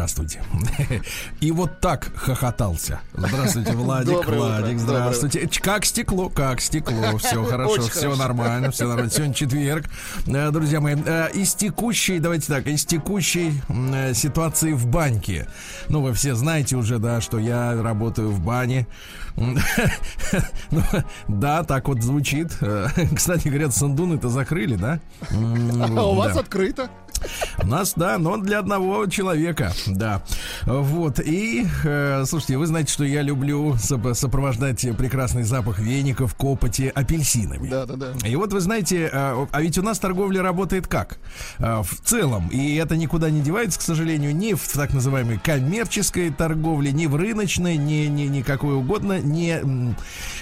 Здравствуйте. 0.00 0.42
И 1.40 1.50
вот 1.52 1.80
так 1.80 2.10
хохотался. 2.14 3.00
Здравствуйте, 3.14 3.72
Владик, 3.76 4.12
Доброе 4.12 4.38
утро. 4.40 4.58
Владик, 4.60 4.78
здравствуйте. 4.78 5.48
Ч- 5.48 5.60
Как 5.62 5.86
стекло, 5.86 6.28
как 6.28 6.60
стекло. 6.60 7.16
Все 7.18 7.42
хорошо, 7.44 7.72
Очень 7.72 7.88
все 7.90 8.00
хорошо. 8.02 8.16
нормально, 8.18 8.70
все 8.72 8.86
нормально. 8.86 9.10
Сегодня 9.10 9.32
четверг. 9.32 9.86
Э, 10.26 10.50
Друзья 10.50 10.80
мои, 10.82 10.96
э, 11.02 11.30
из 11.32 11.54
текущей, 11.54 12.18
давайте 12.18 12.46
так, 12.48 12.66
из 12.66 12.84
текущей 12.84 13.58
э, 13.70 14.12
ситуации 14.12 14.72
в 14.72 14.86
банке. 14.86 15.48
Ну, 15.88 16.02
вы 16.02 16.12
все 16.12 16.34
знаете 16.34 16.76
уже, 16.76 16.98
да, 16.98 17.22
что 17.22 17.38
я 17.38 17.80
работаю 17.82 18.30
в 18.30 18.40
бане. 18.40 18.86
Ну, 19.36 19.56
Да, 21.28 21.62
так 21.64 21.88
вот 21.88 22.02
звучит. 22.02 22.52
Кстати, 23.14 23.48
говорят, 23.48 23.74
сандуны-то 23.74 24.28
закрыли, 24.28 24.76
да? 24.76 25.00
А 25.30 26.06
у 26.06 26.14
вас 26.14 26.36
открыто. 26.36 26.90
У 27.62 27.66
нас, 27.66 27.94
да, 27.96 28.18
но 28.18 28.36
для 28.36 28.58
одного 28.58 29.06
человека, 29.06 29.72
да. 29.86 30.22
Вот, 30.64 31.20
и, 31.20 31.66
э, 31.84 32.24
слушайте, 32.26 32.56
вы 32.58 32.66
знаете, 32.66 32.92
что 32.92 33.04
я 33.04 33.22
люблю 33.22 33.72
соп- 33.74 34.14
сопровождать 34.14 34.86
прекрасный 34.96 35.42
запах 35.42 35.78
веников, 35.78 36.34
копоти 36.34 36.90
апельсинами. 36.94 37.68
Да, 37.68 37.86
да, 37.86 37.96
да. 37.96 38.28
И 38.28 38.36
вот 38.36 38.52
вы 38.52 38.60
знаете, 38.60 39.08
а 39.12 39.46
а 39.52 39.60
ведь 39.62 39.78
у 39.78 39.82
нас 39.82 39.98
торговля 39.98 40.42
работает 40.42 40.86
как? 40.86 41.18
А, 41.58 41.82
В 41.82 41.94
целом, 42.04 42.48
и 42.48 42.76
это 42.76 42.96
никуда 42.96 43.30
не 43.30 43.40
девается, 43.40 43.78
к 43.78 43.82
сожалению, 43.82 44.34
ни 44.34 44.54
в 44.54 44.66
так 44.72 44.92
называемой 44.92 45.38
коммерческой 45.38 46.30
торговле, 46.30 46.92
ни 46.92 47.06
в 47.06 47.16
рыночной, 47.16 47.76
ни, 47.76 48.06
ни, 48.06 48.22
ни 48.24 48.42
какой 48.42 48.74
угодно. 48.74 49.20
Не, 49.20 49.60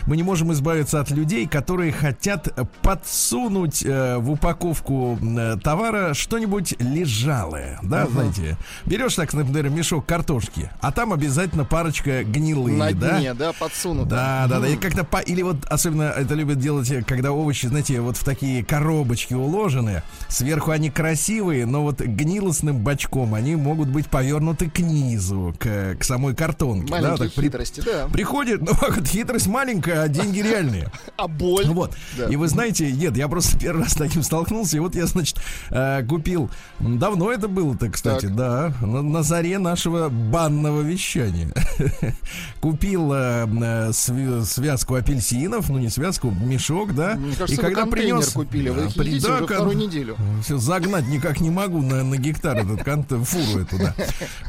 мы 0.06 0.16
не 0.16 0.22
можем 0.22 0.52
избавиться 0.52 1.00
от 1.00 1.10
людей, 1.10 1.46
которые 1.46 1.92
хотят 1.92 2.48
подсунуть 2.82 3.82
э, 3.84 4.18
в 4.18 4.30
упаковку 4.30 5.18
э, 5.20 5.56
товара 5.62 6.14
что-нибудь 6.14 6.63
лежалое. 6.78 7.78
Да, 7.82 8.06
знаете, 8.06 8.56
берешь 8.86 9.14
так, 9.14 9.32
например, 9.32 9.68
мешок 9.70 10.06
картошки, 10.06 10.70
а 10.80 10.92
там 10.92 11.12
обязательно 11.12 11.64
парочка 11.64 12.24
гнилые, 12.24 12.76
На 12.76 12.92
да? 12.92 13.18
дне, 13.18 13.34
да, 13.34 13.52
подсунуто. 13.52 14.08
Да, 14.10 14.46
да, 14.48 14.60
да. 14.60 14.68
И 14.68 14.76
как-то 14.76 15.04
по... 15.04 15.18
Или 15.18 15.42
вот 15.42 15.64
особенно 15.66 16.04
это 16.04 16.34
любят 16.34 16.58
делать, 16.58 16.90
э, 16.90 17.02
когда 17.02 17.32
овощи, 17.32 17.66
знаете, 17.66 18.00
вот 18.00 18.16
в 18.16 18.24
такие 18.24 18.64
коробочки 18.64 19.34
уложены. 19.34 20.02
Сверху 20.28 20.70
они 20.70 20.90
красивые, 20.90 21.66
но 21.66 21.82
вот 21.82 22.00
гнилостным 22.00 22.78
бочком 22.78 23.34
они 23.34 23.56
могут 23.56 23.88
быть 23.88 24.06
повернуты 24.08 24.70
к 24.70 24.78
низу, 24.78 25.54
к, 25.58 25.96
к 25.98 26.04
самой 26.04 26.34
картонке. 26.34 26.88
да, 26.92 27.00
Маленькие 27.00 27.28
так 27.28 27.34
при- 27.34 27.44
хитрости, 27.44 27.80
да. 27.84 28.08
Приходит, 28.12 28.60
ну, 28.62 28.72
вот 28.80 29.06
хитрость 29.06 29.46
маленькая, 29.46 30.02
а 30.02 30.08
деньги 30.08 30.40
реальные. 30.40 30.88
А 31.16 31.28
боль? 31.28 31.66
Вот. 31.66 31.94
Да. 32.18 32.26
И 32.26 32.36
вы 32.36 32.48
знаете, 32.48 32.90
нет, 32.90 33.16
я 33.16 33.28
просто 33.28 33.58
первый 33.58 33.82
раз 33.84 33.92
с 33.92 33.96
таким 33.96 34.22
столкнулся. 34.22 34.76
И 34.76 34.80
вот 34.80 34.94
я, 34.94 35.06
значит, 35.06 35.38
э, 35.70 36.02
купил. 36.08 36.50
Давно 36.80 37.30
это 37.30 37.46
было-то, 37.46 37.88
кстати, 37.88 38.26
Так. 38.26 38.36
да. 38.36 38.72
На, 38.80 39.00
на 39.02 39.22
заре 39.22 39.58
нашего 39.58 40.08
банного 40.08 40.80
вещания. 40.80 41.52
Купил 42.60 43.12
э, 43.12 43.46
э, 43.46 43.90
сви- 43.90 44.44
связку 44.44 44.94
апельсинов, 44.94 45.68
ну 45.68 45.78
не 45.78 45.88
связку, 45.88 46.30
мешок, 46.30 46.94
да. 46.94 47.14
Мне 47.14 47.34
кажется, 47.36 47.62
вы 47.62 47.70
контейнер 47.72 48.24
купили, 48.32 48.70
вы 48.70 48.86
их 48.86 48.96
едите 48.96 49.28
да, 49.28 49.34
уже 49.36 49.46
вторую 49.46 49.76
неделю. 49.76 50.16
Всё, 50.42 50.58
загнать 50.58 51.06
никак 51.08 51.40
не 51.40 51.50
могу 51.50 51.80
на, 51.80 52.02
на 52.02 52.16
гектар 52.16 52.56
этот 52.58 52.82
конт, 52.82 53.08
фуру 53.08 53.62
эту, 53.62 53.78
да. 53.78 53.94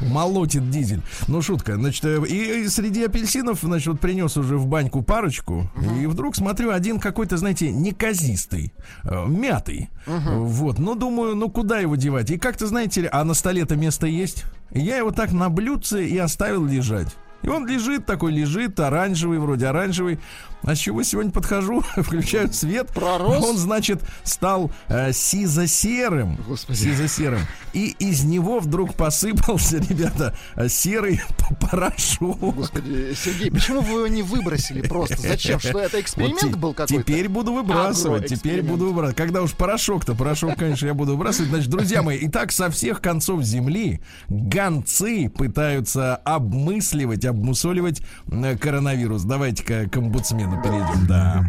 Молотит 0.00 0.68
дизель. 0.70 1.02
Ну, 1.28 1.42
шутка. 1.42 1.76
Значит, 1.76 2.04
э, 2.04 2.22
и, 2.28 2.64
и 2.64 2.68
среди 2.68 3.04
апельсинов, 3.04 3.60
значит, 3.62 3.86
вот 3.86 4.00
принес 4.00 4.36
уже 4.36 4.56
в 4.56 4.66
баньку 4.66 5.02
парочку. 5.02 5.70
И 6.00 6.06
вдруг 6.06 6.34
смотрю, 6.36 6.70
один 6.70 6.98
какой-то, 6.98 7.36
знаете, 7.36 7.70
неказистый, 7.70 8.72
э, 9.04 9.26
мятый. 9.26 9.90
Вот. 10.06 10.78
Ну, 10.78 10.94
думаю, 10.94 11.34
ну 11.34 11.50
куда 11.50 11.78
его 11.78 11.95
девать? 11.96 12.30
И 12.30 12.38
как-то, 12.38 12.66
знаете 12.66 13.02
ли, 13.02 13.08
а 13.10 13.24
на 13.24 13.34
столе-то 13.34 13.76
место 13.76 14.06
есть. 14.06 14.44
Я 14.70 14.98
его 14.98 15.10
так 15.10 15.32
на 15.32 15.48
блюдце 15.48 16.06
и 16.06 16.18
оставил 16.18 16.64
лежать. 16.64 17.16
И 17.42 17.48
он 17.48 17.66
лежит 17.66 18.06
такой, 18.06 18.32
лежит, 18.32 18.78
оранжевый, 18.80 19.38
вроде 19.38 19.66
оранжевый. 19.66 20.18
А 20.66 20.74
с 20.74 20.78
чего 20.78 21.04
сегодня 21.04 21.30
подхожу, 21.30 21.80
включаю 21.96 22.52
свет. 22.52 22.88
Пророс? 22.88 23.42
Он, 23.44 23.56
значит, 23.56 24.02
стал 24.24 24.72
э, 24.88 25.12
сизо-серым. 25.12 26.36
Господи. 26.48 26.76
Сизо-серым. 26.76 27.40
И 27.72 27.94
из 28.00 28.24
него 28.24 28.58
вдруг 28.58 28.94
посыпался, 28.94 29.78
ребята, 29.88 30.36
серый 30.68 31.20
порошок. 31.60 32.38
Господи, 32.40 33.14
Сергей, 33.14 33.52
почему 33.52 33.80
вы 33.80 34.00
его 34.00 34.06
не 34.08 34.22
выбросили 34.22 34.82
просто? 34.82 35.18
Зачем? 35.18 35.60
Что 35.60 35.78
это 35.78 36.00
эксперимент 36.00 36.42
Вот 36.42 36.56
был 36.56 36.74
какой-то? 36.74 37.00
Теперь 37.02 37.28
буду 37.28 37.52
выбрасывать, 37.52 38.26
теперь 38.26 38.62
буду 38.62 38.86
выбрасывать. 38.86 39.16
Когда 39.16 39.42
уж 39.42 39.52
порошок-то, 39.52 40.16
порошок, 40.16 40.56
конечно, 40.56 40.86
я 40.86 40.94
буду 40.94 41.12
выбрасывать. 41.12 41.50
Значит, 41.50 41.70
друзья 41.70 42.02
мои, 42.02 42.18
и 42.18 42.28
так 42.28 42.50
со 42.50 42.70
всех 42.70 43.00
концов 43.00 43.42
земли 43.44 44.00
гонцы 44.28 45.28
пытаются 45.28 46.16
обмысливать, 46.16 47.24
обмусоливать 47.24 48.02
э, 48.32 48.56
коронавирус. 48.56 49.22
Давайте-ка 49.22 49.88
к 49.88 49.96
омбудсмену 49.96 50.55
перейдем. 50.62 51.06
Да. 51.06 51.44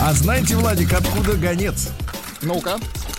А 0.00 0.12
знаете, 0.14 0.56
Владик, 0.56 0.92
откуда 0.92 1.34
гонец? 1.34 1.90
Ну-ка. 2.42 2.76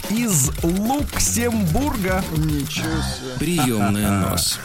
Из 0.09 0.52
Люксембурга. 0.64 2.22
Ничего 2.36 3.02
себе. 3.02 3.40
Приемная 3.40 4.19
нос. 4.30 4.59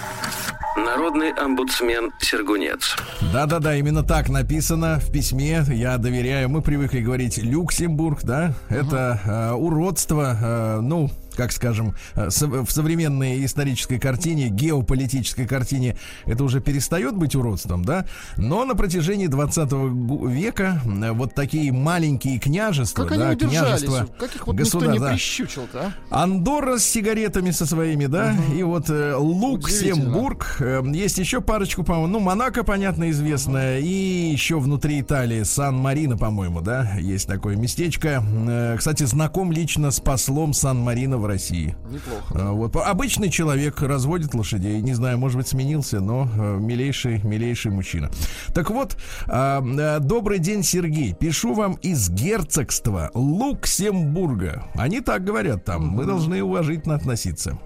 Народный 0.76 1.30
омбудсмен 1.32 2.12
Сергунец. 2.20 2.96
Да-да-да, 3.32 3.74
именно 3.76 4.02
так 4.02 4.28
написано 4.28 5.00
в 5.00 5.10
письме. 5.10 5.64
Я 5.68 5.96
доверяю. 5.98 6.48
Мы 6.48 6.62
привыкли 6.62 7.00
говорить 7.00 7.38
Люксембург, 7.38 8.22
да? 8.22 8.52
Это 8.68 9.20
э, 9.24 9.52
уродство, 9.52 10.36
э, 10.40 10.80
ну, 10.80 11.10
как 11.38 11.52
скажем, 11.52 11.94
э, 12.16 12.28
в 12.28 12.68
современной 12.70 13.44
исторической 13.44 13.98
картине, 14.00 14.48
геополитической 14.48 15.46
картине, 15.46 15.96
это 16.26 16.42
уже 16.42 16.60
перестает 16.60 17.14
быть 17.16 17.36
уродством, 17.36 17.84
да? 17.84 18.04
Но 18.36 18.64
на 18.64 18.74
протяжении 18.74 19.28
20 19.28 19.70
гу- 19.72 20.26
века 20.26 20.82
э, 20.84 21.12
вот 21.12 21.34
такие 21.34 21.72
маленькие 21.72 22.40
княжества, 22.40 23.04
Как 23.04 23.16
да, 23.18 23.36
княжества, 23.36 24.08
Как 24.18 24.34
их 24.34 24.46
вот 24.48 24.56
государ- 24.56 24.92
никто 24.92 24.92
не 24.92 24.98
да. 24.98 25.92
а? 26.10 26.22
Андорра 26.24 26.78
с 26.78 26.84
сигаретами 26.84 27.52
со 27.52 27.66
своими, 27.66 28.06
да, 28.06 28.34
и 28.56 28.64
вот 28.64 28.86
э, 28.90 29.14
Люксембург. 29.16 30.56
Э, 30.60 30.82
есть 30.92 31.18
еще 31.18 31.40
парочку, 31.40 31.84
по-моему, 31.84 32.08
ну, 32.08 32.18
Монако, 32.20 32.64
понятно, 32.64 33.10
известная, 33.10 33.78
и 33.78 33.86
еще 34.32 34.58
внутри 34.58 35.00
Италии 35.00 35.44
Сан-Марино, 35.44 36.16
по-моему, 36.16 36.60
да, 36.62 36.90
есть 36.98 37.28
такое 37.28 37.54
местечко. 37.54 38.24
Э, 38.48 38.74
кстати, 38.76 39.04
знаком 39.04 39.52
лично 39.52 39.92
с 39.92 40.00
послом 40.00 40.52
Сан-Марино 40.52 41.18
в 41.18 41.26
России. 41.28 41.76
Неплохо. 41.88 42.34
Э, 42.34 42.50
Вот 42.50 42.74
обычный 42.76 43.30
человек 43.30 43.80
разводит 43.82 44.34
лошадей, 44.34 44.80
не 44.82 44.94
знаю, 44.94 45.18
может 45.18 45.36
быть 45.38 45.46
сменился, 45.46 46.00
но 46.00 46.28
э, 46.34 46.58
милейший, 46.58 47.22
милейший 47.22 47.70
мужчина. 47.70 48.10
Так 48.54 48.70
вот, 48.70 48.96
а, 49.26 49.62
э, 49.62 50.00
добрый 50.00 50.38
день, 50.40 50.62
Сергей. 50.64 51.14
Пишу 51.14 51.54
вам 51.54 51.74
из 51.74 52.10
герцогства 52.10 53.10
Люксембурга. 53.14 54.64
Они 54.74 55.00
так 55.00 55.24
говорят 55.24 55.64
там. 55.64 55.86
Мы 55.88 56.04
должны 56.04 56.42
уважительно 56.42 56.94
относиться 56.96 57.58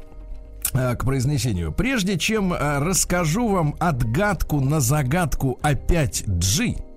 э, 0.75 0.95
к 0.97 1.05
произнесению. 1.05 1.73
Прежде 1.73 2.19
чем 2.19 2.53
расскажу 2.53 3.49
вам 3.49 3.75
отгадку 3.79 4.61
на 4.61 4.81
загадку 4.81 5.59
о 5.63 5.73
5G. 5.73 6.92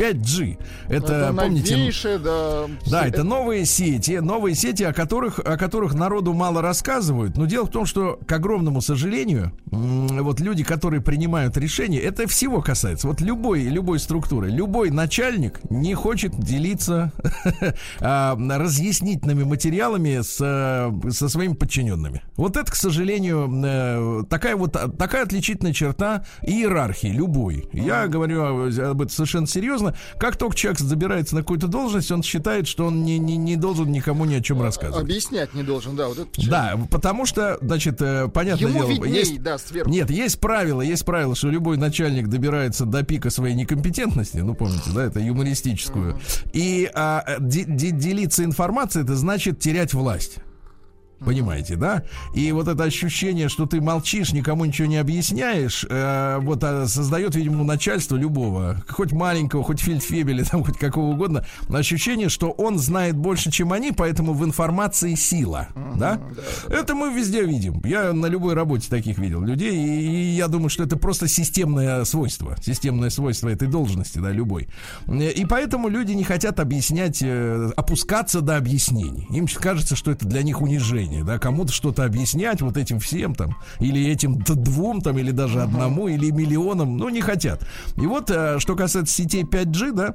5G. 0.00 0.58
Это, 0.88 1.34
помните, 1.36 1.76
новейшее, 1.76 2.18
да. 2.18 2.66
да, 2.86 3.06
это 3.06 3.22
новые 3.22 3.66
сети, 3.66 4.18
новые 4.18 4.54
сети, 4.54 4.82
о 4.82 4.94
которых, 4.94 5.38
о 5.38 5.58
которых 5.58 5.94
народу 5.94 6.32
мало 6.32 6.62
рассказывают. 6.62 7.36
Но 7.36 7.44
дело 7.44 7.66
в 7.66 7.70
том, 7.70 7.84
что, 7.84 8.18
к 8.26 8.32
огромному 8.32 8.80
сожалению, 8.80 9.52
вот 9.70 10.40
люди, 10.40 10.64
которые 10.64 11.02
принимают 11.02 11.56
решения, 11.58 11.98
это 11.98 12.26
всего 12.26 12.62
касается. 12.62 13.08
Вот 13.08 13.20
любой, 13.20 13.64
любой 13.64 13.98
структуры, 13.98 14.48
любой 14.50 14.90
начальник 14.90 15.60
не 15.70 15.94
хочет 15.94 16.38
делиться 16.38 17.12
а, 18.00 18.36
разъяснительными 18.36 19.44
материалами 19.44 20.20
с, 20.22 20.38
э, 20.40 21.10
со 21.10 21.28
своими 21.28 21.54
подчиненными. 21.54 22.22
Вот 22.36 22.56
это, 22.56 22.70
к 22.72 22.76
сожалению, 22.76 23.50
э, 23.64 24.24
такая 24.30 24.56
вот 24.56 24.72
такая 24.72 25.24
отличительная 25.24 25.74
черта 25.74 26.24
иерархии 26.42 27.08
любой. 27.08 27.68
Я 27.72 28.06
говорю 28.06 28.42
об 28.44 29.02
этом 29.02 29.10
совершенно 29.10 29.46
серьезно. 29.46 29.89
Система. 29.90 30.18
Как 30.18 30.36
только 30.36 30.56
человек 30.56 30.78
забирается 30.80 31.34
на 31.34 31.42
какую-то 31.42 31.66
должность, 31.68 32.10
он 32.10 32.22
считает, 32.22 32.66
что 32.66 32.86
он 32.86 33.04
не, 33.04 33.18
не, 33.18 33.36
не 33.36 33.56
должен 33.56 33.90
никому 33.90 34.24
ни 34.24 34.34
о 34.34 34.40
чем 34.40 34.62
рассказывать. 34.62 35.02
Объяснять 35.02 35.54
не 35.54 35.62
должен, 35.62 35.96
да. 35.96 36.08
Вот 36.08 36.18
это. 36.18 36.48
Да, 36.48 36.78
потому 36.90 37.26
что, 37.26 37.58
значит, 37.60 38.00
э, 38.00 38.28
понятное 38.28 38.68
Ему 38.70 38.80
дело, 38.80 38.90
видней, 38.90 39.12
есть, 39.18 39.42
да, 39.42 39.58
сверху. 39.58 39.90
нет, 39.90 40.10
есть 40.10 40.40
правило, 40.40 40.80
есть 40.82 41.04
правило, 41.04 41.34
что 41.34 41.48
любой 41.48 41.76
начальник 41.76 42.28
добирается 42.28 42.84
до 42.84 43.02
пика 43.02 43.30
своей 43.30 43.54
некомпетентности, 43.54 44.38
ну 44.38 44.54
помните, 44.54 44.90
да, 44.94 45.04
это 45.04 45.20
юмористическую, 45.20 46.18
и 46.52 46.90
а, 46.94 47.36
де- 47.40 47.64
де- 47.64 47.90
делиться 47.90 48.44
информацией, 48.44 49.04
это 49.04 49.16
значит 49.16 49.58
терять 49.60 49.94
власть. 49.94 50.36
Понимаете, 51.24 51.76
да? 51.76 52.04
И 52.34 52.50
вот 52.52 52.68
это 52.68 52.84
ощущение, 52.84 53.48
что 53.48 53.66
ты 53.66 53.80
молчишь, 53.80 54.32
никому 54.32 54.64
ничего 54.64 54.88
не 54.88 54.96
объясняешь, 54.96 55.86
э, 55.88 56.38
вот 56.40 56.64
а, 56.64 56.86
создает, 56.86 57.34
видимо, 57.34 57.60
у 57.60 57.64
начальства 57.64 58.16
любого, 58.16 58.82
хоть 58.88 59.12
маленького, 59.12 59.62
хоть 59.62 59.80
фельдфебеля, 59.80 60.44
там, 60.50 60.64
хоть 60.64 60.78
какого 60.78 61.12
угодно, 61.12 61.44
ощущение, 61.68 62.28
что 62.28 62.50
он 62.50 62.78
знает 62.78 63.16
больше, 63.16 63.50
чем 63.50 63.72
они, 63.72 63.92
поэтому 63.92 64.32
в 64.32 64.44
информации 64.44 65.14
сила, 65.14 65.68
да? 65.96 66.20
Это 66.68 66.94
мы 66.94 67.12
везде 67.12 67.44
видим. 67.44 67.82
Я 67.84 68.12
на 68.12 68.26
любой 68.26 68.54
работе 68.54 68.88
таких 68.88 69.18
видел 69.18 69.42
людей, 69.42 69.74
и, 69.74 70.00
и 70.00 70.36
я 70.36 70.48
думаю, 70.48 70.70
что 70.70 70.84
это 70.84 70.96
просто 70.96 71.28
системное 71.28 72.04
свойство, 72.04 72.56
системное 72.62 73.10
свойство 73.10 73.48
этой 73.48 73.68
должности, 73.68 74.18
да, 74.18 74.30
любой. 74.30 74.68
И 75.08 75.44
поэтому 75.48 75.88
люди 75.88 76.12
не 76.12 76.24
хотят 76.24 76.60
объяснять, 76.60 77.22
э, 77.22 77.70
опускаться 77.76 78.40
до 78.40 78.56
объяснений. 78.56 79.26
Им 79.30 79.46
кажется, 79.46 79.96
что 79.96 80.10
это 80.10 80.26
для 80.26 80.42
них 80.42 80.62
унижение, 80.62 81.09
да, 81.24 81.38
кому-то 81.38 81.72
что-то 81.72 82.04
объяснять 82.04 82.62
вот 82.62 82.76
этим 82.76 83.00
всем 83.00 83.34
там, 83.34 83.56
или 83.80 84.06
этим 84.06 84.38
двум 84.38 85.00
там, 85.00 85.18
или 85.18 85.30
даже 85.30 85.62
одному, 85.62 86.08
или 86.08 86.30
миллионам, 86.30 86.96
ну, 86.96 87.08
не 87.08 87.20
хотят. 87.20 87.66
И 87.96 88.06
вот, 88.06 88.30
э, 88.30 88.58
что 88.58 88.76
касается 88.76 89.14
сетей 89.14 89.42
5G, 89.42 89.92
да, 89.92 90.14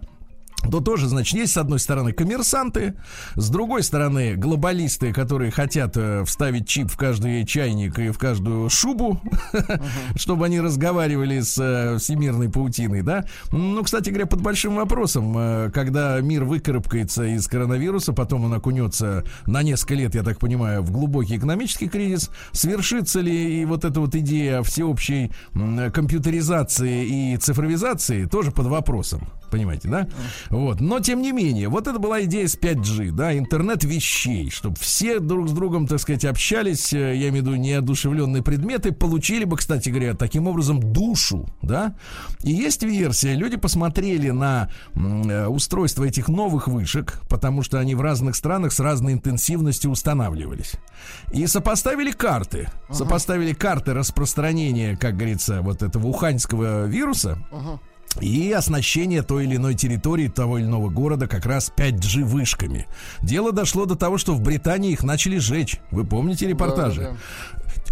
то 0.69 0.79
тоже, 0.79 1.07
значит, 1.07 1.35
есть 1.35 1.53
с 1.53 1.57
одной 1.57 1.79
стороны 1.79 2.11
коммерсанты, 2.11 2.95
с 3.35 3.49
другой 3.49 3.83
стороны 3.83 4.35
глобалисты, 4.35 5.13
которые 5.13 5.51
хотят 5.51 5.95
э, 5.95 6.23
вставить 6.25 6.67
чип 6.67 6.89
в 6.89 6.97
каждый 6.97 7.45
чайник 7.45 7.99
и 7.99 8.09
в 8.09 8.17
каждую 8.17 8.69
шубу, 8.69 9.21
чтобы 10.15 10.45
они 10.45 10.59
разговаривали 10.59 11.41
с 11.41 11.57
э, 11.59 11.97
всемирной 11.97 12.49
паутиной, 12.49 13.01
да. 13.01 13.25
Ну, 13.51 13.83
кстати 13.83 14.09
говоря, 14.09 14.25
под 14.25 14.41
большим 14.41 14.75
вопросом, 14.75 15.35
э, 15.37 15.71
когда 15.73 16.19
мир 16.21 16.45
выкарабкается 16.45 17.25
из 17.25 17.47
коронавируса, 17.47 18.13
потом 18.13 18.45
он 18.45 18.53
окунется 18.53 19.23
на 19.45 19.61
несколько 19.61 19.95
лет, 19.95 20.15
я 20.15 20.23
так 20.23 20.39
понимаю, 20.39 20.81
в 20.81 20.91
глубокий 20.91 21.37
экономический 21.37 21.87
кризис, 21.87 22.31
свершится 22.51 23.19
ли 23.19 23.61
и 23.61 23.65
вот 23.65 23.85
эта 23.85 23.99
вот 23.99 24.15
идея 24.15 24.63
всеобщей 24.63 25.31
компьютеризации 25.93 27.33
и 27.33 27.37
цифровизации, 27.37 28.25
тоже 28.25 28.51
под 28.51 28.67
вопросом. 28.67 29.27
Понимаете, 29.49 29.89
да? 29.89 30.07
Вот. 30.49 30.81
Но, 30.81 30.99
тем 30.99 31.21
не 31.21 31.31
менее, 31.31 31.69
вот 31.69 31.87
это 31.87 31.99
была 31.99 32.23
идея 32.23 32.47
с 32.47 32.57
5G, 32.57 33.11
да, 33.11 33.37
интернет 33.37 33.83
вещей, 33.83 34.49
чтобы 34.49 34.75
все 34.77 35.19
друг 35.19 35.49
с 35.49 35.51
другом, 35.51 35.87
так 35.87 35.99
сказать, 35.99 36.25
общались, 36.25 36.93
э, 36.93 37.15
я 37.15 37.29
имею 37.29 37.43
в 37.43 37.47
виду 37.47 37.55
неодушевленные 37.55 38.43
предметы, 38.43 38.91
получили 38.91 39.43
бы, 39.45 39.57
кстати 39.57 39.89
говоря, 39.89 40.13
таким 40.13 40.47
образом 40.47 40.79
душу, 40.79 41.47
да? 41.61 41.95
И 42.43 42.51
есть 42.51 42.83
версия, 42.83 43.33
люди 43.33 43.57
посмотрели 43.57 44.29
на 44.29 44.69
э, 44.95 45.47
устройство 45.47 46.03
этих 46.03 46.27
новых 46.27 46.67
вышек, 46.67 47.21
потому 47.29 47.63
что 47.63 47.79
они 47.79 47.95
в 47.95 48.01
разных 48.01 48.35
странах 48.35 48.71
с 48.73 48.79
разной 48.79 49.13
интенсивностью 49.13 49.91
устанавливались. 49.91 50.73
И 51.31 51.47
сопоставили 51.47 52.11
карты. 52.11 52.69
Сопоставили 52.91 53.53
карты 53.53 53.93
распространения, 53.93 54.97
как 54.97 55.15
говорится, 55.15 55.61
вот 55.61 55.83
этого 55.83 56.07
уханьского 56.07 56.85
вируса. 56.85 57.37
И 58.21 58.51
оснащение 58.51 59.21
той 59.23 59.43
или 59.45 59.57
иной 59.57 59.75
территории 59.75 60.27
того 60.27 60.57
или 60.57 60.65
иного 60.65 60.89
города 60.89 61.27
как 61.27 61.45
раз 61.45 61.71
5G 61.75 62.23
вышками. 62.23 62.87
Дело 63.21 63.51
дошло 63.51 63.85
до 63.85 63.95
того, 63.95 64.17
что 64.17 64.33
в 64.33 64.41
Британии 64.41 64.91
их 64.91 65.03
начали 65.03 65.37
жечь. 65.37 65.79
Вы 65.91 66.05
помните 66.05 66.47
репортажи? 66.47 67.01
Да, 67.01 67.15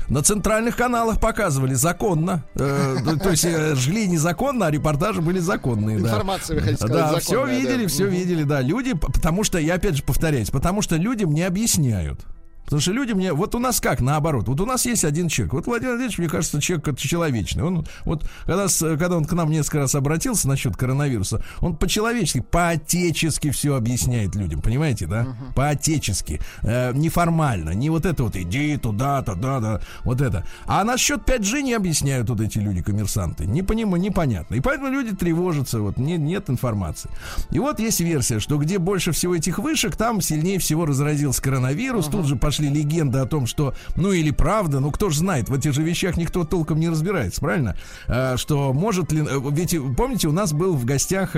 На 0.10 0.22
центральных 0.22 0.76
каналах 0.76 1.20
показывали 1.20 1.74
законно. 1.74 2.44
Э, 2.56 2.98
то- 3.22 3.30
есть 3.32 3.46
э, 3.46 3.76
жгли 3.76 4.08
незаконно, 4.08 4.68
а 4.68 4.72
репортажи 4.72 5.22
были 5.22 5.40
законные. 5.40 6.00
да. 6.00 6.08
Информация, 6.10 6.56
вы 6.56 6.62
хотите 6.62 6.78
сказать, 6.86 6.96
Да, 7.14 7.20
все 7.20 7.30
законная, 7.32 7.60
видели, 7.60 7.84
да. 7.84 7.88
все 7.90 8.08
видели, 8.08 8.44
да. 8.44 8.62
Люди, 8.62 8.94
потому 8.94 9.44
что, 9.44 9.58
я 9.60 9.76
опять 9.76 9.96
же 9.98 10.04
повторяюсь, 10.04 10.50
потому 10.50 10.82
что 10.82 10.96
людям 10.98 11.32
не 11.34 11.44
объясняют. 11.44 12.26
Потому 12.66 12.82
что 12.82 12.92
люди 12.92 13.14
мне... 13.14 13.34
Вот 13.34 13.56
у 13.56 13.60
нас 13.60 13.82
как, 13.82 14.02
наоборот. 14.02 14.48
Вот 14.48 14.60
у 14.62 14.66
нас 14.66 14.86
есть 14.86 15.04
один 15.04 15.28
человек. 15.28 15.54
Вот 15.54 15.68
Владимир 15.68 15.92
Владимирович, 15.92 16.18
мне 16.18 16.30
кажется, 16.30 16.62
человек 16.62 16.88
это 16.88 17.02
человечный. 17.02 17.64
Он 17.64 17.86
вот, 18.06 18.26
когда, 18.46 18.68
когда 18.68 19.18
он 19.18 19.26
к 19.26 19.34
нам 19.34 19.50
несколько 19.52 19.80
раз 19.80 19.96
обратился 19.96 20.48
насчет 20.48 20.78
коронавируса, 20.78 21.44
он 21.60 21.76
по-человечески, 21.76 22.40
по-отечески 22.40 23.52
все 23.52 23.76
объясняет 23.76 24.36
людям. 24.36 24.62
Понимаете, 24.62 25.08
да? 25.08 25.28
По-отечески. 25.56 26.40
Э, 26.62 26.94
неформально. 26.94 27.72
Не 27.72 27.90
вот 27.90 28.06
это 28.06 28.24
вот 28.24 28.36
иди 28.38 28.78
туда, 28.78 29.22
туда, 29.22 29.60
да. 29.60 29.82
Вот 30.04 30.22
это. 30.22 30.46
А 30.66 30.84
насчет 30.84 31.22
5G 31.30 31.62
не 31.62 31.74
объясняют 31.74 32.30
вот 32.30 32.40
эти 32.40 32.60
люди, 32.60 32.82
коммерсанты. 32.82 33.46
Не 33.46 33.62
понимаю, 33.62 34.02
непонятно. 34.02 34.56
И 34.56 34.62
поэтому 34.62 34.90
люди 34.90 35.16
тревожатся. 35.16 35.80
Вот 35.80 35.98
не- 35.98 36.18
нет 36.18 36.50
информации. 36.50 37.10
И 37.52 37.60
вот 37.60 37.80
есть 37.80 38.00
версия, 38.00 38.40
что 38.40 38.58
где 38.58 38.80
больше 38.80 39.12
всего 39.12 39.36
этих 39.36 39.60
вышек, 39.60 39.96
там 39.96 40.22
сильнее 40.22 40.60
всего 40.60 40.86
разразился 40.86 41.42
коронавирус. 41.42 42.08
Тут 42.08 42.26
же 42.26 42.36
пошли 42.36 42.53
легенды 42.62 43.20
о 43.20 43.26
том, 43.26 43.48
что, 43.48 43.74
ну 43.96 44.12
или 44.12 44.32
правда, 44.32 44.80
ну 44.80 44.92
кто 44.92 45.10
же 45.10 45.20
знает, 45.20 45.50
в 45.50 45.54
этих 45.54 45.74
же 45.74 45.84
вещах 45.84 46.18
никто 46.18 46.44
толком 46.44 46.80
не 46.80 46.90
разбирается, 46.90 47.42
правильно? 47.42 47.76
А, 48.08 48.38
что 48.38 48.74
может 48.74 49.12
ли... 49.12 49.22
э, 49.22 49.40
Ведь 49.52 49.76
помните, 49.98 50.28
у 50.28 50.32
нас 50.34 50.54
был 50.54 50.76
в 50.76 50.86
гостях... 50.86 51.36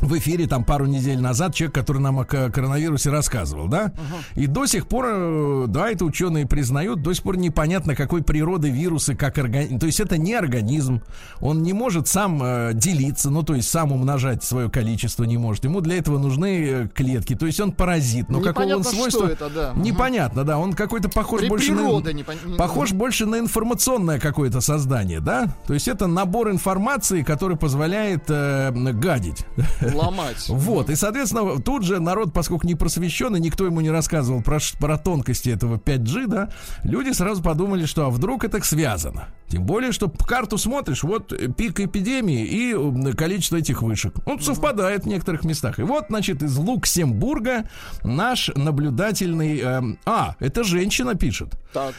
в 0.00 0.18
эфире 0.18 0.48
там 0.48 0.64
пару 0.64 0.86
недель 0.86 1.20
назад 1.20 1.54
человек, 1.54 1.74
который 1.76 1.98
нам 1.98 2.18
о 2.18 2.24
ко- 2.24 2.50
коронавирусе 2.50 3.10
рассказывал, 3.10 3.68
да? 3.68 3.92
И 4.34 4.48
до 4.48 4.66
сих 4.66 4.88
пор, 4.88 5.04
э, 5.08 5.64
да, 5.68 5.90
это 5.90 6.04
ученые 6.04 6.44
признают, 6.44 7.02
до 7.02 7.12
сих 7.12 7.22
пор 7.22 7.36
непонятно, 7.36 7.94
какой 7.94 8.22
природы 8.24 8.68
вирусы, 8.70 9.14
как 9.14 9.38
организм. 9.38 9.78
То 9.78 9.86
есть 9.86 10.00
это 10.00 10.18
не 10.18 10.34
организм, 10.34 11.02
он 11.40 11.62
не 11.62 11.72
может 11.72 12.08
сам 12.08 12.42
э, 12.42 12.70
делиться, 12.74 13.30
ну 13.30 13.44
то 13.44 13.54
есть 13.54 13.70
сам 13.70 13.92
умножать 13.92 14.42
свое 14.42 14.68
количество 14.68 15.22
не 15.22 15.36
может. 15.38 15.62
Ему 15.64 15.80
для 15.80 15.98
этого 15.98 16.18
нужны 16.18 16.64
э, 16.68 16.88
клетки, 16.92 17.36
то 17.36 17.46
есть 17.46 17.60
он 17.60 17.70
паразит. 17.70 18.28
Но 18.28 18.40
какого 18.40 18.64
он 18.64 18.68
Непонятно, 18.80 18.84
что 18.90 18.96
свойства? 19.10 19.26
это, 19.28 19.50
да. 19.50 19.72
Непонятно, 19.76 20.42
да. 20.42 20.58
Он 20.58 20.72
какой-то 20.72 21.10
похож 21.10 21.42
При- 21.42 21.48
больше 21.48 21.72
природа 21.74 22.10
на... 22.12 22.16
непон- 22.16 22.56
Похож 22.56 22.92
больше 22.92 23.26
на 23.26 23.38
информационное 23.38 24.18
какое-то 24.18 24.60
создание, 24.60 25.20
да? 25.20 25.46
То 25.68 25.74
есть 25.74 25.86
это 25.86 26.08
набор 26.08 26.50
информации, 26.50 27.22
который 27.22 27.56
позволяет 27.56 28.24
э, 28.28 28.72
гадить. 28.72 29.46
Ломать. 29.94 30.48
Вот, 30.48 30.90
и, 30.90 30.94
соответственно, 30.94 31.60
тут 31.60 31.82
же 31.84 32.00
народ, 32.00 32.32
поскольку 32.32 32.66
не 32.66 32.74
просвещенный, 32.74 33.40
никто 33.40 33.66
ему 33.66 33.80
не 33.80 33.90
рассказывал 33.90 34.42
про, 34.42 34.58
про 34.78 34.98
тонкости 34.98 35.50
этого 35.50 35.76
5G, 35.76 36.26
да, 36.26 36.50
люди 36.84 37.12
сразу 37.12 37.42
подумали, 37.42 37.86
что 37.86 38.06
а 38.06 38.10
вдруг 38.10 38.44
это 38.44 38.62
связано. 38.64 39.28
Тем 39.48 39.64
более, 39.64 39.92
что 39.92 40.08
карту 40.08 40.56
смотришь, 40.56 41.02
вот 41.02 41.32
э, 41.32 41.48
пик 41.48 41.80
эпидемии 41.80 42.44
и 42.44 43.14
количество 43.14 43.56
этих 43.56 43.82
вышек. 43.82 44.14
Он 44.26 44.40
совпадает 44.40 45.04
в 45.04 45.08
некоторых 45.08 45.44
местах. 45.44 45.78
И 45.78 45.82
вот, 45.82 46.06
значит, 46.08 46.42
из 46.42 46.58
Люксембурга 46.58 47.68
наш 48.02 48.50
наблюдательный... 48.56 49.60
эм, 49.60 49.98
а, 50.06 50.36
это 50.40 50.64
женщина 50.64 51.14
пишет. 51.14 51.54
Так. 51.72 51.94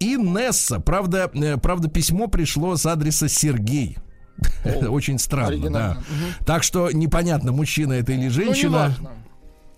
Инесса. 0.00 0.80
Правда, 0.80 1.30
э, 1.32 1.56
правда, 1.58 1.88
письмо 1.88 2.26
пришло 2.26 2.76
с 2.76 2.84
адреса 2.86 3.28
Сергей. 3.28 3.98
Очень 4.88 5.18
странно, 5.18 5.70
да. 5.70 5.98
Так 6.44 6.62
что 6.62 6.90
непонятно, 6.90 7.52
мужчина 7.52 7.94
это 7.94 8.12
или 8.12 8.24
Ну, 8.24 8.30
женщина. 8.30 8.94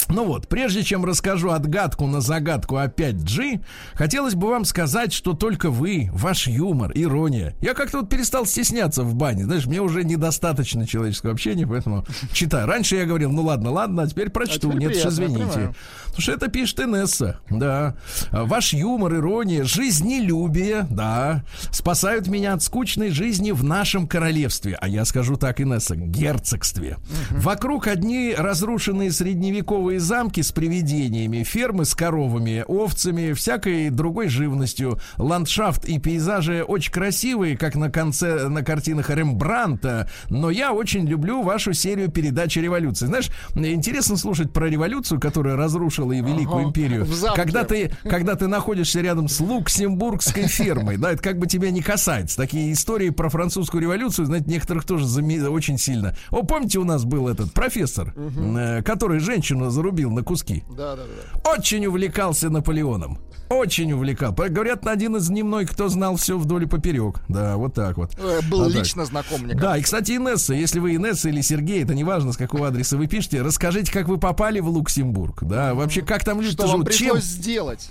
Ну 0.09 0.25
вот, 0.25 0.49
прежде 0.49 0.83
чем 0.85 1.05
расскажу 1.05 1.51
отгадку 1.51 2.07
на 2.07 2.23
загадку 2.23 2.77
о 2.77 2.87
5G, 2.87 3.63
хотелось 3.93 4.35
бы 4.35 4.49
вам 4.49 4.65
сказать, 4.65 5.13
что 5.13 5.35
только 5.35 5.71
вы, 5.71 6.09
ваш 6.13 6.47
юмор, 6.47 6.93
ирония. 6.95 7.55
Я 7.61 7.75
как-то 7.75 8.01
вот 8.01 8.09
перестал 8.09 8.47
стесняться 8.47 9.03
в 9.03 9.15
бане. 9.15 9.45
Знаешь, 9.45 9.67
мне 9.67 9.83
уже 9.83 10.05
недостаточно 10.05 10.87
человеческого 10.87 11.33
общения, 11.33 11.67
поэтому 11.67 12.07
читаю. 12.33 12.67
Раньше 12.67 12.97
я 12.97 13.05
говорил, 13.05 13.31
ну 13.33 13.43
ладно, 13.43 13.71
ладно, 13.71 14.03
а 14.05 14.07
теперь 14.07 14.31
прочту. 14.31 14.71
А 14.71 14.73
теперь 14.73 14.79
Нет, 14.79 14.89
приятно, 14.93 15.09
извините. 15.11 15.45
понимаю. 15.45 15.75
Потому 16.07 16.23
что 16.23 16.33
это 16.33 16.49
пишет 16.49 16.81
Инесса, 16.81 17.41
да. 17.51 17.97
А, 18.31 18.45
Ваш 18.45 18.73
юмор, 18.73 19.15
ирония, 19.15 19.63
жизнелюбие, 19.65 20.87
да, 20.89 21.45
спасают 21.71 22.29
меня 22.29 22.55
от 22.55 22.63
скучной 22.63 23.11
жизни 23.11 23.51
в 23.51 23.63
нашем 23.63 24.09
королевстве. 24.09 24.77
А 24.81 24.89
я 24.89 25.05
скажу 25.05 25.37
так, 25.37 25.61
Инесса, 25.61 25.97
герцогстве. 25.97 26.97
Вокруг 27.31 27.89
одни 27.89 28.35
разрушенные 28.37 29.13
средневековые 29.13 29.88
дворцовые 29.89 30.01
замки 30.01 30.43
с 30.43 30.53
привидениями, 30.53 31.43
фермы 31.43 31.85
с 31.85 31.95
коровами, 31.95 32.65
овцами, 32.69 33.33
всякой 33.33 33.91
другой 33.91 34.29
живностью. 34.29 34.99
Ландшафт 35.17 35.87
и 35.87 35.99
пейзажи 35.99 36.63
очень 36.63 36.93
красивые, 36.93 37.57
как 37.57 37.75
на 37.75 37.91
конце 37.91 38.49
на 38.49 38.63
картинах 38.63 39.11
Рембранта. 39.11 40.11
Но 40.29 40.51
я 40.51 40.73
очень 40.73 41.07
люблю 41.07 41.43
вашу 41.43 41.73
серию 41.73 42.11
передач 42.11 42.57
о 42.59 42.61
революции. 42.61 43.07
Знаешь, 43.07 43.31
мне 43.55 43.73
интересно 43.73 44.17
слушать 44.17 44.53
про 44.53 44.69
революцию, 44.69 45.21
которая 45.21 45.57
разрушила 45.57 46.13
и 46.13 46.21
Великую 46.21 46.61
Ага, 46.61 46.69
империю. 46.69 47.07
Когда 47.35 47.65
ты, 47.65 47.91
когда 48.03 48.35
ты 48.35 48.47
находишься 48.47 49.01
рядом 49.01 49.29
с 49.29 49.41
Люксембургской 49.41 50.49
фермой, 50.49 50.99
да, 50.99 51.13
это 51.13 51.23
как 51.23 51.39
бы 51.39 51.47
тебя 51.47 51.71
не 51.71 51.81
касается. 51.81 52.37
Такие 52.37 52.73
истории 52.73 53.11
про 53.11 53.31
французскую 53.31 53.83
революцию, 53.83 54.27
знаете, 54.27 54.51
некоторых 54.51 54.85
тоже 54.85 55.07
очень 55.49 55.79
сильно. 55.79 56.15
О, 56.31 56.43
помните, 56.43 56.79
у 56.79 56.85
нас 56.85 57.05
был 57.05 57.29
этот 57.29 57.53
профессор, 57.53 58.13
э, 58.17 58.83
который 58.83 59.21
женщину 59.21 59.71
зарубил 59.79 60.11
на 60.11 60.23
куски? 60.25 60.65
Да, 60.69 60.97
да, 60.97 61.03
да. 61.05 61.51
Очень 61.53 61.87
увлекался 61.87 62.51
Наполеоном. 62.51 63.19
Очень 63.49 63.93
увлекал. 63.93 64.33
Говорят, 64.33 64.87
один 64.87 65.17
из 65.17 65.29
дневной, 65.29 65.65
кто 65.67 65.89
знал 65.89 66.17
все 66.17 66.37
вдоль 66.37 66.65
и 66.65 66.67
поперек. 66.67 67.21
Да, 67.29 67.57
вот 67.57 67.75
так 67.75 67.97
вот. 67.97 68.11
Э, 68.19 68.41
Был 68.51 68.63
А 68.63 68.65
так. 68.67 68.75
лично 68.75 69.05
знаком, 69.07 69.43
мне 69.43 69.55
Да, 69.55 69.79
и, 69.79 69.83
кстати, 69.83 70.13
Инесса, 70.17 70.53
если 70.53 70.81
вы 70.81 70.97
Инесса 70.97 71.29
или 71.31 71.41
Сергей, 71.41 71.83
это 71.83 71.95
не 71.95 72.05
важно, 72.05 72.33
с 72.33 72.37
какого 72.37 72.69
адреса 72.69 72.97
вы 72.99 73.07
пишете, 73.07 73.41
расскажите, 73.41 73.91
как 73.91 74.09
вы 74.09 74.19
попали 74.19 74.61
в 74.61 74.67
Люксембург. 74.67 75.45
Да, 75.45 75.75
вообще, 75.75 76.03
как 76.03 76.25
там 76.25 76.41
люди 76.41 76.53
Что 76.53 76.65
вам 76.67 76.71
живут, 76.81 76.93
чем, 76.93 77.07
пришлось 77.15 77.25
сделать? 77.25 77.91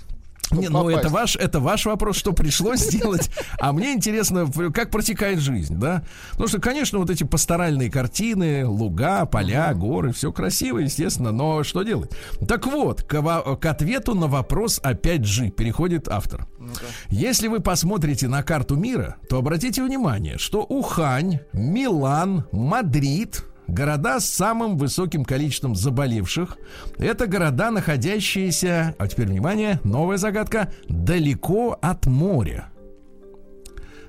Не, 0.50 0.68
ну, 0.68 0.88
это 0.88 1.08
ваш, 1.08 1.36
это 1.36 1.60
ваш 1.60 1.86
вопрос, 1.86 2.16
что 2.16 2.32
пришлось 2.32 2.80
сделать. 2.80 3.30
А 3.60 3.72
мне 3.72 3.92
интересно, 3.92 4.50
как 4.72 4.90
протекает 4.90 5.40
жизнь, 5.40 5.76
да? 5.76 6.04
Потому 6.32 6.48
что, 6.48 6.60
конечно, 6.60 6.98
вот 6.98 7.10
эти 7.10 7.24
пасторальные 7.24 7.90
картины, 7.90 8.66
луга, 8.66 9.26
поля, 9.26 9.72
горы, 9.74 10.12
все 10.12 10.32
красиво, 10.32 10.78
естественно, 10.78 11.32
но 11.32 11.64
что 11.64 11.82
делать? 11.82 12.10
Так 12.46 12.66
вот, 12.66 13.02
к, 13.02 13.56
к 13.56 13.66
ответу 13.66 14.14
на 14.14 14.26
вопрос 14.26 14.80
опять 14.82 15.24
же 15.24 15.50
переходит 15.50 16.08
автор. 16.08 16.46
Если 17.08 17.48
вы 17.48 17.60
посмотрите 17.60 18.28
на 18.28 18.42
карту 18.42 18.76
мира, 18.76 19.16
то 19.28 19.38
обратите 19.38 19.82
внимание, 19.82 20.38
что 20.38 20.62
Ухань, 20.62 21.40
Милан, 21.52 22.44
Мадрид, 22.52 23.44
Города 23.68 24.18
с 24.18 24.24
самым 24.24 24.78
высоким 24.78 25.26
количеством 25.26 25.76
заболевших 25.76 26.56
это 26.96 27.26
города, 27.26 27.70
находящиеся, 27.70 28.96
а 28.98 29.06
теперь 29.06 29.26
внимание, 29.28 29.78
новая 29.84 30.16
загадка, 30.16 30.72
далеко 30.88 31.78
от 31.80 32.06
моря. 32.06 32.70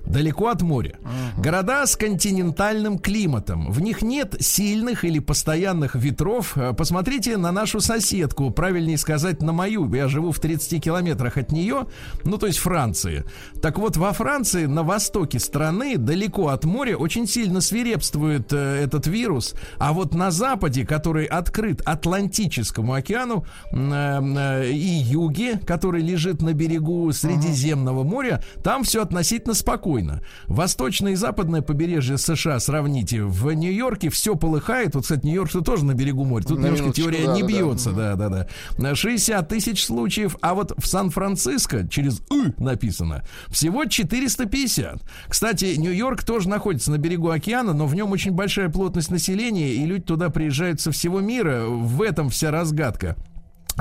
Далеко 0.10 0.48
от 0.48 0.62
моря. 0.64 0.98
Города 1.38 1.86
с 1.86 1.96
континентальным 1.96 2.98
климатом. 2.98 3.72
В 3.72 3.80
них 3.82 4.02
нет 4.02 4.36
сильных 4.40 5.06
или 5.06 5.20
постоянных 5.20 5.96
ветров. 5.96 6.58
Э, 6.58 6.74
Посмотрите 6.74 7.38
на 7.38 7.52
нашу 7.52 7.80
соседку, 7.80 8.50
правильнее 8.50 8.98
сказать, 8.98 9.42
на 9.42 9.54
мою. 9.54 9.94
Я 9.94 10.08
живу 10.08 10.32
в 10.32 10.40
30 10.40 10.84
километрах 10.84 11.38
от 11.38 11.52
нее, 11.52 11.86
ну, 12.24 12.38
то 12.38 12.48
есть 12.48 12.58
Франции. 12.58 13.24
Так 13.62 13.78
вот, 13.78 13.98
во 13.98 14.12
Франции, 14.12 14.66
на 14.66 14.84
востоке 14.84 15.40
страны, 15.40 15.98
далеко 15.98 16.48
от 16.48 16.66
моря, 16.66 16.98
очень 16.98 17.28
сильно 17.28 17.62
свирепствует 17.62 18.52
э, 18.52 18.58
этот 18.84 19.06
вирус. 19.06 19.54
А 19.78 19.94
вот 19.94 20.16
на 20.16 20.32
западе, 20.32 20.86
который 20.86 21.26
открыт 21.26 21.82
Атлантическому 21.86 22.94
океану 22.94 23.46
э, 23.72 23.78
э, 23.78 24.72
и 24.72 24.88
юге, 24.88 25.60
который 25.60 26.02
лежит 26.02 26.42
на 26.42 26.54
берегу 26.54 27.12
Средиземного 27.12 28.04
моря, 28.04 28.44
там 28.64 28.84
все 28.84 29.04
относительно 29.04 29.54
спокойно. 29.54 29.99
Восточное 30.48 31.14
и 31.14 31.16
западное 31.16 31.62
побережье 31.62 32.18
США 32.18 32.60
сравните. 32.60 33.24
В 33.24 33.52
Нью-Йорке 33.52 34.10
все 34.10 34.36
полыхает. 34.36 34.96
Вот, 34.96 35.04
кстати, 35.04 35.26
Нью-Йорк 35.26 35.52
тоже 35.64 35.86
на 35.86 35.94
берегу 35.94 36.26
моря. 36.26 36.44
Тут 36.44 36.60
На 36.60 36.68
немножко 36.68 36.92
теория 36.92 37.26
да, 37.26 37.36
не 37.36 37.42
да. 37.42 37.48
бьется. 37.48 37.92
Да, 37.92 38.16
да, 38.16 38.30
да. 38.30 38.48
На 38.78 38.96
60 38.96 39.48
тысяч 39.48 39.86
случаев. 39.86 40.38
А 40.42 40.54
вот 40.54 40.74
в 40.78 40.88
Сан-Франциско 40.88 41.88
через 41.88 42.22
«ы» 42.32 42.54
написано 42.58 43.24
всего 43.50 43.86
450. 43.86 45.02
Кстати, 45.28 45.76
Нью-Йорк 45.78 46.24
тоже 46.24 46.50
находится 46.50 46.92
на 46.92 46.98
берегу 46.98 47.30
океана, 47.30 47.74
но 47.74 47.88
в 47.88 47.96
нем 47.96 48.12
очень 48.12 48.32
большая 48.32 48.70
плотность 48.70 49.12
населения, 49.12 49.74
и 49.74 49.86
люди 49.86 50.04
туда 50.04 50.30
приезжают 50.30 50.82
со 50.82 50.92
всего 50.92 51.20
мира. 51.20 51.66
В 51.66 52.02
этом 52.02 52.30
вся 52.30 52.52
разгадка. 52.52 53.16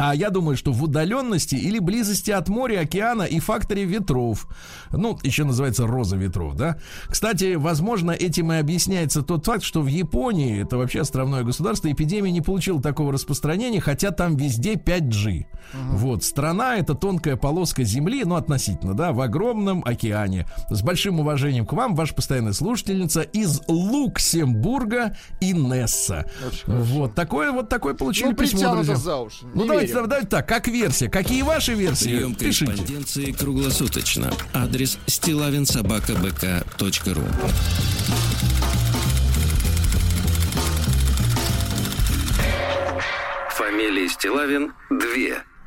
А 0.01 0.15
я 0.15 0.31
думаю, 0.31 0.57
что 0.57 0.73
в 0.73 0.83
удаленности 0.83 1.57
или 1.57 1.81
близости 1.81 2.31
от 2.31 2.49
моря, 2.49 2.81
океана 2.81 3.25
и 3.25 3.41
факторе 3.41 3.85
ветров. 3.85 4.47
Ну, 4.93 5.19
еще 5.25 5.45
называется 5.45 5.87
роза 5.87 6.17
ветров, 6.17 6.55
да? 6.55 6.79
Кстати, 7.09 7.55
возможно, 7.55 8.13
этим 8.13 8.53
и 8.53 8.57
объясняется 8.57 9.23
тот 9.23 9.45
факт, 9.45 9.65
что 9.65 9.83
в 9.83 9.89
Японии, 9.89 10.63
это 10.63 10.77
вообще 10.79 11.01
островное 11.01 11.43
государство, 11.43 11.91
эпидемия 11.91 12.31
не 12.31 12.41
получила 12.41 12.81
такого 12.81 13.13
распространения, 13.13 13.81
хотя 13.81 14.13
там 14.13 14.37
везде 14.37 14.75
5G. 14.75 15.47
Вот, 15.91 16.23
страна 16.23 16.77
это 16.77 16.95
тонкая 16.95 17.37
полоска 17.37 17.83
земли, 17.83 18.25
ну, 18.25 18.37
относительно, 18.37 18.95
да, 18.95 19.13
в 19.13 19.21
огромном 19.21 19.83
океане. 19.85 20.47
С 20.71 20.83
большим 20.83 21.21
уважением 21.21 21.67
к 21.67 21.73
вам, 21.73 21.95
ваша 21.95 22.15
постоянная 22.15 22.53
слушательница 22.53 23.23
из 23.23 23.61
Люксембурга 23.69 25.17
Инесса. 25.41 26.25
Очень 26.47 26.65
хорошо. 26.65 26.83
Вот, 26.85 27.15
такое 27.15 27.53
вот 27.53 27.69
такое 27.69 27.95
получили 27.95 28.29
Ну, 28.29 28.35
письмо, 28.37 28.75
друзья. 28.75 28.97
за 28.97 29.17
уши. 29.17 29.45
Ну, 29.55 29.67
давайте, 29.67 29.88
давайте 29.93 30.29
так, 30.29 30.49
как 30.49 30.69
версия. 30.69 31.09
Какие 31.09 31.43
ваши 31.43 31.75
версии? 31.75 32.17
Прием 32.17 32.35
Пишите. 32.35 32.67
корреспонденции 32.67 33.33
круглосуточно. 33.33 34.33
Адрес 34.53 34.99
стилавинсобакабк.ру 35.07 37.23
Фамилия 43.51 44.09
Стилавин 44.09 44.73
2 44.91 44.99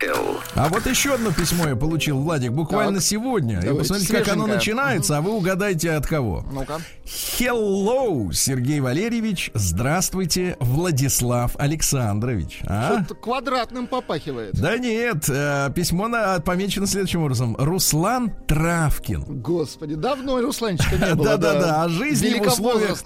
Л. 0.03 0.39
А 0.55 0.67
вот 0.69 0.85
еще 0.85 1.13
одно 1.13 1.31
письмо 1.31 1.67
я 1.67 1.75
получил, 1.75 2.19
Владик, 2.19 2.51
буквально 2.51 2.95
Так. 2.99 3.03
сегодня. 3.03 3.59
И 3.59 3.73
посмотрите, 3.77 4.13
как 4.17 4.27
оно 4.29 4.47
начинается, 4.47 5.17
а 5.17 5.21
вы 5.21 5.31
угадайте 5.31 5.91
от 5.91 6.07
кого. 6.07 6.45
Ну-ка. 6.51 6.79
Hello, 7.05 8.31
Сергей 8.33 8.79
Валерьевич. 8.79 9.51
Здравствуйте, 9.53 10.55
Владислав 10.59 11.55
Александрович. 11.57 12.61
А? 12.65 13.03
Что-то 13.03 13.15
квадратным 13.15 13.87
попахивает. 13.87 14.53
Да 14.59 14.77
нет, 14.77 15.25
э, 15.29 15.69
письмо 15.75 16.07
на, 16.07 16.39
помечено 16.39 16.87
следующим 16.87 17.23
образом. 17.23 17.55
Руслан 17.57 18.31
Травкин. 18.47 19.41
Господи, 19.41 19.95
давно 19.95 20.41
Русланчика 20.41 20.95
не 20.95 21.15
было. 21.15 21.37
Да-да-да, 21.37 21.83
о 21.83 21.89
жизни 21.89 22.39
в 22.39 22.47
условиях-. 22.47 23.03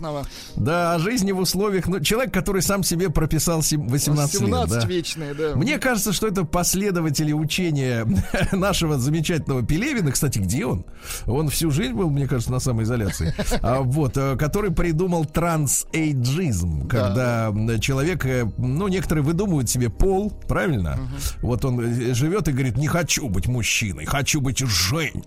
Да, 0.55 0.93
о 0.95 0.99
жизни 0.99 1.31
в 1.31 1.39
условиях... 1.39 1.87
Ну, 1.87 1.99
человек, 1.99 2.33
который 2.33 2.61
сам 2.61 2.83
себе 2.83 3.09
прописал 3.09 3.61
сем- 3.63 3.87
18 3.87 4.33
лет. 4.33 4.41
17 4.41 4.81
да. 4.81 4.87
вечные, 4.87 5.33
да. 5.33 5.55
Мне 5.55 5.77
кажется, 5.79 6.13
что 6.13 6.27
это 6.27 6.43
последователи 6.85 7.33
учения 7.33 8.07
нашего 8.51 8.99
замечательного 8.99 9.63
Пелевина. 9.63 10.11
Кстати, 10.11 10.37
где 10.37 10.65
он? 10.65 10.85
Он 11.25 11.49
всю 11.49 11.71
жизнь 11.71 11.93
был, 11.93 12.11
мне 12.11 12.27
кажется, 12.27 12.51
на 12.51 12.59
самоизоляции. 12.59 13.33
А, 13.61 13.81
вот, 13.81 14.17
э, 14.17 14.35
который 14.37 14.71
придумал 14.71 15.25
трансэйджизм, 15.25 16.87
когда 16.87 17.51
человек, 17.79 18.25
э, 18.25 18.45
ну, 18.57 18.87
некоторые 18.87 19.23
выдумывают 19.23 19.67
себе 19.67 19.89
пол, 19.89 20.29
правильно? 20.47 20.99
Вот 21.41 21.65
он 21.65 21.79
э, 21.79 22.13
живет 22.13 22.47
и 22.47 22.51
говорит, 22.51 22.77
не 22.77 22.87
хочу 22.87 23.27
быть 23.29 23.47
мужчиной, 23.47 24.05
хочу 24.05 24.39
быть 24.39 24.59
жен- 24.59 25.23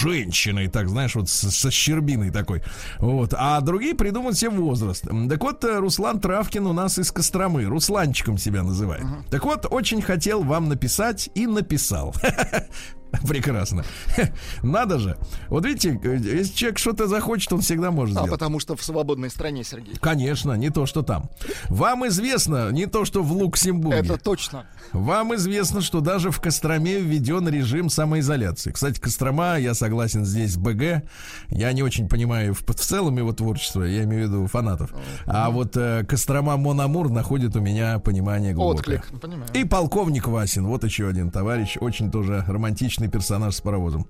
женщиной, 0.00 0.68
так, 0.68 0.88
знаешь, 0.88 1.16
вот 1.16 1.28
со 1.28 1.70
щербиной 1.72 2.30
такой. 2.30 2.62
Вот. 2.98 3.34
А 3.36 3.60
другие 3.60 3.94
придумывают 3.94 4.38
себе 4.38 4.50
возраст. 4.50 5.04
Так 5.28 5.42
вот, 5.42 5.64
Руслан 5.64 6.20
Травкин 6.20 6.66
у 6.66 6.72
нас 6.72 6.98
из 6.98 7.10
Костромы. 7.10 7.64
Русланчиком 7.64 8.38
себя 8.38 8.62
называет. 8.62 9.04
Так 9.30 9.44
вот, 9.44 9.66
очень 9.68 10.00
хотел 10.00 10.42
вам 10.44 10.68
написать 10.68 10.83
и 11.34 11.46
написал. 11.46 12.14
Прекрасно. 13.28 13.84
Надо 14.62 14.98
же. 14.98 15.16
Вот 15.48 15.64
видите, 15.64 15.98
э, 16.02 16.16
если 16.16 16.54
человек 16.54 16.78
что-то 16.78 17.06
захочет, 17.06 17.52
он 17.52 17.60
всегда 17.60 17.90
может 17.90 18.16
А 18.16 18.20
сделать. 18.20 18.30
потому 18.30 18.60
что 18.60 18.76
в 18.76 18.82
свободной 18.82 19.30
стране, 19.30 19.64
Сергей. 19.64 19.94
Конечно, 20.00 20.52
не 20.52 20.70
то, 20.70 20.86
что 20.86 21.02
там. 21.02 21.30
Вам 21.68 22.06
известно, 22.08 22.70
не 22.70 22.86
то, 22.86 23.04
что 23.04 23.22
в 23.22 23.38
Люксембурге. 23.38 23.98
Это 23.98 24.16
точно. 24.18 24.66
Вам 24.92 25.34
известно, 25.34 25.80
что 25.80 26.00
даже 26.00 26.30
в 26.30 26.40
Костроме 26.40 27.00
введен 27.00 27.48
режим 27.48 27.90
самоизоляции. 27.90 28.70
Кстати, 28.70 29.00
Кострома, 29.00 29.56
я 29.58 29.74
согласен 29.74 30.24
здесь 30.24 30.56
БГ. 30.56 31.02
Я 31.48 31.72
не 31.72 31.82
очень 31.82 32.08
понимаю 32.08 32.54
в, 32.54 32.64
в 32.64 32.74
целом 32.74 33.18
его 33.18 33.32
творчество, 33.32 33.82
я 33.82 34.04
имею 34.04 34.28
в 34.28 34.30
виду 34.30 34.46
фанатов. 34.46 34.90
А 35.26 35.50
вот 35.50 35.76
э, 35.76 36.04
Кострома 36.04 36.56
Мономур 36.56 37.10
находит 37.10 37.56
у 37.56 37.60
меня 37.60 37.98
понимание 37.98 38.52
глубокое. 38.52 38.98
Отклик. 38.98 39.20
Понимаю. 39.20 39.48
И 39.54 39.64
полковник 39.64 40.26
Васин, 40.26 40.66
вот 40.66 40.84
еще 40.84 41.08
один 41.08 41.30
товарищ, 41.30 41.76
очень 41.80 42.10
тоже 42.10 42.44
романтичный 42.46 43.03
сказочный 43.04 43.08
персонаж 43.08 43.54
с 43.54 43.60
паровозом. 43.60 44.06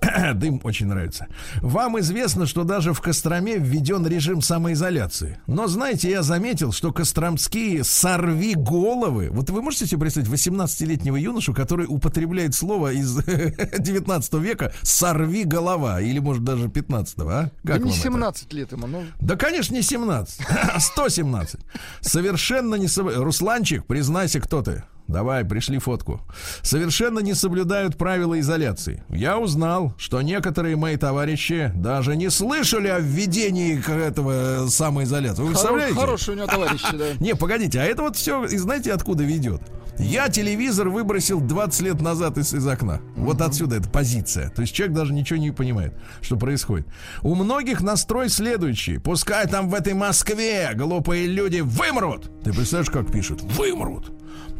Дым 0.34 0.60
очень 0.64 0.86
нравится. 0.86 1.26
Вам 1.60 1.98
известно, 2.00 2.46
что 2.46 2.64
даже 2.64 2.92
в 2.92 3.00
Костроме 3.00 3.58
введен 3.58 4.06
режим 4.06 4.40
самоизоляции. 4.42 5.38
Но 5.46 5.66
знаете, 5.66 6.10
я 6.10 6.22
заметил, 6.22 6.72
что 6.72 6.92
костромские 6.92 7.84
сорви 7.84 8.54
головы. 8.54 9.28
Вот 9.30 9.50
вы 9.50 9.62
можете 9.62 9.86
себе 9.86 10.00
представить 10.00 10.28
18-летнего 10.28 11.16
юношу, 11.16 11.52
который 11.52 11.86
употребляет 11.88 12.54
слово 12.54 12.92
из 12.92 13.14
19 13.78 14.34
века 14.34 14.72
сорви 14.82 15.44
голова. 15.44 16.00
Или, 16.00 16.20
может, 16.20 16.44
даже 16.44 16.66
15-го, 16.66 17.28
а? 17.28 17.50
Да 17.62 17.72
Как 17.74 17.78
не 17.78 17.90
вам 17.90 17.92
это? 17.92 18.02
17 18.02 18.52
лет 18.52 18.72
ему, 18.72 18.86
ну. 18.86 19.04
Да, 19.20 19.36
конечно, 19.36 19.74
не 19.74 19.82
17, 19.82 20.40
а 20.74 20.80
117. 20.80 21.60
Совершенно 22.00 22.76
не... 22.76 22.88
Русланчик, 23.20 23.84
признайся, 23.86 24.40
кто 24.40 24.62
ты. 24.62 24.84
Давай, 25.10 25.44
пришли 25.44 25.78
фотку. 25.78 26.20
Совершенно 26.62 27.18
не 27.18 27.34
соблюдают 27.34 27.96
правила 27.96 28.38
изоляции. 28.38 29.02
Я 29.08 29.38
узнал, 29.38 29.92
что 29.98 30.22
некоторые 30.22 30.76
мои 30.76 30.96
товарищи 30.96 31.72
даже 31.74 32.14
не 32.14 32.30
слышали 32.30 32.86
о 32.86 33.00
введении 33.00 33.78
этого 34.06 34.66
э, 34.66 34.68
самоизоляции. 34.68 35.42
Вы 35.42 35.48
Хоро- 35.48 35.52
представляете? 35.52 35.94
Хорошие 35.94 36.34
у 36.34 36.38
него 36.38 36.46
товарищи, 36.46 36.96
да. 36.96 37.06
Не, 37.18 37.34
погодите, 37.34 37.80
а 37.80 37.84
это 37.84 38.02
вот 38.02 38.16
все, 38.16 38.44
и 38.44 38.56
знаете, 38.56 38.92
откуда 38.92 39.24
ведет? 39.24 39.60
Я 39.98 40.28
телевизор 40.28 40.88
выбросил 40.88 41.40
20 41.40 41.80
лет 41.82 42.00
назад 42.00 42.38
из, 42.38 42.54
из 42.54 42.66
окна. 42.66 43.00
Вот 43.16 43.42
отсюда 43.42 43.76
эта 43.76 43.90
позиция. 43.90 44.48
То 44.48 44.62
есть 44.62 44.72
человек 44.74 44.96
даже 44.96 45.12
ничего 45.12 45.38
не 45.38 45.50
понимает, 45.50 45.92
что 46.22 46.36
происходит. 46.36 46.86
У 47.22 47.34
многих 47.34 47.82
настрой 47.82 48.30
следующий. 48.30 48.96
Пускай 48.98 49.46
там 49.46 49.68
в 49.68 49.74
этой 49.74 49.92
Москве 49.92 50.70
глупые 50.74 51.26
люди 51.26 51.60
вымрут. 51.60 52.30
Ты 52.42 52.52
представляешь, 52.52 52.90
как 52.90 53.12
пишут? 53.12 53.42
Вымрут. 53.42 54.10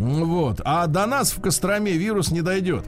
Вот. 0.00 0.60
А 0.64 0.86
до 0.86 1.06
нас 1.06 1.32
в 1.32 1.40
Костроме 1.40 1.92
вирус 1.92 2.30
не 2.30 2.42
дойдет. 2.42 2.84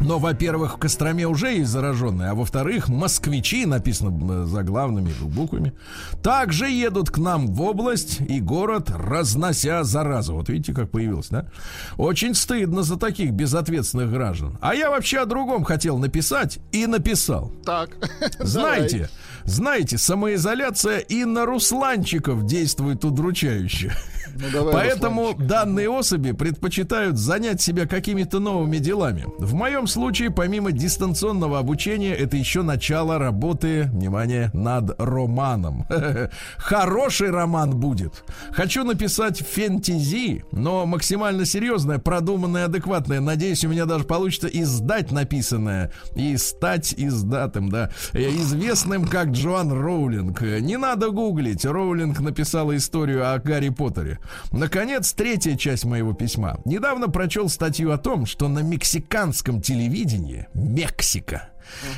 Но, 0.00 0.18
во-первых, 0.18 0.74
в 0.74 0.78
Костроме 0.78 1.26
уже 1.26 1.54
есть 1.54 1.70
зараженные, 1.70 2.30
а 2.30 2.34
во-вторых, 2.34 2.88
москвичи, 2.88 3.64
написано 3.64 4.42
э, 4.42 4.44
заглавными 4.44 5.12
буквами, 5.22 5.72
также 6.22 6.68
едут 6.68 7.10
к 7.10 7.18
нам 7.18 7.46
в 7.46 7.62
область 7.62 8.20
и 8.20 8.40
город, 8.40 8.90
разнося 8.90 9.84
заразу. 9.84 10.34
Вот 10.34 10.48
видите, 10.48 10.74
как 10.74 10.90
появилось, 10.90 11.28
да? 11.28 11.46
Очень 11.96 12.34
стыдно 12.34 12.82
за 12.82 12.98
таких 12.98 13.30
безответственных 13.32 14.10
граждан. 14.10 14.58
А 14.60 14.74
я 14.74 14.90
вообще 14.90 15.20
о 15.20 15.26
другом 15.26 15.64
хотел 15.64 15.96
написать 15.96 16.58
и 16.72 16.86
написал. 16.86 17.52
Так. 17.64 17.96
Знаете, 18.40 19.08
знаете, 19.44 19.98
самоизоляция 19.98 20.98
и 20.98 21.24
на 21.24 21.44
русланчиков 21.44 22.46
действует 22.46 23.04
удручающе. 23.04 23.92
Ну, 24.34 24.46
давай, 24.52 24.72
Поэтому 24.72 25.22
Русланчик. 25.22 25.46
данные 25.46 25.90
особи 25.90 26.32
предпочитают 26.32 27.18
занять 27.18 27.60
себя 27.60 27.86
какими-то 27.86 28.40
новыми 28.40 28.78
делами. 28.78 29.26
В 29.38 29.54
моем 29.54 29.86
случае, 29.86 30.30
помимо 30.30 30.72
дистанционного 30.72 31.58
обучения, 31.58 32.14
это 32.14 32.36
еще 32.36 32.62
начало 32.62 33.18
работы, 33.18 33.84
внимание, 33.92 34.50
над 34.52 34.94
романом. 34.98 35.86
Хороший 36.56 37.30
роман 37.30 37.70
будет. 37.78 38.24
Хочу 38.50 38.84
написать 38.84 39.40
фэнтези, 39.40 40.44
но 40.52 40.86
максимально 40.86 41.44
серьезное, 41.44 41.98
продуманное, 41.98 42.66
адекватное. 42.66 43.20
Надеюсь, 43.20 43.64
у 43.64 43.68
меня 43.68 43.84
даже 43.86 44.04
получится 44.04 44.48
издать 44.48 45.12
написанное 45.12 45.92
и 46.14 46.36
стать 46.36 46.94
издатым, 46.96 47.68
да, 47.70 47.90
э, 48.12 48.20
известным 48.20 49.06
как 49.06 49.28
Джоан 49.28 49.72
Роулинг. 49.72 50.40
Не 50.42 50.76
надо 50.76 51.10
гуглить. 51.10 51.64
Роулинг 51.64 52.20
написала 52.20 52.76
историю 52.76 53.32
о 53.32 53.38
Гарри 53.38 53.68
Поттере. 53.68 54.18
Наконец, 54.52 55.12
третья 55.12 55.56
часть 55.56 55.84
моего 55.84 56.12
письма. 56.12 56.60
Недавно 56.64 57.08
прочел 57.08 57.48
статью 57.48 57.92
о 57.92 57.98
том, 57.98 58.26
что 58.26 58.48
на 58.48 58.60
мексиканском 58.60 59.60
телевидении 59.60 60.48
Мексика 60.54 61.48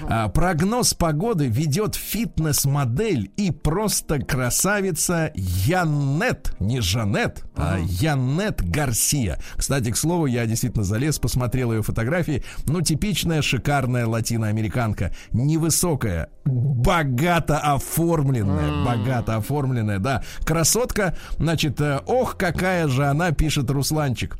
а, 0.09 0.29
прогноз 0.29 0.95
погоды 0.95 1.49
ведет 1.49 1.95
фитнес-модель 1.95 3.31
и 3.37 3.51
просто 3.51 4.19
красавица 4.19 5.33
Янет, 5.35 6.55
не 6.61 6.81
Жанет, 6.81 7.45
а 7.57 7.79
Янет 7.79 8.63
Гарсия. 8.63 9.39
Кстати, 9.57 9.91
к 9.91 9.97
слову, 9.97 10.27
я 10.27 10.47
действительно 10.47 10.85
залез, 10.85 11.19
посмотрел 11.19 11.73
ее 11.73 11.83
фотографии. 11.83 12.43
Ну, 12.67 12.81
типичная 12.81 13.43
шикарная 13.43 14.07
латиноамериканка. 14.07 15.13
Невысокая, 15.33 16.29
богато 16.45 17.59
оформленная, 17.59 18.85
богато 18.85 19.37
оформленная, 19.37 19.99
да. 19.99 20.23
Красотка, 20.45 21.17
значит, 21.39 21.81
э, 21.81 22.01
ох, 22.07 22.37
какая 22.37 22.89
же 22.89 23.07
она, 23.07 23.33
пишет 23.33 23.71
Русланчик. 23.71 24.37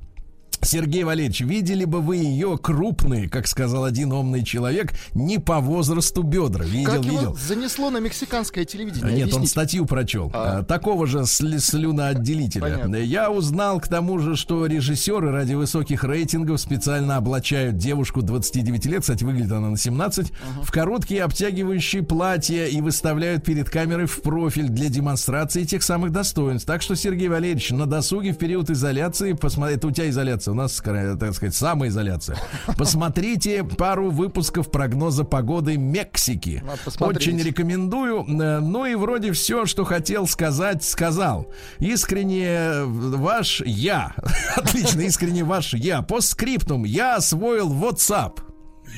Сергей 0.67 1.05
Валерьевич, 1.05 1.41
видели 1.41 1.85
бы 1.85 2.01
вы 2.01 2.17
ее 2.17 2.59
крупные, 2.61 3.29
как 3.29 3.47
сказал 3.47 3.85
один 3.85 4.13
умный 4.13 4.45
человек, 4.45 4.93
не 5.15 5.39
по 5.39 5.61
возрасту 5.61 6.23
бедра. 6.23 6.65
Видел, 6.65 6.91
Как 6.93 7.05
его 7.05 7.19
видел. 7.19 7.37
занесло 7.37 7.91
на 7.91 7.99
мексиканское 7.99 8.65
телевидение? 8.65 9.03
Нет, 9.13 9.29
он 9.29 9.37
Объясните. 9.39 9.49
статью 9.49 9.87
прочел. 9.87 10.31
А. 10.35 10.59
А, 10.59 10.63
Такого 10.65 11.07
же 11.07 11.21
сли- 11.27 11.59
слюноотделителя. 11.59 12.63
Понятно. 12.63 12.97
Я 12.97 13.31
узнал 13.31 13.81
к 13.81 13.89
тому 13.89 14.19
же, 14.19 14.37
что 14.37 14.67
режиссеры 14.67 15.31
ради 15.31 15.55
высоких 15.55 16.05
рейтингов 16.05 16.61
специально 16.61 17.17
облачают 17.17 17.77
девушку 17.77 18.23
29 18.23 18.87
лет, 18.87 19.01
кстати, 19.03 19.25
выглядит 19.25 19.53
она 19.53 19.71
на 19.71 19.77
17, 19.77 20.33
в 20.63 20.71
короткие 20.73 21.23
обтягивающие 21.23 22.03
платья 22.03 22.67
и 22.67 22.81
выставляют 22.81 23.45
перед 23.45 23.71
камерой 23.71 24.07
в 24.07 24.21
профиль 24.23 24.69
для 24.69 24.89
демонстрации 24.89 25.65
тех 25.65 25.83
самых 25.83 26.13
достоинств. 26.13 26.67
Так 26.67 26.83
что, 26.83 26.97
Сергей 26.97 27.29
Валерьевич, 27.29 27.71
на 27.71 27.87
досуге 27.87 28.33
в 28.33 28.39
период 28.39 28.71
изоляции, 28.71 29.33
посмотри, 29.35 29.77
это 29.77 29.87
у 29.87 29.91
тебя 29.91 30.09
изоляция, 30.11 30.55
нас, 30.57 30.83
так 30.83 31.35
сказать, 31.35 31.55
самоизоляция. 31.55 32.37
Посмотрите 32.77 33.63
пару 33.63 34.11
выпусков 34.11 34.71
прогноза 34.71 35.25
погоды 35.25 35.77
Мексики. 35.77 36.63
Посмотреть. 36.85 37.29
Очень 37.29 37.41
рекомендую. 37.41 38.25
Э, 38.41 38.61
Ну 38.61 38.85
и 38.87 38.95
вроде 38.95 39.33
все, 39.33 39.67
что 39.67 39.85
хотел 39.85 40.27
сказать, 40.27 40.83
сказал. 40.83 41.53
Искренне 41.79 42.47
э, 42.47 42.85
ваш 42.85 43.61
я. 43.65 44.15
Отлично, 44.57 45.03
искренне 45.03 45.45
ваш 45.45 45.75
я. 45.75 46.03
По 46.03 46.21
скриптум 46.21 46.85
я 46.85 47.17
освоил 47.17 47.73
WhatsApp. 47.73 48.46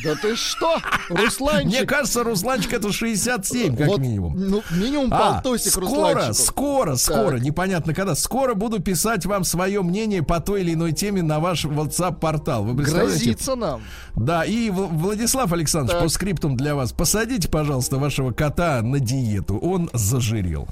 Да 0.04 0.14
ты 0.14 0.36
что, 0.36 0.76
Русланчик? 1.08 1.66
Мне 1.66 1.84
кажется, 1.84 2.22
Русланчик 2.22 2.72
это 2.72 2.92
67, 2.92 3.76
как 3.76 3.88
Вот, 3.88 3.98
минимум. 4.00 4.34
Ну, 4.36 4.62
минимум 4.70 5.12
А, 5.12 5.34
полтосик 5.34 5.72
скоро, 5.72 5.86
Русланчику. 5.86 6.34
скоро, 6.34 6.96
скоро, 6.96 7.30
Так. 7.32 7.40
непонятно 7.40 7.94
когда. 7.94 8.14
Скоро 8.14 8.54
буду 8.54 8.78
писать 8.80 9.26
вам 9.26 9.42
свое 9.44 9.82
мнение 9.82 10.22
по 10.22 10.38
той 10.40 10.60
или 10.60 10.74
иной 10.74 10.92
теме 10.92 11.22
на 11.22 11.40
ваш 11.40 11.64
WhatsApp-портал. 11.64 12.62
Вы 12.64 12.76
представляете? 12.76 13.24
Грозится 13.24 13.54
нам. 13.56 13.82
Да, 14.14 14.44
и 14.44 14.70
Владислав 14.70 15.52
Александрович, 15.52 15.94
Так. 15.94 16.02
по 16.04 16.08
скриптум 16.08 16.56
для 16.56 16.74
вас. 16.76 16.92
Посадите, 16.92 17.48
пожалуйста, 17.48 17.96
вашего 17.98 18.30
кота 18.30 18.80
на 18.82 19.00
диету. 19.00 19.58
Он 19.58 19.90
зажирел. 19.92 20.68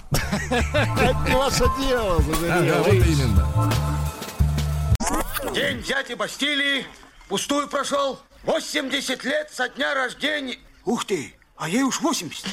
Это 0.50 1.16
не 1.28 1.34
ваше 1.36 1.64
дело, 1.80 2.22
Загорелый. 2.22 3.00
вот 3.00 3.06
именно. 3.08 3.72
День 5.54 5.82
дяди 5.82 6.14
Бастилии 6.14 6.84
пустую 7.28 7.68
прошел. 7.68 8.18
80 8.46 9.24
лет 9.24 9.50
со 9.50 9.68
дня 9.68 9.92
рождения. 9.92 10.56
Ух 10.84 11.04
ты, 11.04 11.34
а 11.56 11.68
ей 11.68 11.82
уж 11.82 12.00
80. 12.00 12.46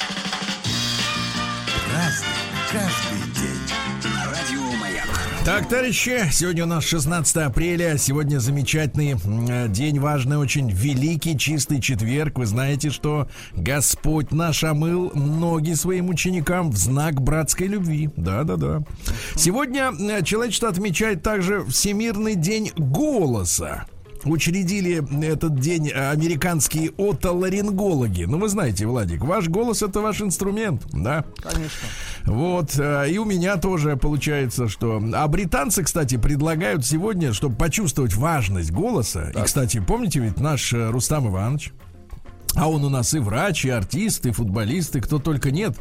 Так, 5.45 5.69
товарищи, 5.69 6.23
сегодня 6.31 6.63
у 6.63 6.67
нас 6.67 6.83
16 6.85 7.37
апреля. 7.37 7.99
Сегодня 7.99 8.39
замечательный 8.39 9.17
э, 9.49 9.67
день, 9.67 9.99
важный 9.99 10.37
очень, 10.37 10.71
великий 10.71 11.37
чистый 11.37 11.79
четверг. 11.79 12.39
Вы 12.39 12.47
знаете, 12.47 12.89
что 12.89 13.27
Господь 13.51 14.31
наш 14.31 14.63
омыл 14.63 15.11
ноги 15.13 15.73
своим 15.73 16.09
ученикам 16.09 16.71
в 16.71 16.77
знак 16.77 17.21
братской 17.21 17.67
любви. 17.67 18.09
Да-да-да. 18.15 18.81
Сегодня 19.35 19.91
э, 19.91 20.23
человечество 20.23 20.69
отмечает 20.69 21.21
также 21.21 21.63
Всемирный 21.65 22.33
день 22.33 22.71
голоса. 22.77 23.85
Учредили 24.25 25.03
этот 25.25 25.59
день 25.59 25.91
американские 25.91 26.91
отоларингологи. 26.97 28.23
Ну, 28.23 28.39
вы 28.39 28.49
знаете, 28.49 28.85
Владик, 28.85 29.23
ваш 29.23 29.49
голос 29.49 29.81
это 29.81 29.99
ваш 30.01 30.21
инструмент, 30.21 30.83
да? 30.93 31.25
Конечно. 31.41 31.87
Вот, 32.25 32.77
э, 32.77 33.09
и 33.09 33.17
у 33.17 33.25
меня 33.25 33.57
тоже 33.57 33.97
получается, 33.97 34.69
что... 34.69 35.01
А 35.13 35.27
британцы, 35.27 35.83
кстати, 35.83 36.17
предлагают 36.17 36.85
сегодня, 36.85 37.33
чтобы 37.33 37.55
почувствовать 37.55 38.15
важность 38.15 38.71
голоса. 38.71 39.31
И, 39.35 39.41
кстати, 39.41 39.83
помните 39.85 40.19
ведь 40.19 40.39
наш 40.39 40.73
э, 40.73 40.89
Рустам 40.89 41.27
Иванович, 41.27 41.73
А 42.55 42.69
он 42.69 42.83
у 42.83 42.89
нас 42.89 43.13
и 43.13 43.19
врач, 43.19 43.65
и 43.65 43.69
артист, 43.69 44.25
и 44.25 44.31
футболист, 44.31 44.95
и 44.95 45.01
кто 45.01 45.19
только 45.19 45.51
нет. 45.51 45.75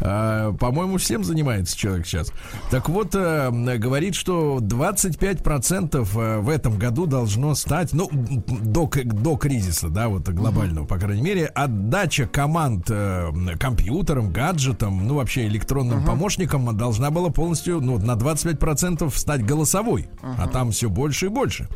А, 0.00 0.52
по-моему, 0.52 0.98
всем 0.98 1.24
занимается 1.24 1.76
человек 1.76 2.06
сейчас. 2.06 2.32
Так 2.70 2.88
вот, 2.88 3.14
а, 3.14 3.50
говорит, 3.50 4.14
что 4.14 4.58
25% 4.60 5.96
э, 5.96 6.38
в 6.40 6.48
этом 6.48 6.78
году 6.78 7.06
должно 7.06 7.54
стать, 7.54 7.92
ну, 7.92 8.08
до, 8.12 8.88
до 9.04 9.36
кризиса, 9.36 9.88
да, 9.88 10.08
вот 10.08 10.28
глобального, 10.28 10.86
по 10.86 10.98
крайней 10.98 11.22
мере, 11.22 11.46
отдача 11.46 12.26
команд 12.26 12.86
а, 12.90 13.32
компьютерам, 13.58 14.32
гаджетам, 14.32 15.06
ну, 15.06 15.16
вообще 15.16 15.46
электронным 15.46 16.00
uh-huh. 16.00 16.06
помощникам 16.06 16.76
должна 16.76 17.10
была 17.10 17.30
полностью, 17.30 17.80
ну, 17.80 17.98
на 17.98 18.12
25% 18.12 19.12
стать 19.16 19.44
голосовой. 19.44 20.08
Uh-huh. 20.22 20.34
А 20.38 20.46
там 20.48 20.70
все 20.70 20.88
больше 20.88 21.26
и 21.26 21.28
больше. 21.28 21.68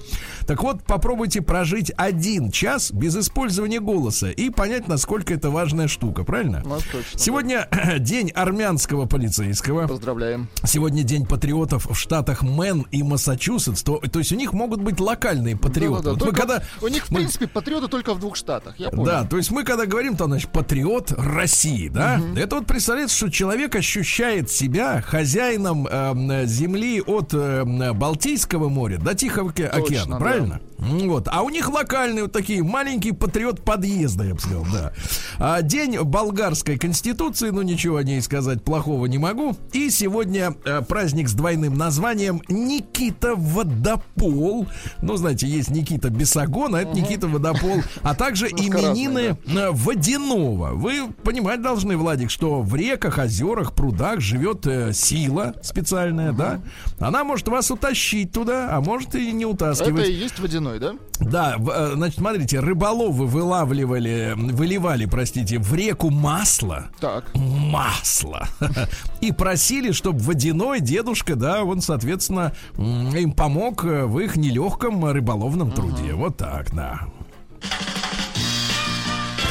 Так 0.47 0.63
вот, 0.63 0.85
попробуйте 0.85 1.43
прожить 1.43 1.93
один 1.97 2.51
час 2.51 2.93
без 2.93 3.17
использования 3.17 3.81
голоса 3.81 4.28
и 4.31 4.51
понять, 4.51 4.89
насколько 4.89 5.35
это 5.35 5.51
важная 5.51 5.89
штука, 5.89 6.25
правильно? 6.25 6.63
Ну, 6.65 6.77
точно, 6.77 7.19
Сегодня 7.19 7.69
да. 7.71 7.99
день 7.99 8.31
армянского 8.31 9.07
полицейского. 9.07 9.87
Поздравляем. 9.87 10.49
Сегодня 10.65 11.03
день 11.03 11.27
патриотов 11.27 11.87
в 11.87 11.95
штатах 11.95 12.43
Мэн 12.43 12.87
и 12.91 13.03
Массачусетс. 13.03 13.83
То, 13.83 13.99
то 13.99 14.19
есть 14.19 14.33
у 14.33 14.37
них 14.37 14.53
могут 14.53 14.81
быть 14.81 15.01
локальные 15.01 15.57
патриоты. 15.57 16.05
Да, 16.05 16.13
да, 16.13 16.19
да. 16.19 16.27
Вот 16.27 16.35
когда 16.35 16.63
у 16.83 16.89
них, 16.89 17.07
в 17.07 17.11
мы... 17.11 17.21
принципе, 17.21 17.47
патриоты 17.47 17.89
только 17.89 18.15
в 18.15 18.21
двух 18.21 18.37
штатах. 18.37 18.79
Я 18.79 18.91
понял. 18.91 19.05
Да, 19.05 19.25
то 19.25 19.37
есть 19.37 19.51
мы 19.51 19.65
когда 19.65 19.87
говорим, 19.87 20.17
то, 20.17 20.27
значит, 20.27 20.51
патриот 20.51 21.13
России, 21.13 21.89
да? 21.89 22.21
Угу. 22.21 22.39
Это 22.39 22.57
вот 22.57 22.67
представляется, 22.67 23.17
что 23.17 23.31
человек 23.31 23.75
ощущает 23.75 24.51
себя 24.51 25.03
хозяином 25.03 25.87
э, 25.91 26.47
земли 26.47 27.01
от 27.01 27.33
э, 27.35 27.65
Балтийского 27.93 28.69
моря 28.69 28.99
до 28.99 29.15
Тихого 29.15 29.51
океана, 29.51 29.83
Точно, 29.87 30.17
правильно? 30.19 30.61
Да. 30.63 30.68
Вот. 30.79 31.29
А 31.31 31.43
у 31.43 31.51
них 31.51 31.69
локальные 31.69 32.25
вот 32.25 32.33
такие 32.33 32.63
маленькие 32.63 33.13
патриот 33.13 33.63
подъезда, 33.65 34.25
я 34.25 34.35
бы 34.35 34.41
сказал, 34.41 34.67
да. 34.73 34.93
А, 35.39 35.63
день 35.63 35.99
болгарской 35.99 36.79
конституции, 36.79 37.51
ну 37.51 37.63
ничего 37.63 37.97
о 37.97 38.05
ней 38.05 38.23
сказать 38.23 38.63
плохого 38.63 39.07
не 39.07 39.19
могу. 39.19 39.57
И 39.73 39.91
сегодня 39.91 40.55
а, 40.65 40.83
праздник 40.83 41.29
с 41.29 41.33
двойным 41.33 41.75
названием 41.75 42.43
Никита 42.49 43.35
Водопол. 43.35 44.69
Ну, 45.03 45.17
знаете, 45.17 45.49
есть 45.49 45.71
Никита 45.71 46.11
Бесогон, 46.11 46.75
а 46.75 46.83
это 46.83 46.91
угу. 46.91 47.01
Никита 47.01 47.27
Водопол. 47.27 47.83
А 48.03 48.15
также 48.15 48.47
именины 48.47 49.37
да. 49.47 49.73
Водяного. 49.73 50.75
Вы 50.75 51.09
понимать 51.25 51.61
должны, 51.61 51.97
Владик, 51.97 52.31
что 52.31 52.63
в 52.63 52.75
реках, 52.75 53.19
озерах, 53.19 53.75
прудах 53.75 54.21
живет 54.21 54.67
э, 54.67 54.93
сила 54.93 55.55
специальная, 55.63 56.31
угу. 56.31 56.39
да? 56.39 56.61
Она 57.01 57.25
может 57.25 57.49
вас 57.49 57.71
утащить 57.71 58.33
туда, 58.33 58.69
а 58.71 58.81
может 58.81 59.17
и 59.17 59.33
не 59.33 59.45
утаскивать. 59.45 60.03
Это 60.03 60.11
и 60.11 60.15
есть 60.15 60.39
водяной 60.39 60.68
водяной, 60.69 60.79
да? 60.79 60.95
Да, 61.21 61.57
э, 61.59 61.93
значит, 61.95 62.19
смотрите, 62.19 62.61
рыболовы 62.61 63.27
вылавливали, 63.27 64.35
выливали, 64.37 65.07
простите, 65.07 65.59
в 65.59 65.75
реку 65.75 66.11
масло. 66.11 66.91
Так. 67.01 67.25
Масло. 67.35 68.49
И 69.21 69.33
просили, 69.33 69.93
чтобы 69.93 70.21
водяной 70.21 70.81
дедушка, 70.81 71.37
да, 71.37 71.65
он, 71.65 71.81
соответственно, 71.81 72.53
им 72.77 73.33
помог 73.33 73.85
в 73.85 74.19
их 74.19 74.37
нелегком 74.37 75.05
рыболовном 75.05 75.73
труде. 75.73 76.15
Вот 76.15 76.37
так, 76.37 76.75
да. 76.75 77.01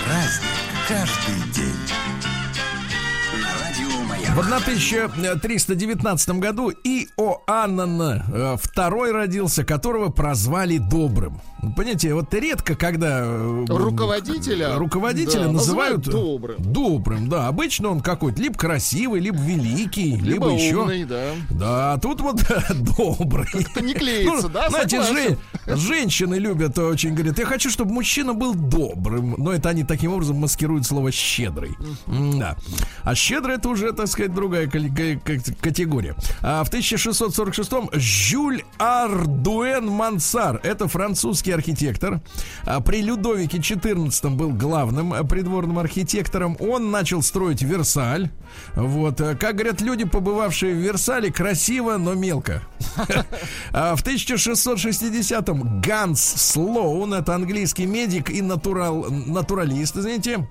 Праздник 0.06 0.48
каждый 0.88 1.54
день. 1.54 2.27
В 4.36 4.40
1319 4.40 6.30
году 6.40 6.70
Иоаннан 6.70 8.02
II 8.02 9.12
родился, 9.12 9.64
которого 9.64 10.10
прозвали 10.10 10.78
Добрым. 10.78 11.42
Понимаете, 11.76 12.14
вот 12.14 12.32
редко, 12.34 12.76
когда 12.76 13.22
э, 13.24 13.66
руководителя, 13.68 14.76
руководителя 14.76 15.46
да, 15.46 15.52
называют, 15.54 16.02
добрым. 16.02 16.58
добрым. 16.60 17.30
Да, 17.30 17.48
обычно 17.48 17.90
он 17.90 18.02
какой-то 18.02 18.40
либо 18.42 18.56
красивый, 18.56 19.20
либо 19.20 19.38
великий, 19.40 20.12
либо, 20.16 20.50
либо 20.50 20.50
еще. 20.52 20.82
Умный, 20.82 21.04
да. 21.06 21.32
Да, 21.50 21.98
тут 21.98 22.22
вот 22.22 22.44
добрый. 22.98 23.48
Как-то 23.48 23.82
не 23.82 23.96
клеится, 23.96 24.48
ну, 24.48 24.54
да? 24.54 24.70
Знаете, 24.70 25.02
же, 25.02 25.38
женщины 25.66 26.36
любят 26.36 26.78
очень, 26.78 27.16
говорят, 27.16 27.40
я 27.40 27.46
хочу, 27.46 27.72
чтобы 27.72 27.92
мужчина 27.92 28.36
был 28.36 28.54
добрым. 28.54 29.34
Но 29.38 29.52
это 29.52 29.70
они 29.70 29.84
таким 29.84 30.14
образом 30.14 30.38
маскируют 30.38 30.86
слово 30.86 31.12
щедрый. 31.12 31.76
Да. 32.06 32.56
А 33.02 33.16
щедрый 33.16 33.56
это 33.56 33.70
уже, 33.70 33.94
так 33.94 34.08
сказать, 34.08 34.34
другая 34.34 34.68
категория. 34.68 36.16
А 36.42 36.64
в 36.64 36.72
1646-м 36.72 37.90
Жюль 37.94 38.64
Ардуэн 38.78 39.88
Мансар, 39.88 40.60
это 40.64 40.88
французский 40.88 41.47
французский 41.48 41.52
архитектор. 41.52 42.22
А 42.66 42.82
при 42.82 43.02
Людовике 43.02 43.58
XIV 43.58 44.30
был 44.32 44.52
главным 44.52 45.14
э, 45.14 45.24
придворным 45.24 45.80
архитектором. 45.80 46.58
Он 46.60 46.92
начал 46.92 47.22
строить 47.22 47.62
Версаль. 47.62 48.30
Вот. 48.76 49.22
Э, 49.22 49.36
как 49.36 49.56
говорят 49.56 49.82
люди, 49.82 50.06
побывавшие 50.06 50.74
в 50.74 50.78
Версале, 50.78 51.32
красиво, 51.32 51.98
но 51.98 52.14
мелко. 52.14 52.64
А 53.72 53.96
в 53.96 54.04
1660-м 54.04 55.82
Ганс 55.82 56.22
Слоун, 56.22 57.14
это 57.14 57.36
английский 57.36 57.86
медик 57.86 58.30
и 58.30 58.42
натурал, 58.42 59.06
натуралист, 59.10 59.98
извините, 59.98 60.48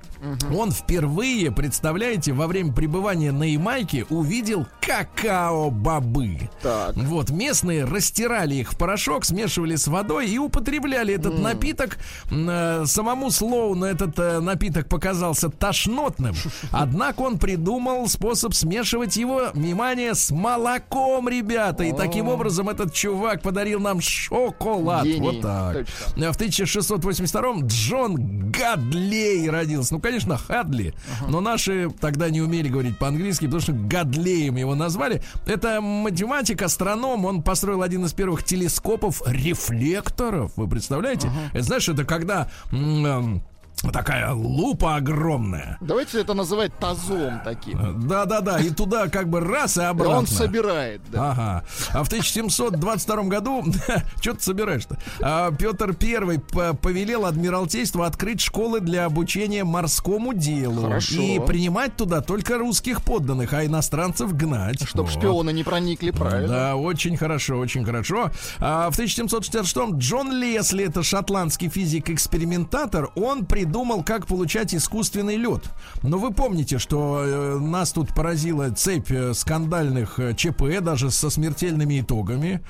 он 0.54 0.70
впервые, 0.70 1.50
представляете, 1.50 2.32
во 2.32 2.46
время 2.46 2.72
пребывания 2.72 3.32
на 3.32 3.44
Ямайке 3.44 4.04
увидел 4.10 4.66
какао-бобы. 4.80 6.50
Вот, 6.94 7.30
местные 7.30 7.84
растирали 7.84 8.56
их 8.56 8.72
в 8.72 8.78
порошок, 8.78 9.24
смешивали 9.24 9.76
с 9.76 9.88
водой 9.88 10.28
и 10.28 10.38
употребляли 10.38 10.85
этот 10.94 11.34
mm. 11.34 11.40
напиток. 11.40 11.98
Э, 12.30 12.84
самому 12.86 13.30
Слоуну 13.30 13.86
этот 13.86 14.18
э, 14.18 14.40
напиток 14.40 14.88
показался 14.88 15.48
тошнотным. 15.48 16.34
Однако 16.70 17.22
он 17.22 17.38
придумал 17.38 18.08
способ 18.08 18.54
смешивать 18.54 19.16
его, 19.16 19.50
внимание, 19.54 20.14
с 20.14 20.30
молоком, 20.30 21.28
ребята. 21.28 21.84
И 21.84 21.92
таким 21.92 22.28
образом 22.28 22.68
этот 22.68 22.94
чувак 22.94 23.42
подарил 23.42 23.80
нам 23.80 24.00
шоколад. 24.00 25.04
Гений. 25.04 25.20
Вот 25.20 25.40
так. 25.40 25.76
Точно. 25.76 26.32
В 26.32 26.40
1682-м 26.40 27.66
Джон 27.66 28.50
Гадлей 28.50 29.48
родился. 29.50 29.94
Ну, 29.94 30.00
конечно, 30.00 30.36
Хадли. 30.36 30.94
Но 31.28 31.40
наши 31.40 31.90
тогда 32.00 32.30
не 32.30 32.40
умели 32.40 32.68
говорить 32.68 32.98
по-английски, 32.98 33.46
потому 33.46 33.60
что 33.60 33.72
Гадлеем 33.72 34.56
его 34.56 34.74
назвали. 34.74 35.22
Это 35.46 35.80
математик, 35.80 36.62
астроном. 36.62 37.24
Он 37.24 37.42
построил 37.42 37.82
один 37.82 38.04
из 38.04 38.12
первых 38.12 38.44
телескопов 38.44 39.22
рефлекторов. 39.26 40.52
Вы 40.56 40.66
представляете? 40.78 41.28
uh 41.28 41.50
Это, 41.52 41.62
знаешь, 41.62 41.88
это 41.88 42.04
когда... 42.04 42.48
М- 42.72 43.42
такая 43.92 44.32
лупа 44.32 44.96
огромная. 44.96 45.76
Давайте 45.80 46.20
это 46.20 46.34
называть 46.34 46.76
тазом 46.78 47.40
таким. 47.44 48.08
Да, 48.08 48.24
да, 48.24 48.40
да. 48.40 48.58
И 48.58 48.70
туда 48.70 49.08
как 49.08 49.28
бы 49.28 49.40
раз 49.40 49.76
и 49.76 49.82
обратно. 49.82 50.12
И 50.12 50.16
он 50.16 50.26
собирает, 50.26 51.00
да. 51.10 51.30
Ага. 51.30 51.64
А 51.92 52.04
в 52.04 52.08
1722 52.08 53.22
году, 53.24 53.64
что 54.20 54.34
ты 54.34 54.42
собираешь-то? 54.42 54.98
А 55.20 55.52
Петр 55.52 55.94
Первый 55.94 56.38
повелел 56.38 57.26
Адмиралтейству 57.26 58.02
открыть 58.02 58.40
школы 58.40 58.80
для 58.80 59.04
обучения 59.04 59.64
морскому 59.64 60.34
делу. 60.34 60.82
Хорошо. 60.82 61.20
И 61.20 61.38
принимать 61.40 61.96
туда 61.96 62.20
только 62.20 62.58
русских 62.58 63.02
подданных, 63.02 63.52
а 63.52 63.64
иностранцев 63.64 64.34
гнать. 64.34 64.82
Чтобы 64.82 65.10
вот. 65.10 65.18
шпионы 65.18 65.52
не 65.52 65.64
проникли, 65.64 66.10
правильно? 66.10 66.48
Да, 66.48 66.76
очень 66.76 67.16
хорошо, 67.16 67.58
очень 67.58 67.84
хорошо. 67.84 68.30
А 68.58 68.90
в 68.90 68.94
1766 68.94 69.76
Джон 69.98 70.32
Лесли, 70.32 70.84
это 70.84 71.02
шотландский 71.02 71.68
физик-экспериментатор, 71.68 73.10
он 73.14 73.44
придумал 73.44 73.65
придумал, 73.66 74.04
как 74.04 74.26
получать 74.26 74.74
искусственный 74.74 75.36
лед. 75.36 75.62
Но 76.02 76.18
вы 76.18 76.32
помните, 76.32 76.78
что 76.78 77.22
э, 77.24 77.58
нас 77.58 77.90
тут 77.90 78.14
поразила 78.14 78.70
цепь 78.70 79.10
э, 79.10 79.34
скандальных 79.34 80.20
э, 80.20 80.34
ЧП, 80.34 80.80
даже 80.80 81.10
со 81.10 81.30
смертельными 81.30 82.00
итогами, 82.00 82.62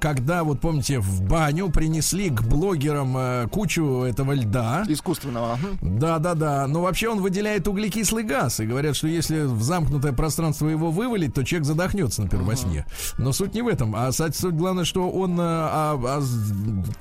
когда, 0.00 0.44
вот 0.44 0.60
помните, 0.60 0.98
в 0.98 1.22
баню 1.22 1.70
принесли 1.70 2.30
к 2.30 2.42
блогерам 2.42 3.48
кучу 3.50 4.02
этого 4.02 4.32
льда. 4.32 4.84
Искусственного. 4.88 5.58
Да, 5.82 6.18
да, 6.18 6.34
да. 6.34 6.66
Но 6.66 6.82
вообще 6.82 7.08
он 7.08 7.20
выделяет 7.20 7.68
углекислый 7.68 8.24
газ. 8.24 8.60
И 8.60 8.66
говорят, 8.66 8.96
что 8.96 9.08
если 9.08 9.42
в 9.42 9.62
замкнутое 9.62 10.12
пространство 10.12 10.68
его 10.68 10.90
вывалить, 10.90 11.34
то 11.34 11.44
человек 11.44 11.66
задохнется, 11.66 12.22
например, 12.22 12.46
во 12.46 12.56
сне. 12.56 12.86
Но 13.18 13.32
суть 13.32 13.54
не 13.54 13.62
в 13.62 13.68
этом. 13.68 13.94
А 13.94 14.10
суть 14.12 14.54
главное, 14.54 14.84
что 14.84 15.10
он... 15.10 15.38
А, 15.40 15.98
а, 16.02 16.22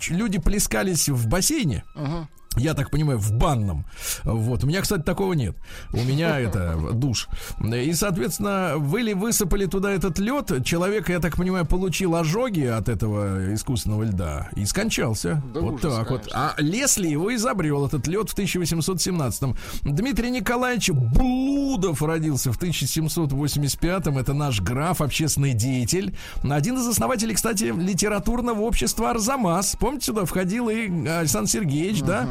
люди 0.10 0.40
плескались 0.40 1.10
в 1.10 1.28
бассейне. 1.28 1.84
Uh-huh. 1.96 2.28
Я 2.58 2.74
так 2.74 2.90
понимаю, 2.90 3.20
в 3.20 3.32
банном. 3.34 3.86
Вот. 4.24 4.64
У 4.64 4.68
меня, 4.68 4.82
кстати, 4.82 5.02
такого 5.02 5.34
нет. 5.34 5.56
У 5.94 6.04
меня 6.04 6.40
это 6.40 6.78
душ. 6.94 7.28
И, 7.64 7.94
соответственно, 7.94 8.74
вы 8.78 9.02
ли 9.02 9.14
высыпали 9.14 9.66
туда 9.66 9.92
этот 9.92 10.20
лед, 10.20 10.66
человек, 10.66 11.10
я 11.10 11.20
так 11.20 11.36
понимаю, 11.36 11.66
получил 11.66 12.16
ожоги 12.16 12.66
от 12.66 12.90
этого 12.90 13.54
искусственного 13.54 14.04
льда 14.04 14.50
и 14.56 14.66
скончался. 14.66 15.42
Да 15.54 15.62
вот 15.62 15.76
ужас, 15.76 15.96
так 15.98 16.08
конечно. 16.08 16.26
вот. 16.26 16.32
А 16.34 16.56
Лесли 16.58 17.08
его 17.08 17.34
изобрел, 17.36 17.86
этот 17.86 18.08
лед, 18.08 18.30
в 18.30 18.38
1817-м. 18.38 19.56
Дмитрий 19.84 20.30
Николаевич 20.30 20.90
Блудов 20.90 22.02
родился 22.02 22.52
в 22.52 22.60
1785-м. 22.60 24.18
Это 24.18 24.34
наш 24.34 24.62
граф, 24.62 25.02
общественный 25.02 25.54
деятель. 25.54 26.16
Один 26.44 26.78
из 26.78 26.88
основателей, 26.88 27.36
кстати, 27.36 27.66
литературного 27.66 28.62
общества 28.62 29.12
Арзамас. 29.12 29.76
Помните, 29.80 30.08
сюда 30.08 30.26
входил 30.26 30.70
и 30.70 30.90
Александр 31.08 31.50
Сергеевич, 31.50 32.02
uh-huh. 32.02 32.06
да? 32.06 32.30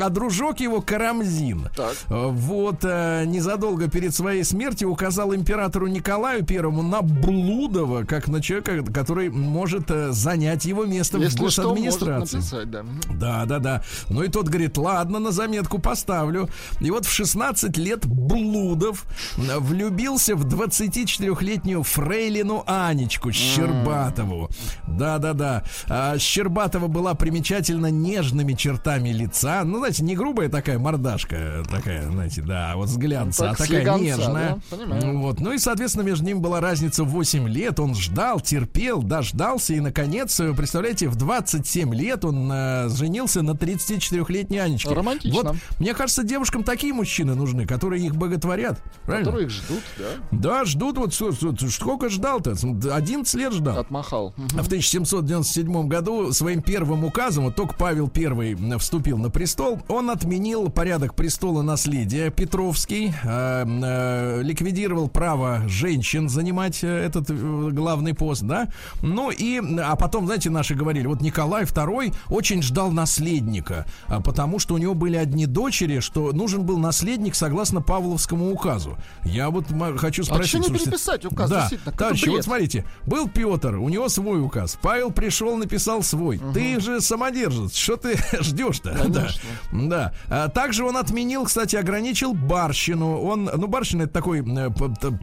А 0.00 0.08
дружок 0.08 0.60
его 0.60 0.80
Карамзин. 0.80 1.68
Так. 1.76 1.94
Э, 2.08 2.28
Вот 2.28 2.80
э, 2.84 3.24
незадолго 3.26 3.88
перед 3.88 4.14
своей 4.14 4.44
смертью 4.44 4.90
указал 4.90 5.34
императору 5.34 5.86
Николаю 5.86 6.44
Первому 6.44 6.82
на 6.82 7.02
Блудова, 7.02 8.04
как 8.04 8.28
на 8.28 8.42
человека, 8.42 8.82
который 8.92 9.30
может 9.30 9.90
э, 9.90 10.12
занять 10.12 10.64
его 10.64 10.84
место 10.84 11.18
в 11.18 11.22
Если 11.22 11.36
что, 11.48 11.74
может 11.74 12.00
госадминистрации. 12.00 12.36
написать, 12.36 12.70
да. 12.70 12.84
Да, 13.14 13.44
да, 13.46 13.58
да. 13.58 13.82
Ну 14.08 14.22
и 14.22 14.28
тот 14.28 14.48
говорит, 14.48 14.76
ладно, 14.78 15.18
на 15.18 15.30
заметку 15.30 15.78
поставлю. 15.78 16.48
И 16.80 16.90
вот 16.90 17.06
в 17.06 17.10
16 17.12 17.76
лет 17.76 18.06
Блудов 18.06 19.04
влюбился 19.36 20.36
в 20.36 20.44
24-летнюю 20.46 21.82
фрейлину 21.82 22.62
Анечку 22.66 23.32
Щербатову. 23.32 24.50
Да, 24.86 25.18
да, 25.18 25.32
да. 25.32 25.62
А 25.88 26.18
Щербатова 26.18 26.86
была 26.88 27.14
примечательно 27.14 27.86
нежными 27.90 28.52
чертами 28.54 29.10
лица. 29.10 29.33
Ну, 29.42 29.78
знаете, 29.78 30.04
не 30.04 30.14
грубая 30.16 30.48
такая 30.48 30.78
мордашка, 30.78 31.62
такая, 31.70 32.08
знаете, 32.10 32.42
да, 32.42 32.72
вот 32.76 32.88
взглянца, 32.88 33.44
Ну, 33.44 33.50
а 33.50 33.54
так, 33.54 33.58
такая 33.66 33.80
слегонца, 33.82 34.04
нежная. 34.04 34.60
да, 34.70 34.76
понимаю. 34.76 35.18
Вот. 35.18 35.40
Ну 35.40 35.52
и, 35.52 35.58
соответственно, 35.58 36.04
между 36.04 36.24
ним 36.24 36.40
была 36.40 36.60
разница 36.60 37.04
в 37.04 37.08
8 37.08 37.48
лет. 37.48 37.80
Он 37.80 37.94
ждал, 37.94 38.40
терпел, 38.40 39.02
дождался. 39.02 39.74
И, 39.74 39.80
наконец, 39.80 40.38
э, 40.40 40.52
представляете, 40.54 41.08
в 41.08 41.16
27 41.16 41.94
лет 41.94 42.24
он 42.24 42.48
э, 42.52 42.88
женился 42.90 43.42
на 43.42 43.52
34-летней 43.52 44.58
Анечке. 44.58 44.90
Романтично. 44.94 45.42
Вот, 45.42 45.56
мне 45.78 45.94
кажется, 45.94 46.22
девушкам 46.22 46.62
такие 46.62 46.92
мужчины 46.92 47.34
нужны, 47.34 47.66
которые 47.66 48.04
их 48.06 48.14
боготворят. 48.16 48.80
Правильно? 49.04 49.24
Которые 49.30 49.46
их 49.46 49.52
ждут, 49.52 49.82
да? 49.98 50.04
Да, 50.30 50.64
ждут. 50.64 50.98
Вот 50.98 51.14
с- 51.14 51.32
с- 51.32 51.70
сколько 51.74 52.08
ждал-то? 52.08 52.52
11 52.92 53.34
лет 53.34 53.52
ждал. 53.52 53.78
Отмахал. 53.78 54.34
Мгм. 54.36 54.48
А 54.58 54.62
В 54.62 54.68
1797 54.68 55.88
году 55.88 56.32
своим 56.32 56.62
первым 56.62 57.04
указом, 57.04 57.44
вот 57.44 57.56
только 57.56 57.74
Павел 57.74 58.10
I 58.14 58.78
вступил 58.78 59.18
на 59.24 59.30
престол, 59.30 59.80
он 59.88 60.10
отменил 60.10 60.68
порядок 60.68 61.14
престола 61.14 61.62
наследия 61.62 62.30
Петровский, 62.30 63.14
э, 63.24 63.64
э, 63.66 64.42
ликвидировал 64.42 65.08
право 65.08 65.62
женщин 65.66 66.28
занимать 66.28 66.84
э, 66.84 66.88
этот 66.88 67.30
э, 67.30 67.34
главный 67.72 68.12
пост, 68.12 68.42
да. 68.42 68.68
Ну 69.00 69.30
и, 69.30 69.62
а 69.80 69.96
потом, 69.96 70.26
знаете, 70.26 70.50
наши 70.50 70.74
говорили, 70.74 71.06
вот 71.06 71.22
Николай 71.22 71.64
II 71.64 72.14
очень 72.28 72.62
ждал 72.62 72.90
наследника, 72.90 73.86
а, 74.08 74.20
потому 74.20 74.58
что 74.58 74.74
у 74.74 74.78
него 74.78 74.92
были 74.92 75.16
одни 75.16 75.46
дочери, 75.46 76.00
что 76.00 76.32
нужен 76.32 76.64
был 76.64 76.76
наследник 76.76 77.34
согласно 77.34 77.80
Павловскому 77.80 78.52
указу. 78.52 78.98
Я 79.24 79.48
вот 79.48 79.64
хочу 79.96 80.24
спросить. 80.24 80.48
что 80.48 80.58
не 80.58 80.64
слушайте, 80.64 80.84
переписать 80.90 81.24
указ, 81.24 81.48
Да, 81.48 81.70
товарищи, 81.96 82.28
вот 82.28 82.44
смотрите, 82.44 82.84
был 83.06 83.26
Петр, 83.26 83.76
у 83.76 83.88
него 83.88 84.10
свой 84.10 84.42
указ. 84.42 84.78
Павел 84.82 85.10
пришел, 85.10 85.56
написал 85.56 86.02
свой. 86.02 86.38
Ты 86.52 86.78
же 86.78 87.00
самодержец, 87.00 87.74
что 87.74 87.96
ты 87.96 88.18
ждешь-то? 88.42 89.13
Да. 89.14 89.28
да. 89.72 90.12
А 90.28 90.48
также 90.48 90.84
он 90.84 90.96
отменил, 90.96 91.44
кстати, 91.44 91.76
ограничил 91.76 92.34
барщину. 92.34 93.20
Он, 93.22 93.50
ну, 93.56 93.66
барщина 93.66 94.02
это 94.02 94.12
такой 94.12 94.40
э, 94.40 94.70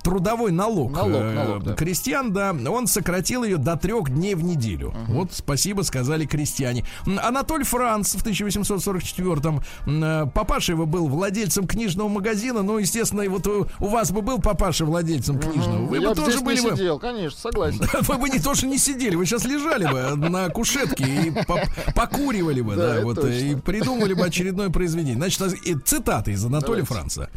трудовой 0.03 0.51
налог, 0.51 0.91
Налог, 0.93 1.21
э, 1.21 1.33
налог, 1.33 1.63
да. 1.63 1.73
крестьян, 1.73 2.31
да. 2.33 2.55
Он 2.69 2.87
сократил 2.87 3.43
ее 3.43 3.57
до 3.57 3.75
трех 3.77 4.09
дней 4.09 4.35
в 4.35 4.43
неделю. 4.43 4.93
Вот 5.07 5.33
спасибо 5.33 5.81
сказали 5.81 6.25
крестьяне. 6.25 6.85
Анатоль 7.05 7.63
Франц 7.63 8.15
в 8.15 8.23
1844-м, 8.25 9.61
м, 9.87 10.03
э, 10.03 10.25
папаша 10.33 10.73
его 10.73 10.85
был 10.85 11.07
владельцем 11.07 11.67
книжного 11.67 12.07
магазина. 12.07 12.61
Ну, 12.63 12.77
естественно, 12.77 13.21
и 13.21 13.27
вот 13.27 13.47
у, 13.47 13.67
у 13.79 13.87
вас 13.87 14.11
бы 14.11 14.21
был 14.21 14.39
папаша 14.39 14.85
владельцем 14.85 15.39
книжного. 15.39 15.85
Вы 15.85 15.97
Я 15.99 16.09
бы 16.09 16.15
тоже 16.15 16.39
были 16.41 16.61
бы. 16.61 16.71
сидел, 16.71 16.99
конечно, 16.99 17.37
согласен. 17.39 17.81
Вы 18.01 18.17
бы 18.17 18.29
не 18.29 18.39
тоже 18.39 18.67
не 18.67 18.77
сидели, 18.77 19.15
вы 19.15 19.25
сейчас 19.25 19.45
лежали 19.45 19.85
бы 19.85 20.15
на 20.29 20.49
кушетке 20.49 21.03
и 21.03 21.31
по- 21.31 21.61
покуривали 21.95 22.61
бы, 22.61 22.75
Да, 22.75 23.01
вот, 23.01 23.15
точно. 23.15 23.29
и 23.29 23.55
придумали 23.81 24.13
бы 24.13 24.25
очередное 24.25 24.69
произведение. 24.69 25.15
Значит, 25.15 25.59
цитаты 25.85 26.31
из 26.31 26.45
Анатолия. 26.45 26.83
Франца. 26.83 27.29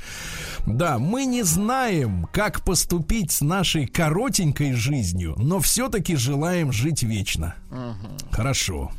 Да, 0.66 0.98
мы 0.98 1.24
не 1.26 1.42
знаем, 1.42 2.26
как 2.32 2.64
поступить 2.64 3.32
с 3.32 3.40
нашей 3.40 3.86
коротенькой 3.86 4.72
жизнью, 4.72 5.34
но 5.36 5.60
все-таки 5.60 6.16
желаем 6.16 6.72
жить 6.72 7.02
вечно. 7.02 7.54
Хорошо. 8.30 8.90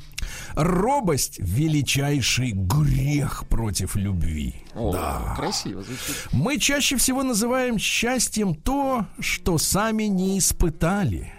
Робость— 0.55 1.37
величайший 1.39 2.51
грех 2.51 3.45
против 3.47 3.95
любви. 3.95 4.55
О, 4.73 4.91
да. 4.91 5.35
красиво 5.35 5.83
звучит. 5.83 6.15
Мы 6.31 6.57
чаще 6.57 6.97
всего 6.97 7.23
называем 7.23 7.77
счастьем 7.77 8.55
то, 8.55 9.05
что 9.19 9.57
сами 9.57 10.03
не 10.03 10.39
испытали. 10.39 11.31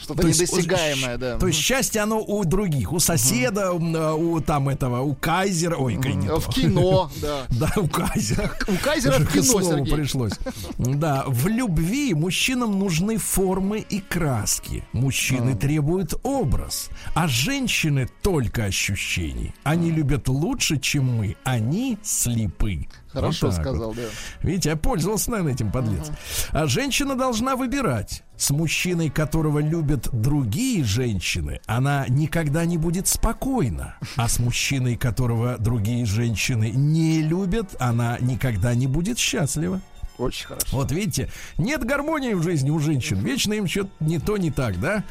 Что-то 0.00 0.26
есть, 0.26 0.40
недосягаемое, 0.40 1.16
да. 1.16 1.38
То 1.38 1.46
есть 1.46 1.58
счастье 1.58 2.00
оно 2.00 2.20
у 2.20 2.44
других, 2.44 2.92
у 2.92 2.98
соседа, 2.98 3.70
а, 3.70 4.14
у 4.14 4.40
там 4.40 4.68
этого, 4.68 5.00
у 5.02 5.14
кайзера, 5.14 5.76
ой, 5.76 5.94
не. 5.94 6.28
В 6.28 6.48
кино, 6.48 7.10
да. 7.22 7.46
Да, 7.50 7.72
у 7.76 7.86
кайзера. 7.86 8.50
У 8.66 8.74
Кайзера 8.82 9.20
в 9.20 9.32
кино, 9.32 9.62
Сергей. 9.62 9.94
пришлось. 9.94 10.32
Да, 10.78 11.24
в 11.28 11.46
любви 11.46 12.14
мужчинам 12.14 12.78
нужны 12.78 13.18
формы 13.18 13.78
и 13.78 14.00
краски. 14.00 14.84
Мужчины 14.92 15.54
требуют 15.54 16.14
образ, 16.24 16.88
а 17.14 17.28
женщины 17.28 18.08
только 18.22 18.64
ощущений. 18.64 19.54
Они 19.62 19.90
любят 19.90 20.28
лучше, 20.28 20.78
чем 20.78 21.04
мы. 21.18 21.36
Они 21.44 21.98
слепы. 22.02 22.88
Хорошо 23.12 23.48
Вот 23.48 23.56
так 23.56 23.64
вот. 23.66 23.72
сказал, 23.72 23.94
да. 23.94 24.02
Видите, 24.42 24.70
я 24.70 24.76
пользовался, 24.76 25.30
наверное, 25.32 25.54
этим 25.54 25.70
подлец. 25.72 26.10
А 26.50 26.66
женщина 26.66 27.16
должна 27.16 27.56
выбирать. 27.56 28.22
С 28.36 28.50
мужчиной, 28.50 29.10
которого 29.10 29.58
любят 29.58 30.08
другие 30.12 30.82
женщины, 30.84 31.60
она 31.66 32.06
никогда 32.08 32.64
не 32.64 32.78
будет 32.78 33.06
спокойна. 33.08 33.96
А 34.16 34.28
с 34.28 34.38
мужчиной, 34.38 34.96
которого 34.96 35.58
другие 35.58 36.06
женщины 36.06 36.70
не 36.70 37.20
любят, 37.20 37.76
она 37.78 38.16
никогда 38.20 38.74
не 38.74 38.86
будет 38.86 39.18
счастлива. 39.18 39.80
Очень 40.20 40.48
хорошо. 40.48 40.66
Вот 40.72 40.92
видите, 40.92 41.30
нет 41.56 41.82
гармонии 41.84 42.34
в 42.34 42.42
жизни 42.42 42.68
у 42.70 42.78
женщин. 42.78 43.18
Вечно 43.20 43.54
им 43.54 43.66
что-то 43.66 43.90
не 44.00 44.18
то, 44.18 44.36
не 44.36 44.50
так, 44.50 44.78
да? 44.78 45.02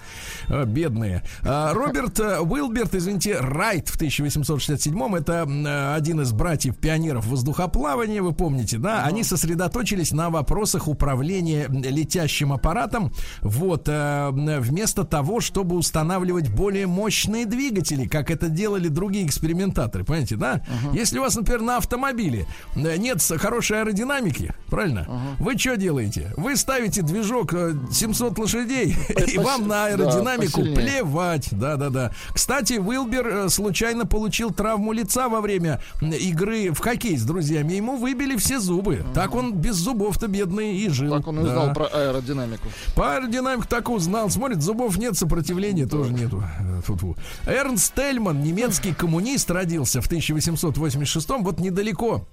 А, 0.48 0.66
бедные. 0.66 1.24
А, 1.44 1.74
Роберт 1.74 2.20
э, 2.20 2.40
Уилберт, 2.40 2.94
извините, 2.94 3.40
Райт 3.40 3.90
в 3.90 4.00
1867-м, 4.00 5.16
это 5.16 5.96
один 5.96 6.22
из 6.22 6.32
братьев-пионеров 6.32 7.26
воздухоплавания, 7.26 8.22
вы 8.22 8.34
помните, 8.34 8.78
да? 8.78 9.04
Они 9.04 9.24
сосредоточились 9.24 10.12
на 10.12 10.30
вопросах 10.30 10.88
управления 10.88 11.68
летящим 11.68 12.54
аппаратом, 12.54 13.12
вот, 13.42 13.88
э, 13.88 14.30
вместо 14.32 15.06
того, 15.06 15.42
чтобы 15.42 15.76
устанавливать 15.76 16.50
более 16.50 16.86
мощные 16.86 17.48
двигатели, 17.48 18.08
как 18.08 18.30
это 18.30 18.48
делали 18.48 18.90
другие 18.90 19.26
экспериментаторы, 19.26 20.04
понимаете, 20.04 20.36
да? 20.36 20.62
Если 20.94 21.18
у 21.18 21.22
вас, 21.22 21.36
например, 21.36 21.62
на 21.62 21.78
автомобиле 21.78 22.46
э, 22.76 22.98
нет 22.98 23.20
хорошей 23.40 23.82
аэродинамики, 23.82 24.54
правильно? 24.68 24.99
Вы 25.40 25.58
что 25.58 25.78
делаете? 25.78 26.34
Вы 26.38 26.56
ставите 26.56 27.02
движок 27.02 27.54
э, 27.54 27.74
700 27.92 28.38
лошадей, 28.40 28.96
и 29.28 29.38
вам 29.38 29.64
на 29.68 29.76
да, 29.76 29.86
аэродинамику 29.86 30.60
посильнее. 30.62 30.76
плевать. 30.76 31.48
Да-да-да. 31.52 32.12
Кстати, 32.34 32.74
Уилбер 32.74 33.28
э, 33.28 33.50
случайно 33.50 34.06
получил 34.06 34.52
травму 34.52 34.92
лица 34.94 35.30
во 35.30 35.42
время 35.42 35.82
игры 36.02 36.72
в 36.72 36.80
хоккей 36.80 37.18
с 37.18 37.24
друзьями. 37.24 37.74
Ему 37.74 37.98
выбили 37.98 38.36
все 38.36 38.60
зубы. 38.60 39.04
Так 39.14 39.36
он 39.36 39.54
без 39.54 39.76
зубов-то 39.76 40.28
бедный 40.28 40.78
и 40.78 40.90
жил. 40.90 41.16
Так 41.18 41.28
он 41.28 41.40
и 41.40 41.44
Да. 41.44 41.50
узнал 41.50 41.74
про 41.74 41.86
аэродинамику. 41.86 42.68
По 42.96 43.16
аэродинамику 43.16 43.68
так 43.68 43.90
узнал. 43.90 44.30
Смотрит, 44.30 44.62
зубов 44.62 44.98
нет, 44.98 45.18
сопротивления 45.18 45.86
тоже 45.86 46.14
нету. 46.14 46.44
Э, 46.60 46.82
Фу-фу. 46.86 47.16
Эрнст 47.46 47.94
Тельман, 47.96 48.42
немецкий 48.44 48.94
коммунист, 48.94 49.50
родился 49.52 50.02
в 50.02 50.06
1886 50.08 51.30
вот 51.40 51.60
недалеко 51.60 52.28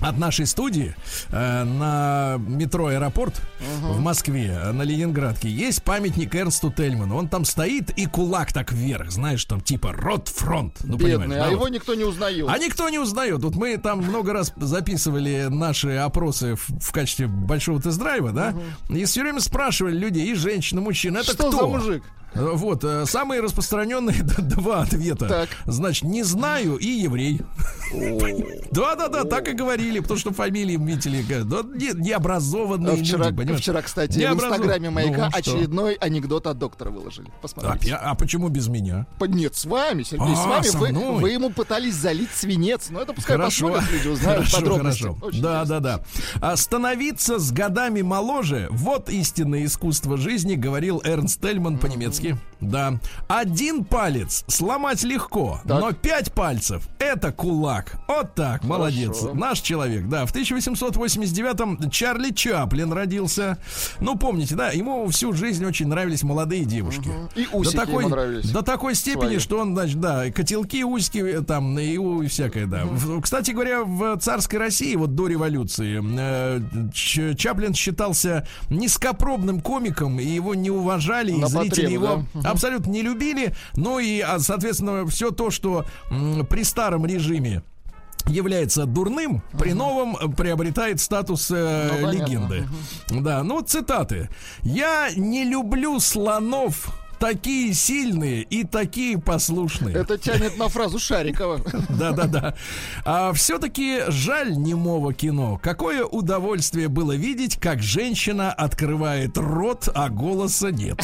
от 0.00 0.18
нашей 0.18 0.46
студии 0.46 0.94
э, 1.30 1.64
на 1.64 2.36
метро 2.38 2.86
аэропорт 2.86 3.40
в 3.80 4.00
Москве, 4.00 4.58
э, 4.62 4.72
на 4.72 4.82
Ленинградке, 4.82 5.48
есть 5.48 5.82
памятник 5.82 6.34
Эрнсту 6.34 6.72
Тельману. 6.72 7.16
Он 7.16 7.28
там 7.28 7.44
стоит 7.44 7.90
и 7.90 8.06
кулак 8.06 8.52
так 8.52 8.72
вверх, 8.72 9.10
знаешь, 9.10 9.44
там 9.44 9.60
типа 9.60 9.92
рот 9.92 10.28
фронт. 10.28 10.76
Ну, 10.84 10.96
Бедный, 10.96 11.18
понимаешь, 11.18 11.42
а 11.42 11.44
да, 11.44 11.50
его 11.50 11.60
вот. 11.60 11.70
никто 11.70 11.94
не 11.94 12.04
узнает. 12.04 12.46
А 12.48 12.58
никто 12.58 12.88
не 12.88 12.98
узнает. 12.98 13.42
Вот 13.42 13.54
мы 13.54 13.76
там 13.78 13.98
много 13.98 14.32
раз 14.32 14.52
записывали 14.56 15.46
наши 15.50 15.96
опросы 15.96 16.56
в, 16.56 16.80
в 16.80 16.92
качестве 16.92 17.26
большого 17.26 17.80
тест-драйва, 17.80 18.32
да? 18.32 18.54
И 18.88 19.04
все 19.04 19.22
время 19.22 19.40
спрашивали 19.40 19.96
людей, 19.96 20.30
и 20.30 20.34
женщин, 20.34 20.78
и 20.78 20.80
мужчин, 20.80 21.16
это 21.16 21.32
Что 21.32 21.48
кто? 21.48 21.58
за 21.58 21.66
мужик? 21.66 22.02
Вот, 22.34 22.82
э, 22.84 23.04
самые 23.06 23.40
распространенные 23.40 24.22
два 24.38 24.82
ответа. 24.82 25.28
Так. 25.28 25.48
Значит, 25.66 26.04
не 26.04 26.22
знаю 26.22 26.76
и 26.76 26.86
еврей. 26.86 27.40
Да-да-да, 28.72 29.24
так 29.24 29.48
и 29.48 29.52
говорили, 29.52 30.00
потому 30.00 30.18
что 30.18 30.32
фамилии, 30.32 30.76
видите 30.76 31.10
ли, 31.10 31.22
необразованные 31.94 32.94
А 32.94 32.96
вчера, 32.96 33.26
люди, 33.26 33.36
понимаешь? 33.36 33.60
вчера, 33.60 33.82
кстати, 33.82 34.18
в 34.18 34.34
инстаграме 34.34 34.90
маяка 34.90 35.24
Ну, 35.26 35.30
что? 35.30 35.38
очередной 35.38 35.94
анекдот 35.94 36.46
от 36.46 36.58
доктора 36.58 36.90
выложили. 36.90 37.28
А, 37.28 37.42
Посмотрите. 37.42 37.88
я- 37.90 37.98
а 37.98 38.14
почему 38.14 38.48
без 38.48 38.68
меня? 38.68 39.06
Нет, 39.20 39.54
с 39.54 39.64
вами, 39.64 40.02
Сергей, 40.02 40.34
А, 40.34 40.62
с 40.62 40.74
вами. 40.74 41.20
Вы, 41.20 41.30
ему 41.30 41.50
пытались 41.50 41.94
залить 41.94 42.30
свинец. 42.34 42.88
Но 42.90 43.00
это 43.02 43.12
пускай 43.12 43.38
посмотрят 43.38 43.84
люди, 43.92 44.08
узнают 44.08 44.50
подробности. 44.52 45.02
хорошо. 45.02 45.18
Очень 45.26 45.42
Да, 45.42 45.62
интересно. 45.62 45.80
да, 45.80 45.98
да. 45.98 46.04
А 46.40 46.56
становиться 46.56 47.38
с 47.38 47.52
годами 47.52 48.02
моложе, 48.02 48.68
вот 48.70 49.08
истинное 49.08 49.64
искусство 49.64 50.16
жизни, 50.16 50.54
говорил 50.54 51.00
Эрнст 51.04 51.40
Тельман 51.40 51.78
по-немецки. 51.78 52.23
По-немецки. 52.32 52.36
Да. 52.60 52.98
Один 53.28 53.84
палец 53.84 54.44
сломать 54.48 55.02
легко, 55.02 55.60
Так. 55.68 55.80
но 55.80 55.92
пять 55.92 56.32
пальцев 56.32 56.88
это 56.98 57.30
кулак. 57.30 57.96
Вот 58.08 58.34
так, 58.34 58.64
молодец. 58.64 59.22
Наш 59.34 59.60
человек, 59.60 60.08
да. 60.08 60.24
В 60.24 60.34
1889-м 60.34 61.90
Чарли 61.90 62.30
Чаплин 62.30 62.90
родился. 62.92 63.58
Ну, 64.00 64.16
помните, 64.16 64.54
да, 64.54 64.70
ему 64.70 65.06
всю 65.08 65.34
жизнь 65.34 65.64
очень 65.66 65.88
нравились 65.88 66.22
молодые 66.22 66.64
девушки. 66.64 67.10
И 67.36 67.46
усики 67.52 67.76
до 67.76 67.80
такой, 67.86 68.04
ему 68.04 68.14
нравились. 68.14 68.50
До 68.50 68.62
такой 68.62 68.94
степени, 68.94 69.24
Свои. 69.26 69.38
что 69.40 69.58
он, 69.58 69.74
значит, 69.74 70.00
да, 70.00 70.30
котелки, 70.30 70.82
усики, 70.84 71.18
э, 71.18 71.42
там, 71.42 71.78
и, 71.78 71.92
и 72.24 72.28
всякое, 72.28 72.64
да. 72.66 72.84
В- 72.86 73.20
Кстати 73.20 73.50
говоря, 73.50 73.84
в 73.84 74.16
царской 74.20 74.58
России, 74.58 74.94
вот 74.96 75.14
до 75.14 75.26
революции, 75.26 76.00
э, 76.02 77.34
Чаплин 77.36 77.74
считался 77.74 78.46
низкопробным 78.70 79.60
комиком, 79.60 80.18
и 80.18 80.24
его 80.24 80.54
не 80.54 80.70
уважали, 80.70 81.32
и 81.32 81.44
зрители 81.44 81.92
его 81.92 82.13
да? 82.34 82.50
абсолютно 82.50 82.90
не 82.90 83.02
любили. 83.02 83.54
Ну 83.76 83.98
и, 83.98 84.20
а, 84.20 84.38
соответственно, 84.38 85.06
все 85.06 85.30
то, 85.30 85.50
что 85.50 85.84
при 86.48 86.62
старом 86.64 87.06
режиме 87.06 87.62
является 88.26 88.86
дурным, 88.86 89.42
при 89.58 89.74
новом 89.74 90.16
э, 90.16 90.28
приобретает 90.34 91.00
статус 91.00 91.50
э, 91.50 91.90
Ну, 91.92 92.06
понятно. 92.06 92.24
легенды. 92.24 92.68
Да, 93.10 93.42
ну 93.42 93.60
цитаты. 93.60 94.30
Я 94.62 95.10
не 95.14 95.44
люблю 95.44 96.00
слонов. 96.00 96.88
Такие 97.24 97.72
сильные 97.72 98.42
и 98.42 98.64
такие 98.64 99.18
послушные. 99.18 99.96
Это 99.96 100.18
тянет 100.18 100.58
на 100.58 100.68
фразу 100.68 100.98
Шарикова. 100.98 101.58
Да-да-да. 101.88 102.54
А 103.06 103.32
все-таки 103.32 104.02
жаль 104.08 104.54
немого 104.54 105.14
кино. 105.14 105.58
Какое 105.62 106.04
удовольствие 106.04 106.88
было 106.88 107.16
видеть, 107.16 107.56
как 107.56 107.82
женщина 107.82 108.52
открывает 108.52 109.38
рот, 109.38 109.88
а 109.94 110.10
голоса 110.10 110.70
нет. 110.70 111.00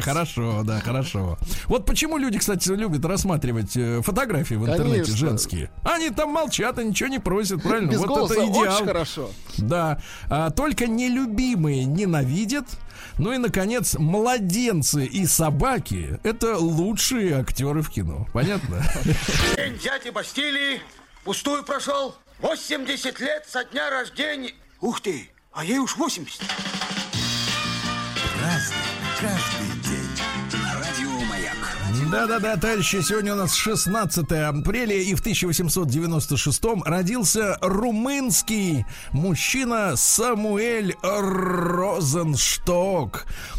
Хорошо, 0.00 0.62
да, 0.64 0.80
хорошо. 0.80 1.36
Вот 1.66 1.84
почему 1.84 2.16
люди, 2.16 2.38
кстати, 2.38 2.70
любят 2.70 3.04
рассматривать 3.04 3.76
э, 3.76 4.00
фотографии 4.00 4.54
в 4.54 4.66
интернете 4.66 5.12
женские. 5.12 5.70
Они 5.82 6.08
там 6.08 6.30
молчат 6.30 6.78
и 6.78 6.84
ничего 6.86 7.10
не 7.10 7.18
просят, 7.18 7.62
правильно? 7.62 7.90
Без 7.90 7.98
вот 7.98 8.08
голоса 8.08 8.34
это 8.34 8.46
идеал. 8.46 8.76
очень 8.76 8.86
хорошо. 8.86 9.30
Да. 9.58 10.00
А, 10.30 10.48
только 10.48 10.86
нелюбимые 10.86 11.84
ненавидят. 11.84 12.64
Ну 13.18 13.32
и, 13.32 13.38
наконец, 13.38 13.94
младенцы 13.94 15.06
и 15.06 15.26
собаки— 15.26 16.18
это 16.22 16.56
лучшие 16.56 17.34
актеры 17.40 17.82
в 17.82 17.90
кино. 17.90 18.26
Понятно? 18.32 18.82
День 19.56 19.78
дяди 19.78 20.10
Бастилии 20.10 20.80
пустую 21.24 21.64
прошел. 21.64 22.16
80 22.40 23.20
лет 23.20 23.46
со 23.48 23.64
дня 23.64 23.90
рождения. 23.90 24.52
Ух 24.80 25.00
ты, 25.00 25.30
а 25.52 25.64
ей 25.64 25.78
уж 25.78 25.96
80. 25.96 26.40
Праздник 28.38 28.76
каждый 29.20 29.50
день. 29.52 29.53
Радио 29.53 29.53
Маяк. 29.53 29.53
Да-да-да, 32.10 32.56
товарищи, 32.56 33.00
сегодня 33.00 33.34
у 33.34 33.36
нас 33.36 33.54
16 33.54 34.30
апреля, 34.32 34.96
и 34.96 35.14
в 35.14 35.20
1896 35.20 36.62
родился 36.84 37.56
румынский 37.60 38.84
мужчина 39.12 39.96
Самуэль 39.96 40.96
Розеншток. 41.02 42.46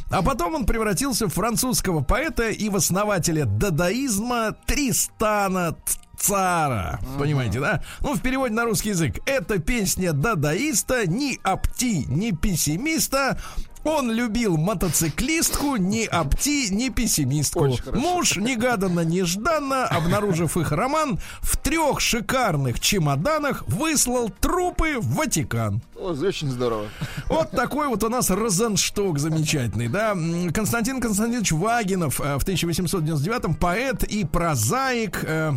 А 0.10 0.22
потом 0.22 0.56
он 0.56 0.66
превратился 0.66 1.28
в 1.28 1.34
французского 1.34 2.02
поэта 2.02 2.50
и 2.50 2.70
в 2.70 2.76
основателя 2.76 3.46
дадаизма 3.46 4.56
Тристана 4.66 5.76
Цара. 6.18 7.00
Понимаете, 7.20 7.60
да? 7.60 7.84
Ну, 8.02 8.16
в 8.16 8.22
переводе 8.22 8.54
на 8.54 8.66
русский 8.66 8.90
язык. 8.90 9.20
Это 9.26 9.60
песня 9.60 10.14
дадаиста, 10.14 11.08
ни 11.08 11.40
апти, 11.44 12.06
ни 12.08 12.32
пессимиста. 12.32 13.40
Он 13.86 14.12
любил 14.12 14.58
мотоциклистку, 14.58 15.76
ни 15.78 16.06
апти, 16.06 16.70
ни 16.74 16.90
пессимистку. 16.90 17.68
Муж 17.94 18.36
негаданно-нежданно, 18.38 19.86
обнаружив 19.86 20.58
их 20.58 20.72
роман, 20.72 21.20
в 21.42 21.56
трех 21.58 22.00
шикарных 22.02 22.80
чемоданах 22.80 23.64
выслал 23.68 24.30
трупы 24.30 24.98
в 25.00 25.16
Ватикан. 25.16 25.82
Очень 25.96 26.50
здорово. 26.50 26.88
Вот 27.30 27.52
такой 27.52 27.88
вот 27.88 28.04
у 28.04 28.10
нас 28.10 28.30
Розеншток 28.30 29.20
замечательный, 29.20 29.88
да. 29.88 30.16
Константин 30.54 31.00
Константинович 31.00 31.52
Вагинов 31.52 32.20
э, 32.20 32.38
в 32.38 32.46
1899-м 32.46 33.54
поэт 33.56 34.04
и 34.04 34.26
прозаик. 34.26 35.24
э, 35.24 35.54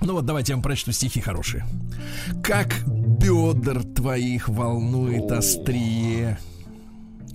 Ну 0.00 0.12
вот, 0.14 0.24
давайте 0.24 0.52
я 0.52 0.56
вам 0.56 0.62
прочту 0.62 0.92
стихи 0.92 1.20
хорошие. 1.20 1.66
Как 2.42 2.74
бедр 2.86 3.82
твоих 3.84 4.48
волнует 4.48 5.30
острие, 5.32 6.38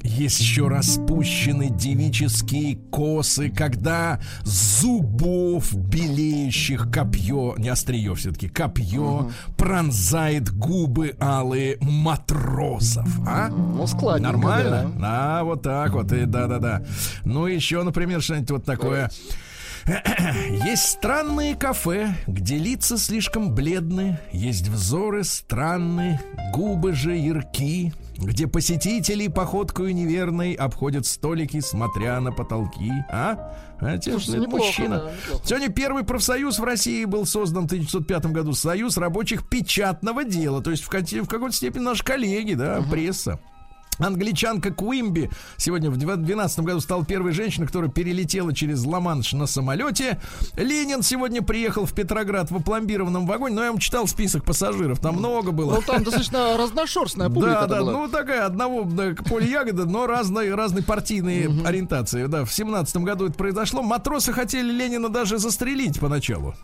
еще 0.04 0.68
распущены 0.68 1.70
девические 1.70 2.76
косы, 2.92 3.50
когда 3.50 4.20
зубов 4.44 5.74
белеющих 5.74 6.92
копье, 6.92 7.56
не 7.58 7.70
острие 7.70 8.13
все-таки, 8.16 8.50
копье 8.50 9.32
пронзает 9.58 10.52
губы 10.52 11.16
алые 11.20 11.78
матросов, 11.82 13.08
а? 13.26 13.48
Ну, 13.50 13.88
складненько, 13.88 14.32
Нормально? 14.34 14.92
да. 14.98 15.39
А, 15.39 15.44
вот 15.44 15.62
так 15.62 15.94
вот, 15.94 16.12
и 16.12 16.26
да-да-да. 16.26 16.84
Ну, 17.24 17.48
еще, 17.48 17.82
например, 17.84 18.22
что-нибудь 18.22 18.52
вот 18.52 18.66
такое. 18.66 19.10
Есть 20.66 20.84
странные 20.84 21.56
кафе, 21.56 22.16
где 22.26 22.58
лица 22.58 22.98
слишком 22.98 23.54
бледны, 23.54 24.18
есть 24.32 24.70
взоры 24.70 25.26
странные, 25.26 26.22
губы 26.54 26.94
же 26.94 27.16
ярки, 27.18 27.94
где 28.17 28.47
посетители 28.47 29.28
походкою 29.28 29.93
неверной 29.93 30.54
обходят 30.54 31.06
столики, 31.06 31.60
смотря 31.60 32.19
на 32.21 32.32
потолки. 32.32 32.91
А? 33.10 33.56
Отечественный 33.80 34.12
Слушайте, 34.12 34.39
неплохо, 34.39 34.65
мужчина. 34.65 34.99
да, 34.99 35.12
неплохо. 35.12 35.43
Сегодня 35.45 35.69
первый 35.69 36.04
профсоюз 36.04 36.60
в 36.60 36.63
России 36.63 37.06
был 37.06 37.26
создан 37.26 37.63
в 37.63 37.65
1905 37.65 38.26
году. 38.28 38.54
Союз 38.54 38.97
рабочих 38.97 39.47
печатного 39.49 40.23
дела. 40.23 40.62
То 40.62 40.71
есть 40.71 40.84
в, 40.84 40.89
в 40.89 41.28
какой-то 41.28 41.56
степени 41.56 41.84
наши 41.84 42.04
коллеги, 42.04 42.54
да, 42.54 42.84
пресса. 42.89 43.39
Англичанка 43.99 44.71
Куимби 44.73 45.29
сегодня 45.58 45.89
в 45.89 45.97
2012 45.97 46.60
году 46.60 46.79
стала 46.79 47.06
первой 47.06 47.32
женщиной, 47.32 47.67
которая 47.67 47.89
перелетела 47.89 48.53
через 48.53 48.84
Ла-Манш 48.86 49.34
на 49.34 49.45
самолете. 49.47 50.19
Ленин 50.58 51.03
сегодня 51.03 51.41
приехал 51.41 51.86
в 51.86 51.93
Петроград 51.93 52.51
в 52.51 52.56
опломбированном 52.56 53.25
вагоне, 53.27 53.56
но 53.56 53.63
я 53.63 53.71
вам 53.71 53.79
читал 53.79 54.08
список 54.08 54.43
пассажиров, 54.43 54.99
там 54.99 55.15
много 55.15 55.51
было. 55.51 55.75
Ну, 55.75 55.82
там 55.82 56.03
достаточно 56.03 56.58
разношерстная 56.58 57.29
публика 57.29 57.62
Да, 57.62 57.67
да, 57.67 57.79
была. 57.82 57.91
ну 57.93 58.08
такая 58.08 58.45
одного 58.45 58.84
да, 58.84 59.13
поле 59.27 59.49
ягода, 59.49 59.86
но 59.86 60.08
разной, 60.08 60.53
разной 60.53 60.84
партийной 60.84 61.63
ориентации. 61.65 62.25
Да, 62.25 62.45
в 62.45 62.53
семнадцатом 62.53 63.03
году 63.03 63.25
это 63.25 63.36
произошло. 63.36 63.82
Матросы 63.82 64.34
хотели 64.34 64.71
Ленина 64.71 65.10
даже 65.10 65.38
застрелить 65.38 65.99
поначалу, 65.99 66.56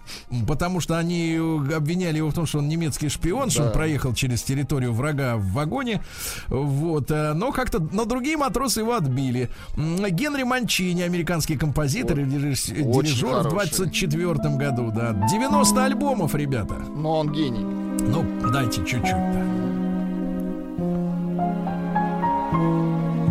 потому 0.47 0.79
что 0.79 0.97
они 0.97 1.35
обвиняли 1.75 2.17
его 2.17 2.29
в 2.29 2.33
том, 2.33 2.45
что 2.45 2.59
он 2.59 2.67
немецкий 2.67 3.09
шпион, 3.09 3.49
что 3.49 3.63
он 3.65 3.71
проехал 3.71 4.13
через 4.13 4.41
территорию 4.43 4.93
врага 4.93 5.37
в 5.37 5.51
вагоне. 5.53 6.03
Вот, 6.47 7.11
но 7.35 7.51
как-то, 7.51 7.79
но 7.91 8.05
другие 8.05 8.37
матросы 8.37 8.81
его 8.81 8.93
отбили. 8.95 9.49
Генри 9.75 10.43
Манчини, 10.43 11.01
американский 11.01 11.57
композитор 11.57 12.19
и 12.19 12.23
дириж- 12.23 12.71
дирижер 12.73 13.27
в 13.27 13.31
хороший. 13.31 13.51
24 13.51 14.55
году, 14.57 14.91
да. 14.95 15.13
90 15.29 15.85
альбомов, 15.85 16.35
ребята. 16.35 16.75
Но 16.95 17.19
он 17.19 17.31
гений. 17.31 17.65
Ну, 18.01 18.25
дайте 18.51 18.77
чуть-чуть-то. 18.85 19.45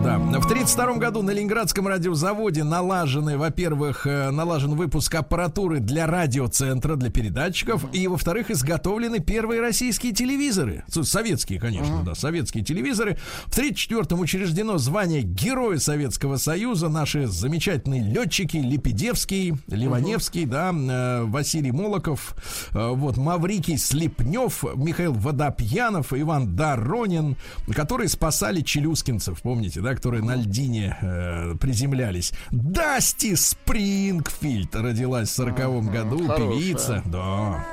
Да, 0.09 0.17
в 0.17 0.47
1932 0.47 0.95
году 0.95 1.21
на 1.21 1.33
Ленинградском 1.33 1.87
радиозаводе 1.87 2.65
налажены, 2.65 3.37
во-первых, 3.37 4.07
э, 4.07 4.31
налажен 4.31 4.75
выпуск 4.75 5.15
аппаратуры 5.15 5.81
для 5.81 6.07
радиоцентра, 6.07 6.97
для 6.97 7.11
передатчиков, 7.11 7.85
и, 7.93 8.09
во-вторых, 8.09 8.51
изготовлены 8.51 9.19
первые 9.19 9.61
российские 9.61 10.15
телевизоры. 10.15 10.83
Советские, 10.89 11.61
конечно, 11.61 12.03
да, 12.07 12.15
советские 12.15 12.65
телевизоры. 12.65 13.19
В 13.49 13.59
1934-м 13.59 14.19
учреждено 14.21 14.79
звание 14.79 15.21
Героя 15.21 15.77
Советского 15.77 16.39
Союза. 16.39 16.89
Наши 16.89 17.27
замечательные 17.27 18.03
летчики 18.03 18.57
Лепедевский, 18.57 19.57
Ливаневский, 19.67 20.47
да, 20.47 20.73
э, 20.73 21.25
Василий 21.25 21.71
Молоков, 21.71 22.35
э, 22.73 22.93
вот, 22.95 23.19
Маврикий 23.19 23.77
Слепнев, 23.77 24.65
Михаил 24.75 25.13
Водопьянов, 25.13 26.15
Иван 26.15 26.57
Доронин, 26.57 27.37
которые 27.75 28.09
спасали 28.09 28.63
челюскинцев, 28.63 29.43
помните, 29.43 29.83
да, 29.83 29.98
которые 29.99 30.23
на 30.23 30.37
льдине 30.37 30.97
э, 31.01 31.57
приземлялись. 31.61 32.33
Дасти 32.53 33.35
Спрингфильд 33.35 34.77
родилась 34.77 35.29
в 35.29 35.33
сороковом 35.33 35.89
году, 35.91 36.25
хорошая. 36.25 36.49
певица, 36.61 37.03
да. 37.05 37.67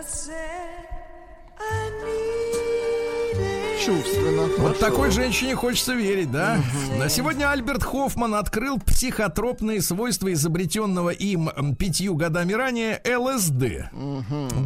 Чувственно. 3.86 4.48
Вот 4.58 4.78
Хорошо. 4.78 4.80
такой 4.80 5.12
женщине 5.12 5.56
хочется 5.56 5.94
верить, 5.94 6.32
да? 6.32 6.58
На 6.98 7.08
сегодня 7.08 7.52
Альберт 7.52 7.84
Хоффман 7.84 8.34
открыл 8.34 8.80
психотропные 8.80 9.80
свойства 9.80 10.34
изобретенного 10.34 11.12
им 11.12 11.52
пятью 11.78 12.16
годами 12.16 12.54
ранее 12.54 13.00
ЛСД. 13.06 13.92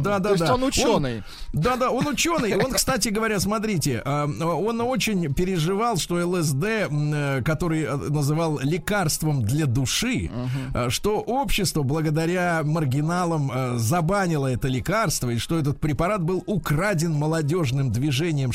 Да, 0.02 0.20
да, 0.20 0.20
То 0.20 0.30
есть 0.30 0.44
да. 0.46 0.54
он 0.54 0.62
ученый. 0.62 1.22
Да, 1.52 1.76
да, 1.76 1.90
он 1.90 2.06
ученый. 2.06 2.56
Он, 2.56 2.72
кстати 2.72 3.08
говоря, 3.08 3.40
смотрите, 3.40 4.00
а, 4.06 4.24
он 4.26 4.80
очень 4.80 5.34
переживал, 5.34 5.98
что 5.98 6.14
ЛСД, 6.14 6.64
э, 6.64 7.42
который 7.44 7.82
э, 7.82 7.96
называл 7.96 8.58
лекарством 8.60 9.42
для 9.42 9.66
души, 9.66 10.30
э, 10.72 10.88
что 10.88 11.20
общество 11.20 11.82
благодаря 11.82 12.62
маргиналам 12.64 13.50
э, 13.52 13.76
забанило 13.76 14.46
это 14.46 14.68
лекарство, 14.68 15.28
и 15.28 15.36
что 15.36 15.58
этот 15.58 15.78
препарат 15.78 16.22
был 16.22 16.42
украден 16.46 17.12
молодежным 17.12 17.92
движением 17.92 18.52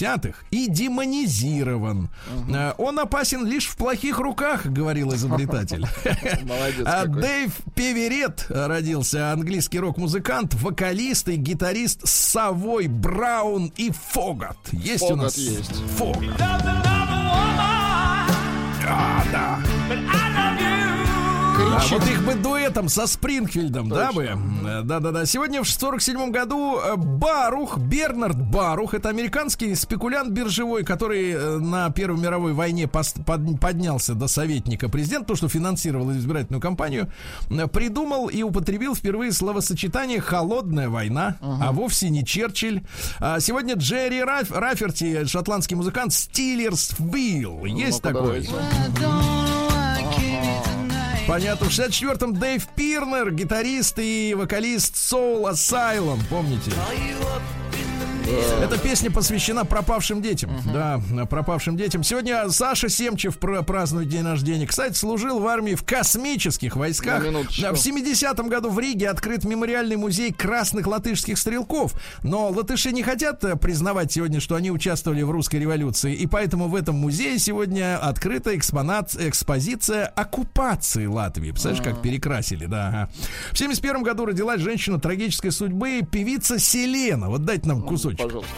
60-х 0.00 0.38
и 0.50 0.68
демонизирован. 0.68 2.10
Э, 2.48 2.72
Он 2.78 2.98
опасен 2.98 3.46
лишь 3.46 3.66
в 3.66 3.76
плохих 3.76 4.18
руках, 4.18 4.66
говорил 4.70 5.14
изобретатель. 5.14 5.84
Молодец 6.44 6.86
А. 6.86 7.06
Дэйв 7.06 7.52
Певерет 7.74 8.46
родился, 8.48 9.32
английский 9.32 9.78
рок-музыкант, 9.80 10.54
вокалист 10.54 11.28
и 11.28 11.36
гитарист 11.36 12.06
Совой, 12.06 12.86
Браун 12.88 13.72
и 13.76 13.90
Фогат. 14.12 14.56
Есть 14.72 15.02
у 15.10 15.16
нас? 15.16 15.36
есть. 15.36 15.74
Фогат. 15.96 16.40
А, 18.88 19.24
да. 19.32 20.75
А 21.76 21.80
Кричит. 21.80 21.98
вот 21.98 22.08
их 22.08 22.24
бы 22.24 22.34
дуэтом 22.34 22.88
со 22.88 23.06
Спрингфильдом, 23.06 23.88
да 23.90 24.10
бы? 24.12 24.24
Точно. 24.26 24.82
Да-да-да. 24.82 25.26
Сегодня 25.26 25.62
в 25.62 25.68
47 25.68 26.30
году 26.30 26.78
э, 26.78 26.96
Барух, 26.96 27.76
Бернард 27.78 28.40
Барух, 28.40 28.94
это 28.94 29.10
американский 29.10 29.74
спекулянт 29.74 30.30
биржевой, 30.30 30.84
который 30.84 31.32
э, 31.32 31.58
на 31.58 31.90
Первой 31.90 32.18
мировой 32.18 32.54
войне 32.54 32.88
поднялся 32.88 34.14
до 34.14 34.26
советника 34.26 34.88
президента, 34.88 35.26
то, 35.28 35.36
что 35.36 35.48
финансировал 35.48 36.10
избирательную 36.12 36.62
кампанию, 36.62 37.12
э, 37.50 37.66
придумал 37.66 38.28
и 38.28 38.42
употребил 38.42 38.94
впервые 38.94 39.32
словосочетание 39.32 40.20
«холодная 40.20 40.88
война», 40.88 41.36
а 41.42 41.72
вовсе 41.72 42.08
не 42.08 42.24
Черчилль. 42.24 42.82
А 43.18 43.38
сегодня 43.40 43.74
Джерри 43.74 44.20
Раф- 44.22 44.50
Раферти, 44.50 45.26
шотландский 45.26 45.76
музыкант, 45.76 46.12
Стиллерс 46.14 46.94
Вилл. 46.98 47.64
Есть 47.66 48.02
Ну-ка, 48.02 48.14
такой? 48.14 48.46
давайте. 48.46 49.25
Понятно. 51.26 51.68
В 51.68 51.70
64-м 51.70 52.34
Дэйв 52.34 52.68
Пирнер, 52.76 53.30
гитарист 53.30 53.98
и 53.98 54.34
вокалист 54.36 54.94
Soul 54.94 55.50
Asylum, 55.52 56.20
помните? 56.30 56.70
Эта 58.26 58.76
песня 58.78 59.10
посвящена 59.10 59.64
пропавшим 59.64 60.20
детям. 60.20 60.50
Да, 60.72 61.00
пропавшим 61.30 61.76
детям. 61.76 62.02
Сегодня 62.02 62.48
Саша 62.50 62.88
Семчев 62.88 63.38
пра- 63.38 63.62
празднует 63.62 64.08
день 64.08 64.24
рождения. 64.24 64.66
Кстати, 64.66 64.94
служил 64.94 65.38
в 65.38 65.46
армии 65.46 65.74
в 65.74 65.84
космических 65.84 66.74
войсках. 66.76 67.22
В 67.72 67.76
70-м 67.76 68.48
году 68.48 68.70
в 68.70 68.78
Риге 68.80 69.10
открыт 69.10 69.44
мемориальный 69.44 69.96
музей 69.96 70.32
красных 70.32 70.86
латышских 70.88 71.38
стрелков. 71.38 71.92
Но 72.24 72.48
латыши 72.48 72.90
не 72.92 73.02
хотят 73.04 73.44
э, 73.44 73.54
признавать 73.56 74.10
сегодня, 74.12 74.40
что 74.40 74.56
они 74.56 74.70
участвовали 74.72 75.22
в 75.22 75.30
русской 75.30 75.56
революции. 75.56 76.12
И 76.14 76.26
поэтому 76.26 76.66
в 76.68 76.74
этом 76.74 76.96
музее 76.96 77.38
сегодня 77.38 77.96
открыта 77.96 78.56
экспонат, 78.56 79.14
экспозиция 79.14 80.06
оккупации 80.06 81.06
Латвии. 81.06 81.52
Представляешь, 81.52 81.84
как 81.84 82.02
перекрасили, 82.02 82.66
да. 82.66 82.88
ага. 82.88 83.10
В 83.52 83.58
71 83.58 84.02
году 84.02 84.26
родилась 84.26 84.60
женщина 84.60 84.98
трагической 84.98 85.52
судьбы, 85.52 86.00
певица 86.10 86.58
Селена. 86.58 87.28
Вот 87.28 87.44
дайте 87.44 87.68
нам 87.68 87.82
кусочек. 87.82 88.15
Пожалуйста. 88.16 88.54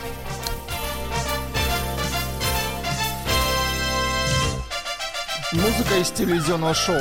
Музыка 5.52 5.96
из 6.00 6.10
телевизионного 6.10 6.74
шоу. 6.74 7.00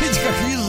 Видите, 0.00 0.20
как 0.20 0.46
визжит. 0.46 0.67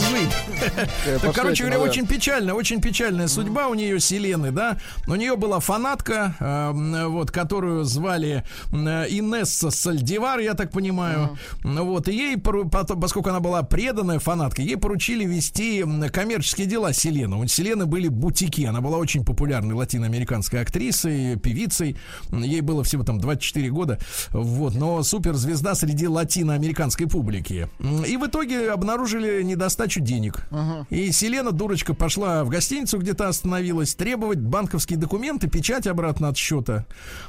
Такая 0.70 1.20
Так, 1.20 1.36
короче 1.36 1.64
говоря, 1.64 1.80
очень 1.82 2.08
печальная, 2.08 2.54
очень 2.54 2.82
печальная 2.82 3.28
судьба 3.28 3.68
у 3.68 3.74
нее 3.74 4.00
Селены, 4.00 4.52
да. 4.52 4.78
У 5.08 5.16
нее 5.16 5.36
была 5.36 5.60
фанатка, 5.60 6.36
э, 6.40 6.46
м, 6.46 7.12
вот, 7.12 7.32
которую 7.32 7.84
звали 7.84 8.44
э, 8.72 9.06
Инесса 9.10 9.72
Сальдивар, 9.72 10.40
я 10.40 10.54
так 10.54 10.72
понимаю. 10.72 11.38
Ну 11.64 11.86
Вот, 11.86 12.08
и 12.08 12.14
ей, 12.14 12.38
поскольку 12.38 13.30
она 13.30 13.40
была 13.40 13.64
преданная 13.64 14.20
фанатка, 14.20 14.62
ей 14.62 14.78
поручили 14.78 15.26
вести 15.26 15.84
коммерческие 16.12 16.68
дела 16.68 16.94
Селены. 16.94 17.38
У 17.38 17.48
Селены 17.48 17.86
были 17.86 18.08
бутики, 18.08 18.64
она 18.66 18.82
была 18.82 18.98
очень 18.98 19.24
популярной 19.26 19.76
латиноамериканской 19.76 20.62
актрисой, 20.62 21.38
певицей. 21.38 21.98
Ей 22.32 22.62
было 22.62 22.84
всего 22.84 23.04
там 23.04 23.20
24 23.20 23.70
года, 23.70 24.00
вот, 24.32 24.76
но 24.76 25.02
суперзвезда 25.04 25.76
среди 25.76 26.08
латиноамериканской 26.08 27.08
публики. 27.08 27.70
И 28.08 28.18
в 28.18 28.26
итоге 28.28 28.72
обнаружили 28.72 29.42
недостачу 29.44 30.00
денег. 30.02 30.46
И 30.90 31.12
Селена, 31.12 31.52
дурочка, 31.52 31.94
пошла 31.94 32.44
в 32.44 32.50
гостиницу, 32.50 32.98
где-то 32.98 33.28
остановилась, 33.28 33.96
требовать 33.96 34.40
банковские 34.40 34.98
документы, 34.98 35.48
печать 35.48 35.88
обратно 35.88 36.30
от 36.30 36.38
счета. 36.38 36.86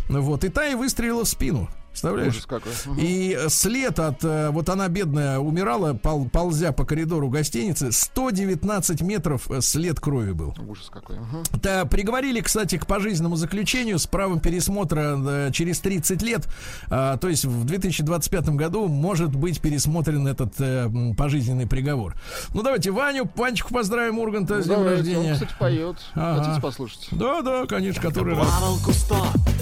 Вот, 0.09 0.45
и 0.45 0.49
та 0.49 0.67
и 0.67 0.75
выстрелила 0.75 1.25
в 1.25 1.29
спину. 1.29 1.69
Представляешь? 1.91 2.35
Ужас 2.35 2.47
какой. 2.47 2.73
И 2.99 3.37
э, 3.39 3.49
след 3.49 3.99
от... 3.99 4.23
э, 4.25 4.51
Вот 4.51 4.69
она, 4.69 4.89
бедная, 4.89 5.39
умирала, 5.39 5.93
пол- 5.95 6.29
ползя 6.29 6.73
по 6.73 6.85
коридору 6.85 7.29
гостиницы. 7.29 7.91
119 7.93 9.03
метров 9.03 9.51
э, 9.51 9.61
след 9.61 9.99
крови 9.99 10.33
был. 10.33 10.55
Ужас 10.69 10.89
какой. 10.91 11.17
Да, 11.63 11.85
приговорили, 11.85 12.41
кстати, 12.41 12.79
к 12.79 12.87
пожизненному 12.87 13.37
заключению 13.37 13.99
с 13.99 14.07
правом 14.07 14.39
пересмотра 14.41 15.51
через 15.53 15.81
30 15.81 16.23
лет. 16.23 16.49
А, 16.89 17.17
то 17.17 17.29
есть 17.29 17.45
в 17.45 17.65
2025 17.65 18.51
году 18.51 18.87
может 18.87 19.35
быть 19.35 19.61
пересмотрен 19.61 20.27
этот 20.29 20.55
э, 20.61 20.89
пожизненный 21.19 21.67
приговор. 21.67 22.15
Ну, 22.55 22.63
давайте 22.63 22.93
Ваню, 22.93 23.29
Ванечку 23.35 23.75
поздравим, 23.75 24.19
Урганта, 24.21 24.63
с 24.63 24.67
днем 24.67 24.85
рождения. 24.85 25.31
Он, 25.31 25.35
кстати, 25.35 25.55
поет. 25.59 25.97
Ага. 26.15 26.43
Хотите 26.45 26.61
послушать? 26.63 27.09
Да, 27.11 27.43
да, 27.43 27.67
конечно, 27.67 28.01
который 28.01 28.37
раз. 28.37 28.49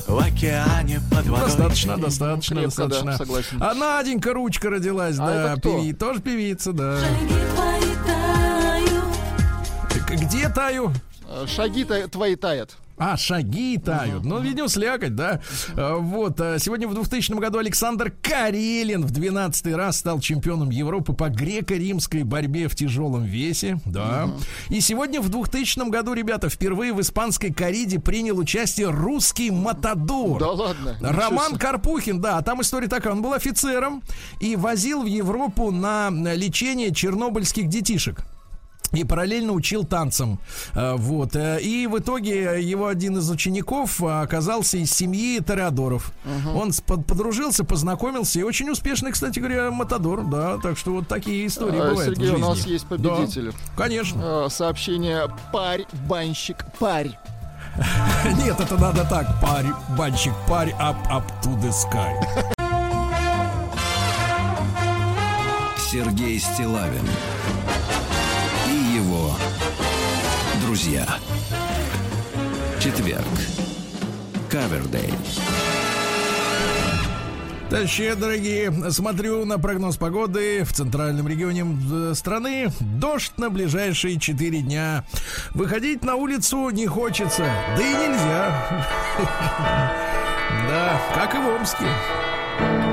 В 0.07 0.19
океане 0.19 1.01
под 1.11 1.27
водой. 1.27 1.47
Достаточно, 1.47 1.97
достаточно, 1.97 2.28
Крепко, 2.37 2.55
да, 2.55 2.63
достаточно. 2.87 3.17
согласен. 3.17 3.63
А 3.63 3.75
Наденька 3.75 4.33
Ручка 4.35 4.71
родилась, 4.71 5.17
А 5.19 5.27
да, 5.27 5.53
это 5.53 5.61
кто? 5.61 5.79
певи- 5.79 5.93
тоже 5.95 6.21
певица, 6.21 6.73
да. 6.73 6.99
Шаги 7.01 7.35
твои 7.55 7.95
тают. 8.07 10.07
К- 10.07 10.11
Где 10.13 10.49
таю? 10.49 10.93
Э, 11.29 11.47
Шаги 11.47 11.85
твои 11.85 12.37
таят. 12.37 12.77
А, 12.99 13.17
шаги 13.17 13.79
тают. 13.79 14.25
Ну, 14.25 14.41
видимо, 14.41 14.69
слякоть, 14.69 15.15
да. 15.15 15.41
А, 15.77 15.97
Вот. 15.97 16.41
а, 16.41 16.59
Сегодня 16.59 16.89
в 16.89 16.95
2000 16.95 17.33
году 17.39 17.59
Александр 17.59 18.13
Карелин 18.23 19.05
в 19.05 19.11
12 19.11 19.75
раз 19.75 19.99
стал 19.99 20.21
чемпионом 20.21 20.71
Европы 20.71 21.13
по 21.13 21.29
греко-римской 21.29 22.25
борьбе 22.25 22.69
в 22.69 22.75
тяжелом 22.75 23.25
весе. 23.25 23.81
Да. 23.85 24.31
И 24.69 24.81
сегодня 24.81 25.21
в 25.21 25.29
2000 25.29 25.89
году, 25.91 26.13
ребята, 26.13 26.49
впервые 26.49 26.93
в 26.93 27.01
испанской 27.01 27.53
кориде 27.53 27.99
принял 28.01 28.39
участие 28.39 28.91
русский 28.91 29.51
матадор. 29.51 30.41
Да 30.41 30.51
ладно. 30.51 30.97
Роман. 31.01 31.57
Карпухин, 31.57 32.21
да, 32.21 32.41
там 32.43 32.61
история 32.63 32.89
такая. 32.89 33.13
Он 33.13 33.23
был 33.23 33.33
офицером 33.33 34.03
и 34.41 34.57
возил 34.57 35.03
в 35.03 35.07
Европу 35.07 35.71
на 35.71 36.11
лечение 36.11 36.93
чернобыльских 36.93 37.69
детишек. 37.69 38.25
И 38.93 39.05
параллельно 39.05 39.53
учил 39.53 39.85
танцам. 39.85 40.39
А, 40.75 40.97
Вот. 40.97 41.37
э, 41.37 41.61
И 41.61 41.87
в 41.87 41.99
итоге 41.99 42.63
его 42.63 42.87
один 42.87 43.19
из 43.19 43.31
учеников 43.31 44.03
а, 44.03 44.23
оказался 44.23 44.79
из 44.79 44.91
семьи 44.93 45.39
Тореадоров. 45.41 46.13
Он 46.55 46.73
с- 46.73 46.81
под- 46.81 47.07
подружился, 47.07 47.65
познакомился 47.65 48.41
и 48.41 48.43
очень 48.43 48.71
успешный, 48.71 49.13
кстати 49.13 49.39
говоря, 49.39 49.71
Матадор. 49.71 50.25
Да, 50.25 50.59
так 50.59 50.79
что 50.79 50.93
вот 50.93 51.09
такие 51.09 51.47
истории 51.47 51.79
А, 51.79 51.91
бывают. 51.91 52.01
в 52.01 52.05
Сергей, 52.05 52.29
у 52.31 52.37
жизни. 52.37 52.49
нас 52.49 52.67
есть 52.67 52.87
победители. 52.87 53.51
Да, 53.51 53.57
конечно. 53.77 54.21
Э, 54.47 54.49
Сообщение 54.51 55.29
парь, 55.53 55.85
банщик, 56.09 56.65
парь. 56.79 57.11
Нет, 58.45 58.59
это 58.59 58.77
надо 58.77 59.05
так. 59.05 59.41
Парь, 59.41 59.67
банщик, 59.97 60.33
парь, 60.49 60.71
up, 60.81 60.97
up 61.11 61.25
to 61.43 61.55
the 61.61 61.71
sky. 61.71 62.15
Сергей 65.91 66.39
Стилавин 66.39 67.07
друзья. 70.69 71.07
Четверг. 72.79 73.25
Кавердей. 74.51 75.15
Товарищи 77.71 78.13
дорогие, 78.13 78.71
смотрю 78.91 79.47
на 79.47 79.59
прогноз 79.59 79.97
погоды 79.97 80.65
в 80.65 80.75
центральном 80.75 81.27
регионе 81.27 81.65
э, 81.65 82.13
страны. 82.15 82.71
Дождь 82.81 83.33
на 83.39 83.49
ближайшие 83.49 84.21
4 84.21 84.61
дня. 84.61 85.07
Выходить 85.55 86.05
на 86.05 86.17
улицу 86.17 86.69
не 86.69 86.87
хочется, 86.87 87.51
да 87.75 87.83
и 87.83 87.95
нельзя. 87.95 88.87
Да, 90.69 91.01
как 91.15 91.35
и 91.35 91.39
в 91.39 91.47
Омске. 91.49 92.88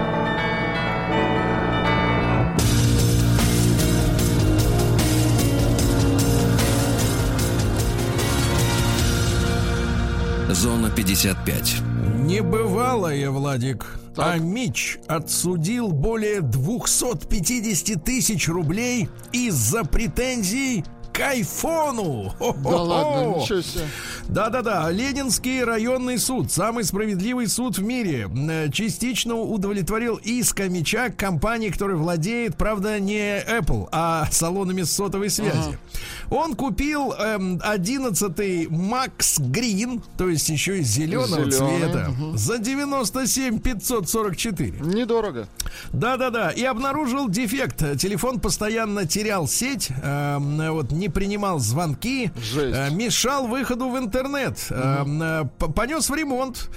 Зона 10.56 10.90
55. 10.90 11.82
Небывалое, 12.24 13.30
Владик. 13.30 14.00
А 14.16 14.38
Мич 14.38 14.98
отсудил 15.06 15.90
более 15.90 16.40
250 16.40 18.02
тысяч 18.02 18.48
рублей 18.48 19.10
из-за 19.34 19.84
претензий 19.84 20.86
к 21.16 21.20
айфону. 21.22 22.34
Да 22.40 22.82
ладно, 22.82 23.40
ничего 23.40 23.62
себе. 23.62 23.86
Да-да-да, 24.28 24.90
Ленинский 24.92 25.64
районный 25.64 26.18
суд, 26.18 26.52
самый 26.52 26.84
справедливый 26.84 27.48
суд 27.48 27.78
в 27.78 27.84
мире, 27.84 28.30
э, 28.50 28.70
частично 28.72 29.36
удовлетворил 29.36 30.16
иск 30.16 30.60
Мича 30.62 31.10
компании, 31.10 31.70
которая 31.70 31.96
владеет, 31.98 32.58
правда, 32.58 33.00
не 33.00 33.40
Apple, 33.40 33.88
а 33.92 34.28
салонами 34.32 34.82
сотовой 34.84 35.30
связи. 35.30 35.78
Он 36.30 36.56
купил 36.56 37.14
эм, 37.14 37.58
11-й 37.58 38.66
Max 38.66 39.40
Green, 39.40 40.02
то 40.18 40.28
есть 40.28 40.50
еще 40.50 40.80
и 40.80 40.84
зеленого 40.84 41.50
Зелёный, 41.50 41.52
цвета, 41.52 42.10
мгм. 42.10 42.38
за 42.38 42.58
97 42.58 43.60
544. 43.60 44.80
Недорого. 44.82 45.48
Да-да-да. 45.94 46.50
И 46.50 46.64
обнаружил 46.64 47.30
дефект. 47.30 47.78
Телефон 48.00 48.40
постоянно 48.40 49.06
терял 49.06 49.48
сеть, 49.48 49.90
эм, 50.04 50.74
вот 50.74 50.92
не 50.92 51.05
принимал 51.10 51.60
звонки, 51.60 52.32
Жесть. 52.36 52.78
э, 52.78 52.90
мешал 52.92 53.48
выходу 53.48 53.90
в 53.90 53.98
интернет. 53.98 54.58
П- 54.70 55.68
понес 55.76 56.10
в 56.10 56.16
ремонт, 56.16 56.70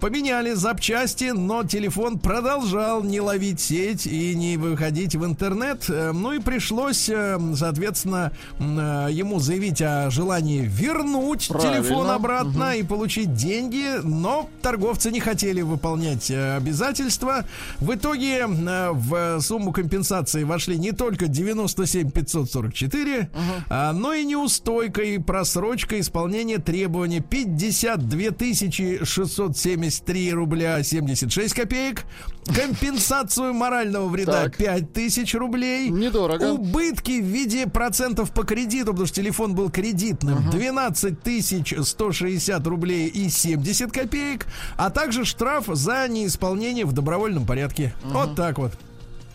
поменяли 0.00 0.54
запчасти, 0.54 1.32
но 1.32 1.64
телефон 1.64 2.18
продолжал 2.18 3.02
не 3.02 3.20
ловить 3.20 3.60
сеть 3.60 4.06
и 4.06 4.34
не 4.34 4.56
выходить 4.56 5.14
в 5.16 5.24
интернет. 5.24 5.84
Ну 5.88 6.32
и 6.32 6.38
пришлось, 6.38 7.10
соответственно, 7.56 8.32
ему 8.58 9.38
заявить 9.38 9.82
о 9.82 10.10
желании 10.10 10.60
вернуть 10.64 11.48
Правильно. 11.48 11.82
телефон 11.82 12.10
обратно 12.10 12.76
и 12.76 12.82
получить 12.82 13.34
деньги, 13.34 14.00
но 14.02 14.48
торговцы 14.62 15.10
не 15.10 15.20
хотели 15.20 15.62
выполнять 15.62 16.30
обязательства. 16.30 17.44
В 17.78 17.94
итоге 17.94 18.46
в 18.46 19.40
сумму 19.40 19.72
компенсации 19.72 20.44
вошли 20.44 20.78
не 20.78 20.92
только 20.92 21.26
97 21.28 22.10
544, 22.10 23.28
а, 23.68 23.92
но 23.92 24.12
и 24.12 24.24
неустойка 24.24 25.02
и 25.02 25.18
просрочка 25.18 25.98
исполнения 26.00 26.58
требований 26.58 27.20
52 27.20 29.04
673 29.04 30.32
рубля 30.32 30.82
76 30.82 31.54
копеек. 31.54 32.04
Компенсацию 32.46 33.54
морального 33.54 34.08
вреда 34.08 34.44
Так. 34.44 34.56
5 34.56 34.92
тысяч 34.92 35.34
рублей. 35.34 35.90
Недорого. 35.90 36.52
Убытки 36.52 37.20
в 37.20 37.24
виде 37.24 37.66
процентов 37.66 38.32
по 38.32 38.42
кредиту, 38.42 38.90
потому 38.90 39.06
что 39.06 39.16
телефон 39.16 39.54
был 39.54 39.70
кредитным, 39.70 40.50
12 40.50 41.22
тысяч 41.22 41.74
160 41.80 42.66
рублей 42.66 43.08
и 43.08 43.28
70 43.28 43.92
копеек, 43.92 44.46
а 44.76 44.90
также 44.90 45.24
штраф 45.24 45.66
за 45.68 46.08
неисполнение 46.08 46.84
в 46.84 46.92
добровольном 46.92 47.46
порядке. 47.46 47.94
Вот 48.04 48.34
так 48.34 48.58
вот. 48.58 48.72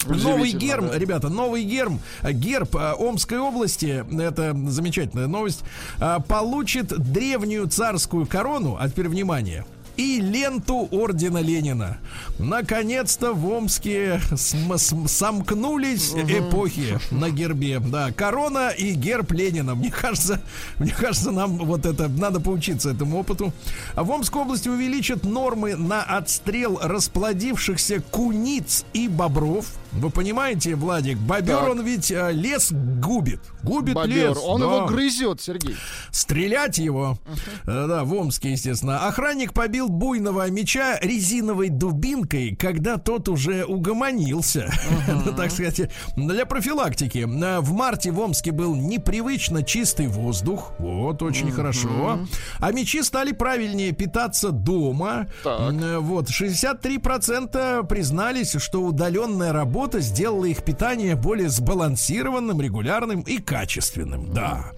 Новый 0.06 0.52
герм, 0.52 0.88
да. 0.88 0.98
ребята, 0.98 1.30
новый 1.30 1.64
герм, 1.64 2.00
герб 2.24 2.76
э, 2.76 2.94
Омской 2.98 3.40
области, 3.40 4.06
это 4.22 4.56
замечательная 4.70 5.28
новость, 5.28 5.64
э, 6.00 6.18
получит 6.28 6.88
древнюю 7.12 7.68
царскую 7.68 8.26
корону, 8.28 8.78
а 8.80 8.90
теперь 8.90 9.10
внимание, 9.10 9.66
и 9.98 10.22
ленту 10.22 10.88
ордена 10.92 11.40
Ленина. 11.40 11.98
Наконец-то 12.38 13.34
в 13.34 13.50
Омске 13.50 14.22
см- 14.36 14.78
см- 14.78 15.08
сомкнулись 15.10 16.14
эпохи 16.14 17.00
на 17.10 17.32
гербе. 17.32 17.80
Да, 17.80 18.12
корона 18.12 18.70
и 18.70 18.92
герб 18.94 19.32
Ленина. 19.32 19.74
Мне 19.74 19.90
кажется, 19.90 20.40
мне 20.78 20.92
кажется, 20.92 21.32
нам 21.32 21.58
вот 21.58 21.88
это 21.88 22.08
надо 22.10 22.40
поучиться 22.40 22.92
этому 22.92 23.18
опыту. 23.18 23.52
В 23.96 24.12
Омской 24.12 24.44
области 24.44 24.70
увеличат 24.70 25.24
нормы 25.26 25.76
на 25.76 26.04
отстрел 26.04 26.80
расплодившихся 26.80 28.00
куниц 28.12 28.86
и 28.94 29.08
бобров. 29.08 29.66
Вы 29.98 30.10
понимаете, 30.12 30.76
Владик, 30.76 31.18
бобер 31.18 31.58
Так. 31.58 31.70
он 31.70 31.82
ведь 31.84 32.12
э, 32.12 32.32
лес 32.32 32.72
губит. 32.72 33.40
Губит 33.64 33.96
Бобер, 33.96 34.30
лес. 34.30 34.38
он 34.46 34.62
да. 34.62 34.66
его 34.68 34.86
грызет, 34.86 35.42
Сергей. 35.42 35.76
Стрелять 36.12 36.78
его. 36.78 37.18
Э, 37.66 37.86
Да, 37.88 38.04
в 38.04 38.14
Омске, 38.14 38.52
естественно. 38.52 39.08
Охранник 39.08 39.54
побил 39.54 39.90
буйного 39.90 40.50
меча 40.50 41.00
резиновой 41.02 41.70
дубинкой, 41.70 42.56
когда 42.56 42.98
тот 42.98 43.28
уже 43.30 43.66
угомонился. 43.66 44.72
Ну, 45.08 45.34
Так 45.34 45.52
сказать, 45.52 45.90
для 46.16 46.46
профилактики. 46.46 47.20
Э, 47.28 47.60
В 47.60 47.74
марте 47.74 48.12
в 48.12 48.20
Омске 48.20 48.52
был 48.52 48.76
непривычно 48.76 49.64
чистый 49.64 50.08
воздух. 50.08 50.72
Вот, 50.80 51.22
очень 51.24 51.52
хорошо. 51.52 52.20
А 52.60 52.72
мечи 52.72 53.02
стали 53.02 53.32
правильнее 53.32 53.92
питаться 53.94 54.52
дома. 54.52 55.28
Так. 55.44 55.74
Э, 55.74 55.98
Вот, 56.00 56.30
63% 56.30 57.86
признались, 57.88 58.56
что 58.60 58.82
удаленная 58.84 59.52
работа 59.54 59.87
сделала 59.96 60.46
их 60.46 60.64
питание 60.64 61.16
более 61.16 61.50
сбалансированным, 61.50 62.62
регулярным 62.62 63.22
и 63.22 63.38
качественным. 63.38 64.34
Да. 64.34 64.72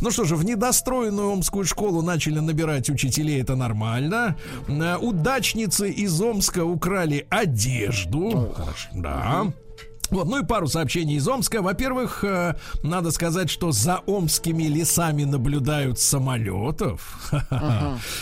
Ну 0.00 0.10
что 0.10 0.24
же, 0.24 0.36
в 0.36 0.44
недостроенную 0.44 1.30
омскую 1.30 1.64
школу 1.64 2.02
начали 2.02 2.38
набирать 2.38 2.90
учителей, 2.90 3.40
это 3.42 3.56
нормально. 3.56 4.36
Э, 4.68 4.96
Удачницы 4.96 5.90
из 5.90 6.20
Омска 6.20 6.64
украли 6.64 7.26
одежду. 7.30 8.52
Хорошо. 8.56 8.88
Да. 8.94 9.52
Вот, 10.12 10.28
ну 10.28 10.42
и 10.42 10.44
пару 10.44 10.66
сообщений 10.68 11.16
из 11.16 11.26
Омска. 11.26 11.62
Во-первых, 11.62 12.22
э, 12.22 12.54
надо 12.82 13.10
сказать, 13.12 13.48
что 13.48 13.72
за 13.72 13.96
омскими 14.06 14.64
лесами 14.64 15.24
наблюдают 15.24 15.98
самолетов. 15.98 17.32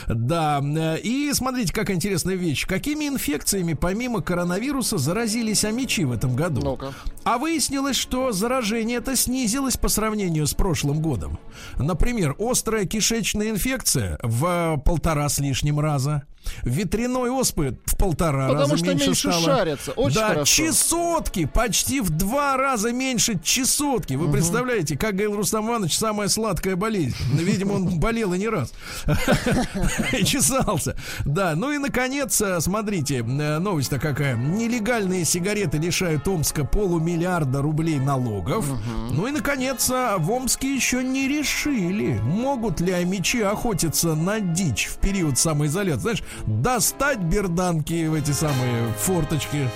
Да. 0.09 0.61
э, 0.63 0.99
И 1.03 1.33
смотрите, 1.35 1.73
какая 1.73 1.97
интересная 1.97 2.37
вещь. 2.37 2.65
Какими 2.67 3.09
инфекциями 3.09 3.75
помимо 3.75 4.23
коронавируса 4.23 4.99
заразились 4.99 5.65
амичи 5.65 6.03
в 6.03 6.13
этом 6.13 6.37
году? 6.37 6.61
Ну-ка. 6.63 6.93
А 7.25 7.39
выяснилось, 7.39 7.97
что 7.97 8.31
заражение 8.31 8.99
это 8.99 9.17
снизилось 9.17 9.77
по 9.77 9.89
сравнению 9.89 10.47
с 10.47 10.55
прошлым 10.55 11.01
годом. 11.01 11.39
Например, 11.77 12.37
острая 12.39 12.87
кишечная 12.87 13.51
инфекция 13.51 14.19
в 14.23 14.81
полтора 14.85 15.29
с 15.29 15.39
лишним 15.41 15.81
раза. 15.81 16.23
Ветряной 16.63 17.31
оспы 17.31 17.79
в 17.87 17.97
полтора 17.97 18.49
Потому 18.49 18.71
раза 18.71 18.77
что 18.77 18.87
меньше 18.87 19.07
меньше 19.07 19.33
стало. 19.33 19.45
шарятся. 19.45 19.93
Очень 19.93 20.15
да, 20.17 20.29
хорошо. 20.29 20.45
чесотки 20.65 21.45
почти 21.47 22.01
в 22.01 22.11
два 22.11 22.57
раза 22.57 22.93
меньше 22.93 23.39
чесотки. 23.43 24.15
Вы 24.15 24.31
представляете, 24.31 24.97
как 24.97 25.13
говорил 25.15 25.37
Рустам 25.37 25.69
Иванович, 25.69 25.97
самая 25.97 26.29
сладкая 26.29 26.77
болезнь. 26.77 27.17
Ну, 27.33 27.43
Видимо, 27.43 27.73
он 27.75 27.99
болел 28.01 28.33
и 28.35 28.39
не 28.39 28.49
раз. 28.49 28.73
И 30.19 30.25
чесался. 30.25 30.97
Да, 31.25 31.55
ну 31.57 31.71
и, 31.73 31.79
наконец, 31.79 32.41
э, 32.41 32.61
смотрите, 32.61 33.19
э, 33.19 33.59
новость-то 33.59 33.99
какая. 33.99 34.37
Нелегальные 34.37 35.25
сигареты 35.25 35.79
лишают 35.79 36.27
Омска 36.27 36.65
полумиллиарда 36.65 37.63
рублей 37.63 37.99
налогов. 37.99 38.67
Ну 39.11 39.27
и, 39.27 39.31
наконец, 39.31 39.91
э, 39.91 40.17
в 40.19 40.31
Омске 40.31 40.75
еще 40.75 41.03
не 41.03 41.29
решили, 41.29 42.19
могут 42.23 42.81
ли 42.81 42.93
амичи 42.93 43.39
охотиться 43.41 44.15
на 44.15 44.41
дичь 44.41 44.87
в 44.87 44.97
период 44.99 45.39
самоизоляции. 45.39 46.01
Знаешь, 46.01 46.23
достать 46.47 47.19
берданки 47.19 48.07
в 48.07 48.15
эти 48.15 48.31
самые 48.31 48.93
форточки. 48.99 49.69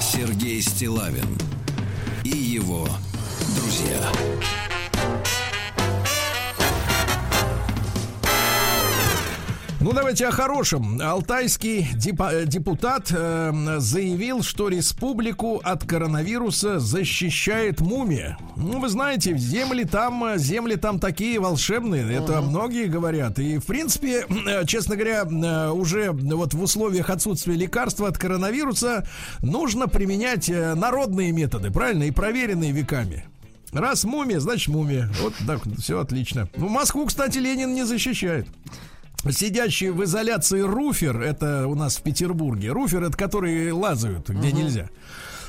Сергей 0.00 0.62
Стилавин 0.62 1.26
и 2.24 2.36
его 2.36 2.88
друзья. 3.56 4.55
Ну, 9.86 9.92
давайте 9.92 10.26
о 10.26 10.32
хорошем. 10.32 11.00
Алтайский 11.00 11.86
э, 11.86 12.44
депутат 12.44 13.12
э, 13.12 13.76
заявил, 13.78 14.42
что 14.42 14.68
республику 14.68 15.60
от 15.62 15.84
коронавируса 15.84 16.80
защищает 16.80 17.80
мумия. 17.80 18.36
Ну, 18.56 18.80
вы 18.80 18.88
знаете, 18.88 19.38
земли 19.38 19.84
там, 19.84 20.24
э, 20.24 20.38
земли 20.38 20.74
там 20.74 20.98
такие 20.98 21.38
волшебные. 21.38 22.12
Это 22.12 22.42
многие 22.42 22.86
говорят. 22.86 23.38
И, 23.38 23.58
в 23.58 23.66
принципе, 23.66 24.26
э, 24.28 24.66
честно 24.66 24.96
говоря, 24.96 25.72
уже 25.72 26.10
вот 26.10 26.52
в 26.52 26.60
условиях 26.60 27.08
отсутствия 27.08 27.54
лекарства 27.54 28.08
от 28.08 28.18
коронавируса 28.18 29.06
нужно 29.40 29.86
применять 29.86 30.48
народные 30.48 31.30
методы, 31.30 31.70
правильно, 31.70 32.02
и 32.02 32.10
проверенные 32.10 32.72
веками. 32.72 33.24
Раз 33.70 34.02
мумия, 34.02 34.40
значит 34.40 34.66
мумия. 34.66 35.08
Вот 35.22 35.34
так, 35.46 35.60
все 35.78 36.00
отлично. 36.00 36.48
В 36.56 36.68
Москву, 36.68 37.06
кстати, 37.06 37.38
Ленин 37.38 37.72
не 37.72 37.84
защищает. 37.84 38.48
Сидящий 39.30 39.90
в 39.90 40.04
изоляции 40.04 40.60
руфер, 40.60 41.20
это 41.20 41.66
у 41.66 41.74
нас 41.74 41.96
в 41.96 42.02
Петербурге, 42.02 42.70
руфер, 42.70 43.02
это 43.02 43.16
которые 43.16 43.72
лазают, 43.72 44.28
где 44.30 44.52
нельзя, 44.52 44.88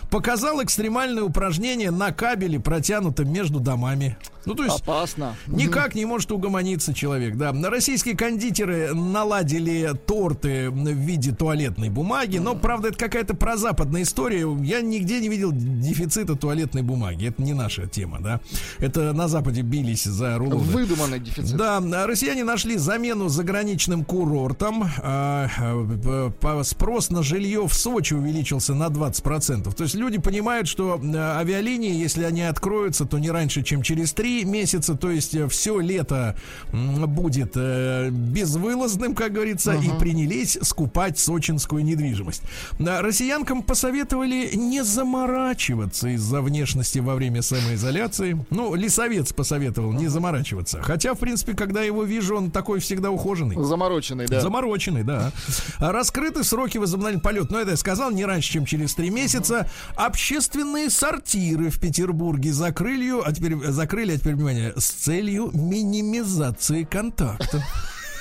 показал 0.10 0.64
экстремальное 0.64 1.24
упражнение 1.24 1.92
на 1.92 2.12
кабеле, 2.12 2.60
протянутом 2.60 3.32
между 3.32 3.60
домами. 3.60 4.18
Ну, 4.48 4.56
то 4.56 4.64
есть 4.64 4.80
Опасно. 4.82 5.36
Никак 5.48 5.94
не 5.94 6.06
может 6.06 6.32
угомониться 6.32 6.94
человек, 6.94 7.36
да. 7.36 7.54
Российские 7.70 8.16
кондитеры 8.16 8.94
наладили 8.94 9.92
торты 10.06 10.70
в 10.70 10.88
виде 10.88 11.34
туалетной 11.34 11.90
бумаги, 11.90 12.38
но, 12.38 12.56
правда, 12.56 12.90
это 12.90 12.98
какая-то 12.98 13.36
прозападная 13.36 14.04
история. 14.04 14.48
Я 14.64 14.80
нигде 14.80 15.20
не 15.20 15.28
видел 15.28 15.52
дефицита 15.52 16.36
туалетной 16.36 16.82
бумаги. 16.82 17.28
Это 17.28 17.42
не 17.42 17.54
наша 17.54 17.88
тема, 17.88 18.20
да. 18.22 18.40
Это 18.80 19.12
на 19.12 19.28
Западе 19.28 19.62
бились 19.62 20.06
за 20.06 20.38
рулоны. 20.38 20.64
Выдуманный 20.64 21.20
дефицит. 21.20 21.58
Да, 21.58 21.82
россияне 22.08 22.46
нашли 22.46 22.78
замену 22.78 23.28
заграничным 23.28 24.06
курортам. 24.06 24.90
А, 25.04 25.50
а, 25.60 26.64
Спрос 26.64 27.10
на 27.10 27.22
жилье 27.22 27.68
в 27.68 27.74
Сочи 27.74 28.14
увеличился 28.14 28.74
на 28.74 28.88
20%. 28.88 29.74
То 29.74 29.84
есть 29.84 29.96
люди 29.98 30.18
понимают, 30.18 30.68
что 30.68 31.00
э, 31.02 31.18
авиалинии, 31.18 31.94
если 31.94 32.24
они 32.24 32.44
откроются, 32.44 33.06
то 33.06 33.20
не 33.20 33.32
раньше, 33.32 33.64
чем 33.64 33.82
через 33.82 34.14
три 34.14 34.46
месяца. 34.46 34.96
То 34.96 35.12
есть 35.12 35.36
все 35.50 35.80
лето 35.80 36.38
будет 36.72 37.54
э, 37.56 38.10
безвылазным, 38.12 39.16
как 39.16 39.34
говорится, 39.34 39.74
и 39.74 39.90
принялись 40.00 40.58
скупать 40.62 41.20
сочинскую 41.20 41.84
недвижимость. 41.84 42.44
Россиянкам 42.80 43.64
посоветовали 43.64 44.52
не 44.56 44.84
заморачиваться 44.84 46.10
из-за 46.10 46.42
внешности 46.42 47.00
во 47.00 47.16
время 47.16 47.42
самоизоляции. 47.42 48.46
Ну, 48.50 48.76
лесовец 48.76 49.34
посоветовал 49.34 49.94
не 49.94 50.08
заморачиваться. 50.08 50.82
Хотя, 50.82 51.14
в 51.14 51.20
принципе, 51.20 51.54
когда 51.54 51.82
его 51.82 52.04
вижу, 52.04 52.38
он 52.38 52.52
такой 52.52 52.80
всегда 52.80 53.12
ухоженный. 53.12 53.56
Замороченный, 53.64 54.28
да. 54.28 54.42
Замороченный, 54.42 55.04
да. 55.04 55.32
Раскрыты 55.80 56.44
сроки 56.44 56.78
возобновления 56.78 57.22
полета. 57.22 57.48
Но 57.52 57.60
это 57.60 57.72
я 57.72 57.78
сказал 57.78 58.12
не 58.12 58.26
раньше, 58.26 58.52
чем 58.54 58.66
через 58.66 58.94
три 58.94 59.10
месяца. 59.10 59.70
Общественные 59.96 60.90
сортиры 60.90 61.70
в 61.70 61.80
Петербурге 61.80 62.54
закрыли, 62.54 63.14
а 63.24 63.32
теперь 63.32 63.56
закрыли, 63.68 64.14
а 64.14 64.18
теперь 64.18 64.36
внимание, 64.36 64.74
с 64.76 64.90
целью 64.90 65.52
минимизации 65.54 66.84
контакта. 66.84 67.64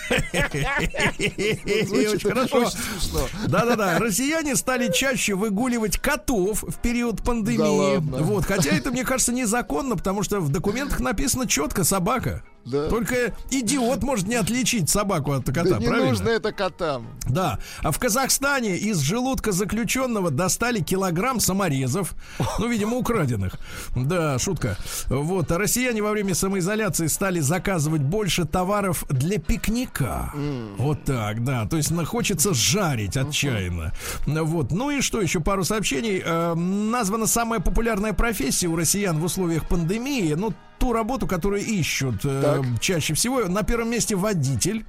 Очень 0.09 2.21
хорошо. 2.21 2.71
Да-да-да, 3.49 3.99
россияне 3.99 4.57
стали 4.57 4.93
чаще 4.93 5.35
выгуливать 5.35 5.99
котов 5.99 6.63
в 6.63 6.79
период 6.81 7.23
пандемии. 7.23 7.99
вот, 8.23 8.45
хотя 8.45 8.71
это, 8.71 8.91
мне 8.91 9.05
кажется, 9.05 9.33
незаконно, 9.33 9.97
потому 9.97 10.23
что 10.23 10.41
в 10.41 10.51
документах 10.51 11.01
написано 11.01 11.49
четко 11.49 11.85
собака. 11.85 12.45
Да. 12.67 12.89
Только 12.89 13.33
идиот 13.51 14.03
может 14.03 14.27
не 14.27 14.35
отличить 14.35 14.91
собаку 14.91 15.33
от 15.33 15.47
кота, 15.47 15.63
Да 15.63 15.79
не 15.79 15.87
правильно? 15.87 16.11
нужно 16.11 16.29
это 16.31 16.53
котам. 16.53 17.07
Да. 17.29 17.59
А 17.83 17.93
в 17.93 17.99
Казахстане 17.99 18.77
из 18.77 18.99
желудка 18.99 19.53
заключенного 19.53 20.31
достали 20.31 20.81
килограмм 20.81 21.41
саморезов. 21.41 22.15
Ну, 22.59 22.69
видимо, 22.69 22.97
украденных. 22.97 23.55
Да, 23.95 24.39
шутка. 24.39 24.77
Вот. 25.09 25.51
А 25.53 25.59
россияне 25.59 26.03
во 26.03 26.11
время 26.11 26.35
самоизоляции 26.35 27.07
стали 27.07 27.41
заказывать 27.41 28.03
больше 28.03 28.45
товаров 28.45 29.05
для 29.09 29.39
пикника. 29.39 30.33
Вот 30.77 31.05
так, 31.05 31.45
да. 31.45 31.67
То 31.67 31.77
есть 31.77 31.93
хочется 32.07 32.53
жарить 32.53 33.17
отчаянно. 33.17 33.93
Вот. 34.27 34.73
Ну 34.73 34.91
и 34.91 35.01
что, 35.01 35.21
еще 35.21 35.41
пару 35.41 35.65
сообщений. 35.65 36.23
Э, 36.25 36.55
названа 36.55 37.27
самая 37.27 37.61
популярная 37.61 38.13
профессия 38.13 38.67
у 38.67 38.77
россиян 38.77 39.19
в 39.19 39.25
условиях 39.25 39.69
пандемии. 39.69 40.35
Ну, 40.35 40.53
ту 40.79 40.93
работу, 40.93 41.27
которую 41.27 41.65
ищут 41.65 42.21
э, 42.25 42.63
чаще 42.81 43.15
всего. 43.15 43.45
На 43.49 43.63
первом 43.63 43.91
месте 43.91 44.15
водитель. 44.17 44.85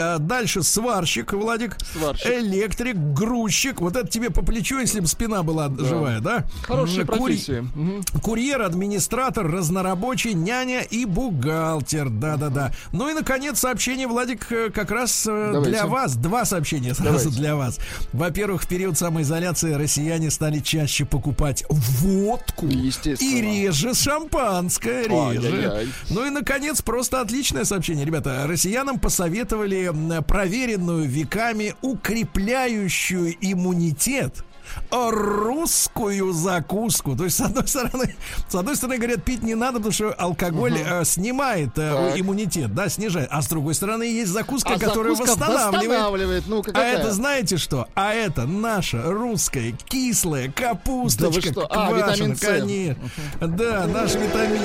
А, 0.00 0.18
Дальше 0.18 0.62
сварщик, 0.62 1.32
Владик. 1.32 1.76
Сварщик. 1.92 2.26
Электрик, 2.26 2.96
грузчик. 2.96 3.80
Вот 3.80 3.96
это 3.96 4.08
тебе 4.08 4.30
по 4.30 4.42
плечу, 4.42 4.78
если 4.78 5.00
бы 5.00 5.06
спина 5.06 5.42
была 5.42 5.68
живая, 5.78 6.20
да? 6.20 6.44
Хорошие 6.62 7.02
М, 7.02 7.06
кури- 7.06 7.16
профессии. 7.18 7.60
Мгм. 7.74 8.02
Курьер, 8.22 8.62
администратор, 8.62 9.50
разнорабочий, 9.50 10.34
няня 10.34 10.80
и 10.82 11.04
бухгалтер. 11.04 12.08
Да-да-да. 12.10 12.72
Ну 12.92 13.08
и, 13.08 13.14
наконец, 13.14 13.58
сообщение, 13.60 14.06
Владик, 14.06 14.50
э, 14.50 14.70
как 14.70 14.90
раз 14.90 15.26
э, 15.26 15.50
Давайте. 15.52 15.70
для 15.70 15.86
вас. 15.86 16.16
Два 16.16 16.44
сообщения 16.44 16.94
сразу 16.94 17.18
Давайте. 17.18 17.38
для 17.40 17.56
вас. 17.56 17.78
Во-первых, 18.12 18.62
в 18.62 18.68
период 18.68 18.98
самоизоляции 18.98 19.72
россияне 19.72 20.30
стали 20.30 20.58
чаще 20.60 21.04
покупать 21.04 21.64
водку. 21.68 22.66
И 22.66 23.40
реже 23.40 23.94
шампанское, 23.94 24.97
реже. 25.06 25.88
Ну 26.10 26.26
и, 26.26 26.30
наконец, 26.30 26.82
просто 26.82 27.20
отличное 27.20 27.64
сообщение, 27.64 28.04
ребята. 28.04 28.44
Россиянам 28.46 28.98
посоветовали 28.98 29.92
проверенную 30.26 31.08
веками 31.08 31.74
укрепляющую 31.82 33.34
иммунитет 33.40 34.44
русскую 34.90 36.32
закуску. 36.32 37.16
То 37.16 37.24
есть, 37.24 37.36
с 37.36 37.40
одной 37.40 37.66
стороны, 37.68 38.14
с 38.48 38.54
одной 38.54 38.76
стороны, 38.76 38.98
говорят, 38.98 39.22
пить 39.24 39.42
не 39.42 39.54
надо, 39.54 39.74
потому 39.78 39.92
что 39.92 40.12
алкоголь 40.12 40.78
э, 40.78 41.04
снимает 41.04 41.70
э, 41.78 42.10
Так. 42.10 42.20
иммунитет, 42.20 42.74
да, 42.74 42.88
снижает. 42.88 43.28
А 43.30 43.42
с 43.42 43.48
другой 43.48 43.74
стороны, 43.74 44.02
есть 44.04 44.30
закуска, 44.32 44.74
А 44.74 44.78
которая 44.78 45.14
закуска 45.14 45.36
восстанавливает. 45.38 45.88
восстанавливает. 45.88 46.44
Ну-ка, 46.46 46.72
А 46.74 46.80
это 46.84 47.12
знаете 47.12 47.56
что? 47.56 47.88
А 47.94 48.12
это 48.12 48.46
наша 48.46 49.02
русская 49.02 49.72
кислая 49.72 50.50
капусточка. 50.50 51.30
Да 51.30 51.34
вы 51.34 51.42
что? 51.42 51.66
А, 51.70 51.92
витамин 51.92 52.36
С. 52.36 52.40
конечно. 52.40 53.10
Да, 53.40 53.86
наш 53.86 54.14
витамин. 54.14 54.60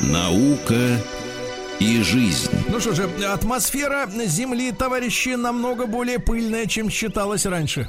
Наука 0.00 0.98
и 1.80 2.02
жизнь. 2.02 2.50
Ну 2.68 2.78
что 2.78 2.94
же, 2.94 3.08
атмосфера 3.26 4.08
Земли, 4.26 4.70
товарищи, 4.70 5.30
намного 5.30 5.86
более 5.86 6.18
пыльная, 6.18 6.66
чем 6.66 6.90
считалось 6.90 7.46
раньше. 7.46 7.88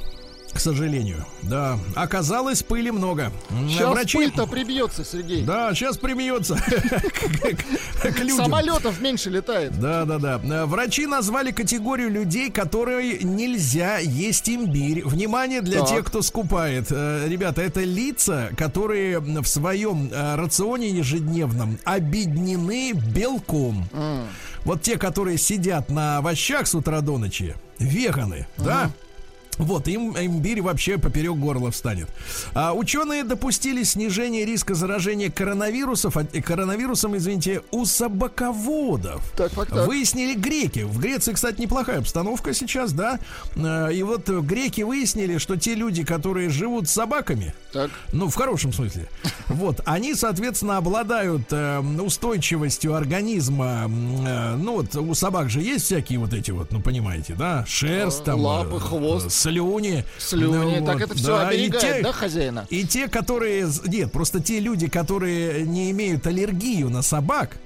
К 0.54 0.60
сожалению. 0.60 1.24
Да, 1.42 1.78
оказалось, 1.94 2.62
пыли 2.62 2.90
много. 2.90 3.32
Сейчас 3.68 3.90
Врачи... 3.90 4.18
пыль-то 4.18 4.46
прибьется, 4.46 5.04
Сергей. 5.04 5.44
Да, 5.44 5.74
сейчас 5.74 5.96
людям. 8.18 8.36
Самолетов 8.36 9.00
меньше 9.00 9.30
летает. 9.30 9.78
Да, 9.80 10.04
да, 10.04 10.18
да. 10.18 10.66
Врачи 10.66 11.06
назвали 11.06 11.52
категорию 11.52 12.10
людей, 12.10 12.50
которые 12.50 13.18
нельзя 13.22 13.98
есть 13.98 14.48
имбирь. 14.48 15.02
Внимание 15.04 15.62
для 15.62 15.84
тех, 15.86 16.04
кто 16.04 16.20
скупает. 16.22 16.86
Э, 16.90 17.26
Ребята, 17.28 17.62
это 17.62 17.80
лица, 17.80 18.50
которые 18.56 19.20
в 19.20 19.46
своем 19.46 20.10
э, 20.12 20.34
рационе 20.36 20.90
ежедневном 20.90 21.78
обеднены 21.84 22.92
белком. 22.92 23.88
Вот 24.64 24.82
те, 24.82 24.96
которые 24.96 25.38
сидят 25.38 25.90
на 25.90 26.18
овощах 26.18 26.66
с 26.66 26.74
утра 26.74 27.00
до 27.00 27.18
ночи, 27.18 27.56
веганы, 27.78 28.46
да? 28.58 28.90
Вот, 29.62 29.88
им 29.88 30.16
имбирь 30.18 30.62
вообще 30.62 30.98
поперек 30.98 31.36
горла 31.36 31.70
встанет. 31.70 32.08
А 32.54 32.72
ученые 32.74 33.24
допустили 33.24 33.82
снижение 33.82 34.44
риска 34.44 34.74
заражения 34.74 35.30
коронавирусов, 35.30 36.16
а, 36.16 36.24
коронавирусом, 36.24 37.16
извините, 37.16 37.62
у 37.70 37.84
собаководов. 37.84 39.32
Так, 39.36 39.52
так, 39.52 39.68
так. 39.68 39.86
Выяснили 39.86 40.34
греки. 40.34 40.80
В 40.80 40.98
Греции, 40.98 41.32
кстати, 41.32 41.60
неплохая 41.60 41.98
обстановка 41.98 42.52
сейчас, 42.54 42.92
да. 42.92 43.18
Э, 43.56 43.92
И 43.92 44.02
вот 44.02 44.28
греки 44.28 44.82
выяснили, 44.82 45.38
что 45.38 45.56
те 45.56 45.74
люди, 45.74 46.04
которые 46.04 46.48
живут 46.48 46.88
с 46.88 46.92
собаками, 46.92 47.54
Так. 47.72 47.90
ну, 48.12 48.28
в 48.28 48.34
хорошем 48.34 48.72
смысле. 48.72 49.08
Вот, 49.48 49.80
они, 49.84 50.14
соответственно, 50.14 50.78
обладают 50.78 51.42
э, 51.50 51.80
устойчивостью 51.80 52.94
организма. 52.94 53.84
э, 54.26 54.56
ну, 54.56 54.72
вот 54.76 54.94
у 54.96 55.14
собак 55.14 55.50
же 55.50 55.60
есть 55.60 55.84
всякие 55.84 56.18
вот 56.18 56.32
эти 56.32 56.50
вот, 56.52 56.72
ну, 56.72 56.80
понимаете, 56.80 57.34
да, 57.34 57.64
шерсть 57.66 58.24
там. 58.24 58.40
Лапы, 58.40 58.76
э, 58.76 58.80
хвост. 58.80 59.30
Слюни. 59.52 60.04
Слюни. 60.18 60.78
Ну, 60.80 60.86
так 60.86 60.94
вот, 60.94 61.02
это 61.02 61.14
все 61.14 61.26
да, 61.26 61.48
оберегает, 61.48 61.96
те- 61.96 62.02
да, 62.02 62.12
хозяина? 62.12 62.66
и 62.70 62.86
те, 62.86 63.08
которые... 63.08 63.68
Нет, 63.86 64.12
просто 64.12 64.40
те 64.40 64.60
люди, 64.60 64.88
которые 64.88 65.62
не 65.62 65.90
имеют 65.90 66.26
аллергию 66.26 66.88
на 66.90 67.02
собак, 67.02 67.56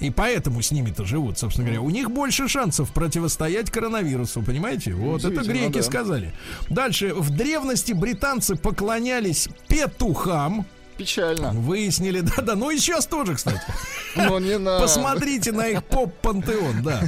и 0.00 0.10
поэтому 0.10 0.62
с 0.62 0.70
ними-то 0.70 1.04
живут, 1.04 1.38
собственно 1.38 1.66
говоря, 1.66 1.82
у 1.82 1.90
них 1.90 2.10
больше 2.10 2.48
шансов 2.48 2.90
противостоять 2.92 3.70
коронавирусу, 3.70 4.42
понимаете? 4.42 4.94
Вот 4.94 5.24
это 5.24 5.42
греки 5.42 5.78
да. 5.78 5.82
сказали. 5.82 6.32
Дальше. 6.70 7.12
В 7.14 7.30
древности 7.30 7.92
британцы 7.92 8.56
поклонялись 8.56 9.48
петухам. 9.68 10.66
Печально. 10.96 11.50
Выяснили, 11.50 12.20
да-да, 12.36 12.54
ну 12.54 12.70
и 12.70 12.78
сейчас 12.78 13.06
тоже, 13.06 13.34
кстати. 13.34 13.60
Но 14.16 14.38
не 14.38 14.58
на... 14.58 14.80
Посмотрите 14.80 15.52
на 15.52 15.66
их 15.68 15.84
поп-пантеон, 15.84 16.82
да. 16.82 17.02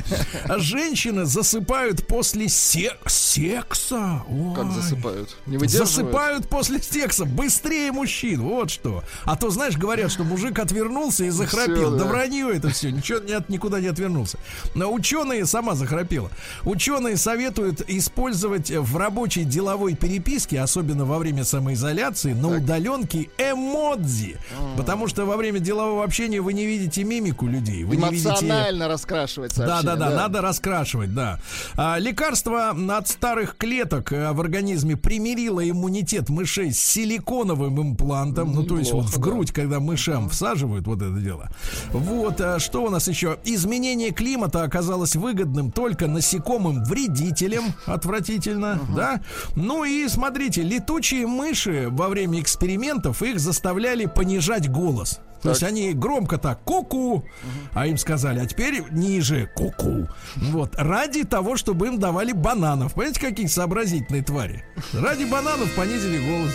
А 0.44 0.58
Женщины 0.58 1.24
засыпают 1.24 2.06
после 2.06 2.48
се- 2.48 2.96
секса. 3.06 4.22
Как 4.54 4.66
Ой. 4.66 4.72
засыпают? 4.74 5.36
Не? 5.46 5.58
Засыпают 5.66 6.48
после 6.48 6.80
секса 6.82 7.24
быстрее 7.24 7.92
мужчин, 7.92 8.42
вот 8.42 8.70
что. 8.70 9.02
А 9.24 9.36
то, 9.36 9.50
знаешь, 9.50 9.76
говорят, 9.76 10.10
что 10.10 10.24
мужик 10.24 10.58
отвернулся 10.58 11.24
и 11.24 11.30
захрапел. 11.30 11.74
Всё, 11.74 11.90
да. 11.90 12.04
да. 12.04 12.10
вранье 12.10 12.50
это 12.54 12.68
все, 12.70 12.90
ничего 12.90 13.20
не 13.20 13.32
от- 13.32 13.48
никуда 13.48 13.80
не 13.80 13.86
отвернулся. 13.88 14.38
Но 14.74 14.92
ученые, 14.92 15.46
сама 15.46 15.74
захрапела. 15.74 16.30
Ученые 16.64 17.16
советуют 17.16 17.82
использовать 17.88 18.70
в 18.70 18.96
рабочей 18.96 19.44
деловой 19.44 19.94
переписке, 19.94 20.60
особенно 20.60 21.04
во 21.04 21.18
время 21.18 21.44
самоизоляции, 21.44 22.32
на 22.32 22.48
удаленке 22.56 23.30
эмодзи. 23.78 24.36
Потому 24.76 25.08
что 25.08 25.24
во 25.24 25.36
время 25.36 25.58
делового 25.60 26.04
общения 26.04 26.40
вы 26.40 26.52
не 26.52 26.66
видите 26.66 27.04
мимику 27.04 27.46
людей. 27.46 27.84
Вы 27.84 27.96
не 27.96 28.10
видите... 28.10 28.28
Эмоционально 28.28 28.88
раскрашивать 28.88 29.54
Да, 29.56 29.66
сообщение. 29.66 29.96
да, 29.96 30.10
да, 30.10 30.16
надо 30.16 30.40
раскрашивать, 30.40 31.14
да. 31.14 31.38
А, 31.76 31.98
лекарство 31.98 32.70
от 32.70 33.08
старых 33.08 33.56
клеток 33.56 34.12
э, 34.12 34.32
в 34.32 34.40
организме 34.40 34.96
примирило 34.96 35.68
иммунитет 35.68 36.28
мышей 36.28 36.72
с 36.72 36.78
силиконовым 36.78 37.80
имплантом. 37.80 38.52
Ну, 38.52 38.64
то 38.64 38.78
есть 38.78 38.92
вот 38.92 39.06
в 39.06 39.18
грудь, 39.18 39.52
когда 39.52 39.80
мышам 39.80 40.28
всаживают 40.28 40.86
вот 40.86 41.02
это 41.02 41.18
дело. 41.18 41.50
Вот, 41.92 42.40
а 42.40 42.58
что 42.58 42.84
у 42.84 42.90
нас 42.90 43.08
еще? 43.08 43.38
Изменение 43.44 44.10
климата 44.10 44.62
оказалось 44.62 45.16
выгодным 45.16 45.70
только 45.70 46.06
насекомым 46.06 46.84
вредителям. 46.84 47.64
Отвратительно, 47.86 48.80
да? 48.96 49.20
Ну 49.54 49.84
и 49.84 50.08
смотрите, 50.08 50.62
летучие 50.62 51.26
мыши 51.26 51.88
во 51.90 52.08
время 52.08 52.40
экспериментов 52.40 53.22
их 53.22 53.38
заставляли 53.68 54.06
понижать 54.06 54.70
голос. 54.70 55.20
То 55.42 55.50
есть 55.50 55.62
они 55.62 55.92
громко 55.92 56.38
так 56.38 56.58
ку-ку, 56.64 57.24
а 57.72 57.86
им 57.86 57.96
сказали, 57.98 58.40
а 58.40 58.46
теперь 58.46 58.82
ниже 58.90 59.48
ку-ку. 59.54 60.08
Вот, 60.36 60.74
ради 60.76 61.24
того, 61.24 61.56
чтобы 61.56 61.88
им 61.88 61.98
давали 61.98 62.32
бананов. 62.32 62.94
Понимаете, 62.94 63.20
какие 63.20 63.46
сообразительные 63.46 64.24
твари? 64.24 64.64
Ради 64.94 65.24
бананов 65.24 65.72
понизили 65.76 66.18
голос. 66.18 66.52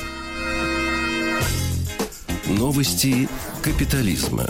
Новости 2.58 3.28
капитализма. 3.64 4.46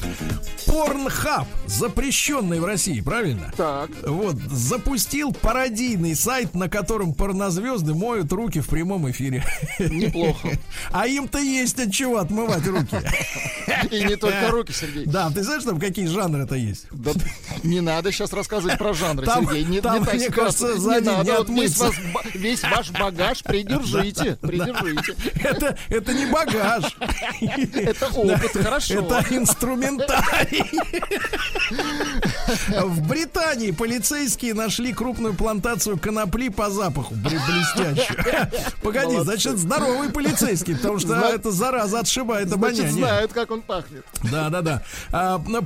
Порнхаб, 0.66 1.48
запрещенный 1.68 2.60
в 2.60 2.66
России, 2.66 3.00
правильно? 3.02 3.54
Так. 3.56 3.92
Вот, 4.04 4.36
запустил 4.52 5.32
пародийный 5.34 6.16
сайт, 6.16 6.54
на 6.56 6.68
котором 6.70 7.14
порнозвезды 7.14 7.94
моют 7.94 8.32
руки 8.32 8.60
в 8.60 8.68
прямом 8.68 9.10
эфире. 9.12 9.44
Неплохо. 9.80 10.50
А 10.92 11.08
им-то 11.08 11.40
есть 11.40 11.80
от 11.80 11.92
чего 11.92 12.18
отмывать 12.18 12.66
руки. 12.68 12.98
И 13.92 14.04
не 14.04 14.16
только 14.16 14.50
руки, 14.52 14.72
Сергей. 14.74 15.06
Да, 15.06 15.30
ты 15.32 15.44
знаешь, 15.44 15.64
там 15.64 15.80
какие 15.80 16.06
жанры 16.08 16.44
это 16.44 16.56
есть? 16.56 16.86
Да, 16.92 17.12
не 17.64 17.82
надо 17.82 18.12
сейчас 18.12 18.34
рассказывать 18.34 18.78
про 18.78 18.94
жанры, 18.94 19.26
Там- 19.26 19.46
Сергей. 19.46 19.64
Не, 19.66 19.82
там, 19.82 20.00
не 20.00 20.06
так 20.06 20.14
мне 20.16 20.30
кажется, 20.30 20.78
за 20.80 21.00
не 21.00 21.06
надо. 21.06 21.32
не 21.32 21.38
Вот 21.38 21.50
весь, 21.50 21.78
вас 21.78 21.94
весь 22.34 22.64
ваш 22.64 22.92
багаж 22.92 23.44
придержите. 23.44 24.38
Придержите. 24.42 25.16
Это, 25.42 25.78
это 25.90 26.14
не 26.14 26.26
багаж. 26.28 26.96
Это 27.96 28.08
опыт, 28.08 28.52
хорошо. 28.54 28.94
Это 28.96 29.26
инструментарий. 29.30 30.70
В 32.70 33.08
Британии 33.08 33.72
полицейские 33.72 34.54
нашли 34.54 34.94
крупную 34.94 35.34
плантацию 35.34 35.98
конопли 35.98 36.50
по 36.50 36.70
запаху. 36.70 37.14
Блестящую. 37.16 38.20
Погоди, 38.82 39.18
значит, 39.20 39.58
здоровый 39.58 40.10
полицейский, 40.10 40.76
потому 40.76 41.00
что 41.00 41.16
эта 41.16 41.52
зараза 41.52 42.00
отшибает 42.00 42.52
обоняние. 42.52 42.92
знают, 42.92 43.34
как 43.34 43.52
он 43.52 43.62
пахнет. 43.62 44.06
Да, 44.32 44.50
да, 44.50 44.62
да. 44.62 44.82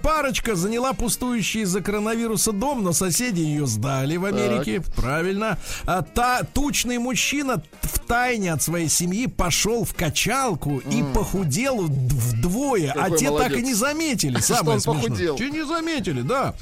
Парочка 0.02 0.56
заняла 0.56 0.94
пустующий 0.94 1.62
из-за 1.62 1.82
коронавируса 1.82 2.52
дом, 2.52 2.84
но 2.84 2.94
соседи 2.94 3.42
ее 3.42 3.68
сдали 3.68 4.18
в 4.18 4.26
Америке. 4.26 4.82
Правильно. 4.96 5.58
А, 5.86 6.02
та, 6.02 6.44
тучный 6.44 6.98
мужчина 6.98 7.62
в 7.82 8.00
тайне 8.00 8.54
от 8.54 8.62
своей 8.62 8.90
семьи 8.90 9.28
пошел 9.28 9.84
в 9.86 9.94
качалку 9.94 10.78
и 10.78 11.04
похудел 11.14 11.88
вдвое, 12.12 12.92
а 12.92 13.04
Какой 13.06 13.18
те 13.18 13.26
так 13.26 13.32
и 13.32 13.32
молодец. 13.56 13.66
не 13.66 13.74
заметили. 13.74 14.38
Что 14.42 14.56
Самое 14.56 14.74
он 14.76 14.82
смешное. 14.82 15.36
Те 15.38 15.50
не 15.50 15.66
заметили, 15.66 16.22
да. 16.22 16.54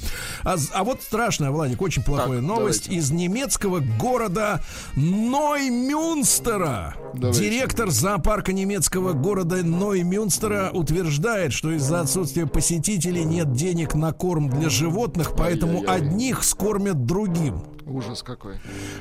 А, 0.44 0.56
а 0.72 0.84
вот 0.84 1.02
страшная, 1.02 1.50
Владик, 1.50 1.80
очень 1.82 2.02
плохая 2.02 2.38
Так, 2.38 2.42
новость 2.46 2.84
давайте. 2.86 3.00
из 3.06 3.10
немецкого 3.10 3.80
города 3.80 4.60
Ноймюнстера. 4.96 6.94
Давайте. 7.14 7.40
Директор 7.40 7.90
зоопарка 7.90 8.52
немецкого 8.52 9.12
города 9.12 9.62
Ноймюнстера 9.62 10.70
утверждает, 10.72 11.52
что 11.52 11.70
из-за 11.72 12.00
отсутствия 12.00 12.46
посетителей 12.46 13.24
нет 13.24 13.52
денег 13.52 13.94
на 13.94 14.12
корм 14.12 14.48
для 14.50 14.68
животных, 14.68 15.32
поэтому 15.36 15.78
Ай-яй-яй. 15.88 15.96
одних 15.96 16.44
скормят 16.44 17.04
другим. 17.06 17.62
Ужас 17.86 18.24
какой. 18.24 18.56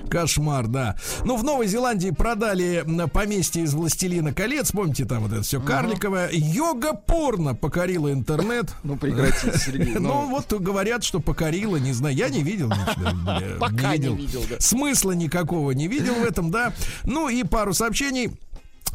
Кошмар, 0.10 0.68
да. 0.68 0.96
Ну, 1.24 1.38
в 1.38 1.44
Новой 1.44 1.66
Зеландии 1.66 2.12
продали 2.12 2.86
поместье 3.12 3.64
из 3.64 3.74
«Властелина 3.74 4.32
колец». 4.32 4.72
Помните, 4.72 5.06
там 5.06 5.24
вот 5.24 5.32
это 5.32 5.42
все 5.42 5.60
карликовое. 5.60 6.30
Йога-порно 6.32 7.56
покорила 7.56 8.12
интернет. 8.14 8.72
Ну, 8.84 8.96
прекратите, 8.96 9.58
Сергей. 9.58 9.96
Ну, 9.96 10.30
вот 10.30 10.54
говорят, 10.54 11.04
что 11.04 11.20
покорила, 11.20 11.78
не 11.78 11.94
знаю. 11.94 12.16
Я 12.16 12.30
не 12.30 12.44
видел 12.44 12.70
ничего. 12.70 13.58
Пока 13.60 13.98
не 13.98 14.16
видел. 14.16 14.44
Смысла 14.60 15.14
никакого 15.14 15.72
не 15.72 15.88
видел 15.88 16.14
в 16.14 16.24
этом, 16.24 16.52
да. 16.52 16.72
Ну 17.06 17.28
и 17.28 17.44
пару 17.44 17.74
сообщений. 17.74 18.38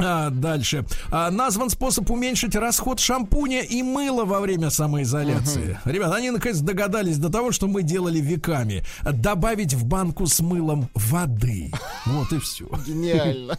А, 0.02 0.30
дальше. 0.30 0.84
А, 1.10 1.30
назван 1.30 1.70
способ 1.70 2.10
уменьшить 2.10 2.56
расход 2.56 3.00
шампуня 3.00 3.62
и 3.62 3.82
мыла 3.82 4.24
во 4.24 4.40
время 4.40 4.70
самоизоляции. 4.70 5.78
Ребята, 5.84 6.16
они 6.16 6.30
наконец 6.30 6.58
догадались 6.58 7.18
до 7.18 7.30
того, 7.30 7.52
что 7.52 7.66
мы 7.66 7.82
делали 7.82 8.18
веками. 8.20 8.84
Добавить 9.02 9.74
в 9.74 9.84
банку 9.84 10.26
с 10.26 10.40
мылом 10.40 10.88
воды. 10.94 11.72
Вот 12.06 12.32
и 12.32 12.38
все. 12.38 12.66
Гениально. 12.86 13.58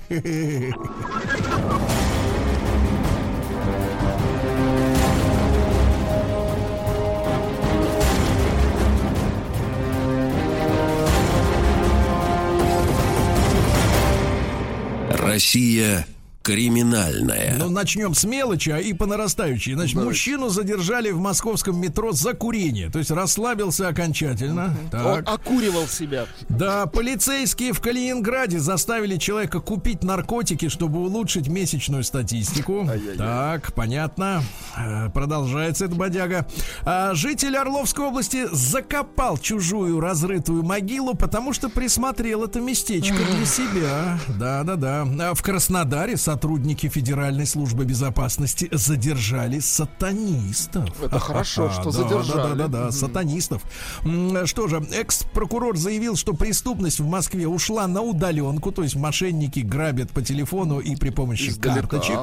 Россия 15.09 16.05
криминальная. 16.43 17.55
Ну, 17.57 17.69
начнем 17.69 18.13
с 18.13 18.23
мелочи, 18.23 18.69
а 18.69 18.79
и 18.79 18.93
по 18.93 19.05
нарастающей. 19.05 19.73
Значит, 19.73 19.95
мужчину 19.95 20.49
задержали 20.49 21.11
в 21.11 21.19
московском 21.19 21.79
метро 21.79 22.11
за 22.11 22.33
курение. 22.33 22.89
То 22.89 22.99
есть 22.99 23.11
расслабился 23.11 23.87
окончательно. 23.87 24.75
Он 24.93 25.23
Так. 25.23 25.29
окуривал 25.29 25.87
себя. 25.87 26.25
Да, 26.49 26.85
полицейские 26.87 27.73
в 27.73 27.81
Калининграде 27.81 28.59
заставили 28.59 29.17
человека 29.17 29.59
купить 29.59 30.03
наркотики, 30.03 30.67
чтобы 30.69 30.99
улучшить 30.99 31.47
месячную 31.47 32.03
статистику. 32.03 32.87
Ай-яй-яй. 32.89 33.17
Так, 33.17 33.73
понятно. 33.73 34.43
Э, 34.77 35.09
Продолжается 35.13 35.85
эта 35.85 35.95
бодяга. 35.95 36.47
А, 36.83 37.13
житель 37.13 37.55
Орловской 37.57 38.05
области 38.05 38.47
закопал 38.51 39.37
чужую 39.37 39.99
разрытую 39.99 40.63
могилу, 40.63 41.13
потому 41.15 41.53
что 41.53 41.69
присмотрел 41.69 42.43
это 42.45 42.59
местечко 42.59 43.15
для 43.35 43.45
себя. 43.45 44.19
Да-да-да. 44.39 45.07
А 45.19 45.33
В 45.33 45.41
Краснодаре 45.41 46.17
сотрудники 46.31 46.87
Федеральной 46.87 47.45
службы 47.45 47.83
безопасности 47.83 48.69
задержали 48.71 49.59
сатанистов. 49.59 50.89
Это 51.03 51.19
хорошо, 51.19 51.69
что 51.69 51.85
да, 51.85 51.91
задержали. 51.91 52.57
Да, 52.57 52.67
да, 52.67 52.67
да, 52.85 52.91
сатанистов. 52.91 53.61
М, 54.05 54.45
Что 54.47 54.69
же, 54.69 54.81
экс-прокурор 54.93 55.75
заявил, 55.75 56.15
что 56.15 56.33
преступность 56.33 57.01
в 57.01 57.05
Москве 57.05 57.47
ушла 57.47 57.85
на 57.87 58.01
удаленку, 58.01 58.71
то 58.71 58.81
есть 58.83 58.95
мошенники 58.95 59.59
грабят 59.59 60.11
по 60.11 60.21
телефону 60.21 60.79
и 60.79 60.95
при 60.95 61.09
помощи 61.09 61.49
Издалека. 61.49 61.81
карточек. 61.81 62.19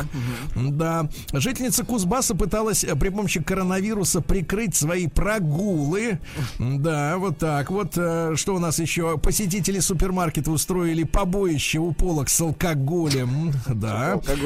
Да. 0.57 1.11
Жительница 1.35 1.85
Кузбасса 1.85 2.35
пыталась 2.35 2.85
э, 2.85 2.97
при 2.97 3.11
помощи 3.11 3.43
коронавируса 3.43 4.23
прикрыть 4.23 4.75
свои 4.75 5.07
прогулы. 5.07 6.19
Да, 6.59 7.19
вот 7.19 7.37
так 7.39 7.71
вот. 7.71 7.93
Э, 7.97 8.33
Что 8.37 8.55
у 8.55 8.59
нас 8.59 8.79
еще? 8.79 9.19
Посетители 9.19 9.81
супермаркета 9.81 10.51
устроили 10.51 11.03
побоище 11.05 11.79
у 11.79 11.93
полок 11.93 12.31
с 12.31 12.41
алкоголем. 12.41 13.53
Да. 13.69 13.98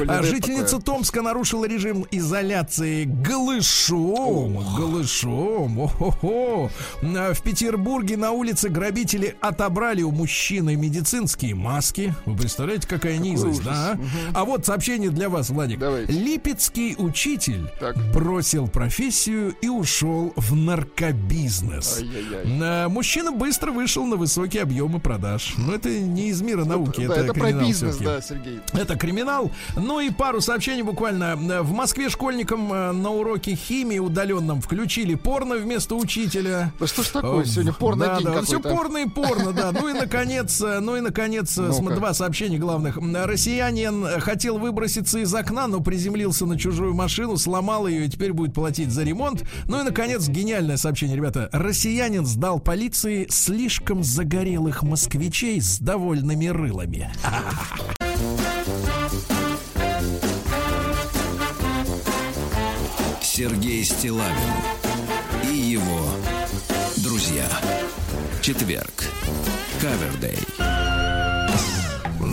А 0.07 0.23
жительница 0.23 0.77
такой. 0.77 0.81
Томска 0.83 1.21
нарушила 1.21 1.65
режим 1.65 2.05
изоляции 2.11 3.05
голышом. 3.05 4.57
Голышом. 4.77 5.79
О-хо-хо. 5.79 6.69
А 7.03 7.33
В 7.33 7.41
Петербурге 7.41 8.17
на 8.17 8.31
улице 8.31 8.69
грабители 8.69 9.35
отобрали 9.41 10.01
у 10.01 10.11
мужчины 10.11 10.75
медицинские 10.75 11.55
маски. 11.55 12.13
Вы 12.25 12.35
представляете, 12.37 12.87
какая 12.87 13.17
низость, 13.17 13.61
ужас. 13.61 13.65
да? 13.65 13.97
А 14.33 14.45
вот 14.45 14.65
сообщение 14.65 15.09
для 15.09 15.29
вас, 15.29 15.49
Владик. 15.49 15.79
Давайте. 15.79 16.11
Липецкий 16.13 16.95
учитель 16.97 17.69
Так. 17.79 17.95
бросил 18.13 18.67
профессию 18.67 19.55
и 19.61 19.67
ушел 19.69 20.33
в 20.35 20.55
наркобизнес. 20.55 21.99
Ай-яй-яй. 21.99 22.87
Мужчина 22.89 23.31
быстро 23.31 23.71
вышел 23.71 24.05
на 24.05 24.15
высокие 24.15 24.63
объемы 24.63 24.99
продаж. 24.99 25.53
Но 25.57 25.73
это 25.75 25.89
не 25.89 26.29
из 26.29 26.41
мира 26.41 26.65
науки, 26.65 27.05
Да, 27.05 27.13
это, 27.13 27.21
это 27.25 27.33
про 27.33 27.41
криминал 27.47 27.67
бизнес, 27.67 27.95
всё-таки. 27.95 28.05
да, 28.05 28.21
Сергей. 28.21 28.59
Это 28.73 28.95
криминал. 28.97 29.42
Ну 29.75 29.99
и 29.99 30.09
пару 30.09 30.41
сообщений 30.41 30.83
буквально. 30.83 31.35
В 31.63 31.71
Москве 31.73 32.09
школьникам 32.09 32.71
э, 32.71 32.91
на 32.91 33.09
уроке 33.09 33.55
химии 33.55 33.99
удаленном 33.99 34.61
включили 34.61 35.15
порно 35.15 35.55
вместо 35.55 35.95
учителя. 35.95 36.71
Да 36.79 36.87
что 36.87 37.03
ж 37.03 37.07
такое? 37.07 37.45
Сегодня 37.45 37.73
порно 37.73 38.05
да, 38.05 38.17
день 38.17 38.27
да, 38.27 38.41
все 38.41 38.59
порно 38.59 38.97
и 38.99 39.07
порно, 39.07 39.53
да. 39.53 39.71
Ну 39.71 39.89
и 39.89 39.93
наконец, 39.99 40.61
э, 40.61 40.79
ну 40.79 40.95
и 40.95 41.01
наконец, 41.01 41.57
Ну-ка. 41.57 41.95
два 41.95 42.13
сообщения 42.13 42.57
главных. 42.57 42.97
Россиянин 42.97 44.19
хотел 44.19 44.57
выброситься 44.57 45.19
из 45.19 45.33
окна, 45.33 45.67
но 45.67 45.79
приземлился 45.81 46.45
на 46.45 46.57
чужую 46.57 46.93
машину, 46.93 47.37
сломал 47.37 47.87
ее 47.87 48.05
и 48.05 48.09
теперь 48.09 48.33
будет 48.33 48.53
платить 48.53 48.91
за 48.91 49.03
ремонт. 49.03 49.43
Ну 49.67 49.79
и 49.79 49.83
наконец, 49.83 50.27
гениальное 50.27 50.77
сообщение, 50.77 51.15
ребята. 51.15 51.49
Россиянин 51.51 52.25
сдал 52.25 52.59
полиции 52.59 53.27
слишком 53.29 54.03
загорелых 54.03 54.83
москвичей 54.83 55.61
с 55.61 55.79
довольными 55.79 56.47
рылами. 56.47 57.11
Сергей 63.35 63.83
Стилавин 63.83 64.53
и 65.49 65.55
его 65.55 66.05
друзья. 66.97 67.49
Четверг. 68.43 69.05
Кавердей. 69.81 70.37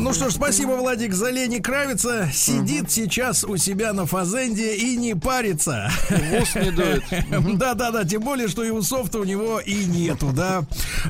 Ну 0.01 0.15
что 0.15 0.31
ж, 0.31 0.33
спасибо, 0.33 0.71
Владик, 0.73 1.13
за 1.13 1.29
Лени 1.29 1.59
Кравица. 1.59 2.31
Сидит 2.33 2.91
сейчас 2.91 3.45
у 3.45 3.59
себя 3.59 3.93
на 3.93 4.07
фазенде 4.07 4.75
и 4.75 4.97
не 4.97 5.15
парится. 5.15 5.91
В 6.09 6.43
ус 6.43 6.55
не 6.55 6.71
дует. 6.71 7.03
Да-да-да, 7.59 8.05
тем 8.05 8.23
более, 8.23 8.49
что 8.49 8.65
и 8.65 8.71
усов-то 8.71 9.19
у 9.19 9.25
него 9.25 9.61
и 9.61 9.85
нету, 9.85 10.33
да. 10.33 10.63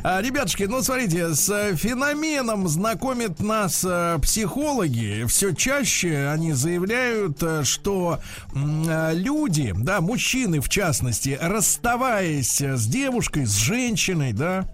А, 0.02 0.20
ребятушки, 0.20 0.64
ну 0.64 0.82
смотрите, 0.82 1.34
с 1.34 1.76
феноменом 1.76 2.66
знакомят 2.66 3.38
нас 3.38 3.84
а, 3.86 4.18
психологи. 4.18 5.24
Все 5.28 5.52
чаще 5.52 6.26
они 6.26 6.52
заявляют, 6.52 7.40
а, 7.42 7.62
что 7.64 8.18
а, 8.56 9.12
люди, 9.12 9.72
да, 9.76 10.00
мужчины 10.00 10.60
в 10.60 10.68
частности, 10.68 11.38
расставаясь 11.40 12.60
с 12.60 12.86
девушкой, 12.86 13.46
с 13.46 13.54
женщиной, 13.54 14.32
да, 14.32 14.66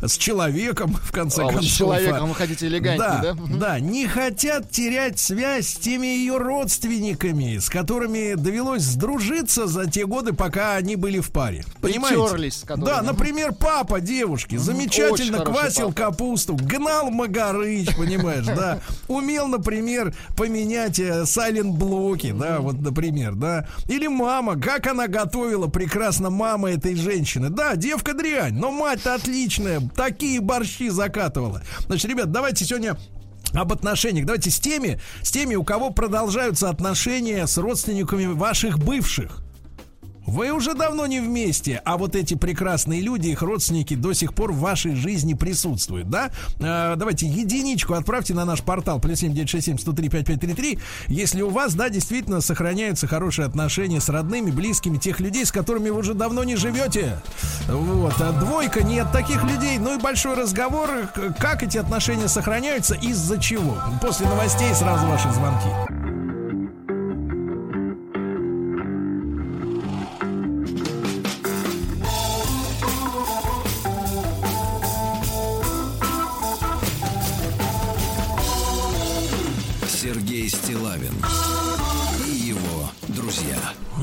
с 0.00 0.16
человеком, 0.16 0.94
в 0.94 1.10
конце 1.10 1.42
А 1.42 1.48
концов. 1.48 1.64
с 1.64 1.74
а, 1.74 1.78
человеком 1.78 2.28
вы 2.28 2.34
хотите 2.36 2.68
элегантнее, 2.68 3.20
да? 3.22 3.34
Мгм. 3.34 3.55
Да, 3.56 3.80
не 3.80 4.06
хотят 4.06 4.70
терять 4.70 5.18
связь 5.18 5.68
с 5.68 5.74
теми 5.74 6.06
ее 6.06 6.36
родственниками, 6.38 7.58
с 7.58 7.68
которыми 7.68 8.34
довелось 8.34 8.82
сдружиться 8.82 9.66
за 9.66 9.90
те 9.90 10.06
годы, 10.06 10.32
пока 10.32 10.76
они 10.76 10.96
были 10.96 11.20
в 11.20 11.30
паре. 11.30 11.64
Понимаете? 11.80 12.22
Притерлись. 12.22 12.64
Да, 12.76 13.02
например, 13.02 13.54
папа 13.54 14.00
девушки 14.00 14.56
замечательно 14.56 15.42
Очень 15.42 15.52
квасил 15.52 15.92
капусту, 15.92 16.54
гнал 16.54 17.10
магарыч, 17.10 17.96
понимаешь, 17.96 18.46
да. 18.46 18.80
Умел, 19.08 19.48
например, 19.48 20.14
поменять 20.36 20.96
сайлент-блоки, 20.96 22.32
да, 22.32 22.60
вот, 22.60 22.80
например, 22.80 23.34
да. 23.34 23.68
Или 23.88 24.06
мама, 24.06 24.60
как 24.60 24.86
она 24.86 25.08
готовила 25.08 25.68
прекрасно 25.68 26.30
мама 26.30 26.70
этой 26.70 26.94
женщины. 26.94 27.50
Да, 27.50 27.76
девка 27.76 28.14
дрянь, 28.14 28.54
но 28.54 28.70
мать-то 28.70 29.14
отличная, 29.14 29.80
такие 29.94 30.40
борщи 30.40 30.88
закатывала. 30.88 31.62
Значит, 31.86 32.10
ребят, 32.10 32.30
давайте 32.30 32.64
сегодня 32.64 32.96
об 33.56 33.72
отношениях. 33.72 34.26
Давайте 34.26 34.50
с 34.50 34.58
теми, 34.58 35.00
с 35.22 35.30
теми, 35.30 35.54
у 35.54 35.64
кого 35.64 35.90
продолжаются 35.90 36.68
отношения 36.68 37.46
с 37.46 37.58
родственниками 37.58 38.26
ваших 38.26 38.78
бывших. 38.78 39.45
Вы 40.26 40.50
уже 40.50 40.74
давно 40.74 41.06
не 41.06 41.20
вместе, 41.20 41.80
а 41.84 41.96
вот 41.96 42.16
эти 42.16 42.34
прекрасные 42.34 43.00
люди, 43.00 43.28
их 43.28 43.42
родственники 43.42 43.94
до 43.94 44.12
сих 44.12 44.34
пор 44.34 44.52
в 44.52 44.58
вашей 44.58 44.94
жизни 44.94 45.34
присутствуют, 45.34 46.10
да? 46.10 46.30
Э, 46.58 46.94
давайте 46.96 47.26
единичку 47.26 47.94
отправьте 47.94 48.34
на 48.34 48.44
наш 48.44 48.62
портал 48.62 49.00
плюс 49.00 49.20
7967 49.20 49.78
103 49.78 50.08
5533, 50.08 50.78
если 51.08 51.42
у 51.42 51.50
вас, 51.50 51.74
да, 51.74 51.88
действительно 51.88 52.40
сохраняются 52.40 53.06
хорошие 53.06 53.46
отношения 53.46 54.00
с 54.00 54.08
родными, 54.08 54.50
близкими 54.50 54.98
тех 54.98 55.20
людей, 55.20 55.44
с 55.44 55.52
которыми 55.52 55.90
вы 55.90 56.00
уже 56.00 56.14
давно 56.14 56.44
не 56.44 56.56
живете. 56.56 57.20
Вот. 57.68 58.14
А 58.20 58.32
двойка 58.32 58.82
нет 58.82 59.12
таких 59.12 59.44
людей. 59.44 59.78
Ну 59.78 59.96
и 59.96 60.02
большой 60.02 60.34
разговор, 60.34 61.08
как 61.38 61.62
эти 61.62 61.78
отношения 61.78 62.28
сохраняются, 62.28 62.94
из-за 62.94 63.40
чего. 63.40 63.76
После 64.02 64.26
новостей 64.28 64.74
сразу 64.74 65.06
ваши 65.06 65.30
звонки. 65.32 66.05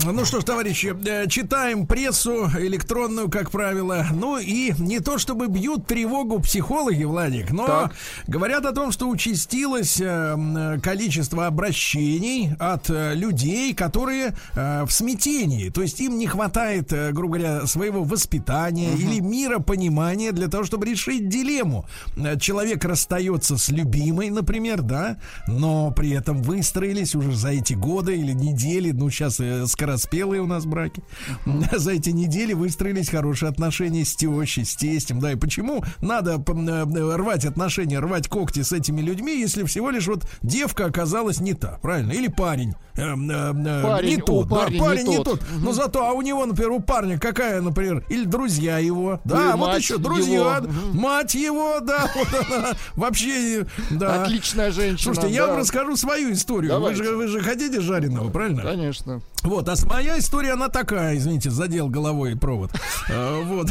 Ну 0.05 0.25
что 0.25 0.41
ж, 0.41 0.43
товарищи, 0.43 0.93
э, 1.05 1.27
читаем 1.29 1.87
прессу 1.87 2.47
электронную, 2.59 3.29
как 3.29 3.51
правило. 3.51 4.05
Ну 4.11 4.37
и 4.37 4.73
не 4.77 4.99
то 4.99 5.17
чтобы 5.17 5.47
бьют 5.47 5.87
тревогу 5.87 6.39
психологи, 6.41 7.03
Владик, 7.05 7.51
но 7.51 7.65
Так. 7.65 7.93
говорят 8.27 8.65
о 8.65 8.73
том, 8.73 8.91
что 8.91 9.07
участилось 9.07 10.01
э, 10.01 10.05
м, 10.05 10.81
количество 10.81 11.47
обращений 11.47 12.51
от 12.59 12.89
э, 12.89 13.13
людей, 13.15 13.73
которые 13.73 14.35
э, 14.55 14.83
в 14.85 14.91
смятении. 14.91 15.69
То 15.69 15.81
есть 15.81 15.99
им 16.01 16.17
не 16.17 16.27
хватает, 16.27 16.91
э, 16.91 17.11
грубо 17.11 17.37
говоря, 17.37 17.65
своего 17.67 18.03
воспитания 18.03 18.93
или 18.95 19.19
миропонимания 19.21 20.31
для 20.33 20.47
того, 20.49 20.65
чтобы 20.65 20.85
решить 20.85 21.29
дилемму. 21.29 21.85
Э, 22.17 22.37
Человек 22.37 22.83
расстается 22.83 23.57
с 23.57 23.69
любимой, 23.69 24.29
например, 24.31 24.81
да, 24.81 25.17
но 25.47 25.91
при 25.91 26.11
этом 26.11 26.41
выстроились 26.43 27.15
уже 27.15 27.33
за 27.35 27.49
эти 27.49 27.73
годы 27.73 28.17
или 28.17 28.33
недели, 28.33 28.91
ну 28.91 29.09
сейчас 29.09 29.39
э, 29.39 29.65
скороспелые 29.97 30.41
у 30.41 30.45
нас 30.47 30.65
браки, 30.65 31.01
за 31.71 31.91
эти 31.91 32.09
недели 32.09 32.53
выстроились 32.53 33.09
хорошие 33.09 33.49
отношения 33.49 34.05
с 34.05 34.15
тещей, 34.15 34.65
с 34.65 34.75
тестем, 34.75 35.19
да, 35.19 35.31
и 35.31 35.35
почему 35.35 35.83
надо 36.01 36.39
п- 36.39 36.53
э, 36.53 37.15
рвать 37.15 37.45
отношения, 37.45 37.99
рвать 37.99 38.27
когти 38.27 38.61
с 38.61 38.71
этими 38.71 39.01
людьми, 39.01 39.39
если 39.39 39.63
всего 39.63 39.89
лишь 39.89 40.07
вот 40.07 40.25
девка 40.41 40.85
оказалась 40.85 41.39
не 41.39 41.53
та, 41.53 41.79
правильно, 41.81 42.11
или 42.11 42.27
парень, 42.27 42.73
э, 42.95 43.01
э, 43.01 43.05
э, 43.05 43.83
Парень, 43.83 44.09
не 44.09 44.17
тот, 44.17 44.47
да, 44.47 44.55
парня 44.55 44.73
не 44.73 44.79
парень 44.79 45.07
не 45.07 45.15
тот. 45.17 45.25
тот, 45.25 45.41
но 45.59 45.73
зато, 45.73 46.05
а 46.07 46.11
у 46.13 46.21
него, 46.21 46.45
например, 46.45 46.71
у 46.71 46.79
парня 46.79 47.19
какая, 47.19 47.61
например, 47.61 48.03
или 48.09 48.25
друзья 48.25 48.77
его, 48.79 49.19
да, 49.23 49.55
вот 49.55 49.77
еще 49.77 49.97
друзья, 49.97 50.57
его. 50.57 50.67
мать 50.93 51.35
его, 51.35 51.79
да, 51.81 52.09
вот 52.15 52.27
она, 52.51 52.71
вообще, 52.95 53.65
да. 53.91 54.23
Отличная 54.23 54.71
женщина. 54.71 55.13
Слушайте, 55.13 55.33
я 55.35 55.47
вам 55.47 55.57
расскажу 55.57 55.95
свою 55.95 56.31
историю. 56.33 56.73
Вы 56.73 56.79
Давайте. 56.79 57.03
же, 57.03 57.15
вы 57.15 57.27
же 57.27 57.39
хотите 57.41 57.81
жареного, 57.81 58.29
правильно? 58.29 58.61
Конечно. 58.61 59.21
Вот, 59.43 59.67
а 59.67 59.75
моя 59.87 60.17
история, 60.19 60.53
она 60.53 60.69
такая, 60.69 61.17
извините, 61.17 61.49
задел 61.49 61.89
головой 61.89 62.35
провод. 62.35 62.71
А, 63.09 63.41
Вот. 63.43 63.67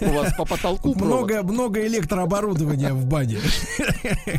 У 0.00 0.10
вас 0.12 0.34
по 0.36 0.44
потолку 0.44 0.94
провод. 0.94 1.28
Много, 1.28 1.42
много 1.42 1.86
электрооборудования 1.86 2.92
в 2.92 3.06
бане. 3.06 3.38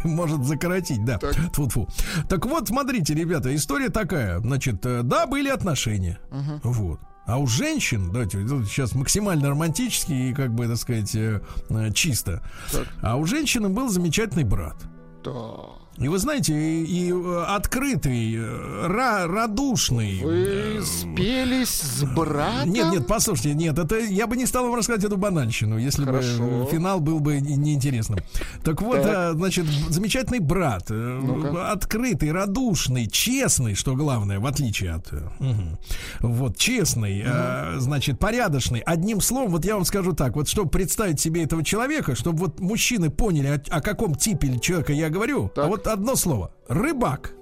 Может 0.03 0.43
закоротить, 0.43 1.03
да. 1.05 1.17
Так. 1.17 1.35
Тьфу-тьфу. 1.53 1.87
Так 2.29 2.45
вот, 2.45 2.67
смотрите, 2.67 3.13
ребята, 3.13 3.55
история 3.55 3.89
такая. 3.89 4.39
Значит, 4.39 4.85
э, 4.85 5.01
да, 5.03 5.25
были 5.25 5.49
отношения. 5.49 6.19
Вот. 6.63 6.99
А 7.25 7.37
у 7.39 7.47
женщин, 7.47 8.11
давайте 8.11 8.39
сейчас 8.65 8.95
максимально 8.95 9.49
романтически 9.49 10.13
и, 10.13 10.33
как 10.33 10.53
бы, 10.53 10.67
так 10.67 10.77
сказать, 10.77 11.13
э, 11.15 11.41
э, 11.69 11.91
чисто. 11.93 12.41
Так. 12.71 12.87
А 13.01 13.17
у 13.17 13.25
женщины 13.25 13.67
был 13.67 13.89
замечательный 13.89 14.45
брат. 14.45 14.77
Да. 15.25 15.76
И 15.99 16.07
вы 16.07 16.19
знаете, 16.19 16.53
и, 16.53 16.83
и, 17.07 17.11
э, 17.11 17.43
открытый, 17.47 18.35
э, 18.35 18.87
ра- 18.87 19.25
радушный. 19.25 20.21
Вы 20.23 20.77
э, 20.77 20.81
спелись 20.83 21.69
с 21.81 22.03
братом? 22.03 22.69
Нет, 22.71 22.91
нет, 22.91 23.07
послушайте, 23.07 23.55
нет, 23.55 23.79
это 23.79 23.97
я 23.97 24.27
бы 24.27 24.37
не 24.37 24.45
стал 24.45 24.65
вам 24.67 24.75
рассказать 24.75 25.03
эту 25.03 25.17
банальщину, 25.17 25.77
если 25.79 26.05
Хорошо. 26.05 26.43
бы 26.65 26.67
финал 26.71 26.99
был 26.99 27.19
бы 27.19 27.39
не- 27.39 27.55
неинтересным. 27.55 28.19
Так 28.63 28.81
вот, 28.83 29.01
Так. 29.01 29.35
значит, 29.37 29.65
замечательный 29.89 30.39
брат, 30.39 30.85
Ну-ка. 30.89 31.71
открытый, 31.71 32.31
радушный, 32.31 33.07
честный, 33.07 33.73
что 33.73 33.95
главное, 33.95 34.39
в 34.39 34.45
отличие 34.45 34.91
от, 34.91 35.11
мгм. 35.39 35.79
вот 36.19 36.57
честный, 36.57 37.23
э, 37.25 37.75
значит, 37.79 38.19
порядочный. 38.19 38.81
Одним 38.81 39.19
словом, 39.19 39.51
вот 39.51 39.65
я 39.65 39.73
вам 39.75 39.85
скажу 39.85 40.13
так, 40.13 40.35
вот 40.35 40.47
чтобы 40.47 40.69
представить 40.69 41.19
себе 41.19 41.43
этого 41.43 41.63
человека, 41.63 42.15
чтобы 42.15 42.37
вот 42.37 42.59
мужчины 42.59 43.09
поняли, 43.09 43.47
о, 43.71 43.77
о 43.77 43.81
каком 43.81 44.13
типе 44.13 44.59
человека 44.59 44.93
я 44.93 45.09
говорю, 45.09 45.45
а 45.45 45.49
Так. 45.49 45.69
Вот 45.87 45.93
одно 45.93 46.15
слово: 46.15 46.51
рыбак. 46.67 47.33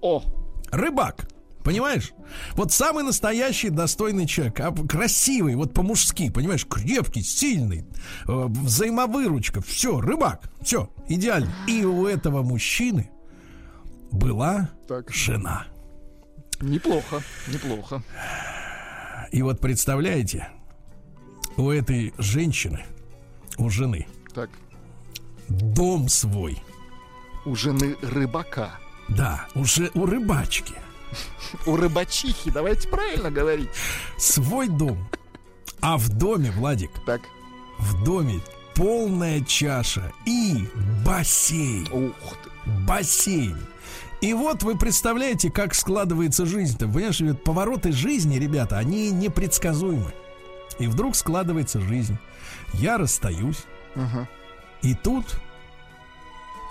О, 0.00 0.22
Рыбак. 0.70 1.28
Понимаешь? 1.62 2.12
Вот 2.54 2.70
самый 2.70 3.02
настоящий 3.02 3.70
достойный 3.70 4.26
человек, 4.26 4.60
а, 4.60 4.72
красивый, 4.72 5.56
вот 5.56 5.74
по-мужски, 5.74 6.30
понимаешь, 6.30 6.64
крепкий, 6.64 7.22
сильный, 7.22 7.84
э, 8.28 8.44
взаимовыручка, 8.46 9.60
все, 9.62 10.00
рыбак, 10.00 10.48
все, 10.62 10.88
идеально. 11.08 11.52
И 11.66 11.84
у 11.84 12.06
этого 12.06 12.42
мужчины 12.42 13.10
была 14.12 14.70
Так. 14.86 15.10
жена. 15.12 15.66
неплохо, 16.60 17.20
неплохо. 17.48 18.02
И 19.32 19.42
вот 19.42 19.60
представляете, 19.60 20.48
у 21.56 21.70
этой 21.70 22.14
женщины, 22.16 22.84
у 23.58 23.70
жены, 23.70 24.06
Так, 24.34 24.50
дом 25.48 26.08
свой. 26.08 26.62
У 27.46 27.54
жены 27.54 27.96
рыбака. 28.02 28.78
Да, 29.08 29.46
уже 29.54 29.90
у 29.94 30.04
рыбачки. 30.04 30.74
У 31.64 31.76
рыбачихи, 31.76 32.50
давайте 32.50 32.88
правильно 32.88 33.30
говорить. 33.30 33.70
Свой 34.18 34.68
дом. 34.68 35.08
А 35.80 35.96
в 35.96 36.08
доме, 36.08 36.50
Владик, 36.50 36.90
Так, 37.06 37.20
в 37.78 38.02
доме 38.04 38.40
полная 38.74 39.40
чаша 39.42 40.12
и 40.26 40.68
бассейн. 41.04 41.88
ух 41.92 42.36
ты. 42.42 42.70
Бассейн. 42.86 43.56
И 44.20 44.32
вот 44.34 44.62
вы 44.62 44.76
представляете, 44.76 45.50
как 45.50 45.74
складывается 45.74 46.46
жизнь-то. 46.46 46.86
Понимаешь, 46.88 47.20
ведь 47.20 47.44
повороты 47.44 47.92
жизни, 47.92 48.38
ребята, 48.38 48.78
они 48.78 49.10
непредсказуемы. 49.10 50.12
И 50.78 50.88
вдруг 50.88 51.14
складывается 51.14 51.80
жизнь. 51.80 52.18
Я 52.74 52.98
расстаюсь. 52.98 53.62
Ага. 53.94 54.28
И 54.82 54.94
тут 54.94 55.24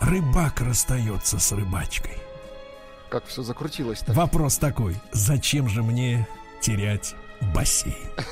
рыбак 0.05 0.61
расстается 0.61 1.39
с 1.39 1.51
рыбачкой. 1.51 2.17
Как 3.09 3.25
все 3.25 3.43
закрутилось-то. 3.43 4.13
Вопрос 4.13 4.57
такой, 4.57 4.95
зачем 5.11 5.69
же 5.69 5.83
мне 5.83 6.27
терять 6.61 7.15
бассейн. 7.53 7.95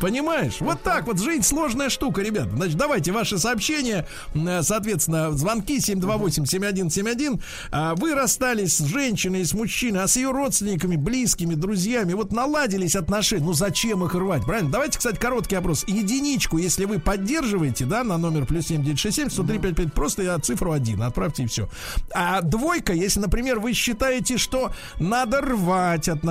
Понимаешь? 0.00 0.56
Вот 0.60 0.82
так 0.82 1.06
вот. 1.06 1.20
Жизнь 1.20 1.42
сложная 1.42 1.88
штука, 1.88 2.22
ребят. 2.22 2.48
Значит, 2.52 2.76
давайте 2.76 3.12
ваши 3.12 3.38
сообщения. 3.38 4.06
Э, 4.34 4.62
Соответственно, 4.62 5.32
звонки 5.32 5.78
728-7171. 5.78 7.40
А 7.72 7.94
Вы 7.96 8.14
расстались 8.14 8.76
с 8.76 8.84
женщиной, 8.84 9.44
с 9.44 9.54
мужчиной, 9.54 10.04
а 10.04 10.08
с 10.08 10.16
ее 10.16 10.30
родственниками, 10.30 10.96
близкими, 10.96 11.54
друзьями. 11.54 12.12
Вот 12.12 12.32
наладились 12.32 12.96
отношения. 12.96 13.44
Ну 13.44 13.52
зачем 13.54 14.04
их 14.04 14.14
рвать? 14.14 14.44
Правильно? 14.44 14.70
Давайте, 14.70 14.98
кстати, 14.98 15.16
короткий 15.16 15.56
опрос. 15.56 15.84
Единичку, 15.88 16.58
если 16.58 16.84
вы 16.84 16.98
поддерживаете, 16.98 17.84
да, 17.84 18.04
на 18.04 18.18
номер 18.18 18.46
плюс 18.46 18.66
7967 18.66 19.30
103 19.30 19.58
55, 19.58 19.92
просто 19.92 20.22
я 20.22 20.38
цифру 20.38 20.72
один 20.72 21.02
отправьте 21.02 21.44
и 21.44 21.46
все. 21.46 21.68
А 22.12 22.40
двойка, 22.42 22.92
если, 22.92 23.20
например, 23.20 23.58
вы 23.58 23.72
считаете, 23.72 24.38
что 24.38 24.72
надо 25.00 25.40
рвать 25.40 26.08
отношения, 26.08 26.27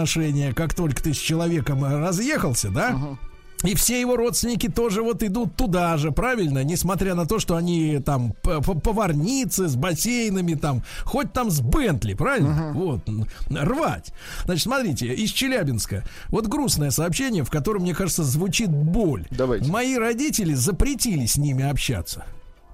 как 0.54 0.74
только 0.74 1.02
ты 1.02 1.14
с 1.14 1.18
человеком 1.18 1.84
разъехался, 1.84 2.70
да? 2.70 3.18
И 3.64 3.74
все 3.74 4.00
его 4.00 4.16
родственники 4.18 4.70
тоже 4.70 5.02
вот 5.02 5.24
идут 5.24 5.56
туда 5.56 5.98
же, 5.98 6.12
правильно? 6.12 6.64
Несмотря 6.64 7.16
на 7.16 7.26
то, 7.26 7.40
что 7.40 7.56
они 7.56 7.98
там 8.06 8.34
поварницы 8.84 9.68
с 9.68 9.76
бассейнами, 9.76 10.54
там, 10.54 10.84
хоть 11.04 11.34
там 11.34 11.50
с 11.50 11.60
Бентли, 11.62 12.14
правильно? 12.14 12.72
Вот, 12.76 13.10
н- 13.10 13.26
рвать. 13.50 14.14
Значит, 14.46 14.64
смотрите, 14.64 15.08
из 15.14 15.32
Челябинска. 15.32 16.04
Вот 16.30 16.46
грустное 16.46 16.92
сообщение, 16.92 17.44
в 17.44 17.50
котором, 17.50 17.82
мне 17.82 17.96
кажется, 17.96 18.24
звучит 18.24 18.70
боль. 18.70 19.26
Давайте. 19.32 19.72
Мои 19.72 19.96
родители 19.98 20.54
запретили 20.54 21.26
с 21.26 21.38
ними 21.38 21.68
общаться. 21.68 22.26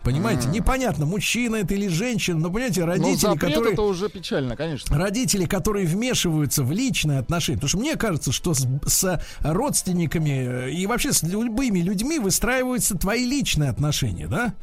Понимаете, 0.03 0.49
непонятно, 0.49 1.05
мужчина 1.05 1.57
это 1.57 1.73
или 1.73 1.87
женщина, 1.87 2.37
но 2.37 2.49
понимаете, 2.49 2.81
Ну, 2.81 2.87
родители, 2.87 3.15
запрет 3.15 3.53
которые... 3.53 3.73
это 3.73 3.81
уже 3.83 4.09
печально, 4.09 4.55
конечно. 4.57 4.95
Родители, 4.97 5.45
которые 5.45 5.85
вмешиваются 5.87 6.63
в 6.63 6.71
личные 6.71 7.19
отношения. 7.19 7.57
Потому 7.57 7.69
что 7.69 7.77
мне 7.77 7.95
кажется, 7.95 8.31
что 8.31 8.53
с, 8.53 8.67
с 8.85 9.21
родственниками 9.39 10.67
э, 10.67 10.71
и 10.71 10.85
вообще 10.87 11.13
с 11.13 11.23
любыми 11.23 11.79
людьми 11.79 12.19
выстраиваются 12.19 12.97
твои 12.97 13.25
личные 13.25 13.69
отношения, 13.69 14.27
да? 14.27 14.53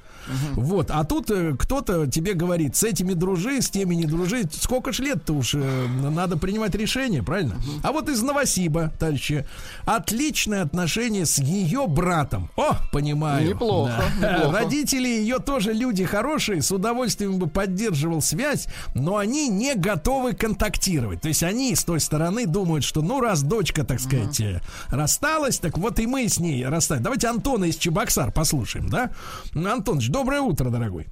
Вот, 0.55 0.91
а 0.91 1.05
тут 1.05 1.31
э, 1.31 1.55
кто-то 1.59 2.07
тебе 2.07 2.35
говорит, 2.35 2.77
с 2.77 2.85
этими 2.85 3.13
дружи, 3.15 3.61
с 3.61 3.71
теми 3.71 3.95
не 3.95 4.05
дружи. 4.07 4.43
Сколько 4.53 4.93
ж 4.93 5.01
лет-то 5.01 5.33
уж 5.35 5.55
э, 5.55 5.87
надо 5.89 6.37
принимать 6.37 6.75
решение, 6.75 7.23
правильно? 7.23 7.57
А 7.83 7.93
вот 7.93 8.09
из 8.09 8.23
Новосиба, 8.23 8.93
товарищи, 8.99 9.47
отличные 9.85 10.63
отношения 10.63 11.27
с 11.27 11.39
ее 11.39 11.87
братом. 11.87 12.51
О, 12.57 12.77
понимаю. 12.93 13.49
Неплохо, 13.49 14.03
Да. 14.21 14.37
неплохо. 14.39 14.59
Родители 14.61 15.09
ее 15.09 15.39
тоже 15.39 15.73
люди 15.73 16.05
хорошие, 16.05 16.63
с 16.63 16.71
удовольствием 16.73 17.39
бы 17.39 17.47
поддерживал 17.49 18.23
связь, 18.23 18.67
но 18.95 19.17
они 19.17 19.49
не 19.49 19.75
готовы 19.75 20.33
контактировать. 20.35 21.21
То 21.21 21.29
есть 21.29 21.43
они 21.43 21.75
с 21.75 21.85
той 21.85 22.01
стороны 22.01 22.47
думают, 22.47 22.85
что 22.85 23.03
ну 23.03 23.21
раз 23.21 23.43
дочка, 23.43 23.85
так 23.85 24.01
сказать, 24.01 24.41
э, 24.41 24.61
рассталась, 24.89 25.59
так 25.59 25.79
вот 25.79 25.99
и 25.99 26.07
мы 26.07 26.29
с 26.29 26.39
ней 26.39 26.65
расстались. 26.67 27.03
Давайте 27.03 27.29
Антона 27.29 27.65
из 27.65 27.77
Чебоксар 27.77 28.31
послушаем, 28.33 28.89
да? 28.89 29.11
Антоныч, 29.55 30.09
доброе 30.21 30.41
утро, 30.43 30.69
дорогой. 30.71 31.07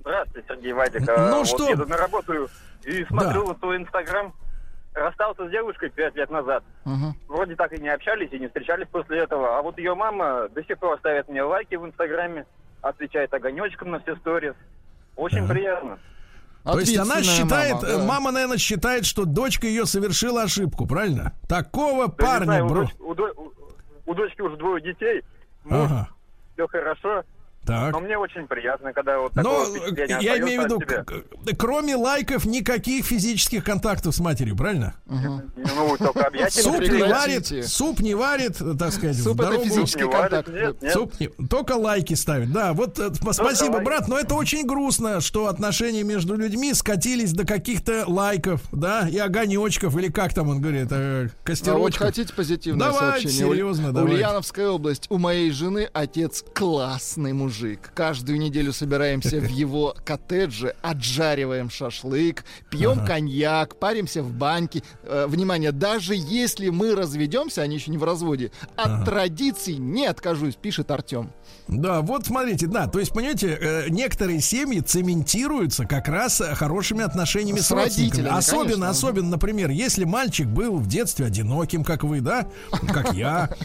Здравствуйте, 0.00 0.48
Сергей 0.48 0.72
Вадик. 0.72 1.00
Ну 1.06 1.12
А, 1.16 1.34
вот 1.38 1.46
что? 1.46 1.68
еду 1.68 1.86
на 1.86 1.96
работу 1.96 2.48
и 2.84 3.04
смотрю 3.04 3.40
Да. 3.42 3.46
вот 3.46 3.60
твой 3.60 3.76
инстаграм. 3.76 4.32
Расстался 4.92 5.46
с 5.46 5.50
девушкой 5.52 5.90
пять 5.90 6.16
лет 6.16 6.30
назад. 6.30 6.64
Мгм. 6.84 7.14
Вроде 7.28 7.54
так 7.54 7.72
и 7.72 7.80
не 7.80 7.88
общались, 7.88 8.32
и 8.32 8.38
не 8.40 8.48
встречались 8.48 8.88
после 8.90 9.20
этого. 9.20 9.56
А 9.56 9.62
вот 9.62 9.78
ее 9.78 9.94
мама 9.94 10.48
до 10.48 10.64
сих 10.64 10.78
пор 10.80 10.98
ставит 10.98 11.28
мне 11.28 11.44
лайки 11.44 11.76
в 11.76 11.86
инстаграме, 11.86 12.44
отвечает 12.82 13.32
огонечком 13.32 13.92
на 13.92 14.00
все 14.00 14.16
сторис. 14.16 14.54
Очень 15.14 15.46
приятно. 15.46 15.98
То 16.64 16.80
есть 16.80 16.98
она 16.98 17.22
считает, 17.22 17.74
мама, 17.74 17.86
да. 17.86 18.04
мама, 18.04 18.30
наверное, 18.32 18.58
считает, 18.58 19.06
что 19.06 19.24
дочка 19.26 19.66
ее 19.68 19.86
совершила 19.86 20.42
ошибку, 20.42 20.86
правильно? 20.88 21.34
Такого 21.48 22.08
Да, 22.08 22.12
парня, 22.12 22.44
знаю, 22.46 22.66
у, 22.66 22.68
бро. 22.68 22.82
доч- 22.82 22.96
у 22.98 23.14
до- 23.14 23.32
у- 23.36 23.52
у 24.06 24.14
дочки 24.14 24.40
уже 24.42 24.56
двое 24.56 24.82
детей. 24.82 25.22
Муж, 25.64 25.86
Ага. 25.88 26.08
все 26.54 26.66
хорошо. 26.66 27.22
Так. 27.66 27.92
Но 27.92 28.00
мне 28.00 28.16
очень 28.16 28.46
приятно, 28.48 28.92
когда 28.92 29.18
вот 29.18 29.36
Но 29.36 29.64
такое 29.64 30.06
я 30.20 30.38
имею 30.38 30.62
в 30.62 30.64
виду, 30.64 30.80
кроме 31.58 31.94
лайков, 31.94 32.44
никаких 32.46 33.04
физических 33.04 33.62
контактов 33.64 34.14
с 34.14 34.18
матерью, 34.18 34.56
правильно? 34.56 34.94
Ну, 35.06 35.96
только 35.98 36.26
объятия. 36.26 36.62
Суп 36.62 36.80
не 36.80 37.02
варит, 37.02 37.66
суп 37.68 38.00
не 38.00 38.14
варит, 38.14 38.56
так 38.78 38.92
сказать, 38.92 39.16
в 39.16 39.22
Суп 39.22 39.40
это 39.42 39.58
физический 39.62 40.04
Не 40.04 40.10
варит, 40.10 40.30
контакт. 40.30 40.48
нет, 40.48 40.82
нет. 40.82 40.92
Суп 40.92 41.12
не- 41.20 41.28
только 41.48 41.72
лайки 41.72 42.14
ставит. 42.14 42.50
Да, 42.52 42.72
вот 42.72 42.98
э, 42.98 43.08
сп- 43.08 43.32
спасибо, 43.34 43.72
лайки. 43.74 43.84
брат, 43.84 44.08
но 44.08 44.18
это 44.18 44.34
очень 44.34 44.66
грустно, 44.66 45.20
что 45.20 45.46
отношения 45.46 46.02
между 46.02 46.36
людьми 46.36 46.72
скатились 46.74 47.32
до 47.34 47.46
каких-то 47.46 48.04
лайков, 48.06 48.62
да, 48.72 49.06
и 49.08 49.18
огонечков, 49.18 49.96
или 49.96 50.08
как 50.10 50.32
там 50.34 50.48
он 50.48 50.60
говорит, 50.60 50.88
э, 50.90 50.94
А 50.94 51.22
вот 51.24 51.32
костерочков. 51.44 52.06
хотите 52.06 52.32
позитивное 52.34 52.88
Давайте, 52.90 53.28
сообщение? 53.28 53.52
серьезно, 53.54 53.92
давайте. 53.92 54.16
Ульяновская 54.16 54.68
область. 54.70 55.06
У 55.10 55.18
моей 55.18 55.50
жены 55.50 55.88
отец 55.92 56.42
классный 56.54 57.32
мужик. 57.34 57.49
Каждую 57.94 58.38
неделю 58.38 58.72
собираемся 58.72 59.40
в 59.40 59.48
его 59.50 59.94
коттедже, 60.04 60.74
отжариваем 60.82 61.70
шашлык, 61.70 62.44
пьем 62.70 63.04
коньяк, 63.04 63.76
паримся 63.76 64.22
в 64.22 64.32
баньке. 64.32 64.82
Э, 65.02 65.26
внимание, 65.26 65.72
даже 65.72 66.14
если 66.14 66.68
мы 66.68 66.94
разведемся, 66.94 67.62
они 67.62 67.76
еще 67.76 67.90
не 67.90 67.98
в 67.98 68.04
разводе, 68.04 68.52
от 68.76 69.04
традиций 69.04 69.76
не 69.76 70.06
откажусь, 70.06 70.54
пишет 70.54 70.90
Артем. 70.90 71.30
Да, 71.68 72.00
вот 72.00 72.26
смотрите, 72.26 72.66
да, 72.66 72.88
то 72.88 72.98
есть, 72.98 73.12
понимаете, 73.12 73.56
э, 73.60 73.88
некоторые 73.90 74.40
семьи 74.40 74.80
цементируются 74.80 75.86
как 75.86 76.08
раз 76.08 76.40
э, 76.40 76.54
хорошими 76.54 77.02
отношениями 77.04 77.60
с, 77.60 77.66
С 77.68 77.70
родителями, 77.70 78.36
Особенно, 78.36 78.64
конечно. 78.64 78.88
особенно, 78.90 79.28
например, 79.30 79.70
если 79.70 80.04
мальчик 80.04 80.48
был 80.48 80.78
в 80.78 80.88
детстве 80.88 81.26
одиноким, 81.26 81.84
как 81.84 82.02
вы, 82.02 82.20
да, 82.20 82.46
как 82.92 83.14
я. 83.14 83.50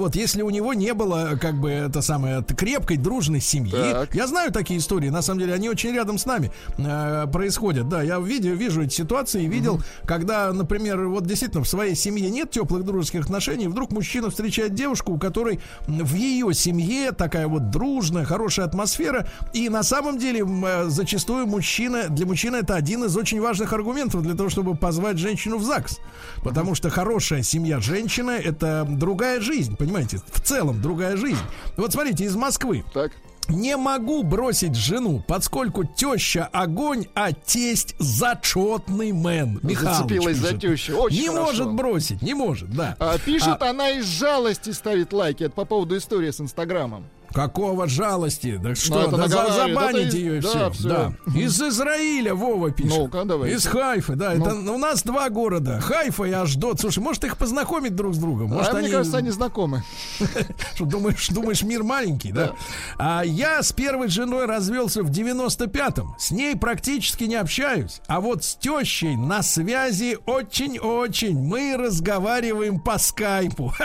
Вот, 0.00 0.16
если 0.16 0.42
у 0.42 0.50
него 0.50 0.72
не 0.74 0.94
было, 0.94 1.38
как 1.40 1.60
бы, 1.60 1.70
это 1.70 2.00
самое, 2.00 2.42
крепкой, 2.42 2.96
дружной 2.96 3.29
семьи. 3.38 3.70
Так. 3.70 4.14
Я 4.14 4.26
знаю 4.26 4.50
такие 4.50 4.80
истории, 4.80 5.10
на 5.10 5.22
самом 5.22 5.40
деле, 5.40 5.54
они 5.54 5.68
очень 5.68 5.92
рядом 5.94 6.18
с 6.18 6.26
нами 6.26 6.50
э, 6.78 7.26
происходят. 7.32 7.88
Да, 7.88 8.02
я 8.02 8.18
видел, 8.18 8.54
вижу 8.54 8.82
эти 8.82 8.94
ситуации, 8.94 9.46
видел, 9.46 9.80
когда, 10.04 10.52
например, 10.52 11.06
вот 11.06 11.26
действительно 11.26 11.62
в 11.62 11.68
своей 11.68 11.94
семье 11.94 12.30
нет 12.30 12.50
теплых 12.50 12.84
дружеских 12.84 13.22
отношений, 13.22 13.68
вдруг 13.68 13.92
мужчина 13.92 14.30
встречает 14.30 14.74
девушку, 14.74 15.12
у 15.12 15.18
которой 15.18 15.60
в 15.86 16.14
ее 16.14 16.52
семье 16.54 17.12
такая 17.12 17.46
вот 17.46 17.70
дружная, 17.70 18.24
хорошая 18.24 18.66
атмосфера, 18.66 19.28
и 19.52 19.68
на 19.68 19.82
самом 19.82 20.18
деле 20.18 20.40
э, 20.40 20.88
зачастую 20.88 21.46
мужчина, 21.46 22.08
для 22.08 22.26
мужчины 22.26 22.56
это 22.56 22.74
один 22.74 23.04
из 23.04 23.16
очень 23.16 23.40
важных 23.40 23.72
аргументов 23.72 24.22
для 24.22 24.34
того, 24.34 24.48
чтобы 24.48 24.74
позвать 24.74 25.18
женщину 25.18 25.58
в 25.58 25.64
ЗАГС. 25.64 25.98
Потому 26.42 26.74
что 26.74 26.90
хорошая 26.90 27.42
семья 27.42 27.80
женщины 27.80 28.32
это 28.32 28.86
другая 28.88 29.40
жизнь, 29.40 29.76
понимаете? 29.76 30.20
В 30.32 30.40
целом 30.40 30.80
другая 30.80 31.16
жизнь. 31.16 31.42
Вот 31.76 31.92
смотрите, 31.92 32.24
из 32.24 32.36
Москвы. 32.36 32.84
Так. 32.92 33.12
Не 33.50 33.76
могу 33.76 34.22
бросить 34.22 34.74
жену, 34.74 35.22
поскольку 35.26 35.84
теща 35.84 36.48
огонь, 36.52 37.06
а 37.14 37.32
тесть 37.32 37.94
зачетный 37.98 39.12
мэн. 39.12 39.60
Михалыч 39.62 39.96
Зацепилась 39.98 40.36
за 40.36 40.54
пишет. 40.54 40.60
тещу. 40.60 40.96
Очень 40.96 41.20
не 41.22 41.28
хорошо. 41.28 41.44
может 41.44 41.72
бросить, 41.72 42.22
не 42.22 42.34
может, 42.34 42.70
да. 42.70 42.96
А, 42.98 43.18
пишет 43.18 43.60
она 43.62 43.90
из 43.90 44.06
жалости 44.06 44.70
ставит 44.70 45.12
лайки. 45.12 45.44
Это 45.44 45.54
по 45.54 45.64
поводу 45.64 45.96
истории 45.96 46.30
с 46.30 46.40
Инстаграмом. 46.40 47.04
Какого 47.32 47.86
жалости? 47.86 48.58
Да 48.62 48.74
что, 48.74 49.02
это 49.02 49.16
да 49.16 49.28
за- 49.28 49.52
забанить 49.52 50.08
Это 50.08 50.16
ее 50.16 50.38
и 50.38 50.40
да, 50.40 50.70
все. 50.70 50.88
Да. 50.88 51.12
Из 51.34 51.60
Израиля 51.60 52.34
Вова 52.34 52.70
пишет. 52.70 52.98
Ну-ка, 52.98 53.24
давайте. 53.24 53.56
Из 53.56 53.66
Хайфы, 53.66 54.14
да. 54.16 54.32
Ну. 54.34 54.46
Это 54.46 54.72
у 54.72 54.78
нас 54.78 55.02
два 55.02 55.28
города. 55.30 55.80
Хайфа 55.80 56.24
и 56.24 56.32
Аждот. 56.32 56.80
Слушай, 56.80 57.00
может 57.00 57.24
их 57.24 57.36
познакомить 57.36 57.94
друг 57.94 58.14
с 58.14 58.18
другом? 58.18 58.48
Может, 58.50 58.74
а 58.74 58.78
мне 58.78 58.88
кажется, 58.88 59.18
они 59.18 59.30
знакомы. 59.30 59.82
Что 60.74 60.84
думаешь, 60.84 61.28
думаешь, 61.28 61.62
мир 61.62 61.82
маленький, 61.82 62.32
да? 62.32 62.52
А 62.98 63.22
я 63.22 63.62
с 63.62 63.72
первой 63.72 64.08
женой 64.08 64.46
развелся 64.46 65.02
в 65.02 65.10
95-м. 65.10 66.16
С 66.18 66.30
ней 66.30 66.56
практически 66.56 67.24
не 67.24 67.36
общаюсь. 67.36 68.00
А 68.06 68.20
вот 68.20 68.44
с 68.44 68.56
тещей 68.56 69.16
на 69.16 69.42
связи 69.42 70.18
очень-очень. 70.26 71.38
Мы 71.38 71.76
разговариваем 71.76 72.80
по 72.80 72.98
скайпу. 72.98 73.72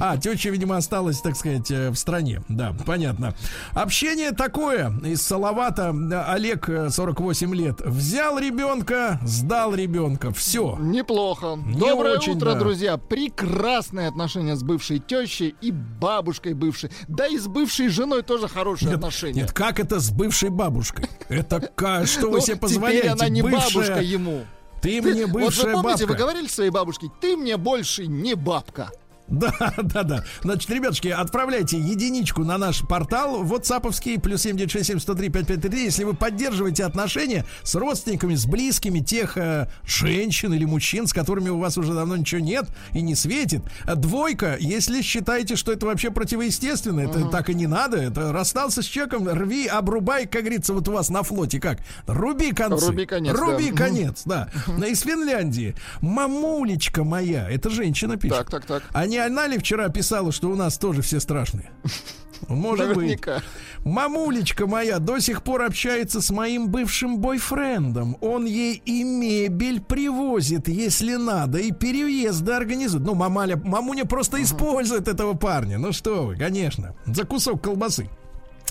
А, 0.00 0.16
теща, 0.16 0.50
видимо, 0.50 0.76
осталась, 0.76 1.20
так 1.20 1.36
сказать, 1.36 1.70
э, 1.70 1.90
в 1.90 1.96
стране. 1.96 2.42
Да, 2.48 2.74
понятно. 2.84 3.34
Общение 3.74 4.32
такое. 4.32 4.92
Из 5.04 5.22
Салавата 5.22 5.94
э, 5.94 6.32
Олег, 6.32 6.68
э, 6.68 6.90
48 6.90 7.54
лет. 7.54 7.80
Взял 7.80 8.38
ребенка, 8.38 9.20
сдал 9.24 9.74
ребенка. 9.74 10.32
Все. 10.32 10.76
Неплохо. 10.80 11.56
Не 11.64 11.78
Доброе 11.78 12.16
очень, 12.18 12.36
утро, 12.36 12.52
да. 12.52 12.58
друзья. 12.58 12.96
Прекрасные 12.96 14.08
отношения 14.08 14.56
с 14.56 14.62
бывшей 14.62 14.98
тещей 14.98 15.54
и 15.60 15.70
бабушкой 15.70 16.54
бывшей. 16.54 16.90
Да 17.08 17.26
и 17.26 17.38
с 17.38 17.46
бывшей 17.46 17.88
женой 17.88 18.22
тоже 18.22 18.48
хорошие 18.48 18.94
отношения. 18.94 19.42
Нет, 19.42 19.52
как 19.52 19.78
это 19.80 20.00
с 20.00 20.10
бывшей 20.10 20.50
бабушкой? 20.50 21.08
Это 21.28 21.60
что 22.06 22.26
вы 22.28 22.38
Ну, 22.38 22.40
себе 22.40 22.54
теперь 22.56 22.58
позволяете? 22.58 23.08
она 23.10 23.28
не 23.28 23.42
бабушка 23.42 24.00
ему. 24.00 24.44
Ты 24.80 25.02
Ты- 25.02 25.12
мне 25.12 25.26
вот 25.26 25.42
бывшая 25.42 25.74
вы 25.76 25.82
помните, 25.82 26.06
бабка. 26.06 26.12
вы 26.12 26.14
говорили 26.18 26.46
своей 26.46 26.70
бабушке, 26.70 27.08
ты 27.20 27.36
мне 27.36 27.56
больше 27.56 28.06
не 28.06 28.34
бабка. 28.34 28.90
Да, 29.28 29.74
да, 29.76 30.02
да. 30.02 30.24
Значит, 30.42 30.70
ребятушки, 30.70 31.08
отправляйте 31.08 31.78
единичку 31.78 32.44
на 32.44 32.58
наш 32.58 32.80
портал 32.86 33.44
WhatsApp'овский, 33.44 34.20
плюс 34.20 34.42
7967 34.42 35.78
если 35.88 36.04
вы 36.04 36.14
поддерживаете 36.14 36.84
отношения 36.84 37.44
с 37.62 37.74
родственниками, 37.74 38.34
с 38.34 38.46
близкими 38.46 39.00
тех 39.00 39.36
э, 39.36 39.68
женщин 39.84 40.52
или 40.54 40.64
мужчин, 40.64 41.06
с 41.06 41.12
которыми 41.12 41.48
у 41.50 41.58
вас 41.58 41.76
уже 41.78 41.94
давно 41.94 42.16
ничего 42.16 42.40
нет 42.40 42.66
и 42.92 43.00
не 43.02 43.14
светит. 43.14 43.62
Двойка, 43.84 44.56
если 44.58 45.02
считаете, 45.02 45.56
что 45.56 45.72
это 45.72 45.86
вообще 45.86 46.10
противоестественно, 46.10 47.00
это 47.00 47.26
так 47.26 47.50
и 47.50 47.54
не 47.54 47.66
надо, 47.66 47.98
это 47.98 48.32
расстался 48.32 48.82
с 48.82 48.86
человеком, 48.86 49.28
рви, 49.28 49.66
обрубай, 49.66 50.26
как 50.26 50.42
говорится, 50.42 50.72
вот 50.72 50.88
у 50.88 50.92
вас 50.92 51.10
на 51.10 51.22
флоте 51.22 51.60
как, 51.60 51.78
руби 52.06 52.52
концы. 52.52 52.86
Руби 52.86 53.06
конец, 53.06 53.36
Руби 53.36 53.70
да. 53.70 53.76
конец, 53.76 54.22
да. 54.24 54.48
Из 54.86 55.00
Финляндии. 55.00 55.74
Мамулечка 56.00 57.04
моя, 57.04 57.48
это 57.50 57.70
женщина 57.70 58.16
пишет. 58.16 58.38
Так, 58.38 58.50
так, 58.50 58.66
так. 58.66 58.82
А 58.92 59.06
не 59.18 59.24
она 59.26 59.48
ли 59.48 59.58
вчера 59.58 59.88
писала, 59.88 60.30
что 60.30 60.48
у 60.48 60.54
нас 60.54 60.78
тоже 60.78 61.02
все 61.02 61.18
страшные? 61.18 61.70
Может 62.48 62.96
Наверняка. 62.96 63.36
быть. 63.36 63.44
Мамулечка 63.84 64.68
моя 64.68 65.00
до 65.00 65.18
сих 65.18 65.42
пор 65.42 65.62
общается 65.62 66.20
с 66.20 66.30
моим 66.30 66.68
бывшим 66.68 67.18
бойфрендом. 67.18 68.16
Он 68.20 68.44
ей 68.44 68.80
и 68.84 69.02
мебель 69.02 69.80
привозит, 69.80 70.68
если 70.68 71.16
надо, 71.16 71.58
и 71.58 71.72
переезды 71.72 72.52
организует. 72.52 73.04
Ну, 73.04 73.14
мамаля, 73.14 73.56
мамуня 73.56 74.04
просто 74.04 74.40
использует 74.40 75.08
этого 75.08 75.34
парня. 75.34 75.78
Ну 75.78 75.92
что 75.92 76.26
вы, 76.26 76.36
конечно. 76.36 76.94
За 77.06 77.24
кусок 77.24 77.62
колбасы. 77.62 78.08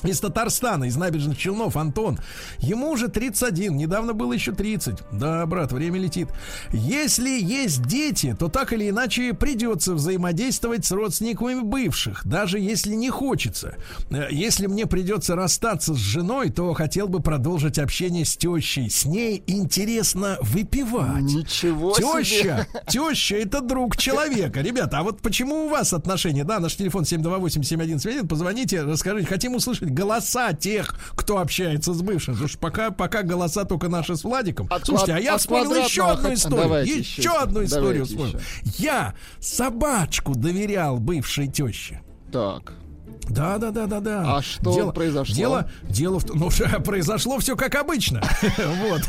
Из 0.04 0.20
Татарстана, 0.20 0.86
из 0.86 0.96
набережных 0.96 1.38
Челнов, 1.38 1.76
Антон. 1.76 2.20
Ему 2.60 2.92
уже 2.92 3.08
31, 3.08 3.76
недавно 3.76 4.14
было 4.14 4.34
еще 4.34 4.52
30. 4.52 4.98
Да, 5.12 5.46
брат, 5.46 5.72
время 5.72 6.00
летит. 6.00 6.30
Если 6.72 7.30
есть 7.30 7.82
дети, 7.84 8.36
то 8.38 8.48
так 8.48 8.74
или 8.74 8.90
иначе 8.90 9.34
придется 9.34 9.94
взаимодействовать 9.96 10.86
с 10.86 10.92
родственниками 10.92 11.62
бывших, 11.62 12.26
даже 12.26 12.60
если 12.60 12.94
не 12.94 13.10
хочется. 13.10 13.76
Э, 14.10 14.28
Если 14.30 14.68
мне 14.68 14.86
придется 14.86 15.36
расстаться 15.36 15.94
с 15.94 15.98
женой, 15.98 16.50
то 16.52 16.74
хотел 16.74 17.08
бы 17.08 17.20
продолжить 17.22 17.80
общение 17.80 18.26
с 18.26 18.38
тещей. 18.38 18.90
С 18.90 19.06
ней 19.06 19.44
интересно 19.48 20.38
выпивать. 20.42 21.22
Ничего 21.24 21.96
себе. 21.96 22.24
Теща, 22.24 22.68
теща 22.88 23.36
это 23.36 23.62
друг 23.62 23.98
человека. 23.98 24.62
Ребята, 24.62 25.00
а 25.00 25.04
вот 25.04 25.22
почему 25.22 25.66
у 25.66 25.70
вас 25.70 25.94
отношения? 25.94 26.44
Да, 26.44 26.60
наш 26.60 26.76
телефон 26.76 27.04
728-7171. 27.04 28.28
Позвоните, 28.28 28.84
расскажите. 28.84 29.28
Хотим 29.28 29.56
услышать 29.56 29.87
голоса 29.90 30.54
тех, 30.54 30.96
кто 31.16 31.40
общается 31.40 31.94
с 31.94 32.02
бывшим. 32.02 32.34
Потому 32.34 32.50
что 32.50 32.60
пока, 32.60 32.92
пока 32.92 33.24
голоса 33.24 33.66
только 33.66 33.90
наши 33.90 34.16
с 34.16 34.24
Владиком. 34.24 34.68
От 34.70 34.86
Слушайте, 34.86 35.14
а 35.14 35.20
я 35.20 35.38
вспомнил 35.38 35.76
еще 35.84 36.06
одну 36.06 36.34
историю. 36.34 36.64
Давайте 36.64 37.00
еще, 37.00 37.22
еще. 37.22 37.32
одну 37.32 37.64
историю 37.64 38.06
вспомнил. 38.06 38.40
Я 38.64 39.16
собачку 39.40 40.36
доверял 40.36 41.00
бывшей 41.00 41.48
теще. 41.48 42.02
Так. 42.32 42.74
Да, 43.30 43.58
да, 43.58 43.72
да, 43.72 43.86
да, 43.88 44.00
да. 44.00 44.38
А 44.38 44.42
что 44.42 44.92
произошло? 44.92 45.36
Дело, 45.36 45.70
дело 45.84 46.20
в 46.20 46.24
том, 46.26 46.38
ну, 46.40 46.50
произошло 46.84 47.40
все 47.40 47.56
как 47.56 47.76
обычно. 47.76 48.22
вот. 48.90 49.02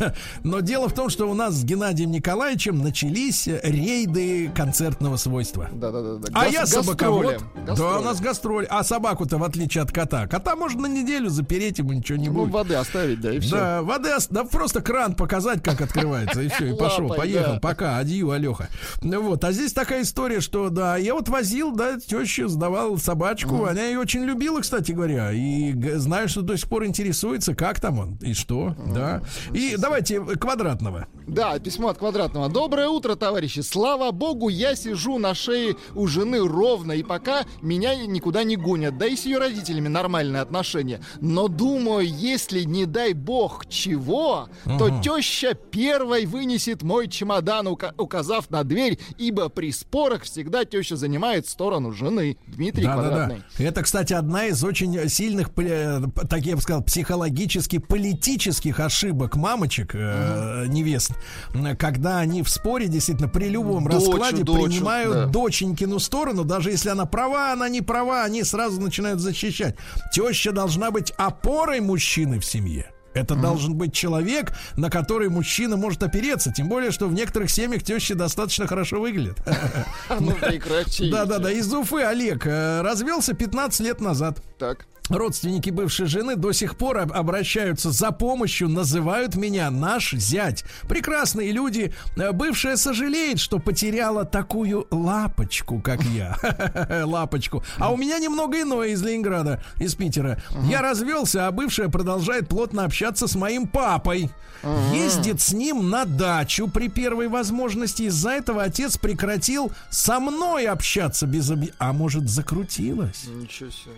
Но 0.45 0.61
дело 0.61 0.89
в 0.89 0.95
том, 0.95 1.09
что 1.11 1.29
у 1.31 1.35
нас 1.35 1.55
с 1.55 1.65
Геннадием 1.65 2.11
Николаевичем 2.11 2.79
начались 2.79 3.47
рейды 3.47 4.51
концертного 4.55 5.17
свойства. 5.17 5.69
Да, 5.73 5.91
да, 5.91 6.03
да. 6.03 6.15
да. 6.17 6.29
А 6.35 6.45
Гас- 6.45 6.53
я 6.53 6.67
собаковод. 6.67 7.43
Да, 7.77 7.99
у 7.99 8.03
нас 8.03 8.21
гастроль. 8.21 8.67
А 8.69 8.83
собаку-то, 8.83 9.39
в 9.39 9.45
отличие 9.45 9.83
от 9.83 9.93
кота, 9.93 10.27
кота 10.27 10.57
можно 10.57 10.83
на 10.83 10.87
неделю 10.87 11.29
запереть, 11.29 11.79
ему 11.79 11.93
ничего 11.93 12.19
не 12.19 12.29
Ну, 12.29 12.35
будет. 12.45 12.53
воды 12.53 12.75
оставить, 12.75 13.21
да, 13.21 13.33
и 13.33 13.41
все. 13.41 13.57
Да, 13.57 13.83
воды, 13.83 14.11
да 14.31 14.45
просто 14.45 14.81
кран 14.81 15.15
показать, 15.15 15.63
как 15.63 15.81
открывается, 15.81 16.41
и 16.43 16.49
все, 16.49 16.73
и 16.75 16.77
пошел, 16.77 17.05
Лапой, 17.05 17.19
поехал, 17.19 17.55
да. 17.55 17.61
пока, 17.61 17.99
адью, 17.99 18.31
Алеха. 18.31 18.69
Ну 19.03 19.23
вот, 19.23 19.45
а 19.45 19.53
здесь 19.53 19.73
такая 19.73 20.03
история, 20.03 20.41
что, 20.41 20.71
да, 20.71 20.97
я 20.97 21.15
вот 21.15 21.29
возил, 21.29 21.73
да, 21.73 21.99
теща 21.99 22.49
сдавал 22.49 22.99
собачку, 22.99 23.65
она 23.65 23.83
ее 23.83 24.07
очень 24.09 24.25
любила, 24.25 24.61
кстати 24.63 24.93
говоря, 24.93 25.33
и 25.33 25.75
знаю, 25.97 26.31
что 26.31 26.41
до 26.41 26.57
сих 26.57 26.67
пор 26.67 26.87
интересуется, 26.87 27.55
как 27.55 27.79
там 27.79 27.99
он, 27.99 28.17
и 28.23 28.33
что, 28.33 28.75
да. 28.95 29.21
И 29.53 29.77
давайте 29.77 30.21
квадратного. 30.23 31.09
Да, 31.27 31.59
письмо 31.59 31.89
от 31.89 31.99
Квадратного. 31.99 32.49
Доброе 32.49 32.89
утро, 32.89 33.15
товарищи. 33.15 33.61
Слава 33.61 34.13
богу, 34.13 34.49
я 34.49 34.75
сижу 34.75 35.19
на 35.19 35.35
шее 35.35 35.77
у 35.95 36.07
жены 36.07 36.39
ровно, 36.39 36.93
и 36.93 37.03
пока 37.03 37.43
меня 37.61 37.95
никуда 38.07 38.45
не 38.45 38.57
гонят. 38.57 38.97
Да 38.97 39.05
и 39.07 39.15
с 39.15 39.27
ее 39.27 39.37
родителями 39.37 39.89
нормальные 39.89 40.41
отношения. 40.41 41.03
Но 41.21 41.49
думаю, 41.49 42.09
если, 42.09 42.63
не 42.63 42.87
дай 42.87 43.13
бог, 43.13 43.67
чего, 43.69 44.49
то 44.65 45.03
теща 45.03 45.53
первой 45.53 46.25
вынесет 46.25 46.83
мой 46.83 47.09
чемодан, 47.09 47.69
ука- 47.69 47.93
указав 47.99 48.49
на 48.49 48.65
дверь, 48.65 48.99
ибо 49.19 49.51
при 49.51 49.71
спорах 49.71 50.23
всегда 50.23 50.65
теща 50.65 50.97
занимает 50.97 51.47
сторону 51.47 51.93
жены. 51.93 52.39
Дмитрий 52.47 52.85
Да, 52.85 52.97
да, 52.97 53.03
Квадратный. 53.03 53.43
да. 53.59 53.65
Это, 53.65 53.83
кстати, 53.83 53.98
одна 53.99 54.47
из 54.47 54.63
очень 54.65 55.09
сильных, 55.09 55.51
э, 55.57 56.01
так 56.29 56.45
я 56.47 56.57
бы 56.57 56.63
сказал, 56.63 56.83
психологически 56.83 57.79
политических 57.79 58.81
ошибок 58.81 59.37
мамочек, 59.37 59.95
э, 59.95 60.67
невест, 60.69 61.13
когда 61.79 62.19
они 62.19 62.43
в 62.43 62.49
споре 62.49 62.89
действительно 62.89 63.29
при 63.29 63.49
любом 63.49 63.85
Дочу, 63.85 64.13
раскладе 64.13 64.43
дочу, 64.43 64.65
принимают 64.65 65.15
да. 65.15 65.27
доченькину 65.27 65.99
сторону, 65.99 66.45
даже 66.45 66.71
если 66.71 66.91
она 66.91 67.07
права, 67.07 67.53
она 67.53 67.69
не 67.69 67.81
права, 67.83 68.25
они 68.25 68.45
сразу 68.45 68.81
начинают 68.81 69.21
защищать. 69.21 69.77
Теща 70.13 70.53
должна 70.53 70.91
быть 70.91 71.13
опорой 71.17 71.81
мужчины 71.81 72.39
в 72.39 72.45
семье. 72.45 72.91
Это 73.15 73.35
должен 73.35 73.75
быть 73.75 73.93
человек, 73.93 74.53
на 74.77 74.91
который 74.91 75.29
мужчина 75.29 75.77
может 75.77 76.03
опереться. 76.03 76.53
Тем 76.53 76.69
более, 76.69 76.91
что 76.91 77.07
в 77.09 77.15
некоторых 77.15 77.51
семьях 77.51 77.83
тещи 77.83 78.15
достаточно 78.15 78.67
хорошо 78.67 79.01
выглядят. 79.01 79.39
Ну, 80.21 80.33
прекратите. 80.33 81.11
Да-да-да, 81.11 81.51
из 81.51 81.73
Уфы 81.73 82.03
Олег 82.03 82.47
э, 82.47 82.81
развелся 82.83 83.35
15 83.35 83.81
лет 83.81 84.01
назад. 84.01 84.43
Так. 84.59 84.87
Родственники 85.09 85.71
бывшей 85.71 86.07
жены 86.07 86.37
до 86.37 86.53
сих 86.53 86.77
пор 86.77 86.99
об- 86.99 87.13
обращаются 87.13 87.91
за 87.91 88.11
помощью, 88.11 88.69
называют 88.69 89.37
меня 89.37 89.71
наш 89.71 90.13
зять. 90.13 90.65
Прекрасные 90.89 91.53
люди. 91.53 91.93
Э, 92.17 92.33
Бывшая 92.33 92.77
сожалеет, 92.77 93.41
что 93.41 93.59
потеряла 93.59 94.25
такую 94.25 94.87
лапочку, 94.91 95.81
как 95.81 96.03
я. 96.03 96.37
Лапочку. 97.05 97.65
А 97.79 97.93
у 97.93 97.97
меня 97.97 98.19
немного 98.19 98.61
иное 98.61 98.89
из 98.89 99.03
Ленинграда, 99.03 99.63
из 99.77 99.95
Питера. 99.95 100.43
Я 100.65 100.83
развелся, 100.83 101.47
а 101.47 101.51
бывшая 101.53 101.89
продолжает 101.89 102.49
плотно 102.49 102.85
общаться 102.85 103.27
с 103.27 103.35
моим 103.35 103.67
папой. 103.67 104.31
Ездит 104.93 105.41
с 105.41 105.53
ним 105.53 105.89
на 105.89 106.05
дачу 106.05 106.69
при 106.69 106.89
первой 106.89 107.29
возможности. 107.29 108.03
Из-за 108.03 108.31
этого 108.31 108.63
отец 108.63 108.97
прекратил 108.99 109.71
со 109.91 110.21
мной 110.21 110.67
общаться 110.67 111.27
без. 111.27 111.51
А 111.79 111.93
может, 111.93 112.29
закрутилась? 112.29 113.25
Ничего 113.27 113.71
себе. 113.71 113.93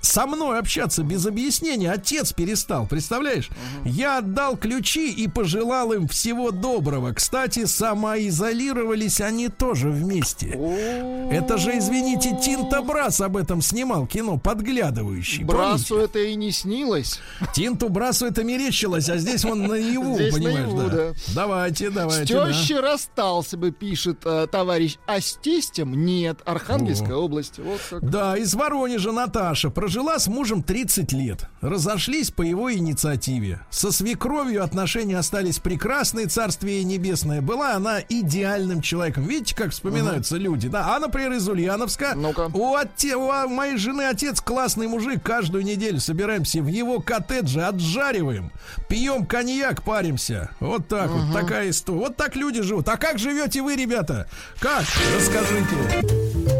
Со 0.00 0.26
мной 0.26 0.58
общаться 0.58 1.02
без 1.02 1.26
объяснения. 1.26 1.90
Отец 1.92 2.32
перестал, 2.32 2.86
представляешь? 2.86 3.48
Я 3.84 4.18
отдал 4.18 4.56
ключи 4.56 5.10
и 5.12 5.28
пожелал 5.28 5.92
им 5.92 6.08
всего 6.08 6.50
доброго. 6.50 7.12
Кстати, 7.12 7.64
самоизолировались 7.64 9.20
они 9.20 9.48
тоже 9.48 9.90
вместе. 9.90 10.48
Это 11.30 11.58
же, 11.58 11.76
извините, 11.78 12.36
Тинта 12.42 12.82
Брас 12.82 13.20
об 13.20 13.36
этом 13.36 13.62
снимал 13.62 14.06
кино, 14.06 14.38
подглядывающий. 14.38 15.44
Брасу 15.44 15.88
Помните? 15.94 16.04
это 16.10 16.18
и 16.20 16.34
не 16.34 16.50
снилось. 16.50 17.20
Тинту 17.54 17.88
Брасу 17.88 18.26
это 18.26 18.44
мерещилось, 18.44 19.08
а 19.08 19.16
здесь 19.18 19.44
он 19.44 19.64
наяву, 19.66 20.14
Здесь 20.14 20.34
понимаешь, 20.34 20.58
наяву, 20.72 20.78
да. 20.82 20.88
да. 20.88 21.12
Давайте, 21.34 21.90
С 21.90 21.94
давайте. 21.94 22.34
да. 22.34 22.52
тещей 22.52 22.80
расстался 22.80 23.56
бы, 23.56 23.70
пишет 23.70 24.20
э, 24.24 24.46
товарищ. 24.50 24.96
А 25.06 25.20
с 25.20 25.38
тестем 25.42 26.04
нет. 26.04 26.38
Архангельская 26.44 27.16
область. 27.16 27.58
Вот 27.58 27.80
как. 27.88 28.08
Да, 28.10 28.36
из 28.36 28.54
Воронежа 28.54 29.12
Наташа 29.12 29.70
прожила 29.90 30.20
с 30.20 30.28
мужем 30.28 30.62
30 30.62 31.10
лет. 31.14 31.46
Разошлись 31.60 32.30
по 32.30 32.42
его 32.42 32.72
инициативе. 32.72 33.62
Со 33.70 33.90
свекровью 33.90 34.62
отношения 34.62 35.18
остались 35.18 35.58
прекрасные, 35.58 36.26
царствие 36.26 36.84
небесное. 36.84 37.40
Была 37.42 37.74
она 37.74 37.98
идеальным 38.08 38.82
человеком. 38.82 39.24
Видите, 39.24 39.56
как 39.56 39.72
вспоминаются 39.72 40.36
люди? 40.36 40.68
Да, 40.68 40.94
а, 40.94 41.00
например, 41.00 41.32
из 41.32 41.48
Ульяновска. 41.48 42.12
Ну-ка. 42.14 42.52
У, 42.54 42.76
отте- 42.76 43.16
у 43.16 43.48
моей 43.48 43.78
жены 43.78 44.02
отец 44.02 44.40
классный 44.40 44.86
мужик. 44.86 45.24
Каждую 45.24 45.64
неделю 45.64 45.98
собираемся 45.98 46.62
в 46.62 46.68
его 46.68 47.00
коттедже, 47.00 47.62
отжариваем, 47.62 48.52
пьем 48.88 49.26
коньяк, 49.26 49.82
паримся. 49.82 50.50
Вот 50.60 50.86
так 50.86 51.10
вот, 51.10 51.32
такая 51.32 51.70
история. 51.70 51.98
Вот 51.98 52.16
так 52.16 52.36
люди 52.36 52.62
живут. 52.62 52.88
А 52.88 52.96
как 52.96 53.18
живете 53.18 53.60
вы, 53.60 53.74
ребята? 53.74 54.28
Как? 54.60 54.84
Расскажите. 55.16 56.59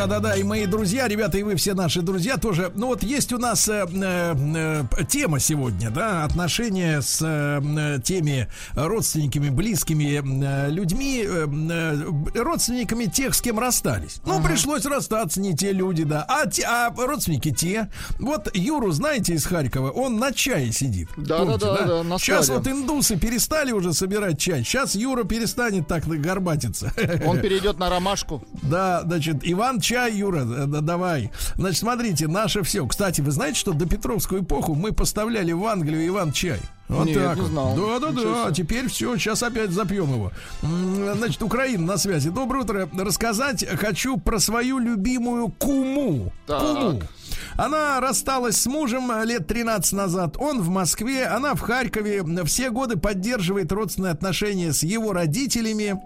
Да, 0.00 0.06
да, 0.06 0.20
да, 0.20 0.34
и 0.34 0.42
мои 0.42 0.64
друзья, 0.64 1.08
ребята, 1.08 1.36
и 1.36 1.42
вы 1.42 1.56
все 1.56 1.74
наши 1.74 2.00
друзья 2.00 2.38
тоже. 2.38 2.72
Ну 2.74 2.86
вот 2.86 3.02
есть 3.02 3.34
у 3.34 3.38
нас 3.38 3.68
э, 3.68 3.86
э, 3.86 4.84
э 4.96 5.04
тема 5.04 5.38
сегодня, 5.40 5.90
да, 5.90 6.24
отношения 6.24 7.02
с 7.02 7.20
э, 7.20 7.98
теми 8.02 8.48
родственниками, 8.74 9.50
близкими 9.50 10.22
э, 10.22 10.70
людьми, 10.70 11.22
э, 11.22 11.46
э, 11.46 12.40
родственниками 12.40 13.04
тех, 13.04 13.34
с 13.34 13.42
кем 13.42 13.58
расстались. 13.58 14.22
Ну, 14.24 14.38
ага. 14.38 14.48
пришлось 14.48 14.86
расстаться, 14.86 15.38
не 15.38 15.54
те 15.54 15.72
люди, 15.72 16.04
да, 16.04 16.24
а, 16.26 16.46
те, 16.46 16.62
а 16.64 16.90
родственники 16.96 17.50
те. 17.50 17.90
Вот 18.18 18.48
Юру, 18.56 18.92
знаете, 18.92 19.34
из 19.34 19.44
Харькова, 19.44 19.90
он 19.90 20.16
на 20.18 20.32
чае 20.32 20.72
сидит. 20.72 21.10
Да, 21.18 21.40
Помните, 21.40 21.66
да, 21.66 21.76
да, 21.76 21.86
да, 21.86 22.02
да 22.04 22.18
Сейчас 22.18 22.48
вот 22.48 22.66
индусы 22.66 23.18
перестали 23.18 23.72
уже 23.72 23.92
собирать 23.92 24.38
чай, 24.38 24.64
сейчас 24.64 24.94
Юра 24.94 25.24
перестанет 25.24 25.88
так 25.88 26.06
горбатиться. 26.06 26.90
Он 27.26 27.38
перейдет 27.38 27.78
на 27.78 27.90
ромашку. 27.90 28.42
Да, 28.62 29.02
значит, 29.02 29.38
Иван 29.42 29.80
чай, 29.90 30.14
Юра, 30.14 30.44
да, 30.44 30.80
давай. 30.80 31.32
Значит, 31.56 31.80
смотрите, 31.80 32.28
наше 32.28 32.62
все. 32.62 32.86
Кстати, 32.86 33.20
вы 33.20 33.32
знаете, 33.32 33.58
что 33.58 33.72
до 33.72 33.86
Петровскую 33.86 34.42
эпоху 34.42 34.74
мы 34.74 34.92
поставляли 34.92 35.50
в 35.50 35.66
Англию 35.66 36.06
Иван 36.06 36.30
чай? 36.30 36.60
Вот 36.88 37.06
Нет, 37.06 37.18
так. 37.18 37.38
Не 37.38 37.46
знал. 37.46 37.76
Да, 37.76 37.98
да, 37.98 38.12
да. 38.12 38.46
А 38.46 38.52
теперь 38.52 38.88
все, 38.88 39.16
сейчас 39.16 39.42
опять 39.42 39.70
запьем 39.70 40.12
его. 40.12 40.32
Значит, 40.62 41.42
Украина 41.42 41.84
на 41.86 41.96
связи. 41.96 42.30
Доброе 42.30 42.62
утро. 42.62 42.88
Рассказать 42.98 43.66
хочу 43.66 44.16
про 44.16 44.38
свою 44.38 44.78
любимую 44.78 45.48
куму. 45.48 46.32
Так. 46.46 46.60
Куму. 46.60 47.02
Она 47.56 48.00
рассталась 48.00 48.56
с 48.56 48.66
мужем 48.66 49.10
лет 49.24 49.46
13 49.46 49.92
назад. 49.92 50.36
Он 50.38 50.60
в 50.60 50.68
Москве, 50.68 51.26
она 51.26 51.54
в 51.54 51.60
Харькове. 51.60 52.24
Все 52.44 52.70
годы 52.70 52.96
поддерживает 52.96 53.72
родственные 53.72 54.12
отношения 54.12 54.72
с 54.72 54.82
его 54.82 55.12
родителями. 55.12 56.00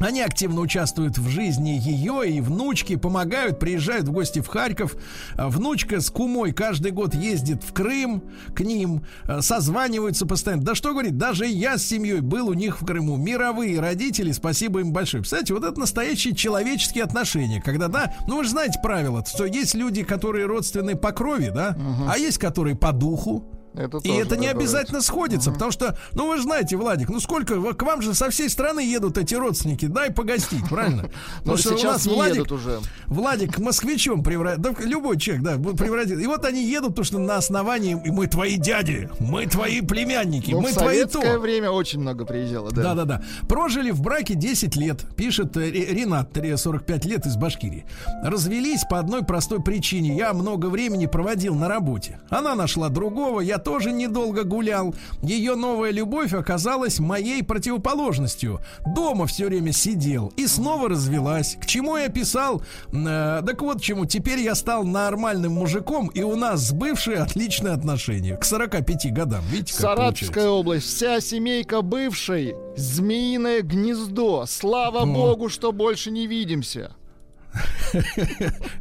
Они 0.00 0.22
активно 0.22 0.62
участвуют 0.62 1.18
в 1.18 1.28
жизни 1.28 1.78
ее 1.80 2.28
и 2.28 2.40
внучки, 2.40 2.96
помогают, 2.96 3.58
приезжают 3.58 4.08
в 4.08 4.12
гости 4.12 4.40
в 4.40 4.48
Харьков. 4.48 4.96
А 5.36 5.48
внучка 5.48 6.00
с 6.00 6.10
кумой 6.10 6.52
каждый 6.52 6.90
год 6.90 7.14
ездит 7.14 7.62
в 7.62 7.72
Крым 7.74 8.24
к 8.54 8.60
ним, 8.60 9.04
а, 9.24 9.42
созваниваются 9.42 10.26
постоянно. 10.26 10.64
Да 10.64 10.74
что 10.74 10.92
говорит, 10.92 11.18
даже 11.18 11.46
я 11.46 11.76
с 11.76 11.84
семьей 11.84 12.20
был 12.20 12.48
у 12.48 12.54
них 12.54 12.80
в 12.80 12.86
Крыму. 12.86 13.16
Мировые 13.16 13.78
родители, 13.78 14.32
спасибо 14.32 14.80
им 14.80 14.92
большое. 14.92 15.22
Кстати, 15.22 15.52
вот 15.52 15.64
это 15.64 15.78
настоящие 15.78 16.34
человеческие 16.34 17.04
отношения, 17.04 17.60
когда, 17.60 17.88
да, 17.88 18.14
ну 18.26 18.38
вы 18.38 18.44
же 18.44 18.50
знаете 18.50 18.80
правила, 18.82 19.22
что 19.26 19.44
есть 19.44 19.74
люди, 19.74 20.02
которые 20.02 20.46
родственные 20.46 20.96
по 20.96 21.12
крови, 21.12 21.50
да, 21.54 21.76
угу. 21.76 22.10
а 22.10 22.16
есть 22.16 22.38
которые 22.38 22.74
по 22.74 22.92
духу. 22.92 23.59
Это 23.74 23.98
и 23.98 24.10
это 24.10 24.36
не 24.36 24.48
обязательно 24.48 25.00
сходится, 25.00 25.50
угу. 25.50 25.54
потому 25.54 25.72
что, 25.72 25.96
ну 26.12 26.28
вы 26.28 26.38
же 26.38 26.42
знаете, 26.42 26.76
Владик, 26.76 27.08
ну 27.08 27.20
сколько, 27.20 27.74
к 27.74 27.82
вам 27.82 28.02
же 28.02 28.14
со 28.14 28.30
всей 28.30 28.50
страны 28.50 28.80
едут 28.80 29.16
эти 29.16 29.34
родственники, 29.34 29.86
дай 29.86 30.10
погостить, 30.10 30.68
правильно? 30.68 31.08
Потому 31.38 31.56
что 31.56 31.74
у 31.76 31.82
нас 31.82 32.06
Владик, 32.06 32.50
уже. 32.50 32.80
Владик 33.06 33.58
москвичом 33.58 34.24
превратит, 34.24 34.60
да, 34.60 34.74
любой 34.80 35.18
человек, 35.18 35.44
да, 35.44 35.74
превратит. 35.74 36.20
И 36.20 36.26
вот 36.26 36.44
они 36.44 36.64
едут, 36.64 36.90
потому 36.90 37.04
что 37.04 37.18
на 37.18 37.36
основании 37.36 37.94
мы 37.94 38.26
твои 38.26 38.56
дяди, 38.56 39.08
мы 39.20 39.46
твои 39.46 39.80
племянники, 39.80 40.50
ну, 40.50 40.60
мы 40.60 40.72
твои 40.72 41.04
то. 41.04 41.20
В 41.20 41.38
время 41.38 41.70
очень 41.70 42.00
много 42.00 42.24
приезжало, 42.24 42.70
да. 42.70 42.82
Да-да-да. 42.82 43.22
Прожили 43.48 43.90
в 43.90 44.00
браке 44.00 44.34
10 44.34 44.76
лет, 44.76 45.06
пишет 45.16 45.56
э, 45.56 45.70
Ренат, 45.70 46.36
45 46.56 47.04
лет 47.04 47.26
из 47.26 47.36
Башкирии. 47.36 47.86
Развелись 48.22 48.84
по 48.88 48.98
одной 48.98 49.24
простой 49.24 49.62
причине. 49.62 50.16
Я 50.16 50.32
много 50.32 50.66
времени 50.66 51.06
проводил 51.06 51.54
на 51.54 51.68
работе. 51.68 52.20
Она 52.30 52.54
нашла 52.54 52.88
другого, 52.88 53.40
я 53.40 53.58
тоже 53.60 53.92
недолго 53.92 54.44
гулял. 54.44 54.94
Ее 55.22 55.54
новая 55.54 55.90
любовь 55.92 56.32
оказалась 56.34 56.98
моей 56.98 57.42
противоположностью. 57.42 58.60
Дома 58.94 59.26
все 59.26 59.46
время 59.46 59.72
сидел 59.72 60.32
и 60.36 60.46
снова 60.46 60.88
развелась. 60.88 61.56
К 61.60 61.66
чему 61.66 61.96
я 61.96 62.08
писал? 62.08 62.62
Э, 62.92 63.42
так 63.46 63.60
вот 63.62 63.80
чему. 63.80 64.06
Теперь 64.06 64.40
я 64.40 64.54
стал 64.54 64.84
нормальным 64.84 65.52
мужиком, 65.52 66.08
и 66.08 66.22
у 66.22 66.36
нас 66.36 66.60
с 66.68 66.72
бывшей 66.72 67.16
отличные 67.16 67.74
отношения. 67.74 68.36
К 68.36 68.44
45 68.44 69.12
годам. 69.12 69.44
Видите, 69.50 69.72
как 69.72 69.80
Саратовская 69.82 70.28
получается? 70.28 70.50
область. 70.50 70.86
Вся 70.86 71.20
семейка 71.20 71.82
бывшей. 71.82 72.54
Змеиное 72.76 73.62
гнездо. 73.62 74.46
Слава 74.46 75.02
О. 75.02 75.06
богу, 75.06 75.48
что 75.48 75.72
больше 75.72 76.10
не 76.10 76.26
видимся. 76.26 76.94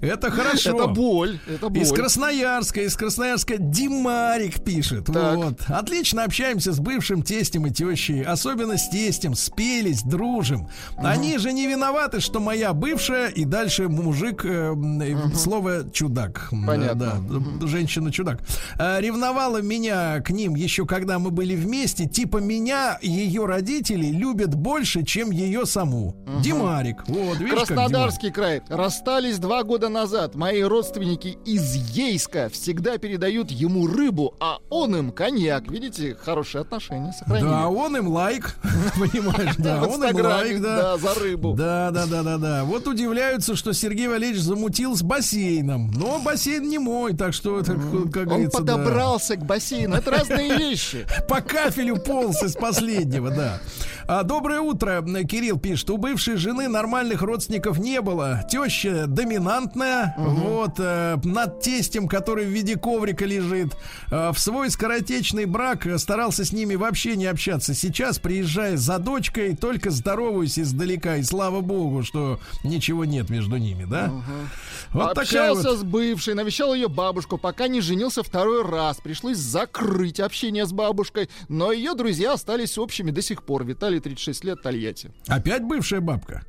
Это 0.02 0.32
хорошо. 0.32 0.76
Это 0.76 0.88
боль. 0.88 1.40
Это 1.48 1.70
боль. 1.70 1.82
Из 1.82 1.92
Красноярска, 1.92 2.82
из 2.82 2.96
Красноярска 2.96 3.58
Димарик 3.58 4.64
пишет. 4.64 5.06
Так. 5.06 5.36
Вот. 5.36 5.62
Отлично 5.68 6.24
общаемся 6.24 6.74
с 6.74 6.80
бывшим 6.80 7.24
тестем 7.24 7.66
и 7.66 7.72
тещей. 7.72 8.24
Особенно 8.24 8.78
с 8.78 8.90
тестем. 8.90 9.34
Спелись, 9.36 10.04
дружим. 10.04 10.68
Угу. 10.98 11.06
Они 11.06 11.38
же 11.38 11.52
не 11.52 11.68
виноваты, 11.68 12.20
что 12.20 12.40
моя 12.40 12.74
бывшая 12.74 13.30
и 13.30 13.46
дальше 13.46 13.90
мужик, 13.90 14.46
э, 14.46 14.72
угу. 14.72 15.36
слово 15.36 15.90
чудак. 15.92 16.50
Понятно. 16.52 16.96
Да, 17.00 17.36
угу. 17.36 17.68
женщина-чудак. 17.68 18.42
Э, 18.78 19.00
ревновала 19.00 19.62
меня 19.62 20.22
к 20.22 20.30
ним 20.30 20.56
еще 20.56 20.86
когда 20.86 21.20
мы 21.20 21.32
были 21.32 21.56
вместе. 21.56 22.06
Типа 22.06 22.38
меня 22.38 22.98
ее 23.02 23.46
родители 23.46 24.08
любят 24.08 24.56
больше, 24.56 25.04
чем 25.04 25.32
ее 25.32 25.66
саму. 25.66 26.10
Угу. 26.28 26.42
Димарик. 26.42 27.08
Вот, 27.08 27.40
видишь, 27.40 27.68
Краснодарский 27.68 28.32
край 28.32 28.59
расстались 28.70 29.40
два 29.40 29.64
года 29.64 29.90
назад. 29.90 30.36
Мои 30.36 30.62
родственники 30.62 31.38
из 31.46 31.76
Ейска 31.76 32.50
всегда 32.50 32.98
передают 32.98 33.52
ему 33.52 33.88
рыбу, 33.88 34.36
а 34.40 34.58
он 34.70 34.96
им 34.96 35.12
коньяк. 35.12 35.70
Видите, 35.70 36.16
хорошие 36.16 36.62
отношения 36.62 37.14
сохранили. 37.14 37.48
Да, 37.50 37.68
он 37.70 37.96
им 37.98 38.08
лайк, 38.08 38.56
понимаешь, 39.00 39.56
да, 39.58 39.84
он 39.88 40.04
им 40.04 40.26
лайк, 40.26 40.62
да. 40.62 40.98
за 40.98 41.14
рыбу. 41.16 41.54
Да, 41.56 41.92
да, 41.92 42.06
да, 42.06 42.24
да, 42.24 42.38
да. 42.38 42.64
Вот 42.64 42.88
удивляются, 42.88 43.56
что 43.56 43.74
Сергей 43.74 44.08
Валерьевич 44.08 44.42
замутил 44.42 44.96
с 44.96 45.02
бассейном. 45.02 45.92
Но 45.92 46.20
бассейн 46.20 46.68
не 46.68 46.80
мой, 46.80 47.16
так 47.16 47.34
что 47.34 47.60
это, 47.60 47.74
как 47.74 48.28
говорится, 48.28 48.60
Он 48.60 48.66
подобрался 48.66 49.36
к 49.36 49.46
бассейну. 49.46 49.96
Это 49.96 50.12
разные 50.12 50.58
вещи. 50.58 51.06
По 51.28 51.42
кафелю 51.42 51.98
полз 51.98 52.42
из 52.44 52.56
последнего, 52.56 53.30
да. 53.30 53.60
А, 54.08 54.24
доброе 54.24 54.60
утро, 54.60 55.04
Кирилл 55.24 55.60
пишет. 55.60 55.90
У 55.92 55.98
бывшей 55.98 56.36
жены 56.36 56.68
нормальных 56.68 57.22
родственников 57.22 57.78
не 57.78 58.02
было. 58.02 58.42
Теща 58.50 59.06
доминантная, 59.08 60.16
угу. 60.18 60.30
вот, 60.30 60.80
э, 60.80 61.18
над 61.24 61.62
тестем, 61.62 62.08
который 62.08 62.46
в 62.46 62.50
виде 62.50 62.76
коврика 62.78 63.26
лежит. 63.26 63.78
Э, 64.12 64.32
в 64.32 64.40
свой 64.40 64.72
скоротечный 64.72 65.46
брак 65.46 65.88
старался 65.98 66.44
с 66.44 66.52
ними 66.52 66.76
вообще 66.76 67.16
не 67.16 67.28
общаться. 67.28 67.74
Сейчас, 67.74 68.18
приезжая 68.18 68.76
за 68.76 68.98
дочкой, 68.98 69.56
только 69.56 69.92
здороваюсь 69.92 70.58
издалека. 70.58 71.18
И 71.18 71.24
слава 71.24 71.62
богу, 71.62 72.04
что 72.04 72.40
ничего 72.64 73.06
нет 73.06 73.30
между 73.30 73.58
ними, 73.58 73.86
да? 73.86 74.06
Угу. 74.06 75.00
Вот 75.00 75.18
Общался 75.18 75.70
вот... 75.70 75.80
с 75.80 75.84
бывшей, 75.84 76.34
навещал 76.34 76.74
ее 76.74 76.88
бабушку, 76.88 77.38
пока 77.38 77.68
не 77.68 77.82
женился 77.82 78.24
второй 78.24 78.64
раз. 78.64 78.98
Пришлось 78.98 79.38
закрыть 79.38 80.20
общение 80.20 80.66
с 80.66 80.72
бабушкой, 80.72 81.30
но 81.48 81.72
ее 81.72 81.94
друзья 81.94 82.34
остались 82.34 82.78
общими 82.78 83.12
до 83.12 83.22
сих 83.22 83.44
пор. 83.44 83.64
Виталий 83.64 84.00
36 84.00 84.44
лет, 84.44 84.62
Тольятти. 84.62 85.12
Опять 85.28 85.64
бывшая 85.64 86.00
бабка? 86.02 86.44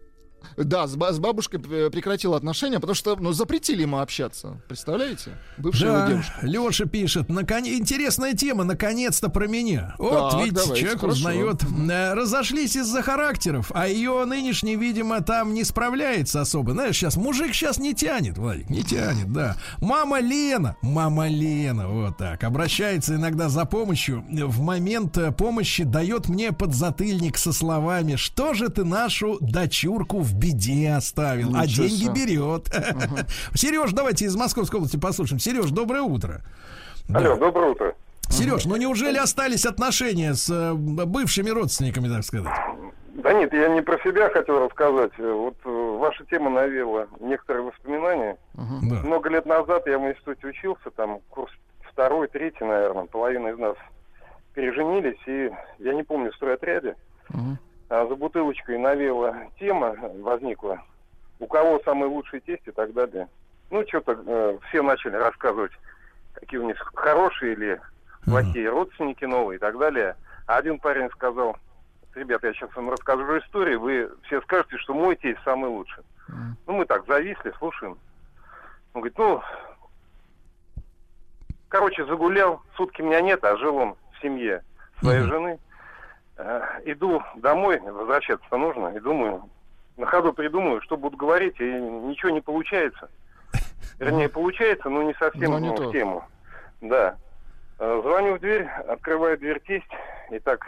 Да, 0.64 0.86
с, 0.86 0.92
с 0.92 1.18
бабушкой 1.18 1.60
э, 1.70 1.90
прекратил 1.90 2.34
отношения, 2.34 2.80
потому 2.80 2.94
что 2.94 3.16
ну, 3.16 3.32
запретили 3.32 3.82
ему 3.82 3.98
общаться. 3.98 4.60
Представляете? 4.68 5.32
Бывшая 5.56 5.92
да, 5.92 6.08
девушка. 6.08 6.32
Леша 6.42 6.84
пишет. 6.86 7.28
Након... 7.28 7.64
Интересная 7.66 8.34
тема, 8.34 8.64
наконец-то 8.64 9.28
про 9.28 9.46
меня. 9.46 9.94
Вот 9.98 10.30
так, 10.30 10.40
видите, 10.40 10.62
давайте, 10.62 10.80
человек 10.80 11.00
хорошо. 11.00 11.16
узнает. 11.18 11.62
Э, 11.90 12.14
разошлись 12.14 12.76
из-за 12.76 13.02
характеров, 13.02 13.70
а 13.74 13.88
ее 13.88 14.24
нынешний, 14.24 14.76
видимо, 14.76 15.20
там 15.22 15.54
не 15.54 15.64
справляется 15.64 16.40
особо. 16.40 16.72
Знаешь, 16.72 16.96
сейчас 16.96 17.16
мужик 17.16 17.54
сейчас 17.54 17.78
не 17.78 17.94
тянет, 17.94 18.38
Владик, 18.38 18.70
не 18.70 18.82
тянет, 18.82 19.32
да. 19.32 19.56
Мама 19.78 20.20
Лена, 20.20 20.76
мама 20.82 21.28
Лена, 21.28 21.88
вот 21.88 22.18
так, 22.18 22.44
обращается 22.44 23.16
иногда 23.16 23.48
за 23.48 23.64
помощью. 23.64 24.24
В 24.28 24.60
момент 24.60 25.16
э, 25.18 25.32
помощи 25.32 25.84
дает 25.84 26.28
мне 26.28 26.52
подзатыльник 26.52 27.38
со 27.38 27.52
словами, 27.52 28.16
что 28.16 28.54
же 28.54 28.68
ты 28.68 28.84
нашу 28.84 29.38
дочурку 29.40 30.20
в 30.20 30.34
беде 30.50 30.92
оставил, 30.92 31.54
а 31.54 31.64
Ничего 31.64 31.86
а 31.86 31.88
деньги 31.88 32.08
берет. 32.08 32.68
Угу. 32.68 33.56
Сереж, 33.56 33.92
давайте 33.92 34.24
из 34.26 34.36
Московской 34.36 34.78
области 34.78 34.96
послушаем. 34.96 35.38
Сереж, 35.38 35.70
доброе 35.70 36.02
утро. 36.02 36.40
Алло, 37.12 37.34
да. 37.34 37.36
доброе 37.36 37.70
утро. 37.70 37.94
Сереж, 38.28 38.64
ну 38.64 38.76
неужели 38.76 39.16
остались 39.16 39.66
отношения 39.66 40.34
с 40.34 40.48
э, 40.50 40.72
бывшими 40.74 41.50
родственниками, 41.50 42.08
так 42.08 42.24
сказать? 42.24 42.52
Да 43.14 43.32
нет, 43.32 43.52
я 43.52 43.68
не 43.68 43.82
про 43.82 43.98
себя 43.98 44.30
хотел 44.30 44.60
рассказать. 44.60 45.12
Вот 45.18 45.56
э, 45.64 45.96
ваша 45.98 46.24
тема 46.26 46.50
навела 46.50 47.08
некоторые 47.20 47.64
воспоминания. 47.64 48.36
Угу. 48.54 48.78
Да. 48.82 49.06
Много 49.06 49.28
лет 49.30 49.46
назад 49.46 49.86
я 49.86 49.98
в 49.98 50.08
институте 50.08 50.46
учился, 50.46 50.90
там 50.94 51.18
курс 51.28 51.52
второй, 51.92 52.28
третий, 52.28 52.64
наверное, 52.64 53.06
половина 53.06 53.48
из 53.48 53.58
нас 53.58 53.76
переженились, 54.54 55.18
и 55.26 55.50
я 55.78 55.94
не 55.94 56.02
помню, 56.02 56.30
в 56.30 56.36
стройотряде. 56.36 56.96
Угу. 57.30 57.58
А 57.90 58.06
за 58.06 58.14
бутылочкой 58.14 58.78
навела 58.78 59.36
тема 59.58 59.96
возникла, 60.20 60.80
у 61.40 61.46
кого 61.48 61.80
самый 61.84 62.08
лучший 62.08 62.40
тесть 62.40 62.66
и 62.66 62.70
так 62.70 62.92
далее. 62.92 63.28
Ну, 63.68 63.84
что-то 63.88 64.16
э, 64.24 64.58
все 64.68 64.80
начали 64.80 65.16
рассказывать, 65.16 65.72
какие 66.34 66.60
у 66.60 66.66
них 66.66 66.78
хорошие 66.94 67.54
или 67.54 67.80
плохие 68.24 68.66
mm-hmm. 68.66 68.70
родственники 68.70 69.24
новые 69.24 69.56
и 69.56 69.58
так 69.58 69.76
далее. 69.76 70.14
А 70.46 70.58
один 70.58 70.78
парень 70.78 71.10
сказал, 71.10 71.56
ребята, 72.14 72.46
я 72.46 72.52
сейчас 72.52 72.74
вам 72.76 72.90
расскажу 72.90 73.38
историю, 73.38 73.80
вы 73.80 74.08
все 74.22 74.40
скажете, 74.42 74.78
что 74.78 74.94
мой 74.94 75.16
тесть 75.16 75.42
самый 75.44 75.68
лучший. 75.68 76.04
Mm-hmm. 76.28 76.54
Ну, 76.68 76.72
мы 76.74 76.84
так 76.84 77.04
зависли, 77.08 77.52
слушаем. 77.58 77.98
Он 78.94 79.00
говорит, 79.00 79.18
ну, 79.18 79.42
короче, 81.68 82.06
загулял, 82.06 82.62
сутки 82.76 83.02
меня 83.02 83.20
нет, 83.20 83.42
а 83.42 83.56
жил 83.56 83.74
он 83.74 83.96
в 84.12 84.22
семье 84.22 84.62
своей 85.00 85.22
жены. 85.22 85.58
Э, 86.42 86.80
иду 86.86 87.22
домой, 87.36 87.78
возвращаться 87.80 88.56
нужно, 88.56 88.88
и 88.96 89.00
думаю, 89.00 89.50
на 89.98 90.06
ходу 90.06 90.32
придумаю, 90.32 90.80
что 90.80 90.96
буду 90.96 91.16
говорить, 91.18 91.60
и 91.60 91.64
ничего 91.64 92.30
не 92.30 92.40
получается. 92.40 93.10
Вернее, 93.98 94.30
получается, 94.30 94.88
но 94.88 95.02
не 95.02 95.12
совсем 95.14 95.50
Но 95.50 95.58
не 95.58 95.68
ну, 95.68 95.76
то. 95.76 95.88
в 95.88 95.92
тему. 95.92 96.24
Да. 96.80 97.18
Э, 97.78 98.00
Звоню 98.02 98.36
в 98.36 98.40
дверь, 98.40 98.66
открывает 98.88 99.40
дверь 99.40 99.60
тесть, 99.66 99.90
и 100.30 100.38
так, 100.38 100.66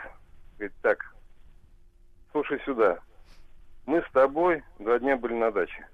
говорит, 0.58 0.76
так, 0.82 0.98
слушай 2.32 2.60
сюда, 2.66 2.98
мы 3.86 4.02
с 4.02 4.12
тобой 4.12 4.62
два 4.78 4.98
дня 4.98 5.16
были 5.16 5.32
на 5.32 5.50
даче. 5.52 5.86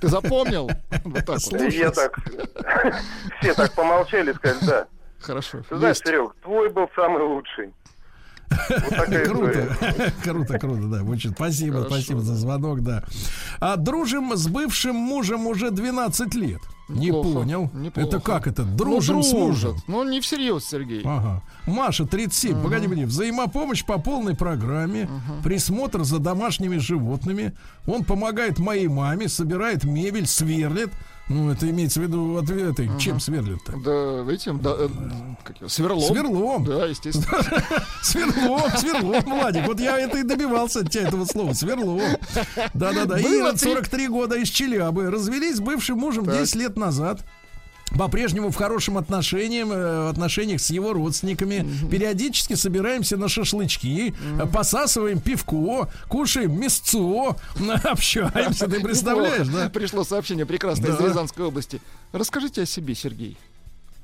Ты 0.00 0.08
запомнил? 0.08 0.68
Вот 1.04 1.24
так 1.24 1.38
вот. 1.38 1.60
И 1.60 1.76
я 1.76 1.92
так, 1.92 2.18
все 3.40 3.54
так 3.54 3.72
помолчали, 3.74 4.32
сказали, 4.32 4.66
да. 4.66 4.88
Хорошо. 5.26 5.62
Ты 5.68 5.76
знаешь, 5.78 5.96
Есть. 5.96 6.06
Серег, 6.06 6.34
твой 6.42 6.68
был 6.70 6.88
самый 6.94 7.22
лучший. 7.22 7.72
Вот. 8.50 9.06
Круто, 9.24 9.76
круто, 10.22 10.58
круто, 10.58 10.82
да. 10.86 11.02
Очень 11.02 11.32
спасибо, 11.32 11.78
Хорошо, 11.78 11.94
спасибо 11.94 12.20
за 12.20 12.34
звонок, 12.36 12.82
да. 12.82 13.02
А 13.58 13.76
дружим 13.76 14.36
с 14.36 14.46
бывшим 14.46 14.94
мужем 14.94 15.46
уже 15.46 15.70
12 15.70 16.34
лет. 16.34 16.60
Не 16.88 17.06
Неплохо, 17.06 17.38
понял. 17.40 17.70
неплохо. 17.72 18.08
Это 18.08 18.20
как 18.20 18.46
это? 18.46 18.62
Ну, 18.62 18.76
Дружим 18.76 19.22
с 19.22 19.32
мужем. 19.32 19.70
дружат. 19.70 19.84
Ну, 19.88 20.04
не 20.04 20.20
всерьез, 20.20 20.64
Сергей. 20.68 21.02
Ага. 21.04 21.42
Маша, 21.66 22.04
37. 22.06 22.62
Погоди, 22.62 22.84
погоди. 22.86 23.04
Взаимопомощь 23.06 23.84
по 23.84 23.98
полной 23.98 24.36
программе. 24.36 25.08
Присмотр 25.42 26.04
за 26.04 26.18
домашними 26.18 26.76
животными. 26.76 27.54
Он 27.86 28.04
помогает 28.04 28.58
моей 28.58 28.88
маме, 28.88 29.28
собирает 29.28 29.84
мебель, 29.84 30.26
сверлит. 30.26 30.90
Ну, 31.28 31.50
это 31.50 31.70
имеется 31.70 32.00
в 32.00 32.02
виду 32.02 32.36
ответы. 32.36 32.90
Чем 32.98 33.18
сверлит-то? 33.18 33.72
Да, 33.78 34.30
этим, 34.30 34.60
да, 34.60 34.74
э, 34.78 34.88
как 35.42 35.70
сверлом. 35.70 36.02
Сверлом. 36.02 36.64
Да, 36.64 36.84
естественно. 36.86 37.38
Сверлом, 38.02 38.70
сверлом, 38.76 39.22
Владик. 39.24 39.66
Вот 39.66 39.80
я 39.80 39.98
это 39.98 40.18
и 40.18 40.22
добивался 40.22 40.80
от 40.80 40.90
тебя 40.90 41.08
этого 41.08 41.24
слова. 41.24 41.54
Сверлом. 41.54 42.00
Да-да-да. 42.74 43.18
Ира, 43.20 43.52
три- 43.52 43.58
43 43.72 44.08
года 44.08 44.36
из 44.36 44.48
Челябы. 44.48 45.10
Развелись 45.10 45.56
с 45.56 45.60
бывшим 45.60 45.98
мужем 45.98 46.26
Так. 46.26 46.38
10 46.40 46.54
лет 46.56 46.76
назад. 46.76 47.24
По-прежнему 47.90 48.50
в 48.50 48.56
хорошем 48.56 48.98
отношении, 48.98 49.64
э, 49.64 50.08
отношениях 50.10 50.60
с 50.60 50.70
его 50.70 50.92
родственниками. 50.92 51.64
Периодически 51.90 52.54
собираемся 52.54 53.16
на 53.16 53.28
шашлычки, 53.28 54.12
э, 54.40 54.46
посасываем 54.46 55.20
пивко, 55.20 55.88
кушаем 56.08 56.58
мясцо, 56.58 57.36
общаемся. 57.84 58.66
Ты 58.66 58.80
представляешь, 58.82 59.46
да? 59.48 59.68
Пришло 59.68 60.02
сообщение 60.02 60.44
прекрасное 60.44 60.90
из 60.90 60.96
Да. 60.96 61.06
Рязанской 61.06 61.44
области. 61.44 61.80
Расскажите 62.12 62.62
о 62.62 62.66
себе, 62.66 62.94
Сергей. 62.94 63.36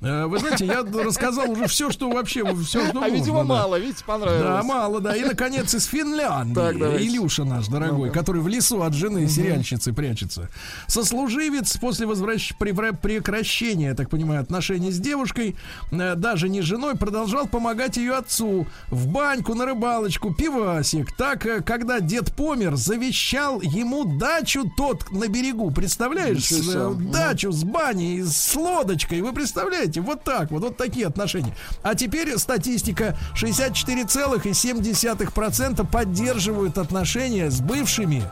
Э, 0.03 0.27
Вы 0.27 0.39
знаете, 0.39 0.65
я 0.65 0.83
рассказал 0.83 1.51
уже 1.51 1.67
все, 1.67 1.91
что 1.91 2.11
вообще, 2.11 2.43
все, 2.65 2.87
что 2.89 3.03
а, 3.03 3.09
видимо, 3.09 3.39
можно, 3.39 3.55
да. 3.55 3.61
мало, 3.61 3.79
видите, 3.79 4.03
понравилось. 4.05 4.43
Да, 4.43 4.63
мало, 4.63 5.01
да. 5.01 5.15
И, 5.15 5.23
наконец, 5.23 5.75
из 5.75 5.85
Финляндии. 5.85 6.55
Так, 6.55 6.79
давайте. 6.79 7.07
Илюша 7.07 7.45
наш 7.45 7.69
дорогой, 7.69 8.09
Ну-ка. 8.09 8.19
который 8.19 8.41
в 8.41 8.49
лесу 8.49 8.83
от 8.83 8.95
жены 8.95 9.29
сериальщицы 9.29 9.93
прячется. 9.93 10.49
Сослуживец 10.87 11.77
после 11.77 12.07
возвращ... 12.07 12.55
прекращения, 12.57 13.89
я 13.89 13.95
так 13.95 14.09
понимаю, 14.09 14.41
отношений 14.41 14.91
с 14.91 14.99
девушкой, 14.99 15.57
э, 15.91 16.15
даже 16.15 16.49
не 16.49 16.63
женой, 16.63 16.97
продолжал 16.97 17.47
помогать 17.47 17.99
ее 17.99 18.15
отцу 18.15 18.67
в 18.89 19.07
баньку, 19.09 19.55
на 19.55 19.67
рыбалочку, 19.67 20.33
пивасик. 20.33 21.15
Так, 21.17 21.45
э, 21.45 21.61
когда 21.61 22.01
дед 22.01 22.35
помер, 22.35 22.77
завещал 22.77 23.61
ему 23.61 24.19
дачу 24.19 24.71
тот 24.77 25.11
на 25.13 25.29
берегу. 25.29 25.71
Представляешь? 25.71 26.49
Дачу 27.13 27.53
с 27.53 27.65
баней, 27.65 28.23
с 28.23 28.55
лодочкой. 28.55 29.21
Вы 29.21 29.33
представляете? 29.91 30.01
Вот 30.01 30.25
так 30.25 30.51
вот, 30.51 30.63
вот 30.63 30.77
такие 30.77 31.07
отношения. 31.07 31.55
А 31.83 31.95
теперь 31.95 32.37
статистика. 32.39 33.17
64,7% 33.35 35.87
поддерживают 35.91 36.79
отношения 36.79 37.51
с 37.51 37.61
бывшими 37.61 38.23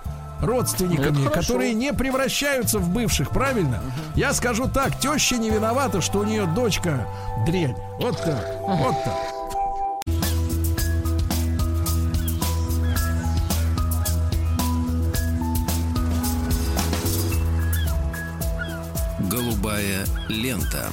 родственниками, 0.40 1.09
Это 1.09 1.14
хорошо. 1.30 1.40
которые 1.40 1.74
не 1.74 1.93
превращаются 1.93 2.78
в 2.78 2.89
бывших, 2.90 3.30
правильно? 3.30 3.82
Я 4.14 4.32
скажу 4.32 4.68
так, 4.68 4.97
теща 5.01 5.36
не 5.36 5.51
виновата, 5.51 6.01
что 6.01 6.20
у 6.20 6.24
нее 6.24 6.47
дочка 6.47 7.06
дрянь. 7.47 7.74
Вот 7.98 8.16
так, 8.22 8.47
вот 8.66 8.94
так. 9.05 9.14
Голубая 19.20 20.05
лента. 20.28 20.89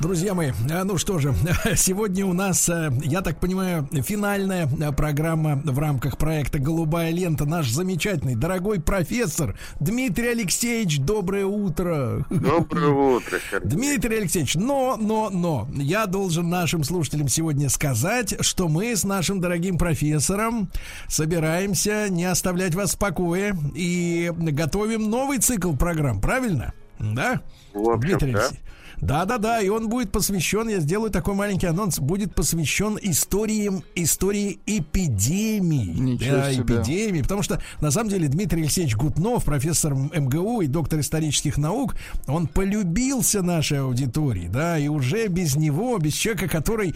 Друзья 0.00 0.32
мои, 0.32 0.52
а, 0.70 0.84
ну 0.84 0.96
что 0.96 1.18
же, 1.18 1.34
сегодня 1.76 2.24
у 2.24 2.32
нас, 2.32 2.70
э, 2.70 2.90
я 3.04 3.20
так 3.20 3.38
понимаю, 3.38 3.86
финальная 4.02 4.66
э, 4.66 4.92
программа 4.92 5.60
в 5.62 5.78
рамках 5.78 6.16
проекта 6.16 6.58
«Голубая 6.58 7.10
лента». 7.10 7.44
Наш 7.44 7.68
замечательный, 7.68 8.34
дорогой 8.34 8.80
профессор 8.80 9.58
Дмитрий 9.78 10.28
Алексеевич, 10.28 11.00
доброе 11.00 11.44
утро. 11.44 12.24
Доброе 12.30 12.88
утро, 13.16 13.38
Сергей. 13.50 13.68
Дмитрий 13.68 14.16
Алексеевич, 14.16 14.54
но, 14.54 14.96
но, 14.98 15.28
но, 15.28 15.68
я 15.74 16.06
должен 16.06 16.48
нашим 16.48 16.82
слушателям 16.82 17.28
сегодня 17.28 17.68
сказать, 17.68 18.36
что 18.40 18.68
мы 18.68 18.96
с 18.96 19.04
нашим 19.04 19.38
дорогим 19.38 19.76
профессором 19.76 20.70
собираемся 21.08 22.08
не 22.08 22.24
оставлять 22.24 22.74
вас 22.74 22.94
в 22.94 22.98
покое 22.98 23.54
и 23.74 24.32
готовим 24.34 25.10
новый 25.10 25.40
цикл 25.40 25.76
программ, 25.76 26.22
правильно? 26.22 26.72
Да? 26.98 27.42
В 27.74 27.90
общем, 27.90 28.00
Дмитрий 28.00 28.32
да. 28.32 28.38
Алексеевич. 28.38 28.69
Да, 29.00 29.24
да, 29.24 29.38
да, 29.38 29.60
и 29.60 29.68
он 29.68 29.88
будет 29.88 30.12
посвящен, 30.12 30.68
я 30.68 30.80
сделаю 30.80 31.10
такой 31.10 31.34
маленький 31.34 31.66
анонс, 31.66 31.98
будет 31.98 32.34
посвящен 32.34 32.98
историям, 33.00 33.82
истории 33.94 34.60
эпидемий. 34.66 35.86
Ничего 35.86 36.36
да, 36.36 36.52
себе. 36.52 36.76
эпидемий, 36.76 37.22
потому 37.22 37.42
что, 37.42 37.62
на 37.80 37.90
самом 37.90 38.10
деле, 38.10 38.28
Дмитрий 38.28 38.62
Алексеевич 38.62 38.96
Гутнов, 38.96 39.44
профессор 39.44 39.94
МГУ 39.94 40.62
и 40.62 40.66
доктор 40.66 41.00
исторических 41.00 41.56
наук, 41.56 41.96
он 42.26 42.46
полюбился 42.46 43.42
нашей 43.42 43.80
аудитории, 43.80 44.48
да, 44.48 44.78
и 44.78 44.88
уже 44.88 45.28
без 45.28 45.56
него, 45.56 45.96
без 45.98 46.14
человека, 46.14 46.48
который 46.48 46.94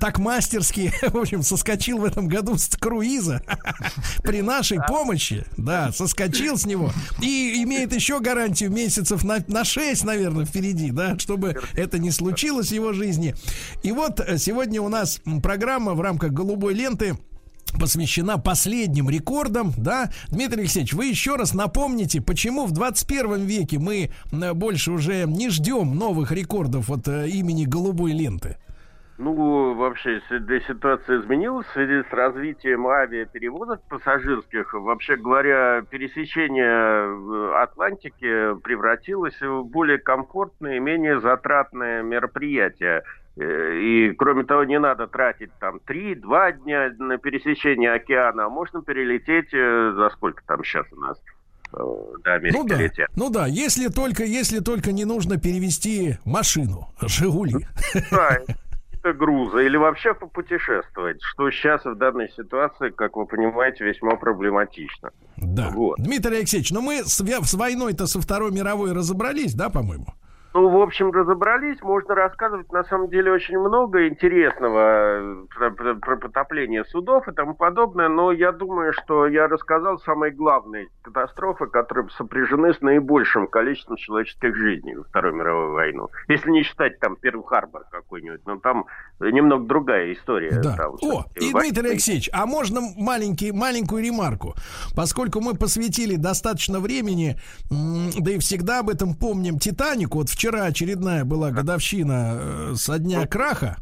так 0.00 0.18
мастерски, 0.18 0.92
в 1.02 1.16
общем, 1.16 1.42
соскочил 1.42 1.98
в 1.98 2.04
этом 2.04 2.28
году 2.28 2.56
с 2.58 2.68
круиза 2.68 3.42
при 4.22 4.42
нашей 4.42 4.78
помощи, 4.88 5.44
да, 5.56 5.92
соскочил 5.92 6.58
с 6.58 6.66
него 6.66 6.92
и 7.20 7.62
имеет 7.62 7.94
еще 7.94 8.20
гарантию 8.20 8.70
месяцев 8.70 9.22
на, 9.22 9.38
на 9.46 9.64
6, 9.64 10.04
наверное, 10.04 10.44
впереди, 10.44 10.90
да, 10.90 11.16
чтобы 11.28 11.56
это 11.74 11.98
не 11.98 12.10
случилось 12.10 12.68
в 12.68 12.74
его 12.74 12.94
жизни. 12.94 13.34
И 13.82 13.92
вот 13.92 14.18
э, 14.18 14.38
сегодня 14.38 14.80
у 14.80 14.88
нас 14.88 15.20
программа 15.42 15.92
в 15.92 16.00
рамках 16.00 16.32
«Голубой 16.32 16.72
ленты» 16.72 17.18
посвящена 17.78 18.38
последним 18.38 19.10
рекордам, 19.10 19.74
да? 19.76 20.10
Дмитрий 20.28 20.62
Алексеевич, 20.62 20.94
вы 20.94 21.04
еще 21.04 21.36
раз 21.36 21.52
напомните, 21.52 22.22
почему 22.22 22.64
в 22.64 22.72
21 22.72 23.44
веке 23.44 23.78
мы 23.78 24.10
м, 24.32 24.58
больше 24.58 24.90
уже 24.90 25.26
не 25.26 25.50
ждем 25.50 25.94
новых 25.96 26.32
рекордов 26.32 26.88
от 26.90 27.06
э, 27.08 27.28
имени 27.28 27.66
«Голубой 27.66 28.12
ленты»? 28.12 28.56
Ну, 29.18 29.74
вообще, 29.74 30.20
ситуация 30.28 31.20
изменилась 31.20 31.66
в 31.66 31.72
связи 31.72 32.04
с 32.08 32.12
развитием 32.12 32.86
авиаперевозок 32.86 33.80
пассажирских. 33.88 34.72
Вообще 34.74 35.16
говоря, 35.16 35.82
пересечение 35.90 36.64
э, 36.64 37.52
Атлантики 37.60 38.54
превратилось 38.62 39.40
в 39.40 39.64
более 39.64 39.98
комфортное 39.98 40.76
и 40.76 40.80
менее 40.80 41.20
затратное 41.20 42.02
мероприятие. 42.04 43.02
Э, 43.36 43.74
И, 43.76 44.12
кроме 44.12 44.44
того, 44.44 44.62
не 44.62 44.78
надо 44.78 45.08
тратить 45.08 45.50
там 45.58 45.80
3-2 45.88 46.52
дня 46.62 46.92
на 46.98 47.18
пересечение 47.18 47.92
океана, 47.94 48.46
а 48.46 48.48
можно 48.48 48.82
перелететь 48.82 49.52
э, 49.52 49.92
за 49.96 50.10
сколько 50.10 50.44
там 50.46 50.62
сейчас 50.62 50.86
у 50.92 50.96
нас 51.00 51.20
до 51.72 52.34
Америки 52.34 52.56
Ну 52.56 52.64
да, 52.66 52.76
летят. 52.76 53.10
ну 53.16 53.30
да, 53.30 53.46
если 53.46 53.88
только, 53.88 54.22
если 54.24 54.60
только 54.60 54.92
не 54.92 55.04
нужно 55.04 55.38
перевести 55.38 56.16
машину, 56.24 56.88
Жигули. 57.02 57.66
Да, 58.10 58.38
какие-то 59.08 59.12
грузы 59.12 59.66
или 59.66 59.76
вообще 59.76 60.14
попутешествовать, 60.14 61.18
что 61.20 61.50
сейчас 61.50 61.84
в 61.84 61.94
данной 61.96 62.30
ситуации, 62.30 62.90
как 62.90 63.16
вы 63.16 63.26
понимаете, 63.26 63.84
весьма 63.84 64.16
проблематично. 64.16 65.10
Да. 65.36 65.70
Вот. 65.74 65.98
Дмитрий 65.98 66.38
Алексеевич, 66.38 66.70
ну 66.70 66.80
мы 66.80 67.04
с, 67.04 67.18
с 67.18 67.54
войной-то 67.54 68.06
со 68.06 68.20
Второй 68.20 68.52
мировой 68.52 68.92
разобрались, 68.92 69.54
да, 69.54 69.70
по-моему? 69.70 70.06
Ну, 70.58 70.70
в 70.70 70.82
общем, 70.82 71.12
разобрались. 71.12 71.80
Можно 71.82 72.16
рассказывать, 72.16 72.72
на 72.72 72.82
самом 72.82 73.08
деле, 73.10 73.30
очень 73.30 73.56
много 73.58 74.08
интересного 74.08 74.80
э, 74.80 75.46
про, 75.54 75.70
про- 75.70 75.94
про 75.94 76.16
потопление 76.16 76.84
судов 76.86 77.28
и 77.28 77.32
тому 77.32 77.54
подобное. 77.54 78.08
Но 78.08 78.32
я 78.32 78.50
думаю, 78.50 78.92
что 78.92 79.28
я 79.28 79.46
рассказал 79.46 80.00
самые 80.00 80.32
главные 80.32 80.88
катастрофы, 81.02 81.66
которые 81.66 82.08
сопряжены 82.10 82.74
с 82.74 82.80
наибольшим 82.80 83.46
количеством 83.46 83.98
человеческих 83.98 84.56
жизней 84.56 84.96
во 84.96 85.04
Вторую 85.04 85.36
мировую 85.36 85.72
войну. 85.74 86.08
Если 86.26 86.50
не 86.50 86.64
считать 86.64 86.98
там 86.98 87.14
Перл-Харбор 87.14 87.84
какой-нибудь. 87.92 88.40
Но 88.44 88.58
там 88.58 88.86
немного 89.20 89.64
другая 89.64 90.12
история. 90.12 90.58
Да. 90.60 90.74
Там, 90.74 90.96
О, 91.02 91.24
и 91.36 91.52
Дмитрий 91.52 91.90
Алексеевич, 91.90 92.30
а 92.32 92.46
можно 92.46 92.80
маленький, 92.96 93.52
маленькую 93.52 94.02
ремарку? 94.02 94.54
Поскольку 94.96 95.40
мы 95.40 95.54
посвятили 95.54 96.16
достаточно 96.16 96.80
времени, 96.80 97.36
да 97.70 98.32
и 98.32 98.38
всегда 98.38 98.80
об 98.80 98.88
этом 98.88 99.14
помним, 99.14 99.60
Титанику, 99.60 100.18
вот 100.18 100.28
вчера 100.28 100.47
очередная 100.56 101.24
была 101.24 101.50
годовщина 101.50 102.38
э, 102.40 102.74
со 102.76 102.98
дня 102.98 103.26
краха, 103.26 103.76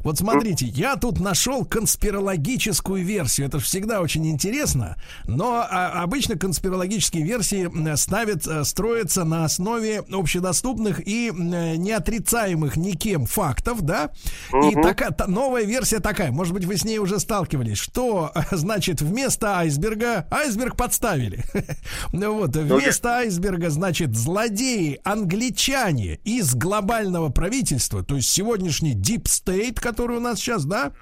вот 0.00 0.18
смотрите, 0.18 0.66
я 0.66 0.96
тут 0.96 1.20
нашел 1.20 1.64
конспирологическую 1.64 3.04
версию. 3.04 3.48
Это 3.48 3.58
же 3.58 3.64
всегда 3.64 4.00
очень 4.00 4.26
интересно. 4.26 4.96
Но 5.26 5.66
а, 5.68 6.02
обычно 6.02 6.36
конспирологические 6.36 7.24
версии 7.24 7.94
ставят, 7.96 8.46
э, 8.46 8.64
строятся 8.64 9.24
на 9.24 9.44
основе 9.44 10.04
общедоступных 10.10 11.06
и 11.06 11.30
неотрицаемых 11.32 12.76
никем 12.76 13.26
фактов, 13.26 13.82
да? 13.82 14.10
Угу. 14.52 14.70
И 14.70 14.74
такая 14.74 15.10
та, 15.10 15.26
новая 15.26 15.64
версия 15.64 16.00
такая. 16.00 16.32
Может 16.32 16.54
быть, 16.54 16.64
вы 16.64 16.76
с 16.76 16.84
ней 16.84 16.98
уже 16.98 17.18
сталкивались. 17.18 17.78
Что, 17.78 18.32
значит, 18.50 19.00
вместо 19.00 19.58
айсберга 19.58 20.26
айсберг 20.30 20.76
подставили. 20.76 21.44
Ну 22.12 22.34
вот, 22.34 22.56
вместо 22.56 23.16
айсберга, 23.16 23.70
значит, 23.70 24.14
злодеи 24.16 25.00
англичане 25.04 26.20
из 26.24 26.54
глобального 26.54 27.28
правительства, 27.28 28.04
то 28.04 28.16
есть 28.16 28.30
сегодняшний 28.30 28.94
Deep 28.94 29.24
State, 29.24 29.73
Тайт, 29.74 29.80
который 29.80 30.18
у 30.18 30.20
нас 30.20 30.38
сейчас, 30.38 30.64
да, 30.64 30.92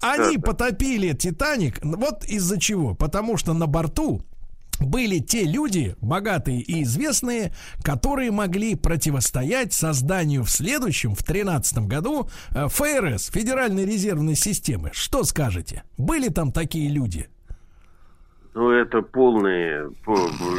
они 0.00 0.38
потопили 0.38 1.12
Титаник. 1.12 1.78
Вот 1.82 2.24
из-за 2.24 2.58
чего? 2.58 2.94
Потому 2.94 3.36
что 3.36 3.52
на 3.52 3.66
борту 3.66 4.22
были 4.80 5.18
те 5.18 5.44
люди, 5.44 5.94
богатые 6.00 6.60
и 6.60 6.82
известные, 6.84 7.52
которые 7.82 8.30
могли 8.30 8.76
противостоять 8.76 9.74
созданию 9.74 10.42
в 10.42 10.50
следующем, 10.50 11.14
в 11.14 11.22
2013 11.22 11.86
году, 11.86 12.28
э, 12.54 12.66
ФРС, 12.68 13.30
Федеральной 13.30 13.84
резервной 13.84 14.36
системы. 14.36 14.90
Что 14.94 15.24
скажете? 15.24 15.82
Были 15.98 16.28
там 16.28 16.50
такие 16.50 16.88
люди? 16.88 17.28
Ну, 18.54 18.70
это 18.70 19.02
полные, 19.02 19.90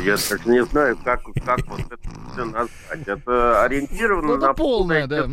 я 0.06 0.16
так 0.18 0.46
не 0.46 0.64
знаю, 0.66 0.98
как, 1.04 1.24
как 1.44 1.68
вот 1.68 1.82
это 1.82 2.10
все 2.32 2.46
назвать. 2.46 3.08
Это 3.08 3.64
ориентировано 3.64 4.28
ну, 4.28 4.36
это 4.36 4.48
на 4.48 4.54
полное, 4.54 5.08
да. 5.08 5.28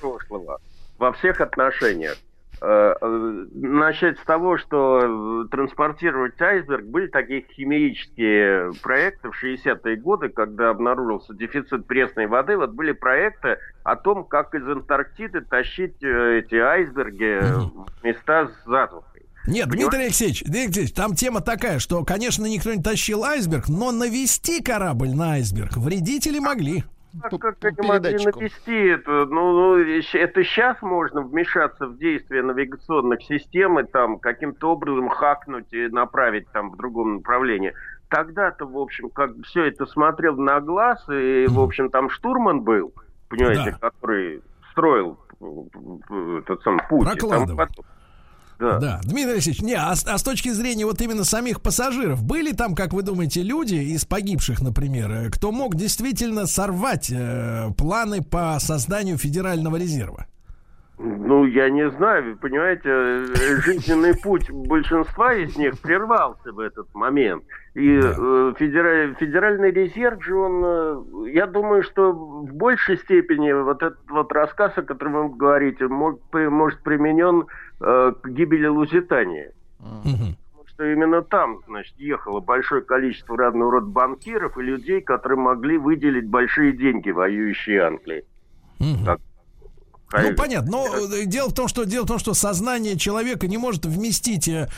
прошлого 0.00 0.60
во 1.04 1.12
всех 1.12 1.40
отношениях. 1.42 2.16
Э, 2.62 2.94
э, 2.98 3.46
начать 3.52 4.18
с 4.18 4.24
того, 4.24 4.56
что 4.56 5.46
транспортировать 5.50 6.40
айсберг 6.40 6.86
были 6.86 7.08
такие 7.08 7.44
химические 7.54 8.72
проекты 8.82 9.30
в 9.30 9.44
60-е 9.44 9.96
годы, 9.96 10.30
когда 10.30 10.70
обнаружился 10.70 11.34
дефицит 11.34 11.86
пресной 11.86 12.26
воды. 12.26 12.56
Вот 12.56 12.70
были 12.70 12.92
проекты 12.92 13.58
о 13.82 13.96
том, 13.96 14.24
как 14.24 14.54
из 14.54 14.66
Антарктиды 14.66 15.42
тащить 15.42 16.02
э, 16.02 16.38
эти 16.38 16.54
айсберги 16.54 17.40
в 17.42 18.02
места 18.02 18.48
с 18.48 18.66
затухой. 18.66 19.26
Нет, 19.46 19.68
Понимаете? 19.68 19.76
Дмитрий 19.76 20.04
Алексеевич, 20.04 20.42
Дмитрий 20.44 20.62
Алексеевич, 20.62 20.92
там 20.94 21.14
тема 21.14 21.40
такая, 21.42 21.78
что, 21.80 22.02
конечно, 22.02 22.46
никто 22.46 22.72
не 22.72 22.82
тащил 22.82 23.24
айсберг, 23.24 23.68
но 23.68 23.92
навести 23.92 24.62
корабль 24.62 25.10
на 25.10 25.32
айсберг 25.32 25.76
вредители 25.76 26.38
могли 26.38 26.84
как, 27.22 27.58
как 27.58 27.78
они 27.78 27.88
могли 27.88 28.12
навести 28.12 28.76
это? 28.86 29.26
Ну, 29.26 29.52
ну, 29.52 29.76
это 29.76 30.44
сейчас 30.44 30.80
можно 30.82 31.22
вмешаться 31.22 31.86
в 31.86 31.98
действие 31.98 32.42
навигационных 32.42 33.22
систем 33.22 33.78
и 33.78 33.84
там 33.84 34.18
каким-то 34.18 34.72
образом 34.72 35.08
хакнуть 35.08 35.72
и 35.72 35.88
направить 35.88 36.48
там 36.52 36.70
в 36.70 36.76
другом 36.76 37.16
направлении. 37.16 37.72
Тогда-то, 38.08 38.66
в 38.66 38.76
общем, 38.78 39.10
как 39.10 39.30
все 39.44 39.64
это 39.64 39.86
смотрел 39.86 40.36
на 40.36 40.60
глаз, 40.60 41.04
и, 41.08 41.46
в 41.48 41.60
общем, 41.60 41.90
там 41.90 42.10
штурман 42.10 42.62
был, 42.62 42.92
понимаете, 43.28 43.76
да. 43.80 43.90
который 43.90 44.42
строил 44.70 45.18
этот 46.38 46.62
сам 46.62 46.80
путь. 46.88 47.08
Прокладывал. 47.18 47.56
Там, 47.56 47.68
да. 48.58 48.78
да. 48.78 49.00
Дмитрий 49.04 49.32
Алексеевич, 49.34 49.62
не, 49.62 49.74
а, 49.74 49.92
а 49.92 50.18
с 50.18 50.22
точки 50.22 50.50
зрения 50.50 50.86
вот 50.86 51.00
именно 51.00 51.24
самих 51.24 51.60
пассажиров, 51.60 52.22
были 52.22 52.52
там, 52.52 52.74
как 52.74 52.92
вы 52.92 53.02
думаете, 53.02 53.42
люди 53.42 53.74
из 53.74 54.04
погибших, 54.04 54.60
например, 54.60 55.10
э, 55.10 55.30
кто 55.30 55.52
мог 55.52 55.76
действительно 55.76 56.46
сорвать 56.46 57.10
э, 57.10 57.70
планы 57.76 58.22
по 58.22 58.58
созданию 58.60 59.18
Федерального 59.18 59.76
резерва? 59.76 60.26
Ну, 60.96 61.44
я 61.44 61.70
не 61.70 61.90
знаю, 61.90 62.24
вы 62.24 62.36
понимаете, 62.36 63.24
жизненный 63.62 64.16
путь 64.16 64.48
большинства 64.50 65.34
из 65.34 65.56
них 65.56 65.80
прервался 65.80 66.52
в 66.52 66.60
этот 66.60 66.94
момент. 66.94 67.42
И 67.74 68.00
да. 68.00 68.14
э, 68.16 68.54
федераль, 68.56 69.16
федеральный 69.18 69.72
резерв 69.72 70.22
же, 70.22 70.36
он, 70.36 70.62
э, 70.64 71.30
я 71.32 71.48
думаю, 71.48 71.82
что 71.82 72.12
в 72.12 72.54
большей 72.54 72.96
степени 72.98 73.50
вот 73.50 73.82
этот 73.82 74.08
вот 74.08 74.30
рассказ, 74.30 74.78
о 74.78 74.82
котором 74.82 75.30
вы 75.30 75.36
говорите, 75.36 75.88
может, 75.88 76.20
может 76.32 76.80
применен 76.84 77.46
э, 77.80 78.12
к 78.22 78.28
гибели 78.28 78.68
Лузитании. 78.68 79.50
Угу. 79.80 80.36
Потому 80.52 80.66
что 80.68 80.92
именно 80.92 81.22
там, 81.22 81.58
значит, 81.66 81.94
ехало 81.98 82.38
большое 82.38 82.82
количество 82.82 83.36
разного 83.36 83.72
рода 83.72 83.86
банкиров 83.86 84.56
и 84.58 84.62
людей, 84.62 85.00
которые 85.00 85.40
могли 85.40 85.76
выделить 85.76 86.28
большие 86.28 86.72
деньги 86.72 87.10
воюющей 87.10 87.78
Англии. 87.78 88.24
Угу. 88.78 89.04
Так, 89.04 89.20
ну, 90.12 90.34
понятно. 90.36 90.70
Но 90.70 90.86
э, 91.12 91.24
дело 91.24 91.48
в 91.48 91.54
том, 91.54 91.68
что 91.68 91.84
дело 91.84 92.04
в 92.04 92.08
том, 92.08 92.18
что 92.18 92.34
сознание 92.34 92.96
человека 92.96 93.48
не 93.48 93.58
может 93.58 93.86
вместить 93.86 94.48
э, 94.48 94.68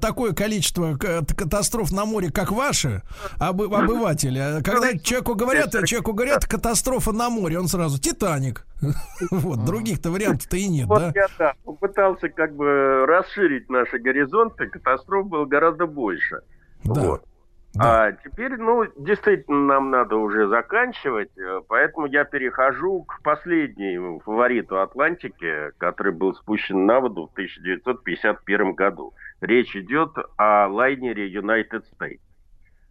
такое 0.00 0.32
количество 0.32 0.96
катастроф 0.96 1.92
на 1.92 2.04
море, 2.04 2.30
как 2.30 2.50
ваши 2.50 3.02
об, 3.38 3.62
обыватели. 3.62 4.38
А 4.38 4.62
когда 4.62 4.96
человеку 4.98 5.34
говорят, 5.34 5.72
человеку 5.86 6.12
говорят 6.12 6.46
катастрофа 6.46 7.12
на 7.12 7.30
море, 7.30 7.58
он 7.58 7.68
сразу 7.68 8.00
Титаник. 8.00 8.66
Вот, 9.30 9.64
других-то 9.64 10.10
вариантов-то 10.10 10.56
и 10.56 10.66
нет, 10.66 10.88
да? 10.88 11.12
я 11.14 11.28
да, 11.38 11.54
попытался 11.64 12.28
как 12.28 12.56
бы 12.56 13.06
расширить 13.06 13.70
наши 13.70 13.98
горизонты, 13.98 14.66
катастроф 14.66 15.28
было 15.28 15.44
гораздо 15.44 15.86
больше. 15.86 16.40
Да. 16.84 17.00
Вот. 17.00 17.24
Да. 17.74 18.04
А 18.04 18.12
теперь, 18.12 18.56
ну, 18.58 18.84
действительно, 18.98 19.66
нам 19.66 19.90
надо 19.90 20.16
уже 20.16 20.46
заканчивать, 20.48 21.30
э, 21.38 21.60
поэтому 21.68 22.06
я 22.06 22.24
перехожу 22.24 23.04
к 23.04 23.22
последнему 23.22 24.20
фавориту 24.20 24.80
Атлантики, 24.80 25.70
который 25.78 26.12
был 26.12 26.34
спущен 26.34 26.84
на 26.84 27.00
воду 27.00 27.28
в 27.28 27.32
1951 27.32 28.74
году. 28.74 29.14
Речь 29.40 29.74
идет 29.74 30.10
о 30.36 30.68
лайнере 30.68 31.32
United 31.32 31.84
States. 31.98 32.20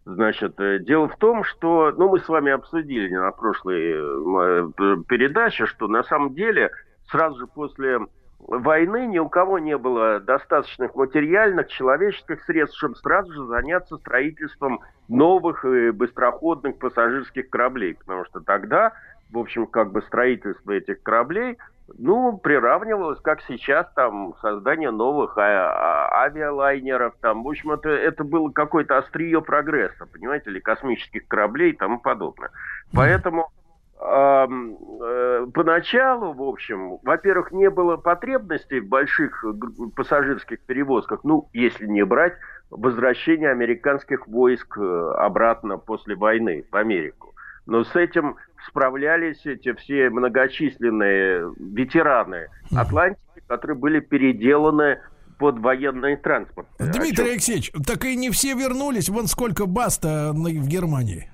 Значит, 0.04 0.58
э, 0.58 0.80
дело 0.80 1.08
в 1.08 1.16
том, 1.16 1.44
что, 1.44 1.92
ну, 1.96 2.08
мы 2.08 2.18
с 2.18 2.28
вами 2.28 2.50
обсудили 2.50 3.14
на 3.14 3.30
прошлой 3.30 3.92
э, 3.92 5.02
передаче, 5.08 5.66
что 5.66 5.86
на 5.86 6.02
самом 6.02 6.34
деле 6.34 6.72
сразу 7.08 7.38
же 7.38 7.46
после 7.46 8.00
войны 8.46 9.06
ни 9.06 9.18
у 9.18 9.28
кого 9.28 9.58
не 9.58 9.76
было 9.76 10.20
достаточных 10.20 10.94
материальных, 10.94 11.68
человеческих 11.68 12.42
средств, 12.44 12.78
чтобы 12.78 12.96
сразу 12.96 13.32
же 13.32 13.46
заняться 13.46 13.96
строительством 13.98 14.80
новых 15.08 15.64
и 15.64 15.90
быстроходных 15.90 16.78
пассажирских 16.78 17.50
кораблей. 17.50 17.94
Потому 17.94 18.24
что 18.26 18.40
тогда, 18.40 18.92
в 19.30 19.38
общем, 19.38 19.66
как 19.66 19.92
бы 19.92 20.02
строительство 20.02 20.72
этих 20.72 21.02
кораблей, 21.02 21.58
ну, 21.98 22.38
приравнивалось, 22.38 23.20
как 23.20 23.40
сейчас, 23.42 23.86
там, 23.94 24.34
создание 24.40 24.90
новых 24.90 25.36
а- 25.36 25.42
а- 25.42 26.22
авиалайнеров, 26.24 27.14
там, 27.20 27.42
в 27.42 27.48
общем, 27.48 27.72
это, 27.72 27.90
это 27.90 28.24
было 28.24 28.50
какое-то 28.50 28.98
острие 28.98 29.42
прогресса, 29.42 30.06
понимаете, 30.06 30.50
или 30.50 30.60
космических 30.60 31.26
кораблей 31.28 31.72
и 31.72 31.76
тому 31.76 31.98
подобное. 31.98 32.50
Поэтому 32.94 33.42
Э, 33.42 33.61
поначалу, 33.98 36.32
в 36.32 36.42
общем, 36.42 36.98
во-первых, 37.02 37.52
не 37.52 37.70
было 37.70 37.96
потребности 37.96 38.80
в 38.80 38.88
больших 38.88 39.44
пассажирских 39.94 40.60
перевозках, 40.60 41.20
ну, 41.24 41.48
если 41.52 41.86
не 41.86 42.04
брать 42.04 42.34
возвращение 42.70 43.50
американских 43.50 44.26
войск 44.26 44.78
э, 44.78 45.12
обратно 45.18 45.76
после 45.76 46.16
войны 46.16 46.64
в 46.70 46.76
Америку. 46.76 47.34
Но 47.66 47.84
с 47.84 47.94
этим 47.94 48.36
справлялись 48.66 49.44
эти 49.44 49.72
все 49.74 50.10
многочисленные 50.10 51.52
ветераны 51.58 52.48
Атлантики, 52.74 53.42
которые 53.46 53.76
были 53.76 54.00
переделаны 54.00 54.98
под 55.38 55.58
военный 55.58 56.16
транспорт. 56.16 56.68
Дмитрий 56.78 57.32
Алексеевич, 57.32 57.72
так 57.86 58.04
и 58.04 58.16
не 58.16 58.30
все 58.30 58.54
вернулись. 58.54 59.08
Вон 59.08 59.26
сколько 59.26 59.66
баста 59.66 60.32
в 60.34 60.68
Германии. 60.68 61.28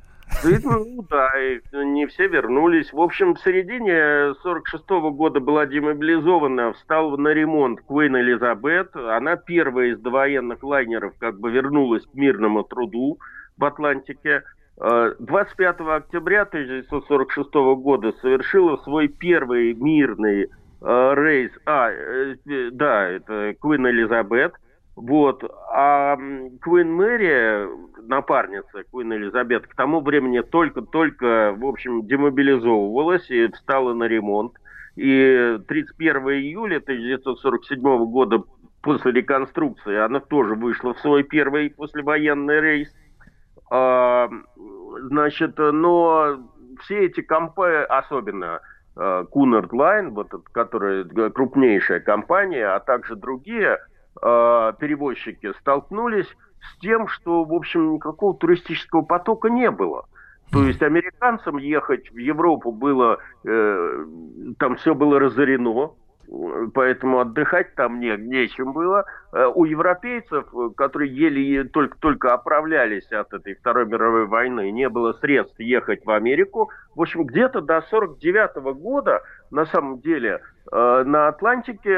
Ну 0.45 1.05
да, 1.11 1.31
и 1.41 1.61
не 1.73 2.07
все 2.07 2.29
вернулись. 2.29 2.93
В 2.93 3.01
общем, 3.01 3.35
в 3.35 3.41
середине 3.41 4.35
46 4.43 4.85
-го 4.89 5.11
года 5.11 5.41
была 5.41 5.67
демобилизована, 5.67 6.73
встал 6.75 7.17
на 7.17 7.29
ремонт 7.29 7.81
Куин 7.81 8.17
Элизабет. 8.17 8.95
Она 8.95 9.37
первая 9.37 9.89
из 9.89 9.99
довоенных 9.99 10.63
лайнеров 10.63 11.15
как 11.19 11.41
бы 11.41 11.51
вернулась 11.51 12.05
к 12.07 12.15
мирному 12.15 12.63
труду 12.63 13.19
в 13.57 13.65
Атлантике. 13.65 14.43
25 14.77 15.81
э, 15.81 15.85
октября 15.97 16.43
1946 16.43 17.53
года 17.83 18.13
совершила 18.21 18.77
свой 18.79 19.09
первый 19.09 19.75
мирный 19.75 20.45
э, 20.45 21.15
рейс. 21.17 21.51
А, 21.67 21.91
э, 21.91 22.37
да, 22.71 23.09
это 23.09 23.55
Куин 23.61 23.89
Элизабет– 23.89 24.55
вот. 24.99 25.45
А 25.73 26.16
Куин 26.65 26.93
Мэри, 26.93 27.69
напарница 28.09 28.83
Куин 28.91 29.12
Элизабет, 29.12 29.69
к 29.69 29.75
тому 29.77 30.01
времени 30.01 30.41
только-только, 30.41 31.55
в 31.57 31.65
общем, 31.65 32.05
демобилизовывалась 32.07 33.31
и 33.31 33.47
встала 33.53 33.95
на 33.95 34.05
ремонт. 34.05 34.55
И 34.97 35.59
31 35.69 36.16
июля 36.31 36.79
1947 36.79 37.81
года 38.07 38.43
после 38.83 39.12
реконструкции 39.12 39.97
она 39.97 40.19
тоже 40.19 40.57
вышла 40.57 40.95
в 40.95 40.99
свой 40.99 41.23
первый 41.23 41.70
послевоенный 41.70 42.61
рейс. 42.61 42.93
А, 43.70 44.29
значит, 45.03 45.59
но 45.59 46.39
все 46.81 47.07
эти 47.07 47.20
компании, 47.20 47.85
особенно 47.85 48.61
Кунард 49.31 49.73
Лайн, 49.73 50.11
вот, 50.11 50.33
которая 50.51 51.05
крупнейшая 51.05 52.01
компания, 52.01 52.66
а 52.66 52.81
также 52.81 53.15
другие 53.15 53.79
э, 54.20 54.72
перевозчики, 54.78 55.52
столкнулись 55.60 56.28
с 56.60 56.78
тем, 56.80 57.09
что, 57.09 57.44
в 57.44 57.52
общем, 57.52 57.94
никакого 57.94 58.36
туристического 58.36 59.02
потока 59.02 59.48
не 59.48 59.70
было. 59.70 60.06
То 60.51 60.64
есть 60.64 60.82
американцам 60.82 61.59
ехать 61.59 62.10
в 62.10 62.16
Европу 62.16 62.72
было, 62.72 63.18
э, 63.44 64.05
там 64.59 64.76
все 64.76 64.94
было 64.94 65.20
разорено, 65.20 65.93
поэтому 66.74 67.20
отдыхать 67.20 67.74
там 67.74 68.01
не, 68.01 68.16
нечем 68.16 68.72
было. 68.72 69.05
Э, 69.32 69.47
у 69.55 69.64
европейцев, 69.66 70.47
которые 70.76 71.14
еле 71.14 71.64
только-только 71.64 72.32
оправлялись 72.32 73.10
от 73.12 73.32
этой 73.35 73.55
Второй 73.56 73.86
мировой 73.86 74.26
войны, 74.26 74.70
не 74.70 74.89
было 74.89 75.12
средств 75.14 75.59
ехать 75.60 76.05
в 76.06 76.10
Америку. 76.10 76.70
В 76.94 77.02
общем, 77.02 77.24
где-то 77.24 77.60
до 77.60 77.82
49 77.82 78.56
года, 78.74 79.22
на 79.51 79.66
самом 79.66 80.01
деле, 80.01 80.40
на 80.70 81.28
Атлантике 81.28 81.90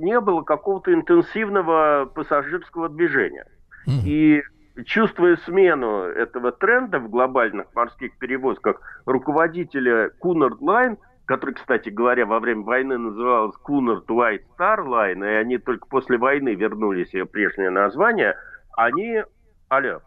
не 0.00 0.18
было 0.20 0.42
какого-то 0.42 0.92
интенсивного 0.92 2.10
пассажирского 2.14 2.88
движения. 2.88 3.46
И 3.86 4.42
чувствуя 4.84 5.36
смену 5.44 6.04
этого 6.04 6.52
тренда 6.52 6.98
в 6.98 7.10
глобальных 7.10 7.66
морских 7.74 8.16
перевозках, 8.18 8.80
руководители 9.04 10.10
Cunard 10.22 10.58
Line– 10.60 10.96
который, 11.30 11.54
кстати 11.54 11.90
говоря, 11.90 12.26
во 12.26 12.40
время 12.40 12.62
войны 12.62 12.98
называлась 12.98 13.54
Cunard 13.64 14.04
White 14.08 14.42
Star 14.58 14.78
Line, 14.84 15.24
и 15.24 15.36
они 15.36 15.58
только 15.58 15.86
после 15.86 16.18
войны 16.18 16.56
вернулись 16.56 17.14
ее 17.14 17.24
прежнее 17.24 17.70
название, 17.70 18.34
они... 18.76 19.22
Алло. 19.68 20.00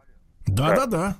Да-да-да. 0.48 1.16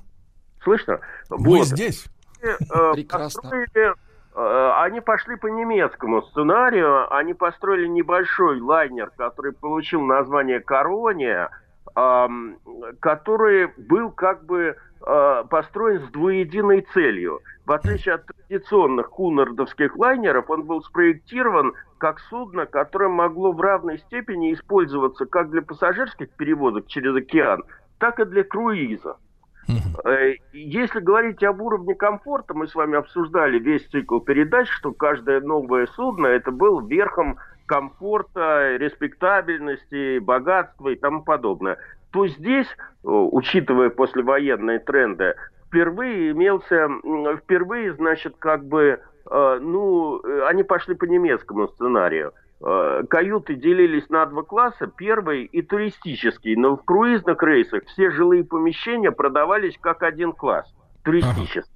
Слышно? 0.62 1.00
Мы 1.30 1.56
вот. 1.56 1.68
здесь. 1.68 2.04
Э, 2.42 2.92
Прекрасно. 2.92 3.40
Построили, 3.40 3.92
э, 3.92 3.94
они 4.36 5.00
пошли 5.00 5.36
по 5.36 5.46
немецкому 5.46 6.22
сценарию, 6.22 7.12
они 7.14 7.34
построили 7.34 7.86
небольшой 7.86 8.60
лайнер, 8.60 9.10
который 9.16 9.52
получил 9.52 10.00
название 10.00 10.60
«Корония», 10.60 11.50
э, 11.94 12.26
который 13.00 13.68
был 13.76 14.10
как 14.10 14.44
бы 14.44 14.76
э, 15.06 15.44
построен 15.48 16.00
с 16.06 16.10
двуединой 16.10 16.86
целью– 16.92 17.40
в 17.66 17.72
отличие 17.72 18.16
от 18.16 18.26
традиционных 18.26 19.08
кунардовских 19.10 19.96
лайнеров, 19.96 20.50
он 20.50 20.64
был 20.64 20.82
спроектирован 20.82 21.72
как 21.98 22.20
судно, 22.20 22.66
которое 22.66 23.08
могло 23.08 23.52
в 23.52 23.60
равной 23.60 23.98
степени 23.98 24.52
использоваться 24.52 25.24
как 25.24 25.50
для 25.50 25.62
пассажирских 25.62 26.28
перевозок 26.36 26.86
через 26.86 27.16
океан, 27.16 27.62
так 27.98 28.20
и 28.20 28.26
для 28.26 28.44
круиза. 28.44 29.16
Э, 30.04 30.34
если 30.52 31.00
говорить 31.00 31.42
об 31.44 31.62
уровне 31.62 31.94
комфорта, 31.94 32.54
мы 32.54 32.66
с 32.66 32.74
вами 32.74 32.96
обсуждали 32.96 33.58
весь 33.58 33.86
цикл 33.88 34.18
передач, 34.18 34.68
что 34.68 34.92
каждое 34.92 35.40
новое 35.40 35.86
судно 35.94 36.26
это 36.26 36.50
был 36.50 36.86
верхом 36.86 37.38
комфорта, 37.66 38.76
респектабельности, 38.76 40.18
богатства 40.18 40.88
и 40.88 40.96
тому 40.96 41.22
подобное 41.22 41.78
то 42.14 42.28
здесь, 42.28 42.68
э, 42.68 43.08
учитывая 43.08 43.90
послевоенные 43.90 44.78
тренды, 44.78 45.34
впервые 45.66 46.30
имелся, 46.30 46.88
впервые, 47.42 47.92
значит, 47.94 48.36
как 48.38 48.64
бы, 48.64 49.00
э, 49.28 49.58
ну, 49.60 50.22
они 50.46 50.62
пошли 50.62 50.94
по 50.94 51.06
немецкому 51.06 51.66
сценарию. 51.66 52.32
Э, 52.66 53.02
каюты 53.10 53.56
делились 53.56 54.08
на 54.08 54.24
два 54.24 54.42
класса, 54.42 54.86
первый 54.86 55.44
и 55.44 55.60
туристический, 55.60 56.56
но 56.56 56.76
в 56.76 56.84
круизных 56.84 57.42
рейсах 57.42 57.84
все 57.88 58.10
жилые 58.10 58.42
помещения 58.42 59.10
продавались 59.10 59.76
как 59.78 60.02
один 60.02 60.32
класс, 60.32 60.66
туристический. 61.02 61.70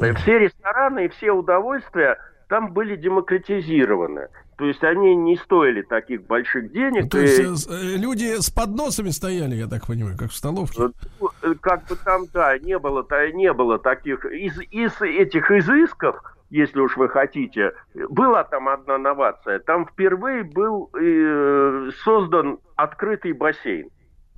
Ага. 0.00 0.14
Все 0.14 0.40
рестораны 0.40 1.04
и 1.04 1.08
все 1.08 1.30
удовольствия 1.30 2.18
там 2.48 2.72
были 2.72 2.96
демократизированы. 2.96 4.26
То 4.56 4.64
есть 4.64 4.82
они 4.82 5.14
не 5.14 5.36
стоили 5.36 5.82
таких 5.82 6.26
больших 6.26 6.72
денег. 6.72 7.12
То 7.12 7.20
есть 7.20 7.68
и... 7.68 7.96
люди 7.96 8.40
с 8.40 8.50
подносами 8.50 9.10
стояли, 9.10 9.54
я 9.54 9.68
так 9.68 9.86
понимаю, 9.86 10.16
как 10.18 10.30
в 10.30 10.34
столовке. 10.34 10.82
Ну, 11.20 11.30
как 11.60 11.86
бы 11.86 11.94
там, 11.94 12.24
да, 12.34 12.58
не 12.58 12.76
было, 12.76 13.06
не 13.32 13.52
было 13.52 13.78
таких 13.78 14.24
из, 14.24 14.58
из 14.72 15.00
этих 15.00 15.48
изысков, 15.52 16.20
если 16.50 16.80
уж 16.80 16.96
вы 16.96 17.08
хотите, 17.08 17.72
была 18.08 18.44
там 18.44 18.68
одна 18.68 18.98
новация. 18.98 19.58
Там 19.58 19.86
впервые 19.86 20.44
был 20.44 20.90
э, 20.94 21.90
создан 22.04 22.58
открытый 22.76 23.32
бассейн. 23.32 23.88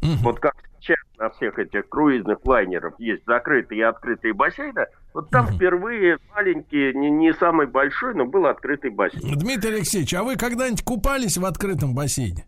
Угу. 0.03 0.23
Вот 0.23 0.41
как 0.41 0.55
сейчас 0.81 0.99
на 1.19 1.31
всех 1.31 1.59
этих 1.59 1.89
круизных 1.89 2.39
лайнеров 2.45 2.95
есть 2.99 3.23
закрытые 3.27 3.81
и 3.81 3.82
открытые 3.82 4.32
бассейны, 4.32 4.87
вот 5.12 5.31
там 5.31 5.47
угу. 5.47 5.55
впервые 5.55 6.19
маленький, 6.35 6.93
не, 6.95 7.11
не 7.11 7.32
самый 7.35 7.66
большой, 7.66 8.15
но 8.15 8.24
был 8.24 8.47
открытый 8.47 8.91
бассейн. 8.91 9.39
Дмитрий 9.39 9.74
Алексеевич, 9.74 10.15
а 10.15 10.24
вы 10.24 10.37
когда-нибудь 10.37 10.85
купались 10.85 11.37
в 11.37 11.45
открытом 11.45 11.95
бассейне? 11.95 12.47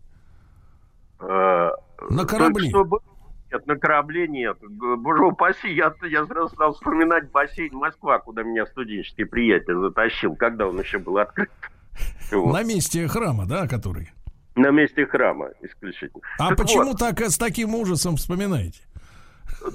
А, 1.21 1.73
на 2.09 2.25
корабле? 2.25 2.69
Чтобы... 2.71 3.01
Нет, 3.53 3.67
на 3.67 3.77
корабле 3.77 4.27
нет. 4.29 4.57
Боже 4.63 5.25
упаси, 5.25 5.73
я, 5.75 5.93
я 6.09 6.25
сразу 6.27 6.55
стал 6.55 6.73
вспоминать 6.73 7.31
бассейн 7.31 7.75
Москва, 7.75 8.19
куда 8.19 8.43
меня 8.43 8.65
студенческий 8.67 9.27
приятель 9.27 9.77
затащил, 9.77 10.35
когда 10.37 10.67
он 10.67 10.81
еще 10.81 10.99
был 10.99 11.19
открыт. 11.19 11.51
Вот. 12.31 12.55
На 12.55 12.63
месте 12.63 13.07
храма, 13.09 13.45
да, 13.45 13.69
который? 13.69 14.11
На 14.55 14.71
месте 14.71 15.05
храма 15.05 15.51
исключительно. 15.61 16.23
А 16.39 16.49
так 16.49 16.57
почему 16.57 16.93
вот. 16.93 16.99
так 16.99 17.21
с 17.21 17.37
таким 17.37 17.75
ужасом 17.75 18.17
вспоминаете? 18.17 18.81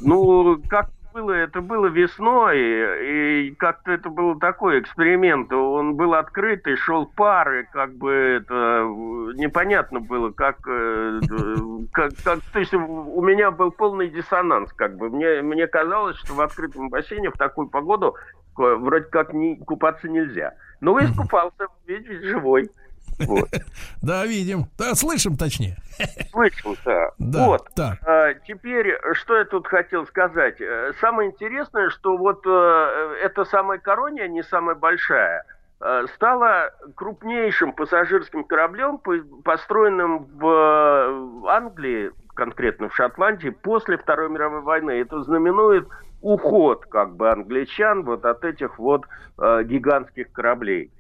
Ну, 0.02 0.60
как 0.68 0.90
было, 1.18 1.32
это 1.32 1.62
было 1.62 1.88
весной, 1.88 3.48
и 3.48 3.56
как-то 3.58 3.92
это 3.92 4.10
был 4.10 4.38
такой 4.40 4.80
эксперимент. 4.80 5.52
Он 5.52 5.96
был 5.96 6.14
открытый, 6.14 6.76
шел 6.78 7.08
пар, 7.08 7.54
и 7.54 7.64
как 7.64 7.96
бы 7.96 8.12
это 8.12 8.84
непонятно 9.36 10.00
было, 10.00 10.32
как, 10.32 10.58
э, 10.68 11.20
как, 11.92 12.12
как 12.24 12.40
то 12.54 12.60
есть 12.60 12.74
у 12.74 13.22
меня 13.22 13.50
был 13.50 13.72
полный 13.72 14.10
диссонанс, 14.10 14.72
как 14.74 14.96
бы. 14.98 15.10
Мне, 15.10 15.42
мне 15.42 15.68
казалось, 15.68 16.18
что 16.18 16.34
в 16.34 16.42
открытом 16.42 16.90
бассейне 16.90 17.32
в 17.32 17.38
такую 17.38 17.68
погоду 17.68 18.16
вроде 18.56 19.06
как 19.06 19.34
не, 19.34 19.56
купаться 19.58 20.08
нельзя. 20.08 20.54
Но 20.82 21.00
искупался, 21.00 21.68
ведь 21.88 22.06
живой. 22.24 22.70
Вот. 23.20 23.50
Да, 24.02 24.26
видим. 24.26 24.66
Да, 24.78 24.96
слышим 24.96 25.36
точнее. 25.36 25.78
Слышим, 26.32 26.76
да. 26.86 27.12
да 27.18 27.46
вот. 27.46 27.70
Так. 27.76 27.98
А, 28.06 28.34
теперь, 28.48 28.96
что 29.14 29.38
я 29.38 29.46
тут 29.46 29.68
хотел 29.68 30.06
сказать. 30.06 30.62
Э, 30.62 30.94
самое 31.02 31.32
интересное, 31.32 31.90
что 31.90 32.16
вот 32.16 32.46
э, 32.46 33.16
эта 33.24 33.44
самая 33.46 33.80
корония, 33.80 34.28
не 34.28 34.44
самая 34.44 34.76
большая, 34.76 35.44
э, 35.80 36.06
стала 36.16 36.72
крупнейшим 36.96 37.74
пассажирским 37.74 38.44
кораблем, 38.44 39.00
построенным 39.44 40.26
в 40.36 41.48
Англии, 41.50 42.12
конкретно 42.36 42.90
в 42.90 42.96
Шотландии, 42.96 43.50
после 43.50 43.98
Второй 43.98 44.30
мировой 44.30 44.62
войны. 44.62 44.92
Это 44.92 45.24
знаменует 45.24 45.88
уход 46.22 46.86
как 46.86 47.16
бы 47.16 47.32
англичан 47.32 48.04
вот 48.04 48.26
от 48.26 48.44
этих 48.46 48.78
вот 48.80 49.06
э, 49.40 49.64
гигантских 49.64 50.32
кораблей. 50.32 50.92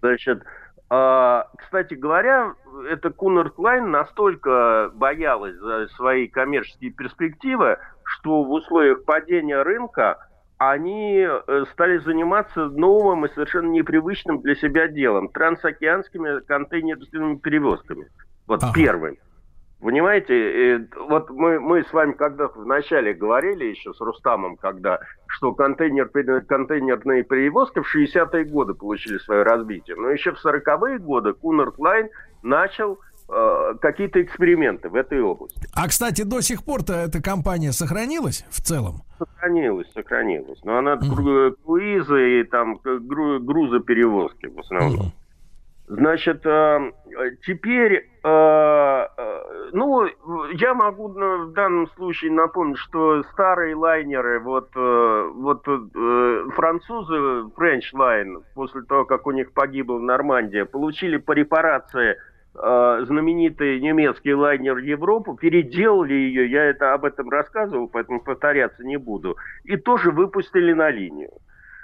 Значит, 0.00 0.42
а, 0.88 1.48
кстати 1.58 1.94
говоря, 1.94 2.54
эта 2.88 3.10
Кунард 3.10 3.58
Лайн 3.58 3.90
настолько 3.90 4.90
боялась 4.94 5.56
за 5.56 5.88
свои 5.88 6.28
коммерческие 6.28 6.92
перспективы, 6.92 7.78
что 8.04 8.44
в 8.44 8.52
условиях 8.52 9.04
падения 9.04 9.62
рынка 9.62 10.18
они 10.58 11.26
э, 11.26 11.64
стали 11.72 11.98
заниматься 11.98 12.66
новым 12.66 13.26
и 13.26 13.28
совершенно 13.34 13.68
непривычным 13.68 14.40
для 14.40 14.54
себя 14.54 14.88
делом– 14.88 15.28
трансокеанскими 15.34 16.40
контейнерными 16.40 17.36
перевозками. 17.36 18.08
Вот 18.46 18.62
ага. 18.62 18.72
первым. 18.72 19.16
Понимаете, 19.80 20.88
вот 21.08 21.28
мы, 21.30 21.60
мы 21.60 21.84
с 21.84 21.92
вами 21.92 22.12
когда-то 22.12 22.58
вначале 22.60 23.12
говорили 23.12 23.64
еще 23.66 23.92
с 23.92 24.00
Рустамом, 24.00 24.56
когда, 24.56 25.00
что 25.26 25.52
контейнер, 25.52 26.08
контейнерные 26.08 27.24
перевозки 27.24 27.80
в 27.80 27.94
60-е 27.94 28.44
годы 28.44 28.72
получили 28.72 29.18
свое 29.18 29.42
развитие. 29.42 29.96
Но 29.96 30.08
еще 30.08 30.32
в 30.32 30.44
40-е 30.44 30.98
годы 30.98 31.34
Кунард 31.34 31.78
Лайн 31.78 32.08
начал 32.42 32.98
э, 33.28 33.74
какие-то 33.82 34.22
эксперименты 34.22 34.88
в 34.88 34.94
этой 34.94 35.20
области. 35.20 35.68
А, 35.74 35.86
кстати, 35.88 36.22
до 36.22 36.40
сих 36.40 36.64
пор-то 36.64 36.94
эта 36.94 37.22
компания 37.22 37.72
сохранилась 37.72 38.46
в 38.48 38.62
целом? 38.62 39.02
Сохранилась, 39.18 39.92
сохранилась. 39.92 40.58
Но 40.64 40.78
она 40.78 40.94
mm-hmm. 40.94 41.56
круизы 41.62 42.40
и 42.40 42.44
там 42.44 42.80
грузоперевозки 42.82 44.46
в 44.46 44.58
основном. 44.58 45.08
Mm-hmm. 45.08 45.25
Значит, 45.88 46.44
э, 46.44 46.90
теперь 47.44 48.08
э, 48.24 49.06
ну, 49.72 50.06
я 50.54 50.74
могу 50.74 51.08
в 51.08 51.52
данном 51.52 51.88
случае 51.88 52.32
напомнить, 52.32 52.78
что 52.78 53.22
старые 53.32 53.74
лайнеры, 53.74 54.40
вот, 54.40 54.70
э, 54.74 55.30
вот 55.34 55.66
э, 55.66 56.44
французы 56.54 57.14
French 57.56 57.92
Line, 57.94 58.42
после 58.54 58.82
того, 58.82 59.04
как 59.04 59.26
у 59.26 59.32
них 59.32 59.52
погибла 59.52 59.98
Нормандия, 59.98 60.64
получили 60.64 61.16
по 61.16 61.32
репарации 61.32 62.16
э, 62.54 63.04
знаменитый 63.06 63.80
немецкий 63.80 64.34
лайнер 64.34 64.78
Европу, 64.78 65.36
переделали 65.36 66.14
ее, 66.14 66.50
я 66.50 66.64
это 66.64 66.94
об 66.94 67.04
этом 67.04 67.28
рассказывал, 67.28 67.88
поэтому 67.88 68.20
повторяться 68.20 68.84
не 68.84 68.96
буду, 68.96 69.36
и 69.64 69.76
тоже 69.76 70.10
выпустили 70.10 70.72
на 70.72 70.90
линию. 70.90 71.30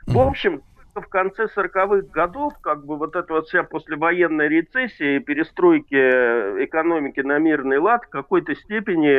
В 0.06 0.18
общем, 0.18 0.62
в 1.00 1.08
конце 1.08 1.46
40-х 1.46 2.08
годов, 2.12 2.54
как 2.60 2.84
бы 2.84 2.96
вот 2.96 3.16
эта 3.16 3.32
вот 3.32 3.46
вся 3.46 3.62
послевоенная 3.62 4.48
рецессия 4.48 5.16
и 5.16 5.20
перестройки 5.20 5.94
экономики 6.64 7.20
на 7.20 7.38
мирный 7.38 7.78
лад 7.78 8.04
в 8.04 8.10
какой-то 8.10 8.54
степени, 8.54 9.12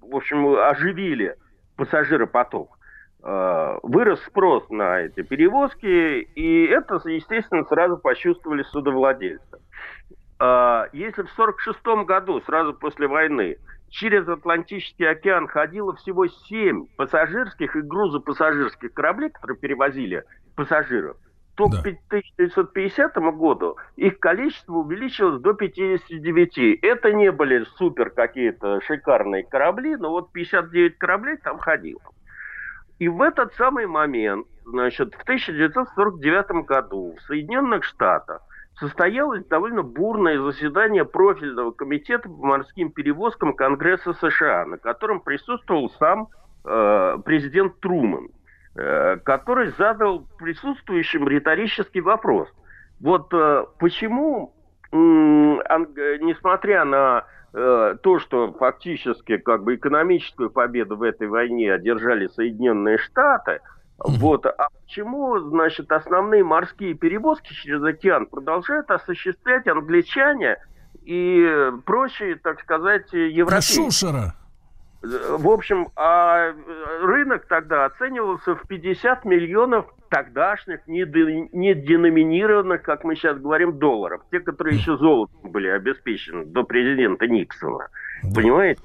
в 0.00 0.16
общем, 0.16 0.46
оживили 0.56 1.36
пассажиропоток. 1.76 2.78
Э, 3.22 3.78
вырос 3.82 4.20
спрос 4.24 4.68
на 4.70 5.00
эти 5.00 5.22
перевозки, 5.22 5.86
и 5.86 6.64
это, 6.66 7.00
естественно, 7.04 7.64
сразу 7.64 7.98
почувствовали 7.98 8.62
судовладельцы. 8.62 9.58
Э, 10.38 10.84
если 10.92 11.22
в 11.22 11.32
1946 11.38 12.06
году, 12.06 12.40
сразу 12.42 12.72
после 12.74 13.08
войны, 13.08 13.58
через 13.90 14.28
Атлантический 14.28 15.04
океан 15.04 15.48
ходило 15.48 15.94
всего 15.96 16.26
семь 16.26 16.86
пассажирских 16.96 17.76
и 17.76 17.80
грузопассажирских 17.82 18.94
кораблей, 18.94 19.30
которые 19.30 19.58
перевозили 19.58 20.24
пассажиров, 20.54 21.16
то 21.56 21.68
да. 21.68 21.78
к 21.78 21.80
1950 21.80 23.16
году 23.36 23.76
их 23.96 24.18
количество 24.20 24.74
увеличилось 24.74 25.42
до 25.42 25.52
59. 25.52 26.78
Это 26.82 27.12
не 27.12 27.30
были 27.32 27.64
супер 27.76 28.10
какие-то 28.10 28.80
шикарные 28.82 29.44
корабли, 29.44 29.96
но 29.96 30.10
вот 30.10 30.32
59 30.32 30.96
кораблей 30.96 31.36
там 31.36 31.58
ходило. 31.58 32.00
И 32.98 33.08
в 33.08 33.20
этот 33.22 33.54
самый 33.54 33.86
момент, 33.86 34.46
значит, 34.64 35.14
в 35.14 35.22
1949 35.22 36.66
году 36.66 37.16
в 37.18 37.22
Соединенных 37.22 37.84
Штатах 37.84 38.42
состоялось 38.78 39.44
довольно 39.46 39.82
бурное 39.82 40.40
заседание 40.40 41.04
профильного 41.04 41.70
комитета 41.70 42.28
по 42.28 42.46
морским 42.46 42.90
перевозкам 42.90 43.54
Конгресса 43.54 44.14
США, 44.14 44.64
на 44.64 44.78
котором 44.78 45.20
присутствовал 45.20 45.90
сам 45.98 46.28
э, 46.64 47.18
президент 47.24 47.78
Труман, 47.80 48.28
э, 48.76 49.16
который 49.18 49.72
задал 49.78 50.26
присутствующим 50.38 51.28
риторический 51.28 52.00
вопрос. 52.00 52.48
Вот 53.00 53.32
э, 53.32 53.64
почему, 53.78 54.54
э, 54.92 54.96
несмотря 54.96 56.84
на 56.84 57.24
э, 57.52 57.96
то, 58.02 58.18
что 58.18 58.52
фактически 58.52 59.36
как 59.36 59.64
бы 59.64 59.74
экономическую 59.74 60.50
победу 60.50 60.96
в 60.96 61.02
этой 61.02 61.28
войне 61.28 61.72
одержали 61.72 62.28
Соединенные 62.28 62.98
Штаты, 62.98 63.60
вот. 64.04 64.46
А 64.46 64.68
почему, 64.82 65.38
значит, 65.38 65.92
основные 65.92 66.42
морские 66.42 66.94
перевозки 66.94 67.52
через 67.52 67.82
океан 67.82 68.26
продолжают 68.26 68.90
осуществлять 68.90 69.66
англичане 69.68 70.56
и 71.04 71.70
прочие, 71.84 72.36
так 72.36 72.60
сказать, 72.60 73.12
европейцы? 73.12 73.74
Шушера. 73.74 74.34
В 75.02 75.48
общем, 75.48 75.88
а 75.96 76.52
рынок 77.02 77.46
тогда 77.46 77.86
оценивался 77.86 78.54
в 78.54 78.66
50 78.68 79.24
миллионов 79.24 79.86
тогдашних 80.10 80.86
неденоминированных, 80.86 82.82
как 82.82 83.04
мы 83.04 83.16
сейчас 83.16 83.38
говорим, 83.38 83.78
долларов. 83.78 84.20
Те, 84.30 84.40
которые 84.40 84.76
еще 84.76 84.98
золотом 84.98 85.50
были 85.50 85.68
обеспечены 85.68 86.44
до 86.44 86.64
президента 86.64 87.26
Никсона. 87.28 87.88
Понимаете? 88.34 88.82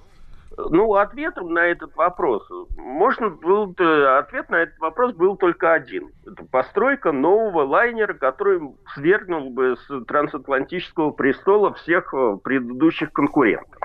Ну, 0.57 0.93
ответом 0.95 1.53
на 1.53 1.65
этот 1.65 1.95
вопрос, 1.95 2.47
можно 2.77 3.29
был, 3.29 3.75
ответ 4.17 4.49
на 4.49 4.63
этот 4.63 4.79
вопрос 4.79 5.13
был 5.13 5.35
только 5.35 5.73
один. 5.73 6.11
Это 6.25 6.45
постройка 6.45 7.11
нового 7.11 7.63
лайнера, 7.63 8.13
который 8.13 8.61
свергнул 8.93 9.49
бы 9.49 9.75
с 9.75 10.05
трансатлантического 10.05 11.11
престола 11.11 11.73
всех 11.73 12.13
э, 12.13 12.37
предыдущих 12.43 13.11
конкурентов. 13.11 13.81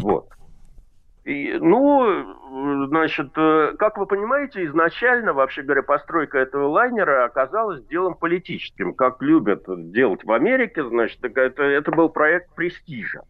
Вот. 0.00 0.28
И, 1.24 1.58
ну, 1.60 2.86
значит, 2.86 3.32
э, 3.36 3.74
как 3.76 3.98
вы 3.98 4.06
понимаете, 4.06 4.64
изначально, 4.66 5.32
вообще 5.32 5.62
говоря, 5.62 5.82
постройка 5.82 6.38
этого 6.38 6.68
лайнера 6.68 7.24
оказалась 7.24 7.84
делом 7.86 8.14
политическим, 8.14 8.94
как 8.94 9.20
любят 9.20 9.64
делать 9.90 10.22
в 10.22 10.30
Америке, 10.30 10.84
значит, 10.84 11.18
это, 11.24 11.64
это 11.64 11.90
был 11.90 12.10
проект 12.10 12.54
престижа. 12.54 13.22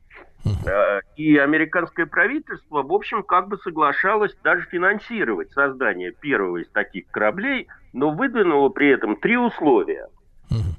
И 1.16 1.36
американское 1.38 2.06
правительство, 2.06 2.82
в 2.82 2.92
общем, 2.92 3.22
как 3.22 3.48
бы 3.48 3.58
соглашалось 3.58 4.36
даже 4.44 4.66
финансировать 4.66 5.50
создание 5.52 6.12
первого 6.12 6.58
из 6.58 6.68
таких 6.68 7.06
кораблей, 7.10 7.68
но 7.92 8.10
выдвинуло 8.10 8.68
при 8.68 8.90
этом 8.90 9.16
три 9.16 9.36
условия. 9.36 10.08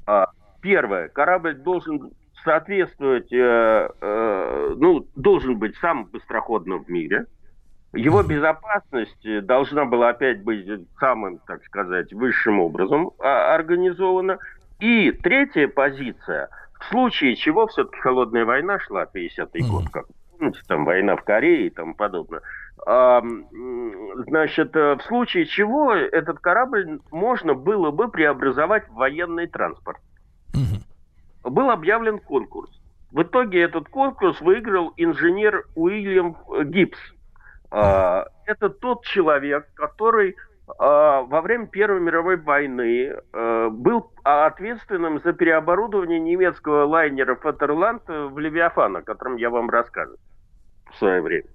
А, 0.06 0.28
первое, 0.62 1.08
корабль 1.08 1.54
должен 1.54 2.12
соответствовать, 2.44 3.30
э, 3.32 3.90
э, 4.00 4.74
ну, 4.76 5.06
должен 5.16 5.58
быть 5.58 5.76
самым 5.76 6.06
быстроходным 6.06 6.84
в 6.84 6.88
мире. 6.88 7.26
Его 7.92 8.22
безопасность 8.22 9.44
должна 9.44 9.84
была 9.84 10.10
опять 10.10 10.42
быть 10.42 10.66
самым, 11.00 11.38
так 11.46 11.64
сказать, 11.64 12.12
высшим 12.12 12.60
образом 12.60 13.10
а, 13.18 13.54
организована. 13.54 14.38
И 14.78 15.10
третья 15.10 15.68
позиция– 15.68 16.48
в 16.80 16.84
случае 16.90 17.36
чего 17.36 17.66
все-таки 17.66 17.98
холодная 18.00 18.44
война 18.44 18.78
шла, 18.80 19.04
50-й 19.04 19.60
mm. 19.60 19.68
год, 19.70 19.88
как 19.90 20.06
помните, 20.38 20.60
там 20.66 20.84
война 20.84 21.16
в 21.16 21.22
Корее 21.22 21.66
и 21.66 21.70
тому 21.70 21.94
подобное. 21.94 22.40
А, 22.86 23.22
значит, 24.28 24.74
э, 24.76 24.96
в 24.96 25.02
случае 25.02 25.46
чего 25.46 25.92
этот 25.92 26.38
корабль 26.38 27.00
можно 27.10 27.54
было 27.54 27.90
бы 27.90 28.08
преобразовать 28.08 28.88
в 28.88 28.94
военный 28.94 29.46
транспорт. 29.46 29.98
Mm-hmm. 30.54 31.50
Был 31.50 31.70
объявлен 31.70 32.18
конкурс. 32.20 32.70
В 33.10 33.22
итоге 33.22 33.62
этот 33.62 33.88
конкурс 33.88 34.40
выиграл 34.40 34.92
инженер 34.96 35.66
Уильям 35.74 36.36
Гибс. 36.64 36.98
А, 37.70 38.26
это 38.46 38.70
тот 38.70 39.04
человек, 39.04 39.68
который 39.74 40.36
во 40.76 41.40
время 41.40 41.66
Первой 41.66 42.00
мировой 42.00 42.36
войны 42.36 43.14
а, 43.32 43.70
был 43.70 44.10
ответственным 44.22 45.20
за 45.20 45.32
переоборудование 45.32 46.18
немецкого 46.18 46.84
лайнера 46.84 47.36
«Фатерланд» 47.36 48.02
в 48.06 48.38
«Левиафан», 48.38 48.96
о 48.96 49.02
котором 49.02 49.36
я 49.36 49.50
вам 49.50 49.70
рассказывал 49.70 50.18
в 50.90 50.96
свое 50.96 51.20
время. 51.22 51.48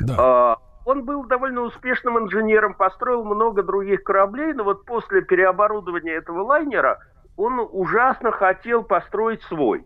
Да. 0.00 0.14
А, 0.18 0.58
он 0.84 1.04
был 1.04 1.24
довольно 1.24 1.62
успешным 1.62 2.18
инженером, 2.18 2.74
построил 2.74 3.24
много 3.24 3.62
других 3.62 4.02
кораблей, 4.02 4.52
но 4.52 4.64
вот 4.64 4.84
после 4.84 5.22
переоборудования 5.22 6.12
этого 6.12 6.42
лайнера 6.42 6.98
он 7.36 7.66
ужасно 7.70 8.32
хотел 8.32 8.82
построить 8.82 9.42
свой 9.42 9.84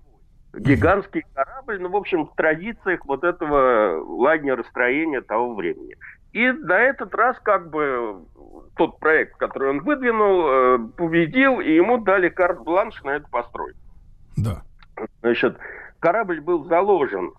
гигантский 0.54 1.24
корабль, 1.34 1.80
ну, 1.80 1.88
в 1.88 1.96
общем, 1.96 2.26
в 2.26 2.34
традициях 2.34 3.04
вот 3.06 3.24
этого 3.24 4.04
лайнеростроения 4.04 5.22
того 5.22 5.54
времени. 5.54 5.96
И 6.32 6.50
на 6.50 6.78
этот 6.78 7.14
раз 7.14 7.38
как 7.40 7.70
бы 7.70 8.24
тот 8.76 8.98
проект, 8.98 9.36
который 9.36 9.70
он 9.70 9.80
выдвинул, 9.80 10.48
э, 10.48 10.78
победил, 10.96 11.60
и 11.60 11.74
ему 11.74 11.98
дали 11.98 12.30
карт-бланш 12.30 13.02
на 13.02 13.10
эту 13.10 13.28
постройку. 13.28 13.78
Да. 14.36 14.62
Значит, 15.20 15.58
корабль 16.00 16.40
был 16.40 16.64
заложен 16.64 17.32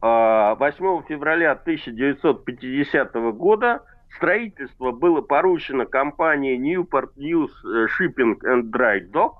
а, 0.00 1.02
февраля 1.06 1.52
1950 1.52 3.14
года. 3.34 3.82
Строительство 4.16 4.90
было 4.90 5.20
поручено 5.20 5.84
компании 5.84 6.58
Newport 6.58 7.10
News 7.16 7.50
Shipping 7.64 8.38
and 8.42 8.70
Dry 8.70 9.00
Dock. 9.10 9.34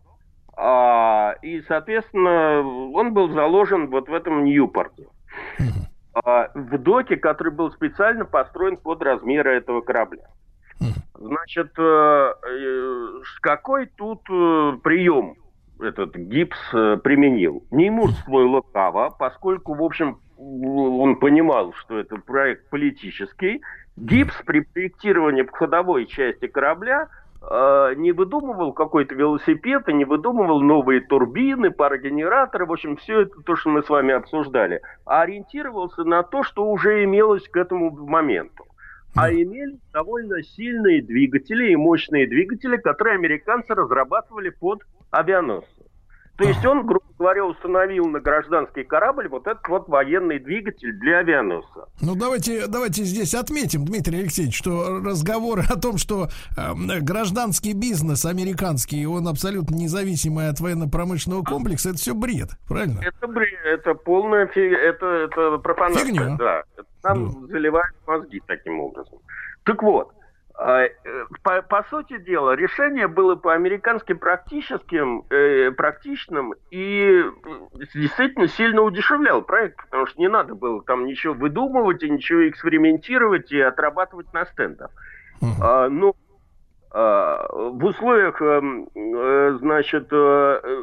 А, 0.56 1.36
и, 1.40 1.62
соответственно, 1.62 2.60
он 2.60 3.14
был 3.14 3.30
заложен 3.30 3.88
вот 3.88 4.08
в 4.08 4.14
этом 4.14 4.44
Ньюпорте. 4.44 5.06
В 6.14 6.78
доке, 6.78 7.16
который 7.16 7.52
был 7.52 7.70
специально 7.70 8.24
построен 8.24 8.76
под 8.76 9.02
размеры 9.02 9.56
этого 9.56 9.80
корабля. 9.80 10.26
Значит, 11.14 11.72
э, 11.78 11.82
э, 11.82 13.08
какой 13.42 13.86
тут 13.86 14.22
э, 14.30 14.72
прием 14.82 15.34
этот 15.78 16.16
гипс 16.16 16.58
применил? 16.70 17.62
Не 17.70 17.90
мужской 17.90 18.44
лукаво, 18.44 19.14
поскольку, 19.18 19.74
в 19.74 19.82
общем, 19.82 20.18
он 20.38 21.16
понимал, 21.16 21.74
что 21.74 21.98
это 21.98 22.16
проект 22.16 22.70
политический. 22.70 23.60
Гипс 23.96 24.34
при 24.46 24.60
проектировании 24.60 25.46
ходовой 25.52 26.06
части 26.06 26.46
корабля 26.46 27.08
не 27.42 28.12
выдумывал 28.12 28.72
какой-то 28.72 29.14
велосипед 29.14 29.88
и 29.88 29.92
не 29.94 30.04
выдумывал 30.04 30.60
новые 30.60 31.00
турбины, 31.00 31.70
парогенераторы, 31.70 32.66
в 32.66 32.72
общем, 32.72 32.96
все 32.96 33.22
это 33.22 33.40
то, 33.42 33.56
что 33.56 33.70
мы 33.70 33.82
с 33.82 33.88
вами 33.88 34.12
обсуждали, 34.12 34.82
а 35.06 35.22
ориентировался 35.22 36.04
на 36.04 36.22
то, 36.22 36.42
что 36.42 36.66
уже 36.70 37.02
имелось 37.04 37.48
к 37.48 37.56
этому 37.56 37.90
моменту. 37.90 38.66
А 39.16 39.32
имели 39.32 39.78
довольно 39.92 40.42
сильные 40.42 41.02
двигатели 41.02 41.72
и 41.72 41.76
мощные 41.76 42.28
двигатели, 42.28 42.76
которые 42.76 43.16
американцы 43.16 43.74
разрабатывали 43.74 44.50
под 44.50 44.82
авианосцы. 45.10 45.79
То 46.40 46.48
есть 46.48 46.64
он, 46.64 46.86
грубо 46.86 47.04
говоря, 47.18 47.44
установил 47.44 48.06
на 48.06 48.18
гражданский 48.18 48.82
корабль 48.82 49.28
вот 49.28 49.46
этот 49.46 49.68
вот 49.68 49.90
военный 49.90 50.38
двигатель 50.38 50.94
для 50.94 51.18
авианосца. 51.18 51.84
Ну 52.00 52.14
давайте, 52.14 52.66
давайте 52.66 53.04
здесь 53.04 53.34
отметим, 53.34 53.84
Дмитрий 53.84 54.20
Алексеевич, 54.20 54.56
что 54.56 55.02
разговоры 55.04 55.64
о 55.68 55.78
том, 55.78 55.98
что 55.98 56.28
э, 56.56 57.00
гражданский 57.02 57.74
бизнес 57.74 58.24
американский, 58.24 59.04
он 59.04 59.28
абсолютно 59.28 59.74
независимый 59.74 60.48
от 60.48 60.60
военно-промышленного 60.60 61.42
комплекса, 61.44 61.90
это 61.90 61.98
все 61.98 62.14
бред, 62.14 62.52
правильно? 62.66 63.00
Это 63.02 63.26
бред, 63.26 63.60
это 63.66 63.92
полная 63.92 64.46
фиг... 64.46 64.72
это, 64.72 65.06
это 65.06 65.58
пропаганда. 65.58 65.98
Фигня. 65.98 66.36
Да, 66.38 66.62
нам 67.02 67.32
да. 67.32 67.48
заливают 67.48 67.94
мозги 68.06 68.40
таким 68.46 68.80
образом. 68.80 69.18
Так 69.64 69.82
вот, 69.82 70.10
по, 71.42 71.62
по 71.62 71.84
сути 71.88 72.18
дела, 72.18 72.54
решение 72.54 73.08
было 73.08 73.34
по-американски 73.34 74.12
практическим, 74.12 75.24
э, 75.30 75.70
практичным 75.70 76.52
и 76.70 77.24
действительно 77.94 78.46
сильно 78.46 78.82
удешевлял 78.82 79.40
проект, 79.40 79.78
потому 79.84 80.06
что 80.06 80.20
не 80.20 80.28
надо 80.28 80.54
было 80.54 80.82
там 80.82 81.06
ничего 81.06 81.32
выдумывать 81.32 82.02
и 82.02 82.10
ничего 82.10 82.46
экспериментировать 82.46 83.50
и 83.52 83.60
отрабатывать 83.60 84.32
на 84.34 84.44
стендах. 84.44 84.90
Uh-huh. 85.40 85.48
А, 85.62 85.88
ну, 85.88 86.10
а, 86.10 86.29
в 86.92 87.84
условиях, 87.84 88.42
эм, 88.42 88.88
э, 88.94 89.58
значит, 89.60 90.08
э, 90.10 90.82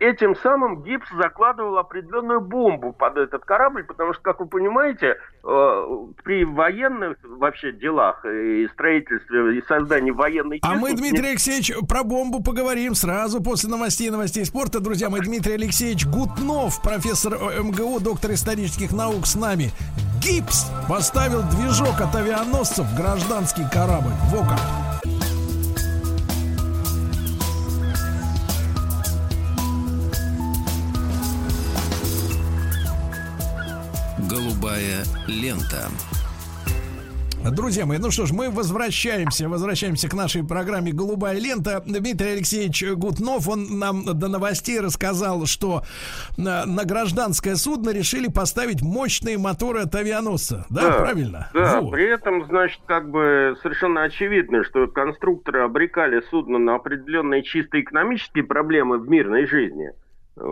этим 0.00 0.34
самым 0.36 0.82
гипс 0.82 1.06
закладывал 1.16 1.78
определенную 1.78 2.40
бомбу 2.40 2.92
под 2.92 3.16
этот 3.16 3.44
корабль, 3.44 3.84
потому 3.84 4.12
что, 4.12 4.22
как 4.22 4.40
вы 4.40 4.46
понимаете, 4.46 5.18
э, 5.44 5.86
при 6.24 6.44
военных 6.44 7.16
вообще 7.22 7.70
делах 7.70 8.24
и 8.24 8.66
строительстве 8.72 9.58
и 9.58 9.62
создании 9.68 10.10
военной. 10.10 10.58
А 10.62 10.74
мы, 10.74 10.94
Дмитрий 10.94 11.28
Алексеевич, 11.28 11.72
про 11.88 12.02
бомбу 12.02 12.42
поговорим 12.42 12.94
сразу 12.96 13.40
после 13.40 13.70
новостей 13.70 14.08
и 14.08 14.10
новостей 14.10 14.44
спорта. 14.44 14.80
Друзья 14.80 15.10
мои, 15.10 15.20
Дмитрий 15.20 15.54
Алексеевич 15.54 16.06
Гутнов, 16.06 16.82
профессор 16.82 17.34
МГУ, 17.34 18.00
доктор 18.00 18.32
исторических 18.32 18.92
наук 18.92 19.26
с 19.26 19.36
нами. 19.36 19.70
Гипс 20.20 20.70
поставил 20.88 21.42
движок 21.42 22.00
от 22.00 22.14
авианосцев 22.16 22.84
в 22.84 22.96
гражданский 22.96 23.64
корабль. 23.72 24.12
Во 24.32 24.40
как! 24.40 24.99
Голубая 34.60 35.04
лента. 35.26 35.88
Друзья 37.50 37.86
мои, 37.86 37.96
ну 37.96 38.10
что 38.10 38.26
ж, 38.26 38.32
мы 38.32 38.50
возвращаемся, 38.50 39.48
возвращаемся 39.48 40.06
к 40.10 40.12
нашей 40.12 40.46
программе 40.46 40.92
«Голубая 40.92 41.38
лента». 41.38 41.82
Дмитрий 41.86 42.32
Алексеевич 42.32 42.84
Гутнов, 42.92 43.48
он 43.48 43.78
нам 43.78 44.04
до 44.04 44.28
новостей 44.28 44.78
рассказал, 44.78 45.46
что 45.46 45.80
на, 46.36 46.66
на 46.66 46.84
гражданское 46.84 47.56
судно 47.56 47.88
решили 47.88 48.28
поставить 48.28 48.82
мощные 48.82 49.38
моторы 49.38 49.80
от 49.80 49.94
авианосца. 49.94 50.66
Да, 50.68 50.82
да 50.82 50.92
правильно? 50.98 51.50
Да, 51.54 51.80
вот. 51.80 51.92
при 51.92 52.04
этом, 52.12 52.44
значит, 52.44 52.80
как 52.84 53.10
бы 53.10 53.56
совершенно 53.62 54.02
очевидно, 54.02 54.62
что 54.64 54.86
конструкторы 54.88 55.62
обрекали 55.62 56.22
судно 56.28 56.58
на 56.58 56.74
определенные 56.74 57.42
чисто 57.42 57.80
экономические 57.80 58.44
проблемы 58.44 58.98
в 58.98 59.08
мирной 59.08 59.46
жизни– 59.46 59.92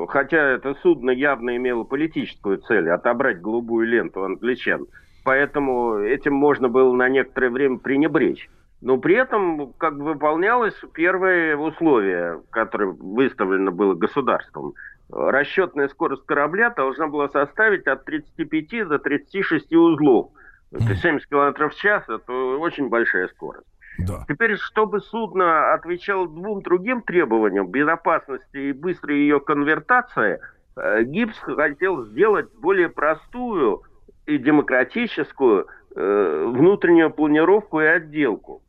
Хотя 0.08 0.50
это 0.50 0.74
судно 0.82 1.10
явно 1.10 1.56
имело 1.56 1.84
политическую 1.84 2.58
цель– 2.58 2.88
отобрать 2.90 3.40
голубую 3.40 3.86
ленту 3.86 4.22
англичан. 4.22 4.86
Поэтому 5.24 5.98
этим 5.98 6.34
можно 6.34 6.68
было 6.68 6.92
на 6.94 7.08
некоторое 7.08 7.50
время 7.50 7.78
пренебречь. 7.78 8.48
Но 8.80 8.98
при 8.98 9.16
этом 9.16 9.72
как 9.78 9.96
бы 9.98 10.04
выполнялось 10.04 10.74
первое 10.94 11.56
условие, 11.56 12.40
которое 12.50 12.90
выставлено 12.90 13.72
было 13.72 13.94
государством. 13.94 14.74
Расчетная 15.10 15.88
скорость 15.88 16.26
корабля 16.26 16.70
должна 16.70 17.08
была 17.08 17.28
составить 17.28 17.86
от 17.86 18.04
35 18.04 18.88
до 18.88 18.98
36 18.98 19.72
узлов. 19.74 20.30
Это 20.70 20.94
70 20.94 21.28
км 21.28 21.68
в 21.68 21.74
час, 21.76 22.04
это 22.08 22.32
очень 22.32 22.88
большая 22.88 23.28
скорость. 23.28 23.66
Да. 23.98 24.24
Теперь, 24.28 24.56
чтобы 24.56 25.00
судно 25.00 25.74
отвечало 25.74 26.28
двум 26.28 26.62
другим 26.62 27.02
требованиям, 27.02 27.68
безопасности 27.68 28.56
и 28.56 28.72
быстрой 28.72 29.18
ее 29.18 29.40
конвертации, 29.40 30.40
э, 30.76 31.02
Гибс 31.02 31.36
хотел 31.38 32.04
сделать 32.06 32.48
более 32.54 32.88
простую 32.88 33.82
и 34.26 34.38
демократическую 34.38 35.66
э, 35.96 36.44
внутреннюю 36.46 37.10
планировку 37.10 37.80
и 37.80 37.86
отделку. 37.86 38.62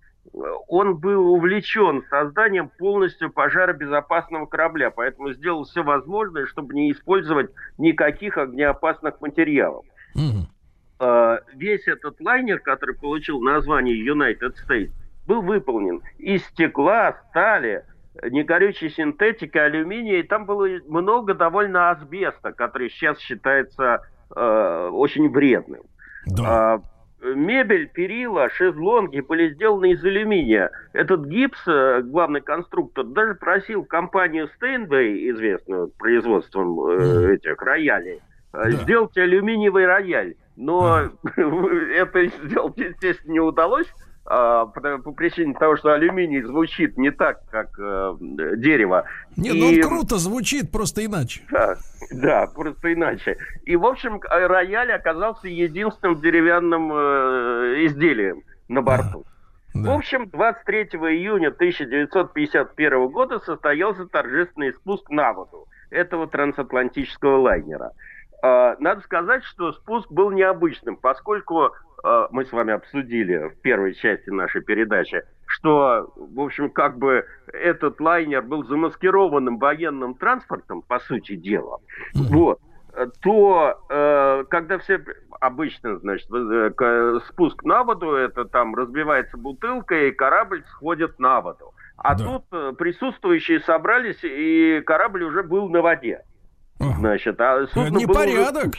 Он 0.68 0.96
был 0.96 1.34
увлечен 1.34 2.04
созданием 2.10 2.70
полностью 2.78 3.32
пожаробезопасного 3.32 4.46
корабля, 4.46 4.92
поэтому 4.92 5.34
сделал 5.34 5.64
все 5.64 5.84
возможное, 5.84 6.46
чтобы 6.46 6.76
не 6.76 6.92
использовать 6.92 7.50
никаких 7.78 8.38
огнеопасных 8.38 9.22
материалов. 9.22 9.86
Угу. 10.14 11.40
Весь 11.56 11.88
этот 11.88 12.22
лайнер, 12.22 12.60
который 12.60 12.96
получил 12.96 13.42
название 13.42 13.96
United 13.96 14.54
States, 14.68 14.92
был 15.30 15.44
выполнен 15.44 16.02
из 16.18 16.44
стекла, 16.48 17.16
стали, 17.30 17.86
негорючей 18.24 18.90
синтетики, 18.90 19.58
алюминия, 19.58 20.20
и 20.20 20.24
там 20.24 20.46
было 20.46 20.68
много 20.88 21.36
довольно 21.36 21.92
асбеста, 21.92 22.52
который 22.52 22.90
сейчас 22.90 23.20
считается 23.20 24.02
э, 24.36 24.90
очень 24.92 25.30
вредным. 25.30 25.84
Да. 26.26 26.44
А, 26.48 26.82
мебель, 27.36 27.88
перила, 27.90 28.50
шезлонги 28.50 29.20
были 29.20 29.54
сделаны 29.54 29.92
из 29.92 30.04
алюминия. 30.04 30.72
Этот 30.94 31.26
гипс, 31.28 31.60
э, 31.68 32.02
главный 32.02 32.42
конструктор, 32.42 33.06
даже 33.06 33.36
просил 33.36 33.86
компанию 33.86 34.50
Steinway, 34.60 35.30
известную 35.30 35.90
производством 36.00 36.88
э, 36.88 37.36
этих 37.36 37.62
роялей, 37.62 38.20
э, 38.54 38.64
да. 38.64 38.72
сделать 38.72 39.16
алюминиевый 39.16 39.86
рояль. 39.86 40.36
Но 40.56 40.82
ага. 40.82 41.12
это 41.94 42.26
сделать, 42.26 42.78
естественно, 42.78 43.34
не 43.34 43.40
удалось, 43.40 43.88
а, 43.88 44.09
по, 44.30 45.00
по 45.00 45.12
причине 45.12 45.56
того, 45.56 45.76
что 45.76 45.92
алюминий 45.92 46.44
звучит 46.44 46.98
не 46.98 47.10
так, 47.10 47.42
как 47.50 47.70
э, 47.80 48.16
дерево. 48.58 49.06
Нет, 49.36 49.56
ну 49.56 49.72
и... 49.72 49.82
он 49.82 49.90
круто 49.90 50.18
звучит, 50.18 50.72
просто 50.72 51.04
иначе. 51.04 51.42
Да, 51.52 51.78
да, 52.12 52.46
просто 52.46 52.94
иначе. 52.94 53.38
И, 53.66 53.76
в 53.76 53.86
общем, 53.88 54.22
рояль 54.22 54.92
оказался 54.92 55.48
единственным 55.48 56.22
деревянным 56.22 56.92
э, 56.94 57.86
изделием 57.88 58.44
на 58.68 58.84
борту. 58.84 59.26
Да. 59.74 59.94
В 59.94 59.98
общем, 59.98 60.30
23 60.30 60.84
июня 60.84 61.48
1951 61.48 63.08
года 63.08 63.40
состоялся 63.40 64.06
торжественный 64.06 64.74
спуск 64.74 65.10
на 65.10 65.34
воду 65.34 65.68
этого 65.90 66.28
трансатлантического 66.28 67.38
лайнера. 67.38 67.94
Э, 68.44 68.76
надо 68.78 69.02
сказать, 69.02 69.44
что 69.44 69.74
спуск 69.74 70.12
был 70.12 70.30
необычным, 70.30 70.98
поскольку 70.98 71.72
Э, 71.72 71.89
мы 72.32 72.46
с 72.46 72.52
вами 72.52 72.74
обсудили 72.74 73.50
в 73.50 73.62
первой 73.62 73.94
части 73.94 74.30
нашей 74.30 74.62
передачи, 74.62 75.24
что, 75.46 76.14
в 76.16 76.40
общем, 76.40 76.70
как 76.70 76.98
бы 76.98 77.26
этот 77.52 78.00
лайнер 78.00 78.42
был 78.42 78.64
замаскированным 78.66 79.58
военным 79.58 80.16
транспортом, 80.16 80.82
по 80.82 81.00
сути 81.00 81.36
дела, 81.36 81.80
вот, 82.14 82.60
то 83.22 83.80
э, 83.90 84.44
когда 84.50 84.78
все 84.80 85.04
обычно, 85.40 85.98
значит, 86.00 86.28
э, 86.32 87.20
спуск 87.30 87.64
на 87.64 87.84
воду, 87.84 88.12
это 88.14 88.46
там 88.46 88.76
разбивается 88.76 89.38
бутылка, 89.38 89.96
и 89.96 90.12
корабль 90.12 90.64
сходит 90.72 91.20
на 91.20 91.42
воду. 91.42 91.74
А 91.98 92.16
да. 92.16 92.24
тут 92.26 92.78
присутствующие 92.78 93.60
собрались, 93.62 94.24
и 94.24 94.82
корабль 94.86 95.24
уже 95.24 95.44
был 95.44 95.70
на 95.70 95.82
воде. 95.82 96.24
Значит, 96.80 97.40
а 97.42 97.68
судно 97.68 98.00
было 98.08 98.14
порядок. 98.14 98.74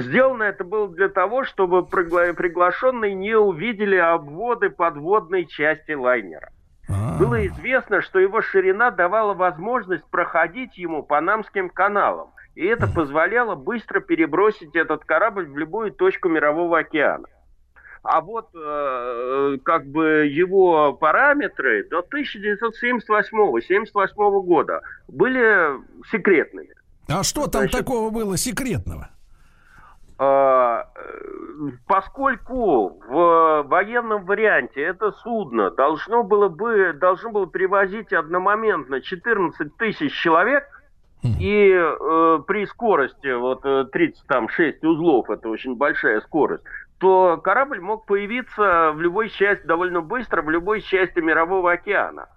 Сделано 0.00 0.44
это 0.44 0.64
было 0.64 0.88
для 0.88 1.08
того, 1.08 1.44
чтобы 1.44 1.80
пригла- 1.80 2.32
приглашенные 2.32 3.14
не 3.14 3.36
увидели 3.36 3.96
обводы 3.96 4.70
подводной 4.70 5.46
части 5.46 5.92
лайнера. 5.92 6.50
А-а-а. 6.88 7.18
Было 7.18 7.46
известно, 7.46 8.02
что 8.02 8.18
его 8.18 8.40
ширина 8.40 8.90
давала 8.90 9.34
возможность 9.34 10.04
проходить 10.10 10.78
ему 10.78 11.02
Панамским 11.02 11.68
каналам, 11.68 12.30
и 12.54 12.64
это 12.64 12.86
позволяло 12.86 13.54
быстро 13.54 14.00
перебросить 14.00 14.74
этот 14.74 15.04
корабль 15.04 15.46
в 15.46 15.56
любую 15.56 15.92
точку 15.92 16.28
Мирового 16.28 16.78
океана. 16.78 17.28
А 18.02 18.20
вот 18.20 18.48
э, 18.54 19.58
как 19.64 19.86
бы 19.86 20.26
его 20.26 20.92
параметры 20.94 21.84
до 21.88 22.00
1978-78 22.00 24.42
года 24.42 24.80
были 25.08 25.78
секретными. 26.10 26.74
А 27.08 27.22
что 27.22 27.46
там 27.48 27.62
Значит, 27.62 27.78
такого 27.78 28.10
было 28.10 28.36
секретного? 28.36 29.08
А, 30.20 30.88
поскольку 31.86 33.00
в 33.06 33.62
военном 33.68 34.24
варианте 34.24 34.82
это 34.82 35.12
судно 35.12 35.70
должно 35.70 36.24
было 36.24 36.48
бы 36.48 36.92
должно 36.92 37.30
было 37.30 37.46
перевозить 37.46 38.12
одномоментно 38.12 39.00
14 39.00 39.76
тысяч 39.76 40.12
человек, 40.12 40.64
и 41.22 41.70
э, 41.72 42.38
при 42.46 42.66
скорости 42.66 43.32
вот 43.32 43.62
36 43.62 44.82
э, 44.82 44.86
узлов, 44.86 45.30
это 45.30 45.48
очень 45.48 45.74
большая 45.74 46.20
скорость, 46.20 46.62
то 46.98 47.38
корабль 47.38 47.80
мог 47.80 48.06
появиться 48.06 48.92
в 48.92 49.00
любой 49.00 49.28
части 49.28 49.66
довольно 49.66 50.00
быстро, 50.00 50.42
в 50.42 50.50
любой 50.50 50.80
части 50.80 51.18
Мирового 51.18 51.72
океана. 51.72 52.28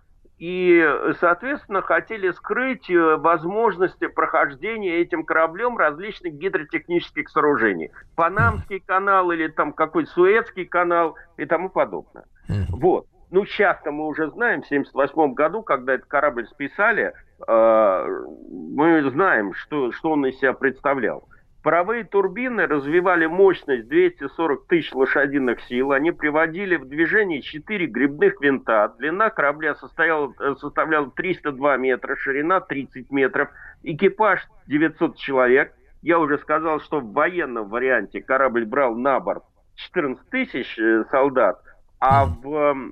И, 0.41 0.83
соответственно, 1.19 1.83
хотели 1.83 2.31
скрыть 2.31 2.89
э, 2.89 3.15
возможности 3.17 4.07
прохождения 4.07 4.97
этим 4.97 5.23
кораблем 5.23 5.77
различных 5.77 6.33
гидротехнических 6.33 7.29
сооружений. 7.29 7.91
Панамский 8.15 8.79
канал 8.79 9.29
или 9.29 9.49
там 9.49 9.71
какой-то 9.71 10.09
Суэцкий 10.09 10.65
канал 10.65 11.15
и 11.37 11.45
тому 11.45 11.69
подобное. 11.69 12.25
Вот. 12.69 13.05
Ну, 13.29 13.45
сейчас-то 13.45 13.91
мы 13.91 14.07
уже 14.07 14.31
знаем, 14.31 14.63
в 14.63 14.65
1978 14.65 15.33
году, 15.35 15.61
когда 15.61 15.93
этот 15.93 16.07
корабль 16.07 16.47
списали, 16.47 17.13
э, 17.47 18.23
мы 18.49 19.11
знаем, 19.11 19.53
что, 19.53 19.91
что 19.91 20.09
он 20.09 20.25
из 20.25 20.39
себя 20.39 20.53
представлял. 20.53 21.29
Паровые 21.63 22.03
турбины 22.03 22.65
развивали 22.65 23.27
мощность 23.27 23.87
240 23.87 24.65
тысяч 24.65 24.91
лошадиных 24.93 25.61
сил. 25.61 25.91
Они 25.91 26.11
приводили 26.11 26.75
в 26.75 26.87
движение 26.87 27.41
4 27.43 27.85
грибных 27.85 28.41
винта. 28.41 28.87
Длина 28.97 29.29
корабля 29.29 29.75
состояла, 29.75 30.33
составляла 30.55 31.11
302 31.11 31.77
метра, 31.77 32.15
ширина 32.15 32.61
30 32.61 33.11
метров. 33.11 33.49
Экипаж 33.83 34.41
900 34.65 35.17
человек. 35.17 35.73
Я 36.01 36.17
уже 36.17 36.39
сказал, 36.39 36.79
что 36.79 36.99
в 36.99 37.13
военном 37.13 37.69
варианте 37.69 38.21
корабль 38.21 38.65
брал 38.65 38.95
на 38.95 39.19
борт 39.19 39.43
14 39.75 40.29
тысяч 40.29 40.79
э, 40.79 41.03
солдат, 41.11 41.61
а 41.99 42.25
в 42.25 42.91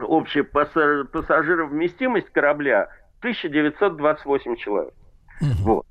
общая 0.00 0.42
пассажировместимость 0.42 2.30
корабля 2.30 2.88
1928 3.20 4.56
человек. 4.56 4.94
Вот. 5.60 5.86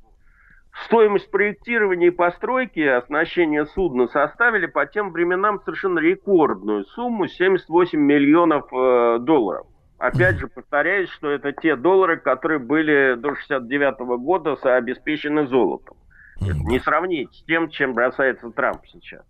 Стоимость 0.85 1.29
проектирования 1.29 2.07
и 2.07 2.11
постройки 2.11 2.79
оснащения 2.79 3.65
судна 3.65 4.07
составили 4.07 4.65
по 4.65 4.85
тем 4.87 5.11
временам 5.11 5.61
совершенно 5.63 5.99
рекордную 5.99 6.85
сумму 6.85 7.27
78 7.27 7.99
миллионов 7.99 8.73
э, 8.73 9.19
долларов. 9.19 9.67
Опять 9.99 10.37
же, 10.37 10.47
повторяюсь, 10.47 11.09
что 11.11 11.29
это 11.29 11.53
те 11.53 11.75
доллары, 11.75 12.17
которые 12.17 12.59
были 12.59 13.15
до 13.15 13.35
69 13.35 13.99
года 14.19 14.57
обеспечены 14.63 15.47
золотом. 15.47 15.95
Не 16.41 16.79
сравнить 16.79 17.33
с 17.33 17.43
тем, 17.43 17.69
чем 17.69 17.93
бросается 17.93 18.49
Трамп 18.49 18.81
сейчас. 18.87 19.23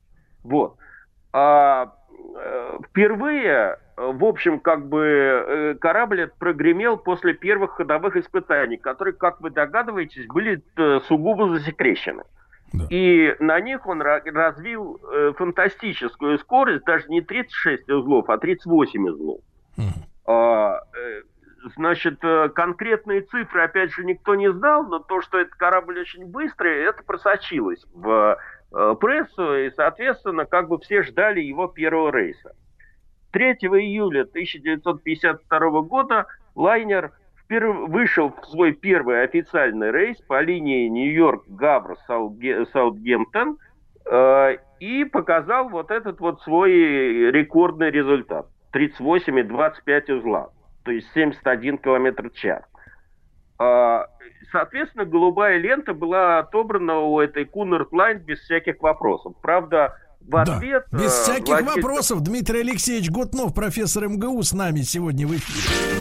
Вот. 0.44 0.78
А, 1.32 1.94
э, 2.36 2.78
впервые 2.90 3.78
в 3.96 4.26
общем, 4.26 4.60
как 4.60 4.88
бы 4.88 5.06
э, 5.06 5.76
корабль 5.76 6.32
прогремел 6.40 6.98
после 6.98 7.34
первых 7.34 7.72
ходовых 7.72 8.16
испытаний, 8.18 8.78
которые, 8.78 9.14
как 9.14 9.40
вы 9.42 9.52
догадываетесь, 9.52 10.26
были 10.28 10.64
э, 10.78 11.00
сугубо 11.08 11.50
засекречены. 11.50 12.24
Да. 12.74 12.86
И 12.90 13.36
на 13.40 13.60
них 13.60 13.86
он 13.86 14.02
развил 14.02 15.00
э, 15.12 15.34
фантастическую 15.38 16.40
скорость, 16.40 16.86
даже 16.86 17.08
не 17.08 17.22
36 17.22 17.88
узлов, 17.90 18.30
а 18.30 18.38
38 18.40 19.10
узлов. 19.10 19.42
Угу. 19.78 20.34
А, 20.34 20.80
значит, 21.76 22.20
конкретные 22.56 23.22
цифры, 23.22 23.64
опять 23.64 23.92
же, 23.92 24.04
никто 24.04 24.34
не 24.34 24.52
знал, 24.52 24.88
но 24.88 25.00
то, 25.00 25.22
что 25.22 25.38
этот 25.38 25.54
корабль 25.54 26.00
очень 26.00 26.26
быстрый, 26.26 26.84
это 26.84 27.04
просочилось 27.04 27.86
в 27.94 28.40
прессу, 28.72 29.56
и, 29.56 29.70
соответственно, 29.72 30.46
как 30.46 30.68
бы 30.68 30.80
все 30.80 31.04
ждали 31.04 31.42
его 31.42 31.68
первого 31.68 32.12
рейса. 32.12 32.56
3 33.34 33.54
июля 33.54 34.22
1952 34.22 35.82
года 35.82 36.28
лайнер 36.56 37.12
вперв... 37.38 37.90
вышел 37.90 38.30
в 38.30 38.46
свой 38.46 38.72
первый 38.74 39.24
официальный 39.24 39.92
рейс 39.92 40.22
по 40.22 40.40
линии 40.42 40.88
Нью-Йорк-Гавр-Саутгемптон 40.88 43.58
э, 44.06 44.58
и 44.80 45.04
показал 45.06 45.70
вот 45.70 45.90
этот 45.92 46.20
вот 46.20 46.44
свой 46.44 46.72
рекордный 47.32 47.90
результат. 47.90 48.46
38,25 48.74 50.14
узла, 50.14 50.52
то 50.84 50.92
есть 50.92 51.12
71 51.14 51.80
км 51.80 52.30
в 52.30 52.36
час. 52.36 52.64
Э, 53.60 54.06
соответственно, 54.52 55.06
голубая 55.06 55.58
лента 55.58 55.96
была 55.96 56.38
отобрана 56.40 57.00
у 57.00 57.20
этой 57.20 57.46
Cunard 57.46 57.90
Line 57.92 58.20
без 58.20 58.40
всяких 58.42 58.80
вопросов. 58.82 59.34
Правда, 59.42 59.96
в 60.28 60.36
ответ... 60.36 60.86
Да. 60.92 60.98
Без 60.98 61.12
э, 61.12 61.24
всяких 61.24 61.48
владельцев... 61.48 61.76
вопросов. 61.76 62.22
Дмитрий 62.22 62.62
Алексеевич 62.62 63.10
Гутнов, 63.10 63.54
профессор 63.54 64.08
МГУ, 64.08 64.42
с 64.44 64.54
нами 64.54 64.82
сегодня 64.82 65.28
в 65.28 65.36
эфире. 65.36 66.00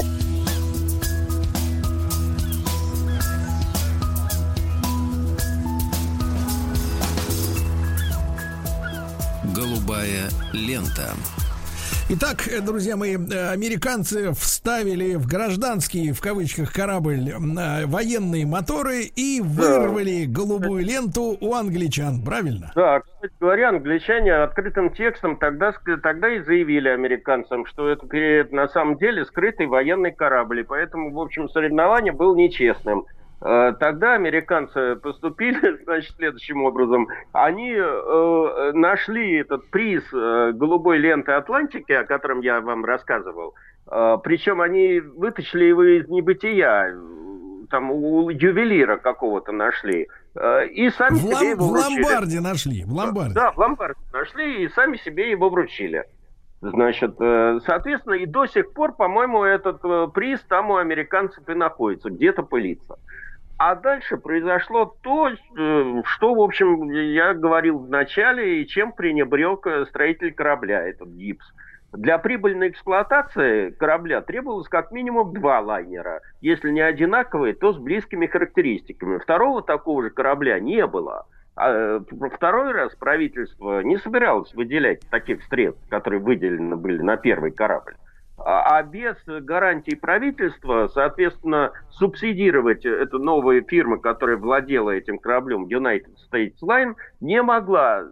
Голубая 9.55 10.31
лента. 10.53 11.15
Итак, 12.11 12.49
друзья 12.67 12.97
мои, 12.97 13.17
э, 13.17 13.53
американцы 13.53 14.33
вставили 14.33 15.15
в 15.15 15.27
гражданский, 15.27 16.13
в 16.13 16.21
кавычках, 16.21 16.73
корабль 16.73 17.31
э, 17.31 17.87
военные 17.87 18.45
моторы 18.45 19.03
и 19.05 19.41
вырвали 19.41 20.27
да. 20.27 20.41
голубую 20.41 20.85
ленту 20.85 21.39
у 21.41 21.55
англичан, 21.55 22.23
правильно? 22.25 22.73
Да, 22.75 23.01
кстати 23.01 23.33
говоря, 23.41 23.69
англичане 23.69 24.35
открытым 24.35 24.91
текстом 24.91 25.37
тогда, 25.37 25.73
тогда 26.03 26.29
и 26.35 26.41
заявили 26.41 26.89
американцам, 26.89 27.67
что 27.67 27.89
это 27.89 28.05
на 28.51 28.69
самом 28.69 28.99
деле 28.99 29.25
скрытый 29.25 29.67
военный 29.67 30.11
корабль, 30.11 30.61
и 30.61 30.65
поэтому, 30.65 31.13
в 31.13 31.21
общем, 31.21 31.49
соревнование 31.49 32.13
было 32.13 32.35
нечестным. 32.35 33.07
Э, 33.45 33.73
тогда 33.79 34.15
американцы 34.15 34.97
поступили, 34.97 35.83
значит, 35.85 36.15
следующим 36.17 36.63
образом. 36.63 37.09
Они 37.33 37.75
э, 37.75 38.73
нашли 38.75 39.39
этот 39.39 39.69
приз 39.71 40.05
э, 40.13 40.53
голубой 40.55 40.99
ленты 40.99 41.33
Атлантики, 41.33 41.93
о 41.93 42.05
котором 42.05 42.41
я 42.41 42.61
вам 42.61 42.85
рассказывал. 42.85 43.55
Э, 43.91 44.19
причем 44.23 44.61
они 44.61 45.01
вытащили 45.01 45.65
его 45.65 45.83
из 45.83 46.09
небытия. 46.09 46.97
Там 47.71 47.91
у 47.91 48.31
ювелира 48.31 48.99
какого-то 48.99 49.51
нашли. 49.51 50.09
Э, 50.37 50.67
и 50.69 50.91
сами 50.91 51.15
в 51.15 51.23
себе 51.23 51.51
его 51.51 51.67
В 51.67 51.73
ломбарде 51.73 52.41
нашли. 52.41 52.85
В 52.85 52.93
ломбарде. 52.93 53.35
Да, 53.35 53.51
в 53.51 53.59
ломбарде 53.59 54.01
нашли 54.13 54.65
и 54.65 54.69
сами 54.69 54.99
себе 54.99 55.31
его 55.31 55.51
вручили. 55.51 56.05
Значит, 56.61 57.17
э, 57.19 57.59
соответственно, 57.67 58.15
и 58.15 58.27
до 58.27 58.47
сих 58.47 58.73
пор, 58.73 58.93
по-моему, 58.93 59.43
этот 59.43 59.83
приз 60.13 60.41
там 60.43 60.71
у 60.71 60.77
американцев 60.77 61.49
и 61.49 61.55
находится, 61.55 62.09
где-то 62.09 62.45
пылится. 62.45 62.99
А 63.65 63.77
дальше 63.77 64.17
произошло 64.17 64.97
то, 65.03 65.29
э, 65.29 66.03
что, 66.05 66.35
в 66.35 66.41
общем, 66.41 66.91
я 66.91 67.33
говорил 67.33 67.79
в 67.79 67.89
начале, 67.89 68.61
и 68.61 68.67
чем 68.67 68.91
пренебрег 68.91 69.65
э, 69.69 69.87
строитель 69.87 70.35
корабля, 70.35 70.83
этот 70.83 71.11
гипс. 71.11 71.47
Для 71.93 72.19
прибыльной 72.19 72.71
эксплуатации 72.71 73.71
корабля 73.71 74.21
требовалось 74.21 74.67
как 74.67 74.91
минимум 74.91 75.33
два 75.33 75.61
лайнера. 75.61 76.23
Если 76.41 76.73
не 76.73 76.81
одинаковые, 76.81 77.55
то 77.55 77.73
с 77.73 77.79
близкими 77.79 78.27
характеристиками. 78.27 79.19
Второго 79.19 79.63
такого 79.63 80.03
же 80.03 80.11
корабля 80.11 80.59
не 80.59 80.85
было. 80.85 81.29
А 81.55 81.71
э, 81.71 82.01
второй 82.35 82.73
раз 82.73 82.93
правительство 82.97 83.81
не 83.83 83.97
собиралось 83.99 84.53
выделять 84.55 85.09
таких 85.09 85.41
средств, 85.45 85.89
которые 85.89 86.21
выделены 86.21 86.75
были 86.75 87.01
на 87.01 87.17
первый 87.17 87.53
корабль. 87.53 87.95
А, 88.45 88.79
а 88.79 88.83
без 88.83 89.17
гарантий 89.27 89.95
правительства, 89.95 90.89
соответственно, 90.89 91.73
субсидировать 91.91 92.85
эту 92.85 93.19
новую 93.19 93.63
фирму, 93.65 94.01
которая 94.01 94.37
владела 94.37 94.91
этим 94.91 95.19
кораблем 95.19 95.67
United 95.67 96.17
States 96.31 96.57
Line, 96.63 96.95
не 97.21 97.41
могла 97.43 98.09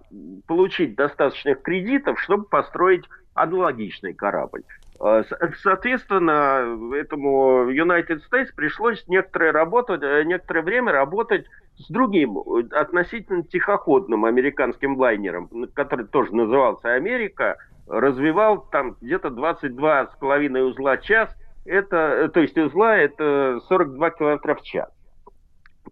получить 0.47 0.94
достаточных 0.94 1.62
кредитов, 1.62 2.20
чтобы 2.20 2.44
построить 2.44 3.05
аналогичный 3.35 4.15
корабль. 4.15 4.62
А, 5.01 5.24
соответственно, 5.62 6.94
этому 6.94 7.70
United 7.70 8.20
States 8.31 8.48
пришлось 8.55 9.02
некоторое, 9.09 9.51
работать, 9.51 10.02
э, 10.02 10.24
некоторое 10.24 10.62
время 10.62 10.93
работать 10.93 11.47
с 11.78 11.89
другим, 11.89 12.39
относительно 12.73 13.43
тихоходным 13.43 14.27
американским 14.27 14.98
лайнером, 14.98 15.48
который 15.74 16.07
тоже 16.07 16.35
назывался 16.35 16.93
«Америка», 16.93 17.57
развивал 17.91 18.67
там 18.71 18.97
где-то 19.01 19.29
22,5 19.29 20.61
узла 20.62 20.97
в 20.97 21.03
час, 21.03 21.35
это, 21.65 21.97
э, 21.97 22.29
то 22.29 22.41
есть 22.41 22.57
узла 22.57 22.97
это 22.97 23.61
42 23.69 24.11
км 24.11 24.55
в 24.55 24.62
час. 24.62 24.89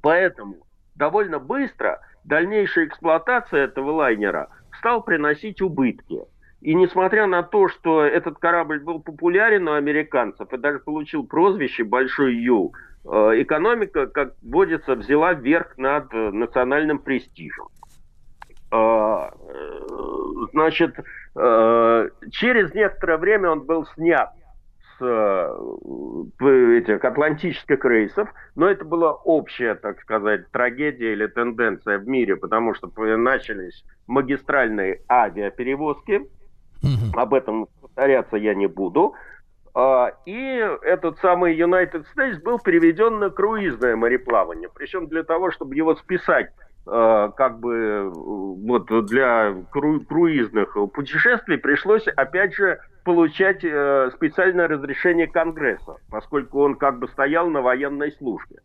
Поэтому 0.01 0.57
довольно 0.95 1.39
быстро 1.39 2.01
дальнейшая 2.25 2.87
эксплуатация 2.87 3.65
этого 3.65 3.91
лайнера 3.91 4.49
стала 4.79 5.01
приносить 5.01 5.61
убытки. 5.61 6.21
И 6.61 6.75
несмотря 6.75 7.27
на 7.27 7.43
то, 7.43 7.69
что 7.69 8.03
этот 8.03 8.39
корабль 8.39 8.81
был 8.81 9.01
популярен 9.01 9.69
у 9.69 9.73
американцев 9.73 10.53
и 10.53 10.57
даже 10.57 10.81
получил 10.81 11.25
прозвище 11.27 11.85
«Большой 11.85 12.35
Ю», 12.37 12.73
э, 13.05 13.09
экономика, 13.43 14.07
как 14.07 14.35
водится, 14.43 14.95
взяла 14.95 15.35
верх 15.35 15.77
над 15.79 16.13
э, 16.15 16.31
национальным 16.31 17.01
престижем. 17.01 17.67
Значит, 20.53 20.95
Э, 20.99 21.03
через 22.33 22.75
некоторое 22.75 23.17
время 23.19 23.51
он 23.51 23.65
был 23.65 23.87
снят 23.95 24.31
с 24.99 25.05
э, 25.05 26.79
этих 26.79 27.05
атлантических 27.05 27.85
рейсов, 27.85 28.29
но 28.57 28.69
это 28.69 28.85
была 28.85 29.13
общая, 29.13 29.75
так 29.75 30.01
сказать, 30.01 30.51
трагедия 30.51 31.13
или 31.13 31.27
тенденция 31.27 31.99
в 31.99 32.09
мире, 32.09 32.37
потому 32.37 32.75
что 32.75 32.91
начались 33.17 33.85
магистральные 34.07 35.03
авиаперевозки. 35.09 36.29
Угу. 36.83 37.19
Об 37.19 37.35
этом 37.35 37.67
повторяться 37.81 38.37
я 38.37 38.55
не 38.55 38.67
буду. 38.67 39.15
А, 39.75 40.13
и 40.27 40.65
этот 40.83 41.19
самый 41.19 41.57
United 41.57 42.05
States 42.17 42.41
был 42.43 42.59
переведен 42.59 43.19
на 43.19 43.31
круизное 43.31 43.97
мореплавание. 43.97 44.69
Причем 44.75 45.07
для 45.07 45.23
того, 45.23 45.51
чтобы 45.51 45.77
его 45.77 45.95
списать 45.95 46.51
как 46.89 47.61
бы 47.61 48.11
вот 48.15 48.87
для 49.07 49.51
кру- 49.75 50.05
круизных 50.05 50.77
путешествий 50.95 51.59
пришлось 51.59 52.07
опять 52.09 52.55
же 52.55 52.79
получать 53.09 53.65
э, 53.65 54.11
специальное 54.15 54.69
разрешение 54.69 55.27
Конгресса, 55.27 55.97
поскольку 56.11 56.61
он 56.61 56.75
как 56.75 56.99
бы 56.99 57.09
стоял 57.09 57.49
на 57.49 57.63
военной 57.63 58.13
службе. 58.13 58.59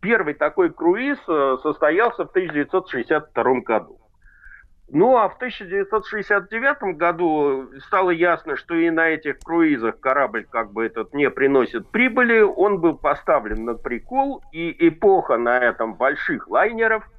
Первый 0.00 0.34
такой 0.34 0.70
круиз 0.70 1.16
э, 1.28 1.56
состоялся 1.62 2.24
в 2.24 2.30
1962 2.30 3.60
году. 3.60 4.00
Ну 4.90 5.16
а 5.16 5.28
в 5.28 5.36
1969 5.36 6.96
году 6.96 7.68
стало 7.86 8.10
ясно, 8.10 8.56
что 8.56 8.74
и 8.74 8.90
на 8.90 9.10
этих 9.10 9.38
круизах 9.38 10.00
корабль 10.00 10.44
как 10.50 10.72
бы 10.72 10.84
этот 10.84 11.14
не 11.14 11.30
приносит 11.30 11.88
прибыли. 11.90 12.40
Он 12.40 12.80
был 12.80 12.98
поставлен 12.98 13.64
на 13.64 13.74
прикол, 13.74 14.42
и 14.50 14.74
эпоха 14.88 15.36
на 15.36 15.56
этом 15.56 15.94
больших 15.94 16.48
лайнеров, 16.48 17.04
э, 17.04 17.17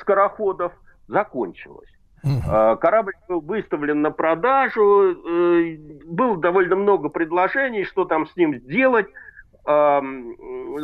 скороходов, 0.00 0.72
закончилась. 1.08 1.88
Угу. 2.24 2.78
Корабль 2.80 3.14
был 3.28 3.40
выставлен 3.40 4.00
на 4.00 4.10
продажу, 4.12 5.12
э, 5.12 5.76
было 6.06 6.36
довольно 6.36 6.76
много 6.76 7.08
предложений, 7.08 7.84
что 7.84 8.04
там 8.04 8.26
с 8.26 8.36
ним 8.36 8.54
сделать. 8.60 9.06
Э, 9.66 10.00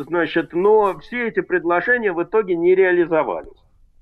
значит, 0.07 0.53
но 0.53 0.97
все 0.99 1.27
эти 1.27 1.41
предложения 1.41 2.11
в 2.11 2.21
итоге 2.23 2.55
не 2.55 2.75
реализовались. 2.75 3.59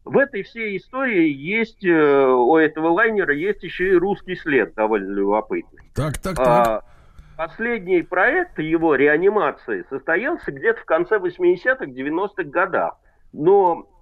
В 0.07 0.17
этой 0.17 0.43
всей 0.43 0.77
истории 0.77 1.29
есть, 1.29 1.83
э, 1.83 2.25
у 2.25 2.55
этого 2.55 2.89
лайнера 2.89 3.33
есть 3.33 3.63
еще 3.63 3.89
и 3.89 3.95
русский 3.95 4.35
след 4.35 4.73
довольно 4.73 5.11
любопытный. 5.11 5.91
Так, 5.93 6.17
так, 6.19 6.37
так. 6.37 6.47
А, 6.47 6.83
последний 7.35 8.03
проект 8.03 8.57
его 8.59 8.95
реанимации 8.95 9.85
состоялся 9.89 10.51
где-то 10.51 10.81
в 10.81 10.85
конце 10.85 11.17
80-х, 11.17 11.85
90-х 11.85 12.43
годах. 12.43 12.95
Но, 13.33 13.81
э, 13.81 13.96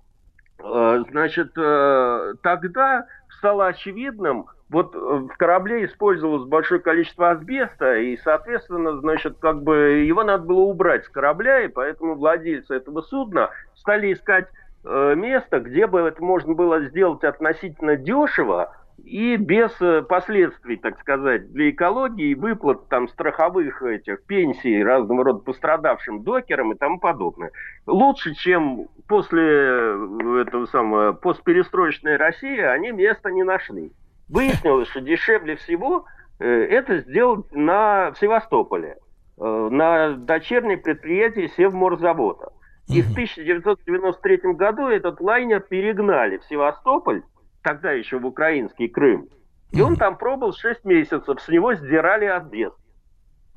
значит, 0.60 1.52
э, 1.57 2.34
тогда 2.41 3.07
стало 3.38 3.68
очевидным, 3.68 4.48
вот 4.69 4.95
в 4.95 5.30
корабле 5.38 5.86
использовалось 5.86 6.48
большое 6.48 6.82
количество 6.82 7.32
асбеста, 7.32 7.98
и, 7.98 8.18
соответственно, 8.18 8.98
значит, 8.98 9.38
как 9.40 9.61
бы 9.61 9.76
его 10.06 10.23
надо 10.23 10.45
было 10.45 10.61
убрать 10.61 11.06
с 11.06 11.10
корабля, 11.10 11.61
и 11.61 11.68
поэтому 11.68 12.15
владельцы 12.15 12.73
этого 12.73 13.02
судна 13.02 13.52
стали 13.76 14.11
искать 14.11 14.48
Э, 14.88 15.15
место, 15.15 15.60
где 15.61 15.88
бы 15.88 16.02
это 16.02 16.23
можно 16.23 16.53
было 16.53 16.80
сделать 16.82 17.23
относительно 17.23 17.95
дешево 17.95 18.76
и 19.03 19.35
без 19.35 19.72
э, 19.81 20.01
последствий, 20.03 20.77
так 20.77 20.99
сказать, 20.99 21.51
для 21.51 21.69
экологии, 21.69 22.34
выплат 22.34 22.88
там 22.88 23.07
страховых 23.07 23.84
этих 23.84 24.23
пенсий 24.23 24.84
разного 24.84 25.23
рода 25.23 25.39
пострадавшим 25.39 26.23
докерам 26.23 26.72
и 26.72 26.77
тому 26.77 26.99
подобное. 26.99 27.51
Лучше, 27.85 28.34
чем 28.34 28.88
после 29.07 29.43
э, 29.43 30.43
этого 30.47 30.65
самого 30.65 31.13
постперестроечной 31.13 32.15
России, 32.15 32.59
они 32.59 32.91
места 32.91 33.31
не 33.31 33.43
нашли. 33.43 33.91
Выяснилось, 34.30 34.89
что 34.89 35.01
дешевле 35.01 35.55
всего 35.55 36.05
это 36.39 36.97
сделать 36.97 37.45
на 37.53 38.11
в 38.11 38.19
Севастополе, 38.19 38.97
на 39.38 40.15
дочернее 40.17 40.77
предприятие 40.77 41.47
Севморзавода. 41.49 42.51
И 42.89 43.01
в 43.01 43.11
1993 43.11 44.53
году 44.53 44.88
этот 44.88 45.22
лайнер 45.22 45.61
перегнали 45.61 46.38
в 46.38 46.45
Севастополь, 46.45 47.22
тогда 47.65 47.91
еще 47.91 48.19
в 48.19 48.25
украинский 48.25 48.87
Крым. 48.87 49.27
И 49.71 49.81
он 49.81 49.97
там 49.97 50.17
пробыл 50.17 50.53
6 50.53 50.85
месяцев, 50.85 51.41
с 51.41 51.47
него 51.49 51.73
сдирали 51.73 52.25
отбест. 52.25 52.77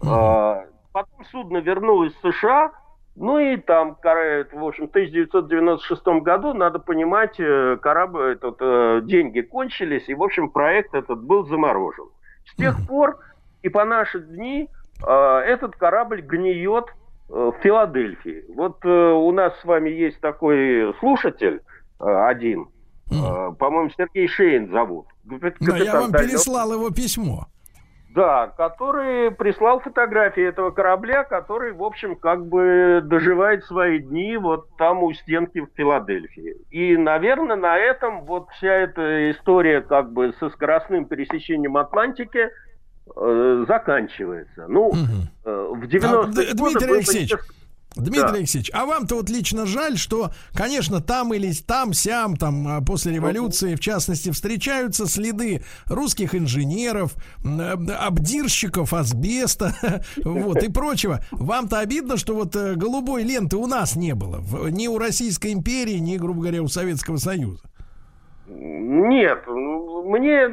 А, 0.04 0.64
потом 0.92 1.24
судно 1.30 1.58
вернулось 1.58 2.14
в 2.14 2.32
США, 2.32 2.72
ну 3.14 3.38
и 3.38 3.56
там, 3.58 3.96
в 4.02 4.64
общем, 4.64 4.86
в 4.86 4.90
1996 4.90 6.06
году, 6.22 6.54
надо 6.54 6.78
понимать, 6.78 7.38
э, 7.38 7.76
корабль, 7.82 8.32
этот, 8.32 8.56
э, 8.60 9.00
деньги 9.04 9.42
кончились, 9.42 10.08
и, 10.08 10.14
в 10.14 10.22
общем, 10.22 10.50
проект 10.50 10.94
этот 10.94 11.22
был 11.22 11.44
заморожен. 11.46 12.06
С 12.46 12.56
тех 12.56 12.74
пор 12.88 13.18
и 13.62 13.68
по 13.68 13.84
наши 13.84 14.20
дни 14.20 14.70
э, 15.06 15.38
этот 15.46 15.76
корабль 15.76 16.22
гниет 16.22 16.86
Э, 17.30 17.50
в 17.54 17.62
Филадельфии. 17.62 18.44
Вот 18.54 18.84
у 18.84 19.32
нас 19.32 19.58
с 19.60 19.64
вами 19.64 19.90
есть 19.90 20.20
такой 20.20 20.94
слушатель 20.98 21.60
один, 21.98 22.68
mm. 23.10 23.56
по-моему, 23.56 23.90
Сергей 23.96 24.28
Шейн 24.28 24.70
зовут. 24.70 25.06
Но 25.24 25.76
я 25.76 26.00
вам 26.00 26.12
переслал 26.12 26.72
его 26.72 26.90
письмо. 26.90 27.46
Да, 28.14 28.48
который 28.48 29.30
прислал 29.30 29.80
фотографии 29.80 30.42
этого 30.42 30.70
корабля, 30.70 31.24
который, 31.24 31.72
в 31.72 31.84
общем, 31.84 32.16
как 32.16 32.46
бы 32.46 33.00
доживает 33.04 33.64
свои 33.64 33.98
дни 34.00 34.36
вот 34.36 34.74
там 34.76 35.02
у 35.02 35.12
стенки 35.12 35.60
в 35.60 35.68
Филадельфии. 35.76 36.56
И, 36.70 36.96
наверное, 36.96 37.56
на 37.56 37.76
этом 37.76 38.24
вот 38.24 38.48
вся 38.56 38.72
эта 38.72 39.30
история 39.30 39.82
как 39.82 40.12
бы 40.12 40.32
со 40.40 40.48
скоростным 40.50 41.04
пересечением 41.04 41.76
Атлантики– 41.76 42.48
э, 43.16 43.64
заканчивается. 43.66 44.66
Ну, 44.68 44.88
угу. 44.88 44.96
э, 45.44 45.68
в 45.74 45.84
90-е 45.84 46.50
а, 46.50 46.54
Дмитрий 46.54 46.94
Алексеевич, 46.94 47.34
Дмитрий 47.98 48.22
да. 48.22 48.34
Алексеевич, 48.34 48.70
а 48.72 48.86
вам-то 48.86 49.16
вот 49.16 49.28
лично 49.28 49.66
жаль, 49.66 49.98
что, 49.98 50.30
конечно, 50.52 51.00
там 51.00 51.34
или 51.34 51.52
там, 51.52 51.92
сям, 51.92 52.36
там, 52.36 52.66
а, 52.68 52.80
после 52.80 53.14
революции, 53.14 53.74
в 53.74 53.80
частности, 53.80 54.30
встречаются 54.30 55.06
следы 55.06 55.62
русских 55.86 56.34
инженеров, 56.34 57.14
обдирщиков 57.44 58.92
асбеста, 58.92 59.74
вот, 60.24 60.62
и 60.62 60.70
прочего. 60.70 61.20
Вам-то 61.30 61.80
обидно, 61.80 62.16
что 62.16 62.34
вот 62.34 62.54
э, 62.56 62.74
голубой 62.74 63.22
ленты 63.22 63.56
у 63.56 63.66
нас 63.66 63.96
не 63.96 64.14
было, 64.14 64.42
ни 64.70 64.86
у 64.86 64.98
Российской 64.98 65.52
империи, 65.52 65.98
ни, 65.98 66.16
грубо 66.16 66.42
говоря, 66.42 66.62
у 66.62 66.68
Советского 66.68 67.16
Союза? 67.16 67.62
Нет, 68.48 69.42
ну, 69.46 70.08
мне 70.08 70.48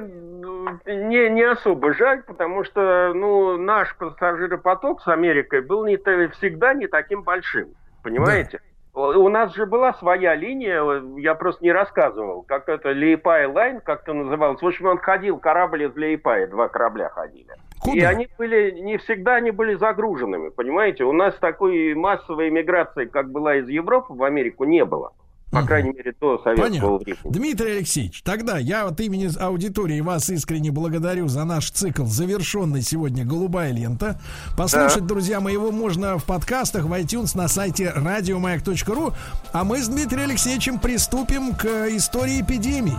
не, 0.85 1.29
не 1.29 1.43
особо 1.43 1.93
жаль, 1.93 2.23
потому 2.23 2.63
что 2.63 3.13
ну, 3.13 3.57
наш 3.57 3.95
пассажиропоток 3.97 5.01
с 5.01 5.07
Америкой 5.07 5.61
был 5.61 5.85
не, 5.85 5.97
всегда 6.29 6.73
не 6.73 6.87
таким 6.87 7.23
большим. 7.23 7.69
Понимаете? 8.03 8.59
Да. 8.59 8.75
У 8.95 9.27
нас 9.27 9.53
же 9.53 9.65
была 9.65 9.93
своя 9.95 10.35
линия, 10.35 10.81
я 11.17 11.35
просто 11.35 11.61
не 11.65 11.73
рассказывал, 11.73 12.43
как 12.43 12.69
это 12.69 12.91
Лиепая 12.91 13.45
Лайн, 13.45 13.81
как-то 13.81 14.13
называлось. 14.13 14.61
В 14.61 14.65
общем, 14.65 14.85
он 14.85 14.99
ходил, 14.99 15.37
корабль 15.37 15.83
из 15.83 15.95
Лиепаи, 15.97 16.47
два 16.47 16.69
корабля 16.69 17.09
ходили. 17.09 17.51
Куда? 17.81 17.97
И 17.97 17.99
они 18.01 18.29
были, 18.37 18.71
не 18.71 18.97
всегда 18.97 19.35
они 19.35 19.51
были 19.51 19.75
загруженными, 19.75 20.47
понимаете? 20.47 21.03
У 21.03 21.11
нас 21.11 21.35
такой 21.35 21.93
массовой 21.93 22.47
иммиграции, 22.47 23.05
как 23.05 23.31
была 23.31 23.57
из 23.57 23.67
Европы 23.67 24.13
в 24.13 24.23
Америку, 24.23 24.63
не 24.63 24.85
было. 24.85 25.11
По 25.55 25.59
угу. 25.59 25.67
крайней 25.67 25.93
мере, 25.93 26.13
до 26.19 26.37
советского 26.43 26.97
времени. 26.97 27.17
Дмитрий 27.23 27.77
Алексеевич, 27.77 28.21
тогда 28.23 28.57
я 28.57 28.85
от 28.87 28.99
имени 28.99 29.29
аудитории 29.39 30.01
вас 30.01 30.29
искренне 30.29 30.69
благодарю 30.69 31.29
за 31.29 31.45
наш 31.45 31.71
цикл, 31.71 32.03
завершенный 32.03 32.81
сегодня 32.81 33.23
«Голубая 33.23 33.71
лента». 33.71 34.19
Послушать, 34.57 35.03
да. 35.03 35.07
друзья 35.07 35.39
мои, 35.39 35.53
его 35.53 35.71
можно 35.71 36.17
в 36.17 36.25
подкастах, 36.25 36.83
в 36.83 36.91
iTunes, 36.91 37.37
на 37.37 37.47
сайте 37.47 37.93
радиомаяк.ру. 37.95 39.13
А 39.53 39.63
мы 39.63 39.81
с 39.81 39.87
Дмитрием 39.87 40.29
Алексеевичем 40.29 40.77
приступим 40.77 41.55
к 41.55 41.65
истории 41.87 42.41
эпидемии. 42.41 42.97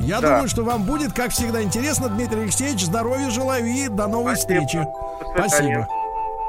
Я 0.00 0.20
да. 0.20 0.30
думаю, 0.30 0.48
что 0.48 0.64
вам 0.64 0.82
будет, 0.82 1.12
как 1.12 1.30
всегда, 1.30 1.62
интересно, 1.62 2.08
Дмитрий 2.08 2.40
Алексеевич. 2.40 2.84
Здоровья 2.84 3.30
желаю 3.30 3.64
и 3.64 3.86
до 3.86 4.08
новой 4.08 4.36
Спасибо. 4.36 4.66
встречи. 4.66 4.86
Спасибо. 5.36 5.86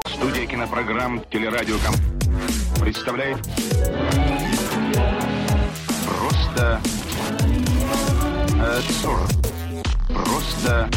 Студия 0.07 0.47
кинопрограмм 0.47 1.21
«Телерадиоком» 1.29 1.93
представляет 2.81 3.37
Просто... 6.57 6.81
Э, 8.59 8.81
Просто... 10.09 10.89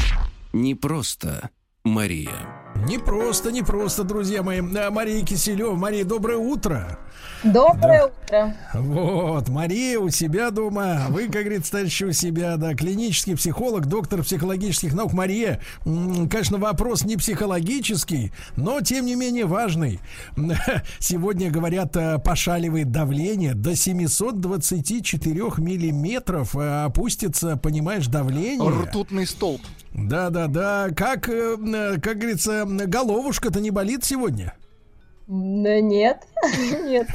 Не 0.54 0.74
просто 0.74 1.50
Мария. 1.84 2.59
Не 2.86 2.98
просто, 2.98 3.52
не 3.52 3.62
просто, 3.62 4.05
друзья 4.05 4.42
мои. 4.42 4.60
Э, 4.60 4.90
Мария 4.90 5.24
Киселева. 5.24 5.74
Мария, 5.74 6.05
доброе 6.05 6.38
утро. 6.38 6.98
Доброе 7.42 8.06
утро. 8.06 8.56
Вот, 8.74 9.48
Мария 9.48 9.98
у 9.98 10.10
себя 10.10 10.51
дома, 10.51 11.06
вы, 11.09 11.24
как 11.24 11.44
говорится, 11.44 11.72
товарищи, 11.72 12.05
у 12.05 12.12
себя, 12.12 12.56
да, 12.56 12.74
клинический 12.74 13.34
психолог, 13.34 13.86
доктор 13.86 14.22
психологических 14.22 14.92
наук. 14.92 15.12
Мария, 15.14 15.60
конечно, 15.84 16.59
вопрос 16.59 17.05
не 17.05 17.16
психологический, 17.16 18.32
но, 18.56 18.80
тем 18.82 19.06
не 19.06 19.14
менее, 19.14 19.47
важный. 19.47 20.01
Сегодня, 20.98 21.51
говорят, 21.51 21.97
э, 21.97 22.18
пошаливает 22.18 22.90
давление 22.90 23.55
до 23.55 23.74
724 23.74 25.34
миллиметров 25.59 26.55
э, 26.56 26.84
опустится, 26.84 27.56
понимаешь, 27.56 28.06
давление. 28.06 28.70
Ртутный 28.70 29.26
столб. 29.26 29.62
Да, 29.92 30.30
да, 30.30 30.46
да. 30.46 30.88
Как, 30.96 31.22
как 31.22 32.18
говорится, 32.18 32.64
головушка-то 32.64 33.60
не 33.60 33.70
болит 33.70 34.04
сегодня? 34.04 34.54
Да 35.31 35.81
нет, 35.81 36.24
нет. 36.85 37.07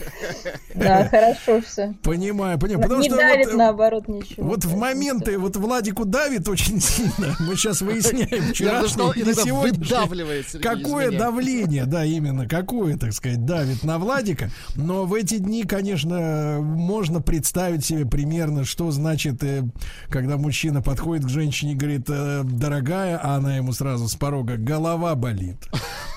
Да, 0.74 1.06
хорошо 1.10 1.60
все. 1.60 1.94
Понимаю, 2.02 2.58
понимаю. 2.58 2.84
Потому 2.84 3.02
Не 3.02 3.10
что 3.10 3.18
давит, 3.18 3.48
вот, 3.48 3.56
наоборот, 3.56 4.08
ничего. 4.08 4.48
вот 4.48 4.64
в 4.64 4.78
моменты, 4.78 5.38
вот 5.38 5.58
Владику 5.58 6.06
давит 6.06 6.48
очень 6.48 6.80
сильно. 6.80 7.36
Мы 7.42 7.58
сейчас 7.58 7.82
выясняем 7.82 8.54
вчерашний 8.54 8.88
сказал, 8.88 9.12
и 9.12 9.34
Сергей 9.34 10.40
из 10.40 10.62
Какое 10.62 11.12
давление, 11.12 11.86
да, 11.86 12.06
именно, 12.06 12.48
какое, 12.48 12.96
так 12.96 13.12
сказать, 13.12 13.44
давит 13.44 13.84
на 13.84 13.98
Владика. 13.98 14.50
Но 14.76 15.04
в 15.04 15.14
эти 15.14 15.38
дни, 15.38 15.64
конечно, 15.64 16.60
можно 16.62 17.22
представить 17.22 17.84
себе 17.84 18.06
примерно, 18.06 18.64
что 18.64 18.92
значит, 18.92 19.44
э, 19.44 19.64
когда 20.08 20.38
мужчина 20.38 20.82
подходит 20.82 21.26
к 21.26 21.30
женщине 21.30 21.74
и 21.74 21.76
говорит, 21.76 22.06
э, 22.08 22.44
дорогая, 22.46 23.20
а 23.22 23.36
она 23.36 23.58
ему 23.58 23.74
сразу 23.74 24.08
с 24.08 24.16
порога, 24.16 24.56
голова 24.56 25.16
болит. 25.16 25.58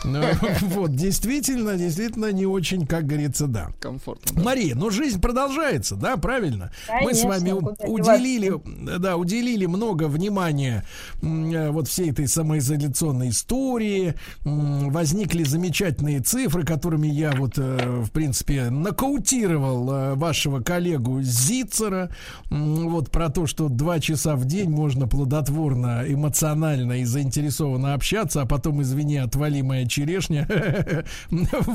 Ну, 0.04 0.22
Вот, 0.60 0.94
действительно, 0.94 1.87
действительно 1.88 2.32
не 2.32 2.46
очень, 2.46 2.86
как 2.86 3.06
говорится, 3.06 3.46
да. 3.46 3.70
Комфортно. 3.80 4.32
да. 4.34 4.42
Мария, 4.42 4.74
ну 4.74 4.90
жизнь 4.90 5.20
продолжается, 5.20 5.96
да, 5.96 6.16
правильно? 6.16 6.70
Мы 7.02 7.14
с 7.14 7.22
Конечно, 7.22 7.28
вами 7.28 7.88
уделили, 7.88 8.52
да, 8.98 9.16
уделили 9.16 9.66
много 9.66 10.04
внимания 10.04 10.84
э, 11.22 11.70
вот 11.70 11.88
всей 11.88 12.10
этой 12.10 12.28
самоизоляционной 12.28 13.30
истории. 13.30 14.14
Возникли 14.44 15.44
замечательные 15.44 16.20
цифры, 16.20 16.64
которыми 16.64 17.08
я 17.08 17.32
вот, 17.32 17.54
э, 17.56 18.02
в 18.04 18.10
принципе, 18.10 18.70
нокаутировал 18.70 19.90
э, 19.90 20.14
вашего 20.14 20.60
коллегу 20.60 21.22
Зицера. 21.22 22.10
Вот 22.50 23.10
про 23.10 23.30
то, 23.30 23.46
что 23.46 23.68
два 23.68 23.98
часа 24.00 24.36
в 24.36 24.44
день 24.44 24.70
можно 24.70 25.08
плодотворно, 25.08 26.04
эмоционально 26.06 27.00
и 27.00 27.04
заинтересованно 27.04 27.94
общаться, 27.94 28.42
а 28.42 28.46
потом, 28.46 28.82
извини, 28.82 29.16
отвали 29.16 29.62
моя 29.62 29.86
черешня. 29.86 30.46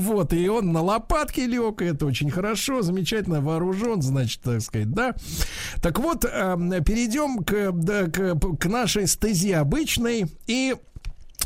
Вот, 0.04 0.34
и 0.34 0.50
он 0.50 0.74
на 0.74 0.82
лопатке 0.82 1.48
лег, 1.48 1.82
и 1.82 1.86
это 1.86 2.06
очень 2.06 2.30
хорошо, 2.30 2.82
замечательно 2.82 3.40
вооружен, 3.40 4.02
значит, 4.02 4.42
так 4.42 4.62
сказать, 4.62 4.92
да. 4.92 5.16
Так 5.82 6.00
вот, 6.00 6.26
эм, 6.26 6.84
перейдем 6.84 7.44
к, 7.44 7.72
да, 7.72 8.08
к, 8.08 8.38
к 8.60 8.66
нашей 8.66 9.08
стезе 9.08 9.56
обычной 9.56 10.26
и 10.46 10.76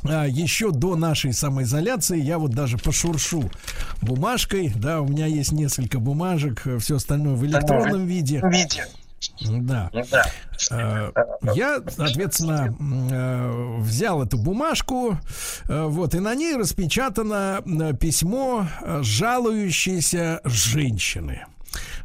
а, 0.03 0.25
еще 0.25 0.71
до 0.71 0.95
нашей 0.95 1.33
самоизоляции 1.33 2.19
я 2.19 2.39
вот 2.39 2.51
даже 2.51 2.77
пошуршу 2.77 3.49
бумажкой, 4.01 4.71
да, 4.75 5.01
у 5.01 5.07
меня 5.07 5.27
есть 5.27 5.51
несколько 5.51 5.99
бумажек, 5.99 6.63
все 6.79 6.95
остальное 6.95 7.35
в 7.35 7.45
электронном 7.45 8.05
виде. 8.05 8.41
Да. 9.41 9.89
Э, 10.71 11.11
Я, 11.53 11.81
соответственно, 11.87 12.75
э, 13.11 13.77
взял 13.79 14.23
эту 14.23 14.37
бумажку, 14.37 15.17
э, 15.67 15.85
вот, 15.85 16.15
и 16.15 16.19
на 16.19 16.35
ней 16.35 16.55
распечатано 16.55 17.61
письмо 17.99 18.67
жалующейся 19.01 20.41
женщины. 20.43 21.45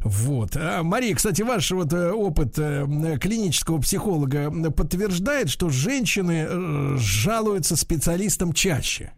Вот. 0.01 0.55
А, 0.55 0.83
Мария, 0.83 1.15
кстати, 1.15 1.41
ваш 1.41 1.71
вот 1.71 1.93
опыт 1.93 2.55
клинического 2.55 3.79
психолога 3.79 4.51
подтверждает, 4.71 5.49
что 5.49 5.69
женщины 5.69 6.97
жалуются 6.97 7.75
специалистам 7.75 8.53
чаще. 8.53 9.13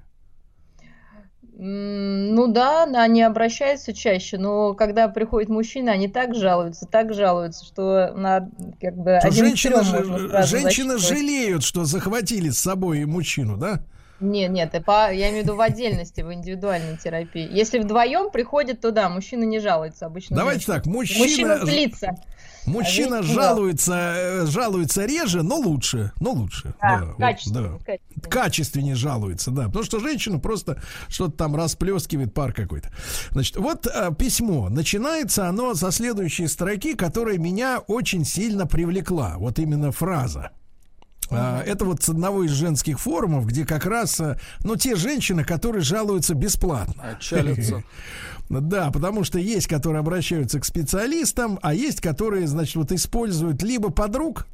Ну 1.57 2.47
да, 2.47 2.83
они 2.83 3.21
обращаются 3.23 3.93
чаще, 3.93 4.37
но 4.37 4.73
когда 4.73 5.07
приходит 5.07 5.49
мужчина, 5.49 5.93
они 5.93 6.07
так 6.09 6.35
жалуются, 6.35 6.85
так 6.85 7.13
жалуются, 7.13 7.65
что 7.65 8.11
на 8.13 8.49
как 8.81 8.95
бы 8.95 9.17
Что 9.19 9.27
один 9.29 9.45
женщины, 9.45 9.83
стрём 9.83 9.85
же- 9.85 10.09
можно 10.11 10.29
сразу 10.29 10.47
женщины 10.57 10.97
жалеют, 10.97 11.63
что 11.63 11.85
захватили 11.85 12.49
с 12.49 12.57
собой 12.59 13.05
мужчину, 13.05 13.55
да? 13.57 13.79
Нет, 14.21 14.49
нет, 14.51 14.71
по- 14.85 15.11
я 15.13 15.29
имею 15.29 15.41
в 15.43 15.45
виду 15.45 15.55
в 15.57 15.61
отдельности, 15.61 16.21
в 16.21 16.33
индивидуальной 16.33 16.97
терапии. 16.97 17.47
Если 17.51 17.79
вдвоем 17.79 18.31
приходит, 18.31 18.79
то 18.81 18.91
да, 18.91 19.09
мужчина 19.09 19.43
не 19.43 19.59
жалуется 19.59 20.05
обычно. 20.05 20.37
Давайте 20.37 20.59
женщина. 20.59 20.75
так, 20.75 20.85
мужчина, 20.85 21.19
Мужчина 21.25 21.65
злится. 21.65 22.15
Мужчина 22.65 23.19
А 23.19 23.21
женщина- 23.23 23.43
жалуется, 23.43 23.93
э, 24.17 24.45
жалуется 24.47 25.05
реже, 25.05 25.43
но 25.43 25.55
лучше, 25.57 26.11
но 26.19 26.31
лучше. 26.31 26.73
Да, 26.81 26.99
да, 26.99 27.05
вот, 27.05 27.17
качественно, 27.17 27.79
да. 27.85 28.29
Качественнее 28.29 28.95
жалуется, 28.95 29.51
да. 29.51 29.65
Потому 29.67 29.85
что 29.85 29.99
женщина 29.99 30.39
просто 30.39 30.81
что-то 31.09 31.37
там 31.37 31.55
расплескивает 31.55 32.33
пар 32.33 32.53
какой-то. 32.53 32.89
Значит, 33.31 33.57
вот 33.57 33.87
э, 33.87 34.11
письмо. 34.17 34.69
Начинается 34.69 35.47
оно 35.47 35.73
со 35.75 35.91
следующей 35.91 36.47
строки, 36.47 36.93
которая 36.95 37.37
меня 37.37 37.79
очень 37.79 38.25
сильно 38.25 38.65
привлекла. 38.65 39.35
Вот 39.37 39.59
именно 39.59 39.91
фраза. 39.91 40.51
А, 41.31 41.63
Это 41.65 41.85
вот 41.85 42.03
с 42.03 42.09
одного 42.09 42.43
из 42.43 42.51
женских 42.51 42.99
форумов, 42.99 43.47
где 43.47 43.65
как 43.65 43.85
раз, 43.87 44.19
э, 44.19 44.37
ну, 44.63 44.75
те 44.75 44.95
женщины, 44.95 45.43
которые 45.43 45.81
жалуются 45.81 46.35
бесплатно. 46.35 47.01
Отчалятся. 47.03 47.83
Да, 48.49 48.91
потому 48.91 49.23
что 49.23 49.39
есть, 49.39 49.67
которые 49.67 49.99
обращаются 49.99 50.59
к 50.59 50.65
специалистам, 50.65 51.59
а 51.61 51.73
есть, 51.73 52.01
которые, 52.01 52.47
значит, 52.47 52.75
вот 52.75 52.91
используют 52.91 53.63
либо 53.63 53.89
подруг, 53.89 54.47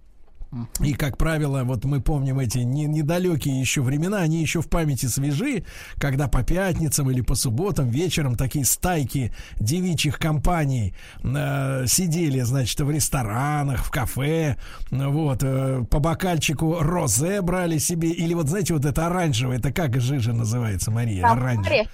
и, 0.82 0.94
как 0.94 1.18
правило, 1.18 1.64
вот 1.64 1.86
мы 1.86 2.02
помним 2.02 2.40
эти 2.40 2.58
не- 2.60 2.86
недалекие 2.86 3.58
еще 3.58 3.82
времена, 3.82 4.18
они 4.18 4.42
еще 4.42 4.62
в 4.62 4.68
памяти 4.68 5.06
свежи, 5.06 5.64
когда 5.96 6.28
по 6.28 6.44
пятницам 6.44 7.10
или 7.10 7.22
по 7.22 7.36
субботам 7.36 7.90
вечером 7.90 8.36
такие 8.36 8.66
стайки 8.66 9.32
девичьих 9.60 10.20
компаний 10.20 10.94
э, 11.24 11.86
сидели, 11.88 12.42
значит, 12.42 12.82
в 12.82 12.92
ресторанах, 12.92 13.86
в 13.86 13.92
кафе, 13.92 14.58
вот, 14.90 15.40
э, 15.42 15.86
по 15.90 16.00
бокальчику 16.00 16.80
розе 16.82 17.42
брали 17.42 17.78
себе, 17.78 18.10
или 18.10 18.34
вот, 18.34 18.50
знаете, 18.50 18.74
вот 18.74 18.84
это 18.84 19.08
оранжевое, 19.08 19.58
это 19.58 19.72
как 19.72 20.02
жижа 20.02 20.34
называется, 20.34 20.92
Мария? 20.92 21.26
Оранжевое. 21.28 21.88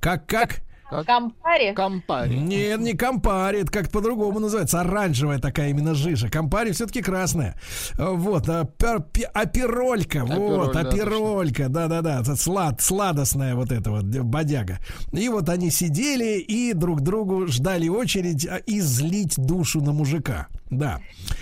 Кампари? 0.00 0.26
Как, 0.26 0.62
как? 0.88 1.06
Кампари? 1.06 1.74
Кампари. 1.74 2.36
Нет, 2.36 2.80
не 2.80 2.94
компари, 2.94 3.62
это 3.62 3.70
как 3.70 3.90
по-другому 3.90 4.38
называется. 4.40 4.80
Оранжевая 4.80 5.38
такая 5.38 5.70
именно 5.70 5.94
жижа. 5.94 6.28
Компари 6.30 6.72
все-таки 6.72 7.02
красная. 7.02 7.56
Вот, 7.98 8.48
а, 8.48 8.64
пер- 8.64 9.04
пи- 9.12 9.26
аперолька, 9.34 10.24
вот, 10.24 10.70
Апероль, 10.70 10.72
да, 10.72 10.80
аперолька, 10.80 11.68
да-да-да, 11.68 12.20
это 12.20 12.36
слад, 12.36 12.80
сладостная 12.80 13.54
вот 13.54 13.72
эта 13.72 13.90
вот 13.90 14.04
э, 14.14 14.22
бодяга. 14.22 14.78
И 15.12 15.28
вот 15.28 15.48
они 15.48 15.70
сидели 15.70 16.38
и 16.38 16.72
друг 16.72 17.00
другу 17.00 17.46
ждали 17.46 17.88
очередь 17.88 18.46
а, 18.46 18.60
излить 18.66 19.34
душу 19.36 19.80
на 19.80 19.92
мужика. 19.92 20.48
Да. 20.70 21.00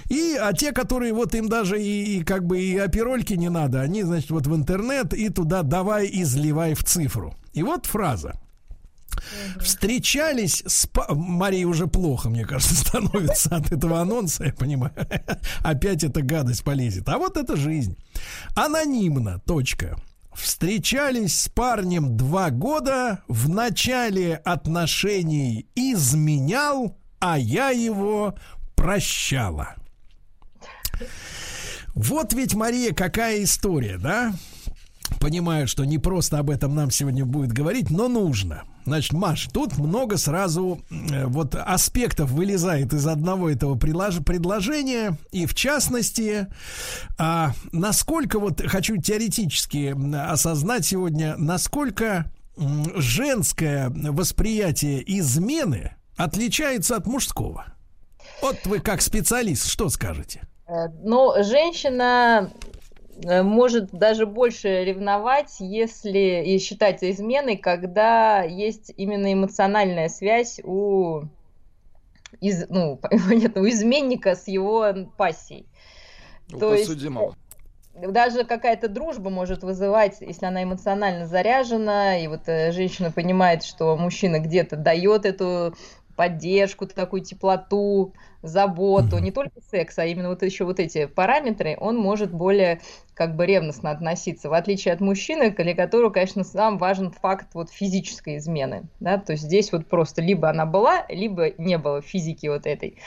И, 0.08 0.36
а 0.40 0.52
те, 0.52 0.72
которые 0.72 1.12
вот 1.12 1.34
им 1.34 1.48
даже 1.48 1.82
и, 1.82 2.18
и 2.18 2.24
как 2.24 2.44
бы 2.46 2.60
и 2.60 2.76
аперольки 2.78 3.34
не 3.34 3.48
надо, 3.48 3.80
они, 3.80 4.02
значит, 4.02 4.30
вот 4.30 4.46
в 4.46 4.54
интернет 4.54 5.14
и 5.14 5.28
туда 5.28 5.62
давай 5.62 6.08
изливай 6.12 6.74
в 6.74 6.84
цифру. 6.84 7.34
И 7.52 7.62
вот 7.62 7.86
фраза. 7.86 8.34
Встречались 9.60 10.62
с... 10.66 10.88
Марии 11.08 11.64
уже 11.64 11.86
плохо, 11.86 12.30
мне 12.30 12.44
кажется, 12.44 12.74
становится 12.88 13.56
от 13.56 13.72
этого 13.72 14.00
анонса, 14.00 14.44
я 14.44 14.52
понимаю. 14.52 14.92
Опять 15.62 16.04
эта 16.04 16.22
гадость 16.22 16.64
полезет. 16.64 17.08
А 17.08 17.18
вот 17.18 17.36
это 17.36 17.56
жизнь. 17.56 17.96
Анонимно, 18.54 19.40
точка. 19.40 19.96
Встречались 20.34 21.40
с 21.40 21.48
парнем 21.48 22.16
два 22.16 22.50
года, 22.50 23.20
в 23.26 23.48
начале 23.48 24.34
отношений 24.34 25.66
изменял, 25.74 26.98
а 27.20 27.38
я 27.38 27.70
его 27.70 28.34
прощала. 28.74 29.76
Вот 31.94 32.34
ведь, 32.34 32.54
Мария, 32.54 32.92
какая 32.92 33.42
история, 33.42 33.96
да? 33.96 34.34
Понимаю, 35.20 35.66
что 35.66 35.84
не 35.84 35.98
просто 35.98 36.38
об 36.38 36.50
этом 36.50 36.74
нам 36.74 36.90
сегодня 36.90 37.24
будет 37.24 37.52
говорить, 37.52 37.90
но 37.90 38.08
нужно. 38.08 38.64
Значит, 38.86 39.14
Маш, 39.14 39.48
тут 39.52 39.78
много 39.78 40.16
сразу 40.16 40.80
э, 40.90 41.26
вот 41.26 41.56
аспектов 41.56 42.30
вылезает 42.30 42.92
из 42.92 43.04
одного 43.08 43.50
этого 43.50 43.74
предлож- 43.74 44.22
предложения. 44.22 45.18
И 45.32 45.46
в 45.46 45.54
частности, 45.56 46.46
а, 47.18 47.52
насколько 47.72 48.38
вот 48.38 48.62
хочу 48.64 48.96
теоретически 48.96 49.92
осознать 50.30 50.86
сегодня, 50.86 51.36
насколько 51.36 52.30
женское 52.56 53.90
восприятие 53.90 55.02
измены 55.18 55.96
отличается 56.16 56.94
от 56.96 57.06
мужского. 57.06 57.66
Вот 58.40 58.56
вы 58.66 58.78
как 58.78 59.02
специалист, 59.02 59.66
что 59.66 59.88
скажете? 59.88 60.42
Э, 60.68 60.86
Ну, 61.02 61.32
женщина 61.42 62.50
э, 62.52 62.75
может 63.24 63.90
даже 63.90 64.26
больше 64.26 64.84
ревновать, 64.84 65.56
если 65.58 66.42
и 66.44 66.58
считать 66.58 67.02
изменой, 67.02 67.56
когда 67.56 68.42
есть 68.42 68.92
именно 68.96 69.32
эмоциональная 69.32 70.08
связь 70.08 70.60
у, 70.62 71.22
из, 72.40 72.68
ну, 72.68 72.96
понятно, 73.28 73.62
у 73.62 73.68
изменника 73.68 74.34
с 74.34 74.48
его 74.48 74.86
пассией. 75.16 75.66
У 76.52 76.58
То 76.58 76.74
есть, 76.74 76.88
подсудимого. 76.88 77.34
даже 77.94 78.44
какая-то 78.44 78.88
дружба 78.88 79.30
может 79.30 79.62
вызывать, 79.62 80.20
если 80.20 80.46
она 80.46 80.62
эмоционально 80.62 81.26
заряжена, 81.26 82.18
и 82.18 82.26
вот 82.28 82.42
э, 82.46 82.70
женщина 82.72 83.10
понимает, 83.10 83.64
что 83.64 83.96
мужчина 83.96 84.40
где-то 84.40 84.76
дает 84.76 85.24
эту 85.24 85.74
поддержку, 86.16 86.86
такую 86.86 87.22
теплоту, 87.22 88.14
заботу, 88.42 89.18
не 89.18 89.30
только 89.30 89.60
секс, 89.70 89.98
а 89.98 90.06
именно 90.06 90.28
вот 90.28 90.42
еще 90.42 90.64
вот 90.64 90.80
эти 90.80 91.06
параметры, 91.06 91.76
он 91.78 91.96
может 91.96 92.32
более 92.32 92.80
как 93.14 93.36
бы 93.36 93.46
ревностно 93.46 93.90
относиться, 93.90 94.48
в 94.48 94.54
отличие 94.54 94.94
от 94.94 95.00
мужчины, 95.00 95.50
для 95.50 95.74
которого, 95.74 96.10
конечно, 96.10 96.44
сам 96.44 96.78
важен 96.78 97.10
факт 97.10 97.48
вот 97.54 97.70
физической 97.70 98.38
измены, 98.38 98.84
да, 99.00 99.18
то 99.18 99.32
есть 99.32 99.44
здесь 99.44 99.72
вот 99.72 99.86
просто 99.86 100.22
либо 100.22 100.48
она 100.48 100.66
была, 100.66 101.04
либо 101.08 101.50
не 101.58 101.78
было 101.78 102.02
физики 102.02 102.46
вот 102.46 102.66
этой. 102.66 102.98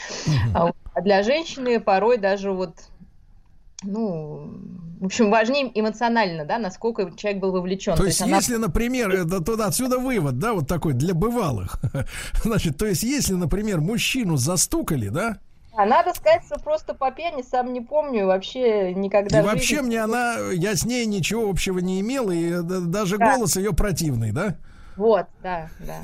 А, 0.53 0.71
а 0.93 1.01
для 1.01 1.23
женщины 1.23 1.79
порой 1.79 2.17
даже 2.17 2.51
вот 2.51 2.75
ну, 3.83 4.51
в 4.99 5.05
общем, 5.05 5.31
важнее 5.31 5.71
эмоционально, 5.73 6.43
да, 6.43 6.59
насколько 6.59 7.09
человек 7.15 7.41
был 7.41 7.51
вовлечен. 7.53 7.93
То, 7.95 8.01
то 8.01 8.07
есть, 8.07 8.21
она... 8.21 8.37
если, 8.37 8.57
например, 8.57 9.09
это, 9.11 9.41
туда 9.41 9.67
отсюда 9.67 9.97
вывод, 9.97 10.39
да, 10.39 10.53
вот 10.53 10.67
такой 10.67 10.93
для 10.93 11.13
бывалых. 11.13 11.79
Значит, 12.43 12.77
то 12.77 12.85
есть, 12.85 13.03
если, 13.03 13.33
например, 13.33 13.79
мужчину 13.79 14.35
застукали, 14.35 15.07
да, 15.07 15.39
а 15.75 15.85
надо 15.85 16.13
сказать, 16.13 16.43
что 16.45 16.59
просто 16.59 16.93
по 16.93 17.09
пьяни 17.09 17.41
сам 17.41 17.71
не 17.71 17.79
помню, 17.79 18.25
вообще 18.25 18.93
никогда. 18.93 19.39
И 19.39 19.43
вообще 19.43 19.81
мне 19.81 20.01
она, 20.01 20.35
я 20.51 20.75
с 20.75 20.83
ней 20.83 21.05
ничего 21.05 21.49
общего 21.49 21.79
не 21.79 22.01
имел, 22.01 22.29
и 22.31 22.51
э, 22.51 22.61
даже 22.61 23.17
да. 23.17 23.33
голос 23.33 23.55
ее 23.55 23.71
противный, 23.71 24.33
да? 24.33 24.57
Вот, 24.99 25.27
да, 25.41 25.69
да. 25.79 26.01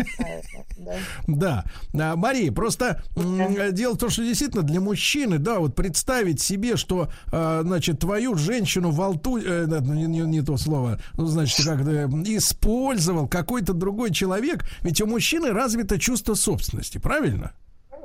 Да. 1.27 1.65
да. 1.91 2.15
Мария, 2.15 2.49
просто 2.49 3.03
дело 3.13 3.95
в 3.95 3.97
том, 3.97 4.09
что 4.09 4.23
действительно 4.23 4.63
для 4.63 4.79
мужчины, 4.79 5.37
да, 5.37 5.59
вот 5.59 5.75
представить 5.75 6.39
себе, 6.39 6.77
что, 6.77 7.09
а, 7.29 7.61
значит, 7.61 7.99
твою 7.99 8.35
женщину 8.35 8.91
волту, 8.91 9.37
э, 9.37 9.65
не, 9.81 10.05
не, 10.05 10.19
не 10.21 10.41
то 10.41 10.55
слово, 10.55 11.01
ну, 11.15 11.25
значит, 11.25 11.65
как 11.65 11.81
использовал 11.81 13.27
какой-то 13.27 13.73
другой 13.73 14.13
человек, 14.13 14.63
ведь 14.79 15.01
у 15.01 15.07
мужчины 15.07 15.51
развито 15.51 15.99
чувство 15.99 16.33
собственности, 16.33 16.97
правильно? 16.97 17.51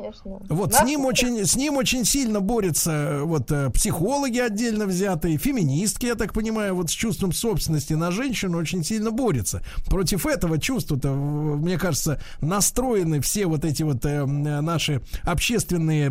Конечно. 0.00 0.38
Вот 0.48 0.74
с 0.74 0.82
ним 0.82 1.04
очень, 1.04 1.44
с 1.44 1.56
ним 1.56 1.76
очень 1.76 2.04
сильно 2.04 2.40
борются 2.40 3.20
вот 3.22 3.50
э, 3.50 3.70
психологи 3.70 4.38
отдельно 4.38 4.86
взятые, 4.86 5.38
феминистки, 5.38 6.06
я 6.06 6.14
так 6.14 6.32
понимаю, 6.32 6.74
вот 6.74 6.90
с 6.90 6.92
чувством 6.92 7.32
собственности 7.32 7.94
на 7.94 8.10
женщину 8.10 8.58
очень 8.58 8.84
сильно 8.84 9.10
борются. 9.10 9.62
Против 9.86 10.26
этого 10.26 10.58
чувства-то, 10.58 11.12
мне 11.12 11.78
кажется, 11.78 12.20
настроены 12.40 13.20
все 13.20 13.46
вот 13.46 13.64
эти 13.64 13.82
вот 13.82 14.04
э, 14.04 14.24
наши 14.24 15.02
общественные 15.22 16.10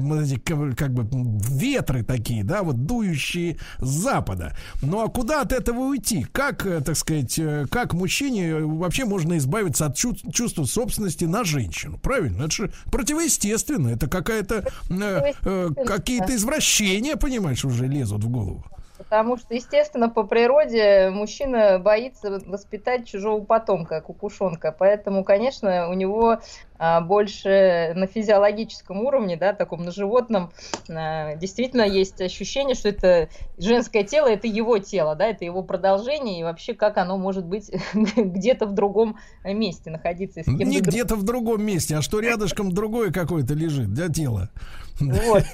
как 0.75 0.93
бы 0.93 1.07
ветры 1.49 2.03
такие, 2.03 2.43
да, 2.43 2.63
вот 2.63 2.85
дующие 2.85 3.57
с 3.79 3.89
запада. 3.89 4.55
Ну 4.81 5.01
а 5.01 5.07
куда 5.09 5.41
от 5.41 5.51
этого 5.51 5.79
уйти? 5.79 6.25
Как, 6.31 6.65
э, 6.65 6.81
так 6.81 6.95
сказать, 6.95 7.39
как 7.69 7.93
мужчине 7.93 8.55
вообще 8.55 9.05
можно 9.05 9.37
избавиться 9.37 9.87
от 9.87 9.95
чувства 9.95 10.65
собственности 10.65 11.25
на 11.25 11.43
женщину? 11.43 11.97
Правильно? 11.97 12.43
Это 12.43 12.51
же 12.51 12.71
противоестественно 12.91 13.78
Это 13.87 14.07
какая-то 14.07 14.65
э, 14.89 15.33
э, 15.43 15.69
какие-то 15.85 16.35
извращения, 16.35 17.15
понимаешь, 17.15 17.65
уже 17.65 17.87
лезут 17.87 18.23
в 18.23 18.29
голову. 18.29 18.65
Потому 19.09 19.37
что, 19.37 19.55
естественно, 19.55 20.07
по 20.07 20.23
природе 20.23 21.09
мужчина 21.09 21.79
боится 21.79 22.39
воспитать 22.45 23.07
чужого 23.07 23.43
потомка, 23.43 24.01
кукушонка. 24.01 24.71
Поэтому, 24.77 25.23
конечно, 25.23 25.89
у 25.89 25.93
него 25.93 26.39
а, 26.77 27.01
больше 27.01 27.93
на 27.95 28.05
физиологическом 28.05 29.01
уровне, 29.01 29.35
да, 29.35 29.53
таком 29.53 29.83
на 29.83 29.91
животном, 29.91 30.51
а, 30.87 31.35
действительно 31.35 31.81
есть 31.81 32.21
ощущение, 32.21 32.75
что 32.75 32.89
это 32.89 33.29
женское 33.57 34.03
тело, 34.03 34.27
это 34.27 34.45
его 34.45 34.77
тело, 34.77 35.15
да, 35.15 35.27
это 35.27 35.43
его 35.43 35.63
продолжение, 35.63 36.39
и 36.39 36.43
вообще 36.43 36.75
как 36.75 36.97
оно 36.97 37.17
может 37.17 37.45
быть 37.45 37.71
где-то 37.93 38.67
в 38.67 38.73
другом 38.73 39.17
месте 39.43 39.89
находиться. 39.89 40.41
Не 40.45 40.81
где-то 40.81 41.15
в 41.15 41.23
другом 41.23 41.63
месте, 41.63 41.97
а 41.97 42.03
что 42.03 42.19
рядышком 42.19 42.71
другое 42.71 43.11
какое-то 43.11 43.55
лежит 43.55 43.91
для 43.91 44.07
тела. 44.07 44.51
Вот. 44.99 45.43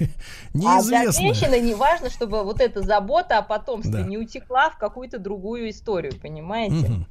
А 0.65 0.81
для 0.81 1.11
женщины 1.11 1.59
не 1.59 1.76
важно, 1.76 2.09
чтобы 2.09 2.43
вот 2.43 2.61
эта 2.61 2.81
забота 2.81 3.39
о 3.39 3.41
потомстве 3.41 3.91
да. 3.91 4.01
не 4.01 4.17
утекла 4.17 4.69
в 4.69 4.77
какую-то 4.77 5.19
другую 5.19 5.69
историю, 5.69 6.13
понимаете? 6.19 7.05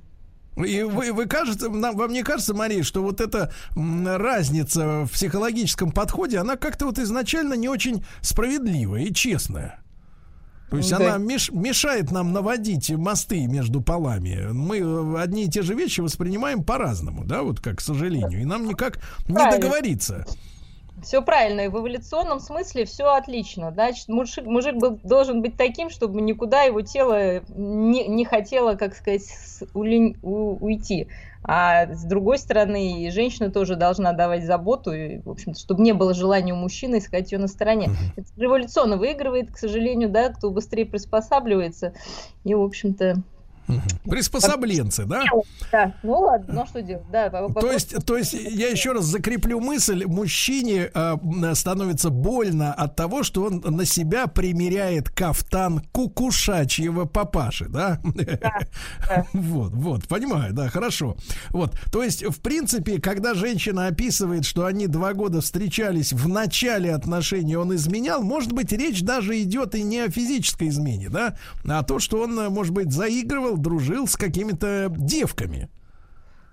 И 0.57 0.83
вы, 0.83 1.13
вы 1.13 1.27
кажется, 1.27 1.69
вам 1.69 2.13
не 2.13 2.23
кажется, 2.23 2.55
Мария, 2.55 2.83
что 2.83 3.03
вот 3.03 3.21
эта 3.21 3.53
разница 3.75 5.05
в 5.05 5.11
психологическом 5.13 5.91
подходе, 5.91 6.39
она 6.39 6.57
как-то 6.57 6.87
вот 6.87 6.99
изначально 6.99 7.55
не 7.55 7.69
очень 7.69 8.05
справедливая 8.23 9.03
и 9.03 9.13
честная? 9.13 9.81
То 10.71 10.79
есть 10.79 10.91
да. 10.91 10.97
она 10.97 11.19
меш, 11.19 11.51
мешает 11.53 12.11
нам 12.11 12.33
наводить 12.33 12.91
мосты 12.91 13.47
между 13.47 13.81
полами. 13.81 14.49
Мы 14.51 14.79
э, 14.79 15.23
одни 15.23 15.45
и 15.45 15.49
те 15.49 15.63
же 15.63 15.75
вещи 15.75 16.01
воспринимаем 16.01 16.65
по-разному, 16.65 17.25
да, 17.25 17.43
вот 17.43 17.61
как, 17.61 17.79
к 17.79 17.81
сожалению. 17.81 18.41
И 18.41 18.45
нам 18.45 18.67
никак 18.67 18.99
Правильно. 19.27 19.55
не 19.55 19.61
договориться. 19.61 20.27
Все 21.03 21.23
правильно, 21.23 21.63
и 21.63 21.69
в 21.69 21.77
эволюционном 21.77 22.39
смысле 22.39 22.85
все 22.85 23.07
отлично. 23.15 23.73
Значит, 23.73 24.09
мужик, 24.09 24.47
мужик 24.47 24.77
был, 24.77 25.01
должен 25.03 25.43
быть 25.43 25.57
таким, 25.57 25.91
чтобы 25.91 26.21
никуда 26.21 26.63
его 26.63 26.83
тело 26.83 27.41
не, 27.49 28.07
не 28.07 28.25
хотело, 28.25 28.75
как 28.75 28.95
сказать, 28.95 29.25
улень, 29.75 30.17
у, 30.23 30.57
уйти. 30.65 31.09
А 31.43 31.93
с 31.93 32.05
другой 32.05 32.39
стороны, 32.39 33.11
женщина 33.11 33.51
тоже 33.51 33.77
должна 33.77 34.13
давать 34.13 34.45
заботу, 34.45 34.93
и, 34.93 35.19
в 35.19 35.31
общем 35.31 35.55
чтобы 35.55 35.83
не 35.83 35.93
было 35.93 36.15
желания 36.15 36.55
у 36.55 36.57
мужчины 36.57 36.99
искать 36.99 37.33
ее 37.33 37.39
на 37.39 37.49
стороне. 37.49 37.89
Uh-huh. 37.89 38.23
Это 38.23 38.29
революционно 38.37 38.97
выигрывает, 38.97 39.53
к 39.53 39.59
сожалению, 39.59 40.09
да, 40.09 40.31
кто 40.31 40.51
быстрее 40.51 40.87
приспосабливается. 40.87 41.93
И, 42.45 42.55
в 42.55 42.63
общем-то, 42.63 43.17
Приспособленцы, 44.05 45.05
да? 45.05 45.25
Да, 45.73 45.95
ну 46.03 46.19
ладно, 46.21 46.55
ну 46.55 46.61
а 46.63 46.67
что 46.67 46.83
делать? 46.83 47.05
Да, 47.11 47.31
то 47.31 47.73
есть, 47.73 48.05
то 48.05 48.17
есть 48.17 48.35
я 48.35 48.69
еще 48.69 48.93
раз 48.93 49.05
закреплю 49.05 49.61
мысль, 49.61 50.05
мужчине 50.05 50.91
э, 50.93 51.55
становится 51.55 52.11
больно 52.11 52.73
от 52.73 52.97
того, 52.97 53.23
что 53.23 53.45
он 53.45 53.63
на 53.65 53.85
себя 53.85 54.27
примеряет 54.27 55.09
кафтан 55.09 55.81
кукушачьего 55.93 57.07
папаши, 57.07 57.67
да? 57.69 58.01
да, 58.05 58.39
да. 58.41 59.27
Вот, 59.33 59.73
вот, 59.73 60.09
понимаю, 60.09 60.53
да, 60.53 60.69
хорошо. 60.69 61.17
Вот, 61.51 61.79
то 61.91 62.03
есть, 62.03 62.25
в 62.25 62.41
принципе, 62.41 63.01
когда 63.01 63.35
женщина 63.35 63.87
описывает, 63.87 64.45
что 64.45 64.67
они 64.67 64.87
два 64.87 65.15
года 65.15 65.41
встречались 65.41 66.13
в 66.13 66.29
начале 66.29 66.95
отношений, 66.95 67.57
он 67.57 67.75
изменял, 67.75 68.23
может 68.23 68.53
быть, 68.53 68.73
речь 68.73 69.03
даже 69.03 69.41
идет 69.41 69.75
и 69.75 69.83
не 69.83 70.01
о 70.01 70.11
физической 70.11 70.69
измене, 70.69 71.09
да, 71.09 71.37
а 71.67 71.83
то, 71.83 71.99
что 71.99 72.23
он, 72.23 72.35
может 72.53 72.73
быть, 72.73 72.93
заигрывал 72.93 73.54
дружил, 73.57 73.85
дружил 73.85 74.07
с 74.07 74.17
какими-то 74.17 74.89
девками. 74.91 75.69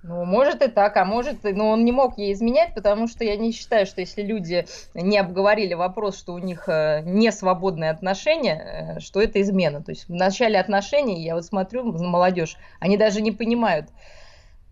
Ну, 0.04 0.26
может 0.26 0.64
и 0.64 0.68
так, 0.68 0.98
а 0.98 1.06
может, 1.06 1.44
но 1.44 1.70
он 1.70 1.86
не 1.86 1.92
мог 1.92 2.18
ей 2.18 2.34
изменять, 2.34 2.74
потому 2.74 3.08
что 3.08 3.24
я 3.24 3.38
не 3.38 3.52
считаю, 3.52 3.86
что 3.86 4.02
если 4.02 4.24
люди 4.24 4.66
не 4.96 5.20
обговорили 5.20 5.76
вопрос, 5.76 6.18
что 6.18 6.34
у 6.34 6.40
них 6.40 6.68
э, 6.68 7.04
не 7.06 7.32
свободные 7.32 7.92
отношения, 7.92 8.96
э, 8.98 9.00
что 9.00 9.22
это 9.22 9.40
измена. 9.42 9.84
То 9.84 9.92
есть 9.92 10.10
в 10.10 10.14
начале 10.14 10.60
отношений, 10.60 11.24
я 11.24 11.36
вот 11.36 11.46
смотрю 11.46 11.84
на 11.84 12.08
молодежь, 12.08 12.58
они 12.80 12.98
даже 12.98 13.22
не 13.22 13.32
понимают, 13.32 13.90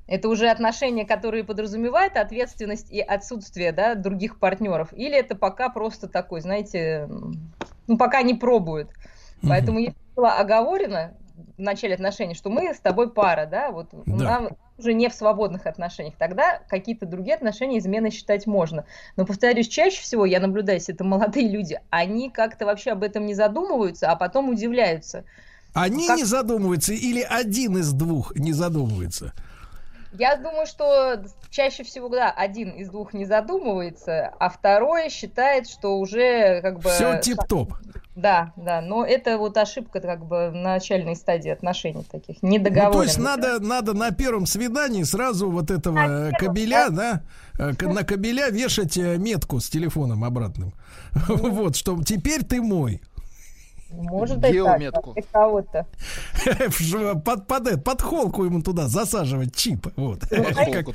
это 0.08 0.30
уже 0.30 0.50
отношения, 0.50 1.06
которые 1.06 1.44
подразумевают 1.44 2.18
ответственность 2.18 2.92
и 2.92 3.00
отсутствие 3.00 3.72
да, 3.72 3.94
других 3.94 4.40
партнеров, 4.40 4.92
или 4.94 5.16
это 5.16 5.36
пока 5.36 5.70
просто 5.70 6.08
такой, 6.08 6.42
знаете, 6.42 7.08
ну, 7.86 7.98
пока 8.00 8.24
не 8.24 8.34
пробуют. 8.34 8.90
Поэтому, 9.48 9.78
если 9.80 9.96
было 10.16 10.34
оговорено, 10.34 11.14
в 11.57 11.61
начале 11.61 11.94
отношений, 11.94 12.34
что 12.34 12.49
мы 12.49 12.74
с 12.74 12.80
тобой 12.80 13.11
пара, 13.11 13.45
да, 13.45 13.72
вот 13.72 13.90
да. 14.06 14.24
нам 14.24 14.49
уже 14.78 14.94
не 14.94 15.10
в 15.10 15.14
свободных 15.14 15.66
отношениях, 15.66 16.16
тогда 16.18 16.61
какие-то 16.70 17.06
другие 17.06 17.36
отношения 17.36 17.80
измены 17.80 18.11
считать 18.11 18.48
можно. 18.48 18.86
Но, 19.18 19.26
повторюсь, 19.26 19.68
чаще 19.68 20.02
всего 20.02 20.26
я 20.26 20.40
наблюдаю, 20.40 20.78
если 20.78 20.94
это 20.94 21.03
молодые 21.03 21.49
люди, 21.49 21.80
они 21.90 22.30
как-то 22.30 22.66
вообще 22.66 22.91
об 22.91 23.03
этом 23.03 23.26
не 23.26 23.34
задумываются, 23.34 24.10
а 24.10 24.16
потом 24.16 24.49
удивляются. 24.49 25.26
Они 25.74 26.07
как... 26.07 26.18
не 26.18 26.24
задумываются 26.24 26.94
или 26.94 27.22
один 27.22 27.78
из 27.78 27.91
двух 27.94 28.36
не 28.36 28.53
задумывается? 28.53 29.34
Я 30.11 30.38
думаю, 30.38 30.65
что 30.65 31.23
чаще 31.52 31.84
всего, 31.84 32.10
да, 32.10 32.31
один 32.31 32.72
из 32.72 32.90
двух 32.90 33.14
не 33.14 33.26
задумывается, 33.26 34.34
а 34.40 34.49
второй 34.49 35.10
считает, 35.10 35.68
что 35.68 35.99
уже 35.99 36.61
как 36.61 36.80
бы... 36.80 36.90
Все 36.90 37.19
тип-топ. 37.19 37.73
Да, 38.15 38.52
да, 38.57 38.81
но 38.81 39.06
это 39.06 39.38
вот 39.38 39.56
ошибка 39.56 40.02
как 40.02 40.26
бы 40.26 40.49
в 40.49 40.56
начальной 40.56 41.15
стадии 41.15 41.49
отношений 41.49 42.03
таких, 42.03 42.44
недоговоренных. 42.44 42.94
Ну, 42.94 42.99
то 42.99 43.03
есть 43.03 43.18
надо, 43.18 43.60
надо 43.61 43.94
на 43.94 44.11
первом 44.11 44.45
свидании 44.45 45.03
сразу 45.03 45.49
вот 45.49 45.72
этого 45.72 45.95
на 45.95 46.31
кабеля, 46.31 46.90
да, 46.90 47.22
да 47.57 47.76
э, 47.80 47.88
на 47.88 48.03
кабеля 48.03 48.49
вешать 48.49 48.98
э, 48.98 49.18
метку 49.18 49.61
с 49.61 49.69
телефоном 49.69 50.23
обратным. 50.23 50.73
Вот, 51.27 51.76
что 51.76 52.02
теперь 52.03 52.44
ты 52.44 52.61
мой. 52.61 53.02
Может 53.91 54.40
Геометку. 54.40 55.14
и 55.14 55.22
кого-то. 55.22 55.86
под, 57.26 57.48
под, 57.48 57.84
под 57.84 58.02
холку 58.02 58.44
ему 58.44 58.61
туда 58.61 58.88
засаживать 58.88 59.56
чип. 59.56 59.88
Вот. 59.95 60.24
Ну, 60.32 60.44
как, 60.72 60.86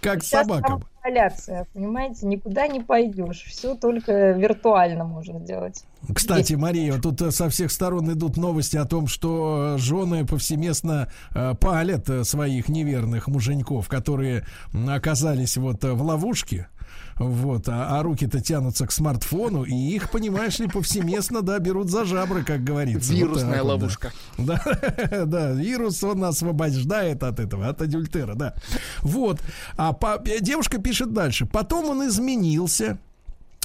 как 0.00 0.22
собакам. 0.22 0.84
изоляция, 1.02 1.66
понимаете, 1.72 2.26
никуда 2.26 2.66
не 2.66 2.80
пойдешь, 2.80 3.44
все 3.48 3.74
только 3.74 4.32
виртуально 4.32 5.04
можно 5.04 5.38
сделать. 5.38 5.84
Кстати, 6.12 6.54
Мария, 6.54 6.98
тут 6.98 7.20
э, 7.22 7.30
со 7.30 7.48
всех 7.48 7.70
сторон 7.70 8.12
идут 8.12 8.36
новости 8.36 8.76
о 8.76 8.84
том, 8.84 9.06
что 9.06 9.76
жены 9.78 10.26
повсеместно 10.26 11.08
э, 11.34 11.54
палят 11.54 12.08
э, 12.10 12.24
своих 12.24 12.68
неверных 12.68 13.28
муженьков, 13.28 13.88
которые 13.88 14.44
оказались 14.88 15.56
вот 15.56 15.84
в 15.84 16.02
ловушке. 16.02 16.68
Вот, 17.16 17.68
а, 17.68 17.98
а 17.98 18.02
руки-то 18.02 18.40
тянутся 18.40 18.86
к 18.86 18.92
смартфону, 18.92 19.64
и 19.64 19.74
их, 19.74 20.10
понимаешь 20.10 20.58
ли, 20.58 20.66
повсеместно, 20.66 21.42
да, 21.42 21.58
берут 21.58 21.90
за 21.90 22.04
жабры, 22.04 22.44
как 22.44 22.64
говорится. 22.64 23.12
Вирусная 23.12 23.62
вот 23.62 23.68
ловушка. 23.68 24.12
Да. 24.38 24.62
да, 25.10 25.24
да, 25.26 25.52
вирус, 25.52 26.02
он 26.02 26.24
освобождает 26.24 27.22
от 27.22 27.38
этого, 27.38 27.68
от 27.68 27.82
адюльтера, 27.82 28.34
да. 28.34 28.54
Вот, 29.00 29.40
а 29.76 29.92
по, 29.92 30.22
девушка 30.40 30.78
пишет 30.78 31.12
дальше. 31.12 31.46
Потом 31.46 31.90
он 31.90 32.08
изменился, 32.08 32.98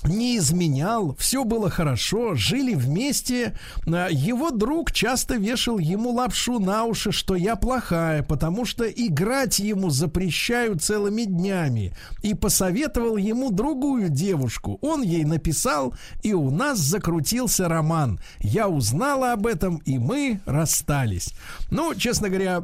не 0.03 0.37
изменял, 0.37 1.15
все 1.17 1.43
было 1.43 1.69
хорошо, 1.69 2.35
жили 2.35 2.73
вместе. 2.73 3.57
А, 3.87 4.07
его 4.09 4.51
друг 4.51 4.91
часто 4.91 5.35
вешал 5.35 5.79
ему 5.79 6.11
лапшу 6.11 6.59
на 6.59 6.85
уши, 6.85 7.11
что 7.11 7.35
я 7.35 7.55
плохая, 7.55 8.23
потому 8.23 8.65
что 8.65 8.85
играть 8.85 9.59
ему 9.59 9.89
запрещаю 9.89 10.77
целыми 10.77 11.23
днями. 11.23 11.93
И 12.21 12.33
посоветовал 12.33 13.17
ему 13.17 13.51
другую 13.51 14.09
девушку. 14.09 14.77
Он 14.81 15.01
ей 15.01 15.25
написал, 15.25 15.93
и 16.23 16.33
у 16.33 16.51
нас 16.51 16.79
закрутился 16.79 17.67
роман. 17.67 18.19
Я 18.39 18.69
узнала 18.69 19.33
об 19.33 19.47
этом, 19.47 19.77
и 19.85 19.97
мы 19.97 20.39
расстались. 20.45 21.33
Ну, 21.71 21.95
честно 21.95 22.29
говоря, 22.29 22.61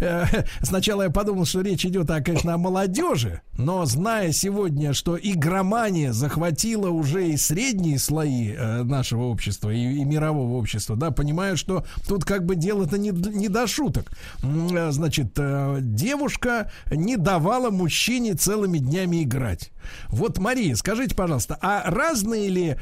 сначала 0.62 1.02
я 1.02 1.10
подумал, 1.10 1.44
что 1.44 1.60
речь 1.60 1.86
идет, 1.86 2.08
конечно, 2.24 2.54
о 2.54 2.58
молодежи, 2.58 3.40
но 3.56 3.84
зная 3.84 4.32
сегодня, 4.32 4.92
что 4.92 5.16
игромания 5.16 6.12
захватила 6.12 6.39
охватила 6.40 6.88
уже 6.88 7.28
и 7.28 7.36
средние 7.36 7.98
слои 7.98 8.54
э, 8.56 8.82
нашего 8.82 9.24
общества 9.24 9.68
и, 9.70 9.78
и 9.78 10.04
мирового 10.04 10.56
общества, 10.56 10.96
да, 10.96 11.10
понимаю, 11.10 11.58
что 11.58 11.84
тут 12.08 12.24
как 12.24 12.46
бы 12.46 12.56
дело-то 12.56 12.96
не, 12.96 13.10
не 13.10 13.48
до 13.48 13.66
шуток. 13.66 14.10
Э, 14.42 14.90
значит, 14.90 15.32
э, 15.36 15.78
девушка 15.82 16.72
не 16.90 17.18
давала 17.18 17.70
мужчине 17.70 18.34
целыми 18.34 18.78
днями 18.78 19.22
играть. 19.22 19.70
Вот, 20.08 20.38
Мария, 20.38 20.74
скажите, 20.76 21.14
пожалуйста, 21.14 21.58
а 21.60 21.90
разные 21.90 22.48
ли, 22.48 22.76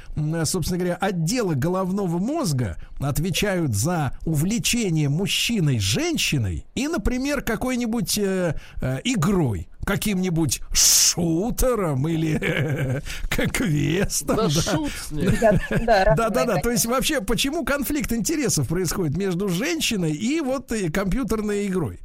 собственно 0.44 0.78
говоря, 0.78 0.96
отделы 0.96 1.54
головного 1.54 2.18
мозга 2.18 2.76
отвечают 3.00 3.74
за 3.74 4.16
увлечение 4.24 5.08
мужчиной 5.08 5.78
женщиной 5.78 6.64
и, 6.74 6.86
например, 6.86 7.42
какой-нибудь 7.42 8.18
э, 8.18 8.54
э, 8.80 8.98
игрой? 9.04 9.68
Каким-нибудь 9.88 10.60
шутером 10.70 12.06
или 12.08 13.00
квестом. 13.52 14.36
Да, 14.36 15.58
да. 15.70 16.14
да, 16.14 16.28
да, 16.28 16.44
да. 16.44 16.56
То 16.56 16.70
есть 16.70 16.84
вообще, 16.84 17.22
почему 17.22 17.64
конфликт 17.64 18.12
интересов 18.12 18.68
происходит 18.68 19.16
между 19.16 19.48
женщиной 19.48 20.12
и 20.12 20.42
вот 20.42 20.72
и 20.72 20.90
компьютерной 20.90 21.66
игрой? 21.68 22.00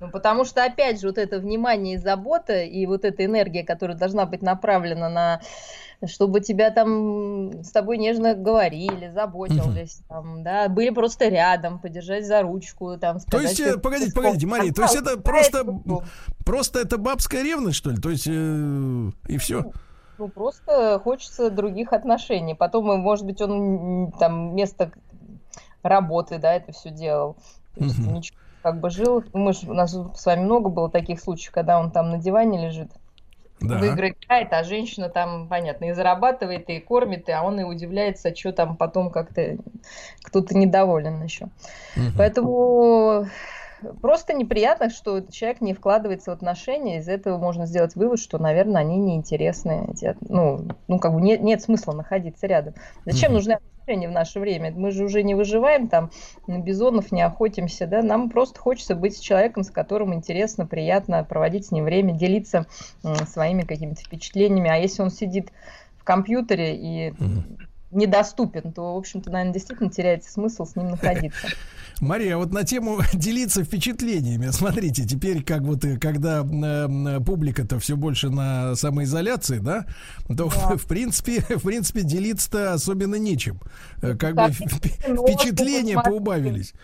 Ну, 0.00 0.10
потому 0.10 0.44
что, 0.44 0.64
опять 0.64 1.00
же, 1.00 1.06
вот 1.06 1.18
это 1.18 1.38
внимание 1.38 1.94
и 1.94 1.98
забота, 1.98 2.64
и 2.64 2.86
вот 2.86 3.04
эта 3.04 3.24
энергия, 3.24 3.62
которая 3.62 3.96
должна 3.96 4.26
быть 4.26 4.42
направлена 4.42 5.08
на 5.08 5.40
чтобы 6.06 6.40
тебя 6.40 6.70
там 6.70 7.62
с 7.62 7.70
тобой 7.70 7.98
нежно 7.98 8.34
говорили, 8.34 9.10
заботились, 9.10 10.00
угу. 10.00 10.04
там, 10.08 10.42
да, 10.42 10.68
были 10.68 10.90
просто 10.90 11.28
рядом, 11.28 11.78
подержать 11.78 12.26
за 12.26 12.42
ручку, 12.42 12.96
там, 12.98 13.20
сказать, 13.20 13.56
То 13.56 13.62
есть, 13.64 13.76
э, 13.76 13.78
погодите, 13.78 14.12
погодите, 14.12 14.46
Мария, 14.46 14.72
то 14.72 14.82
есть 14.82 14.96
это 14.96 15.18
просто, 15.18 15.64
просто 16.44 16.80
это 16.80 16.98
бабская 16.98 17.42
ревность, 17.42 17.76
что 17.76 17.90
ли? 17.90 17.96
То 17.96 18.10
есть, 18.10 18.26
э, 18.26 19.10
и 19.28 19.38
все? 19.38 19.62
Ну, 19.62 19.72
ну, 20.18 20.28
просто 20.28 21.00
хочется 21.02 21.50
других 21.50 21.92
отношений. 21.92 22.54
Потом, 22.54 22.84
может 23.00 23.26
быть, 23.26 23.40
он 23.40 24.12
там 24.12 24.52
вместо 24.52 24.92
работы, 25.82 26.38
да, 26.38 26.54
это 26.54 26.72
все 26.72 26.90
делал. 26.90 27.36
То 27.74 27.84
есть, 27.84 27.98
угу. 27.98 28.10
ничего 28.10 28.38
как 28.62 28.80
бы 28.80 28.90
жил. 28.90 29.24
Мы 29.32 29.52
ж, 29.52 29.64
у 29.66 29.74
нас 29.74 29.92
с 29.92 30.26
вами 30.26 30.44
много 30.44 30.70
было 30.70 30.88
таких 30.88 31.20
случаев, 31.20 31.52
когда 31.52 31.78
он 31.78 31.90
там 31.90 32.10
на 32.10 32.18
диване 32.18 32.66
лежит, 32.66 32.90
да. 33.62 33.78
в 33.78 33.84
игры 33.84 34.10
играет, 34.10 34.52
а 34.52 34.64
женщина 34.64 35.08
там, 35.08 35.48
понятно, 35.48 35.86
и 35.86 35.92
зарабатывает, 35.92 36.68
и 36.68 36.80
кормит, 36.80 37.28
и, 37.28 37.32
а 37.32 37.42
он 37.42 37.60
и 37.60 37.64
удивляется, 37.64 38.34
что 38.34 38.52
там 38.52 38.76
потом 38.76 39.10
как-то 39.10 39.56
кто-то 40.22 40.56
недоволен 40.56 41.22
еще. 41.22 41.46
Угу. 41.96 42.12
Поэтому 42.16 43.26
просто 44.00 44.32
неприятно, 44.32 44.90
что 44.90 45.20
человек 45.20 45.60
не 45.60 45.74
вкладывается 45.74 46.30
в 46.30 46.34
отношения, 46.34 46.98
из 46.98 47.08
этого 47.08 47.38
можно 47.38 47.66
сделать 47.66 47.94
вывод, 47.94 48.18
что, 48.18 48.38
наверное, 48.38 48.80
они 48.82 48.96
неинтересны. 48.98 49.94
Ну, 50.20 50.66
ну 50.88 50.98
как 50.98 51.14
бы 51.14 51.20
нет, 51.20 51.42
нет 51.42 51.62
смысла 51.62 51.92
находиться 51.92 52.46
рядом. 52.46 52.74
Зачем 53.04 53.30
угу. 53.30 53.36
нужны 53.36 53.52
отношения 53.52 54.08
в 54.08 54.12
наше 54.12 54.40
время? 54.40 54.72
Мы 54.72 54.90
же 54.90 55.04
уже 55.04 55.22
не 55.22 55.34
выживаем 55.34 55.88
там, 55.88 56.10
на 56.46 56.58
бизонов 56.58 57.12
не 57.12 57.22
охотимся, 57.22 57.86
да, 57.86 58.02
нам 58.02 58.30
просто 58.30 58.60
хочется 58.60 58.94
быть 58.94 59.16
с 59.16 59.20
человеком, 59.20 59.64
с 59.64 59.70
которым 59.70 60.14
интересно, 60.14 60.66
приятно 60.66 61.24
проводить 61.24 61.66
с 61.66 61.70
ним 61.70 61.84
время, 61.84 62.12
делиться 62.12 62.66
своими 63.26 63.62
какими-то 63.62 64.02
впечатлениями. 64.02 64.70
А 64.70 64.76
если 64.76 65.02
он 65.02 65.10
сидит 65.10 65.50
в 65.96 66.04
компьютере 66.04 66.76
и 66.76 67.10
угу 67.12 67.42
недоступен, 67.92 68.72
то, 68.72 68.94
в 68.94 68.98
общем-то, 68.98 69.30
наверное, 69.30 69.54
действительно 69.54 69.90
теряется 69.90 70.32
смысл 70.32 70.64
с 70.64 70.76
ним 70.76 70.90
находиться. 70.90 71.48
Мария, 72.00 72.36
вот 72.36 72.52
на 72.52 72.64
тему 72.64 73.00
делиться 73.12 73.64
впечатлениями. 73.64 74.48
Смотрите, 74.50 75.04
теперь 75.04 75.44
как 75.44 75.62
вот 75.62 75.84
э, 75.84 75.98
когда 75.98 76.40
э, 76.42 77.20
публика-то 77.20 77.78
все 77.78 77.96
больше 77.96 78.28
на 78.30 78.74
самоизоляции, 78.74 79.58
да, 79.58 79.86
то 80.26 80.48
да. 80.48 80.76
в 80.76 80.86
принципе, 80.86 81.40
в 81.40 81.62
принципе 81.62 82.02
делиться-то 82.02 82.72
особенно 82.72 83.16
нечем. 83.16 83.60
Э, 84.02 84.16
как 84.16 84.34
так, 84.34 84.50
бы 84.50 84.54
впечатления 84.54 86.00
поубавились. 86.00 86.74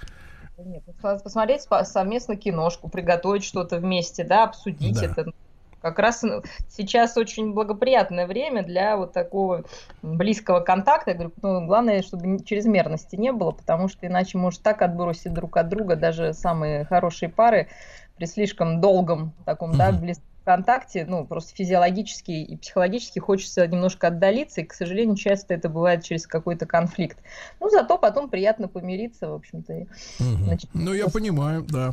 Нет, 0.59 0.83
посмотреть 1.01 1.63
совместно 1.85 2.37
киношку, 2.37 2.89
приготовить 2.89 3.45
что-то 3.45 3.79
вместе, 3.79 4.25
да, 4.25 4.45
обсудить 4.45 4.97
да. 4.97 5.07
это 5.07 5.33
как 5.81 5.99
раз 5.99 6.25
сейчас 6.69 7.17
очень 7.17 7.53
благоприятное 7.53 8.27
время 8.27 8.63
для 8.63 8.97
вот 8.97 9.13
такого 9.13 9.65
близкого 10.03 10.61
контакта. 10.61 11.11
Я 11.13 11.17
говорю, 11.17 11.33
ну, 11.43 11.67
главное, 11.67 12.03
чтобы 12.03 12.43
чрезмерности 12.45 13.17
не 13.17 13.33
было, 13.33 13.53
потому 13.53 13.89
что 13.89 14.07
иначе 14.07 14.39
может 14.39 14.63
так 14.63 14.83
отбросить 14.83 15.33
друг 15.33 15.57
от 15.57 15.69
друга 15.69 15.97
даже 15.97 16.33
самые 16.33 16.85
хорошие 16.85 17.29
пары 17.29 17.69
при 18.17 18.27
слишком 18.27 18.81
долгом 18.81 19.35
таком, 19.45 19.77
да, 19.77 19.93
близком 19.93 20.25
ВКонтакте, 20.49 21.05
ну, 21.07 21.27
просто 21.27 21.55
физиологически 21.55 22.31
и 22.31 22.57
психологически 22.57 23.19
хочется 23.19 23.67
немножко 23.67 24.07
отдалиться, 24.07 24.63
и, 24.63 24.65
к 24.65 24.73
сожалению, 24.73 25.15
часто 25.15 25.53
это 25.53 25.69
бывает 25.69 26.05
через 26.05 26.27
какой-то 26.27 26.65
конфликт. 26.65 27.19
Ну, 27.61 27.69
зато 27.69 27.99
потом 27.99 28.31
приятно 28.31 28.67
помириться, 28.67 29.29
в 29.29 29.35
общем-то. 29.35 29.75
Угу. 29.75 30.45
Значит, 30.45 30.71
ну, 30.73 30.95
я 30.95 31.03
просто... 31.03 31.19
понимаю, 31.19 31.67
да. 31.69 31.93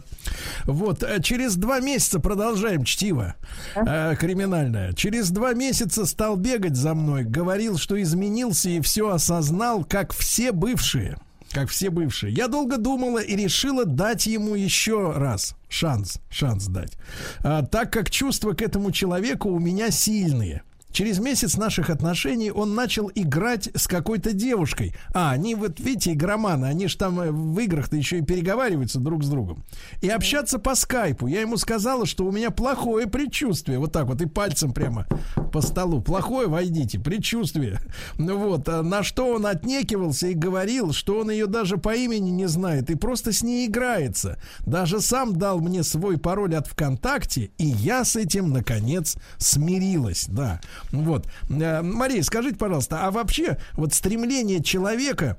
Вот, 0.64 1.04
э, 1.04 1.22
через 1.22 1.58
два 1.58 1.82
месяца 1.82 2.22
продолжаем 2.22 2.86
чтиво 2.86 3.36
а? 3.76 4.14
э, 4.14 4.16
криминальное. 4.16 4.94
Через 4.94 5.32
два 5.32 5.54
месяца 5.54 6.06
стал 6.06 6.38
бегать 6.38 6.78
за 6.78 6.94
мной, 6.94 7.26
говорил, 7.26 7.78
что 7.78 8.02
изменился 8.02 8.70
и 8.70 8.80
все 8.80 9.10
осознал, 9.10 9.84
как 9.84 10.14
все 10.14 10.54
бывшие 10.54 11.18
как 11.56 11.70
все 11.70 11.90
бывшие. 11.90 12.34
Я 12.34 12.50
долго 12.50 12.78
думала 12.78 13.20
и 13.20 13.34
решила 13.34 13.86
дать 13.86 14.26
ему 14.26 14.56
еще 14.56 15.14
раз 15.14 15.56
шанс, 15.70 16.20
шанс 16.30 16.68
дать. 16.68 16.98
А, 17.40 17.66
так 17.66 17.94
как 17.94 18.10
чувства 18.10 18.52
к 18.52 18.62
этому 18.62 18.92
человеку 18.92 19.50
у 19.50 19.58
меня 19.58 19.90
сильные. 19.90 20.64
Через 20.96 21.20
месяц 21.20 21.58
наших 21.58 21.90
отношений 21.90 22.52
он 22.52 22.74
начал 22.74 23.12
играть 23.14 23.68
с 23.76 23.86
какой-то 23.86 24.32
девушкой. 24.32 24.96
А, 25.14 25.32
они 25.32 25.54
вот, 25.54 25.78
видите, 25.82 26.14
игроманы, 26.14 26.68
они 26.68 26.88
же 26.88 26.96
там 26.96 27.20
э, 27.20 27.32
в 27.32 27.60
играх-то 27.60 27.98
еще 27.98 28.20
и 28.20 28.22
переговариваются 28.22 29.02
друг 29.02 29.26
с 29.26 29.28
другом. 29.28 29.66
И 30.02 30.08
общаться 30.08 30.58
по 30.58 30.74
скайпу. 30.74 31.28
Я 31.28 31.42
ему 31.42 31.58
сказала, 31.58 32.06
что 32.06 32.26
у 32.26 32.32
меня 32.32 32.50
плохое 32.50 33.08
предчувствие. 33.08 33.78
Вот 33.78 33.92
так 33.92 34.06
вот, 34.06 34.22
и 34.22 34.26
пальцем 34.26 34.72
прямо 34.72 35.06
по 35.52 35.60
столу. 35.60 36.00
Плохое, 36.02 36.48
войдите, 36.48 36.98
предчувствие. 36.98 37.82
Ну 38.18 38.38
вот, 38.38 38.70
а 38.70 38.82
на 38.82 39.04
что 39.04 39.34
он 39.34 39.48
отнекивался 39.48 40.28
и 40.28 40.34
говорил, 40.34 40.94
что 40.94 41.20
он 41.20 41.30
ее 41.30 41.48
даже 41.48 41.76
по 41.76 41.94
имени 41.94 42.30
не 42.30 42.48
знает 42.48 42.90
и 42.90 42.96
просто 42.96 43.34
с 43.34 43.44
ней 43.44 43.68
играется. 43.68 44.40
Даже 44.66 45.02
сам 45.02 45.36
дал 45.36 45.60
мне 45.60 45.84
свой 45.84 46.18
пароль 46.18 46.56
от 46.56 46.68
ВКонтакте, 46.68 47.52
и 47.58 47.66
я 47.66 48.06
с 48.06 48.16
этим, 48.16 48.52
наконец, 48.52 49.18
смирилась, 49.38 50.28
да. 50.30 50.62
Вот. 50.92 51.28
Э, 51.50 51.82
Мария, 51.82 52.24
скажите, 52.24 52.58
пожалуйста, 52.58 53.06
а 53.06 53.12
вообще 53.12 53.58
вот 53.74 53.94
стремление 53.94 54.64
человека 54.64 55.38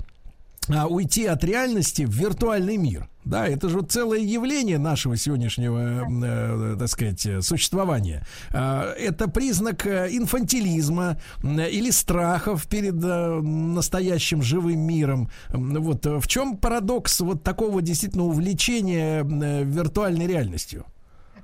а, 0.69 0.87
уйти 0.87 1.27
от 1.27 1.45
реальности 1.45 2.03
в 2.03 2.11
виртуальный 2.11 2.77
мир. 2.77 3.09
Да, 3.25 3.47
это 3.49 3.69
же 3.69 3.83
целое 3.83 4.21
явление 4.21 4.79
нашего 4.79 5.17
сегодняшнего, 5.17 6.07
э, 6.25 6.77
так 6.79 6.89
сказать, 6.89 7.45
существования. 7.45 8.25
Э, 8.53 8.95
это 8.97 9.29
признак 9.29 9.85
э, 9.87 10.09
инфантилизма 10.11 11.21
э, 11.43 11.71
или 11.71 11.91
страхов 11.91 12.67
перед 12.69 13.03
э, 13.03 13.41
настоящим 13.41 14.43
живым 14.43 14.79
миром. 14.81 15.29
Вот 15.49 16.07
в 16.07 16.27
чем 16.29 16.57
парадокс 16.57 17.21
вот 17.21 17.43
такого 17.43 17.83
действительно 17.83 18.25
увлечения 18.25 19.25
э, 19.25 19.65
виртуальной 19.65 20.27
реальностью? 20.27 20.85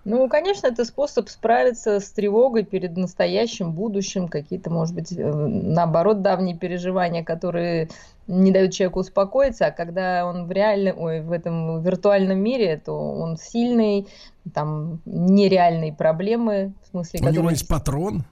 Ну, 0.05 0.29
конечно, 0.29 0.67
это 0.67 0.85
способ 0.85 1.29
справиться 1.29 2.01
с 2.01 2.11
тревогой 2.11 2.65
перед 2.65 2.97
настоящим, 2.97 3.73
будущим, 3.73 4.27
какие-то, 4.27 4.69
может 4.69 4.97
быть, 4.97 5.13
э, 5.13 5.33
наоборот, 5.33 6.23
давние 6.23 6.57
переживания, 6.57 7.23
которые 7.23 7.89
не 8.27 8.51
дают 8.51 8.73
человеку 8.73 9.01
успокоиться, 9.01 9.67
а 9.67 9.71
когда 9.71 10.27
он 10.27 10.47
в 10.47 10.51
реальном, 10.51 10.99
ой, 10.99 11.21
в 11.21 11.31
этом 11.31 11.83
виртуальном 11.83 12.39
мире, 12.39 12.83
то 12.85 12.93
он 12.95 13.37
сильный, 13.37 14.09
там 14.53 15.01
нереальные 15.05 15.93
проблемы, 15.93 16.73
в 16.83 16.91
смысле, 16.91 17.21
У 17.23 17.31
него 17.31 17.51
есть 17.51 17.69
патрон? 17.69 18.25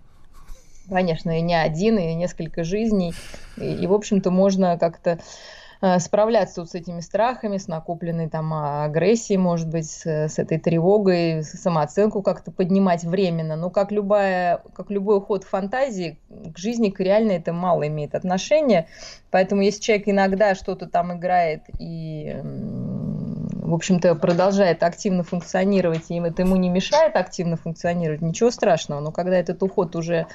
Конечно, 0.89 1.39
и 1.39 1.41
не 1.41 1.55
один, 1.55 1.99
и 1.99 2.15
несколько 2.15 2.65
жизней, 2.65 3.15
и, 3.57 3.75
и 3.75 3.87
в 3.87 3.95
общем-то, 3.95 4.33
можно 4.33 4.77
как-то 4.77 5.21
справляться 5.99 6.61
вот 6.61 6.71
с 6.71 6.75
этими 6.75 7.01
страхами, 7.01 7.57
с 7.57 7.67
накопленной 7.67 8.29
там 8.29 8.53
агрессией, 8.53 9.39
может 9.39 9.69
быть, 9.69 9.91
с, 9.91 10.07
с 10.07 10.39
этой 10.39 10.59
тревогой, 10.59 11.43
самооценку 11.43 12.23
как-то 12.23 12.51
поднимать 12.51 13.05
временно. 13.05 13.57
Но 13.57 13.71
как, 13.71 13.91
любая, 13.91 14.63
как 14.75 14.91
любой 14.91 15.19
уход 15.19 15.45
в 15.45 15.49
фантазии, 15.49 16.19
к 16.29 16.59
жизни, 16.59 16.91
к 16.91 17.01
реальной 17.01 17.37
это 17.37 17.53
мало 17.53 17.87
имеет 17.89 18.15
отношения. 18.15 18.89
Поэтому 19.31 19.63
если 19.63 19.81
человек 19.81 20.09
иногда 20.09 20.55
что-то 20.55 20.87
там 20.87 21.17
играет 21.17 21.63
и 21.79 22.37
в 23.71 23.75
общем-то, 23.75 24.17
продолжает 24.17 24.83
активно 24.83 25.23
функционировать, 25.23 26.11
и 26.11 26.17
это 26.17 26.43
ему 26.43 26.57
не 26.57 26.69
мешает 26.69 27.15
активно 27.15 27.57
функционировать, 27.57 28.21
ничего 28.21 28.51
страшного. 28.51 29.01
Но 29.01 29.13
когда 29.13 29.37
этот 29.37 29.63
уход 29.63 29.95
уже 29.95 30.27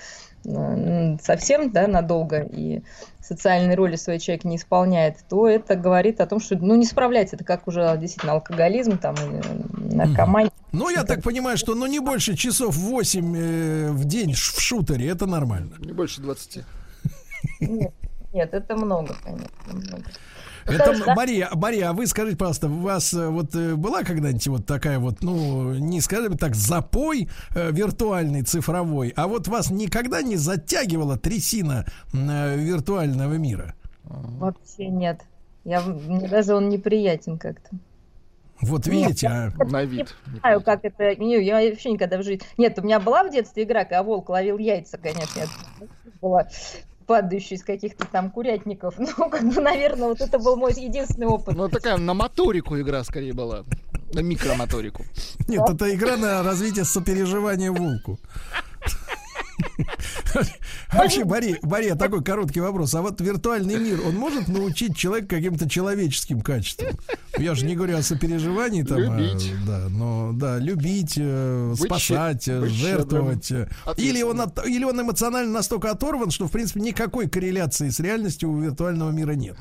совсем 1.21 1.71
да, 1.71 1.87
надолго 1.87 2.41
и 2.41 2.81
социальной 3.21 3.75
роли 3.75 3.95
своей 3.95 4.19
человек 4.19 4.45
не 4.45 4.57
исполняет, 4.57 5.17
то 5.27 5.47
это 5.47 5.75
говорит 5.75 6.21
о 6.21 6.27
том, 6.27 6.39
что 6.39 6.55
ну, 6.55 6.75
не 6.75 6.85
справляется. 6.85 7.35
Это 7.35 7.43
как 7.43 7.67
уже 7.67 7.97
действительно 7.97 8.33
алкоголизм 8.33 8.97
там, 8.97 9.15
или 9.15 9.41
наркомания. 9.95 10.51
Ну, 10.71 10.89
я 10.89 11.03
так 11.03 11.23
понимаю, 11.23 11.57
что 11.57 11.73
ну, 11.73 11.87
не 11.87 11.99
больше 11.99 12.35
часов 12.35 12.75
8 12.75 13.35
э, 13.35 13.91
в 13.91 14.05
день 14.05 14.33
в 14.33 14.37
шутере, 14.37 15.09
это 15.09 15.25
нормально. 15.25 15.75
Не 15.79 15.93
больше 15.93 16.21
20. 16.21 16.63
Нет, 17.61 17.93
нет 18.33 18.53
это 18.53 18.75
много, 18.75 19.15
конечно. 19.23 19.49
Много. 19.67 20.03
Это, 20.65 21.05
да? 21.05 21.15
Мария, 21.15 21.49
Мария, 21.53 21.89
а 21.89 21.93
вы 21.93 22.07
скажите, 22.07 22.37
пожалуйста, 22.37 22.67
у 22.67 22.79
вас 22.79 23.13
э, 23.13 23.27
вот 23.27 23.55
э, 23.55 23.75
была 23.75 24.03
когда-нибудь 24.03 24.47
вот 24.47 24.65
такая 24.65 24.97
вот, 24.97 25.21
ну, 25.21 25.73
не 25.73 26.01
скажем 26.01 26.37
так, 26.37 26.55
запой 26.55 27.29
э, 27.55 27.71
виртуальный, 27.71 28.41
цифровой, 28.41 29.13
а 29.15 29.27
вот 29.27 29.47
вас 29.47 29.69
никогда 29.69 30.23
не 30.23 30.37
затягивала 30.37 31.17
трясина 31.17 31.85
э, 32.13 32.57
виртуального 32.57 33.35
мира? 33.35 33.75
Вообще 34.03 34.87
нет. 34.87 35.21
Я, 35.65 35.81
мне 35.81 36.27
даже 36.27 36.55
он 36.55 36.69
неприятен 36.69 37.37
как-то. 37.37 37.69
Вот 38.61 38.87
видите, 38.87 39.27
Нет, 39.27 39.53
а... 39.59 39.65
на 39.65 39.83
вид. 39.83 40.15
Не 40.31 40.39
знаю, 40.39 40.61
как 40.61 40.85
это. 40.85 41.15
Не, 41.15 41.43
я 41.43 41.59
вообще 41.59 41.91
никогда 41.91 42.17
в 42.17 42.23
жизни. 42.23 42.45
Нет, 42.57 42.79
у 42.79 42.83
меня 42.83 42.99
была 42.99 43.23
в 43.23 43.31
детстве 43.31 43.63
игра, 43.63 43.83
когда 43.83 44.01
волк 44.01 44.29
ловил 44.29 44.57
яйца, 44.57 44.97
конечно. 44.97 45.41
Это 45.41 45.49
была 46.21 46.47
падающий 47.05 47.55
из 47.55 47.63
каких-то 47.63 48.05
там 48.05 48.31
курятников. 48.31 48.95
Ну, 49.17 49.29
как 49.29 49.43
бы, 49.43 49.61
наверное, 49.61 50.09
вот 50.09 50.21
это 50.21 50.39
был 50.39 50.57
мой 50.57 50.73
единственный 50.73 51.27
опыт. 51.27 51.55
Ну, 51.55 51.69
такая 51.69 51.97
на 51.97 52.13
моторику 52.13 52.79
игра 52.79 53.03
скорее 53.03 53.33
была. 53.33 53.63
На 54.13 54.19
микромоторику. 54.19 55.03
Нет, 55.47 55.61
это 55.69 55.93
игра 55.93 56.17
на 56.17 56.43
развитие 56.43 56.85
сопереживания 56.85 57.71
волку. 57.71 58.19
Вообще, 60.93 61.25
Мария, 61.25 61.57
Мария, 61.61 61.95
такой 61.95 62.23
короткий 62.23 62.59
вопрос. 62.59 62.93
А 62.95 63.01
вот 63.01 63.21
виртуальный 63.21 63.77
мир, 63.77 64.01
он 64.05 64.15
может 64.15 64.47
научить 64.47 64.97
человека 64.97 65.35
каким-то 65.35 65.69
человеческим 65.69 66.41
качествам? 66.41 66.93
Я 67.37 67.55
же 67.55 67.65
не 67.65 67.75
говорю 67.75 67.97
о 67.97 68.03
сопереживании 68.03 68.83
там. 68.83 68.97
А, 68.97 69.01
любить. 69.01 69.51
Да, 69.65 69.87
но 69.89 70.31
да, 70.33 70.57
любить, 70.57 71.15
э, 71.17 71.69
быть 71.71 71.79
спасать, 71.79 72.49
быть 72.49 72.71
жертвовать. 72.71 73.51
Или 73.97 74.21
он, 74.21 74.41
от, 74.41 74.65
или 74.65 74.83
он 74.83 74.99
эмоционально 75.01 75.51
настолько 75.51 75.91
оторван, 75.91 76.31
что, 76.31 76.47
в 76.47 76.51
принципе, 76.51 76.81
никакой 76.81 77.29
корреляции 77.29 77.89
с 77.89 77.99
реальностью 77.99 78.49
у 78.49 78.59
виртуального 78.59 79.11
мира 79.11 79.33
нет. 79.33 79.57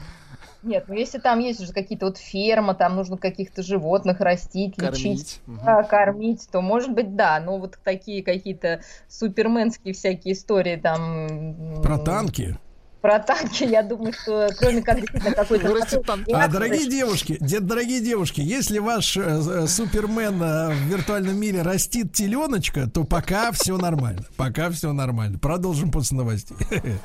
Нет, 0.64 0.84
ну 0.88 0.94
если 0.94 1.18
там 1.18 1.40
есть 1.40 1.60
уже 1.60 1.72
какие-то 1.72 2.06
вот 2.06 2.16
ферма, 2.16 2.74
там 2.74 2.96
нужно 2.96 3.18
каких-то 3.18 3.62
животных 3.62 4.20
растить, 4.20 4.76
кормить. 4.76 5.04
лечить, 5.04 5.40
угу. 5.46 5.58
да, 5.64 5.82
кормить, 5.82 6.48
то 6.50 6.62
может 6.62 6.92
быть 6.92 7.14
да, 7.14 7.38
но 7.38 7.58
вот 7.58 7.78
такие 7.84 8.22
какие-то 8.22 8.80
суперменские 9.08 9.92
всякие 9.92 10.34
истории 10.34 10.76
там... 10.76 11.82
Про 11.82 11.98
танки? 11.98 12.58
Про 13.04 13.18
танки, 13.18 13.64
я 13.64 13.82
думаю, 13.82 14.14
что 14.14 14.48
кроме 14.56 14.80
как 14.80 14.98
действительно 14.98 15.34
какой-то... 15.34 16.24
А, 16.32 16.48
дорогие 16.48 16.88
девушки, 16.88 17.36
дед, 17.38 17.66
дорогие 17.66 18.00
девушки, 18.00 18.40
если 18.40 18.78
ваш 18.78 19.18
э, 19.18 19.20
э, 19.20 19.66
супермен 19.66 20.42
э, 20.42 20.70
в 20.70 20.88
виртуальном 20.88 21.36
мире 21.36 21.60
растит 21.60 22.14
теленочка, 22.14 22.88
то 22.88 23.04
пока 23.04 23.52
все 23.52 23.76
нормально. 23.76 24.24
Пока 24.38 24.70
все 24.70 24.94
нормально. 24.94 25.38
Продолжим 25.38 25.90
после 25.90 26.16
новостей. 26.16 26.56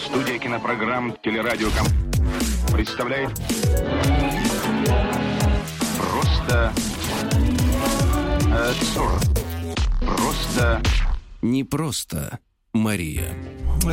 Студия 0.00 0.40
кинопрограмм 0.40 1.16
«Телерадиоком» 1.22 1.86
представляет 2.72 3.30
просто 6.00 6.72
э, 8.50 8.72
просто 10.00 10.82
не 11.42 11.62
просто 11.62 12.40
Мария. 12.78 13.34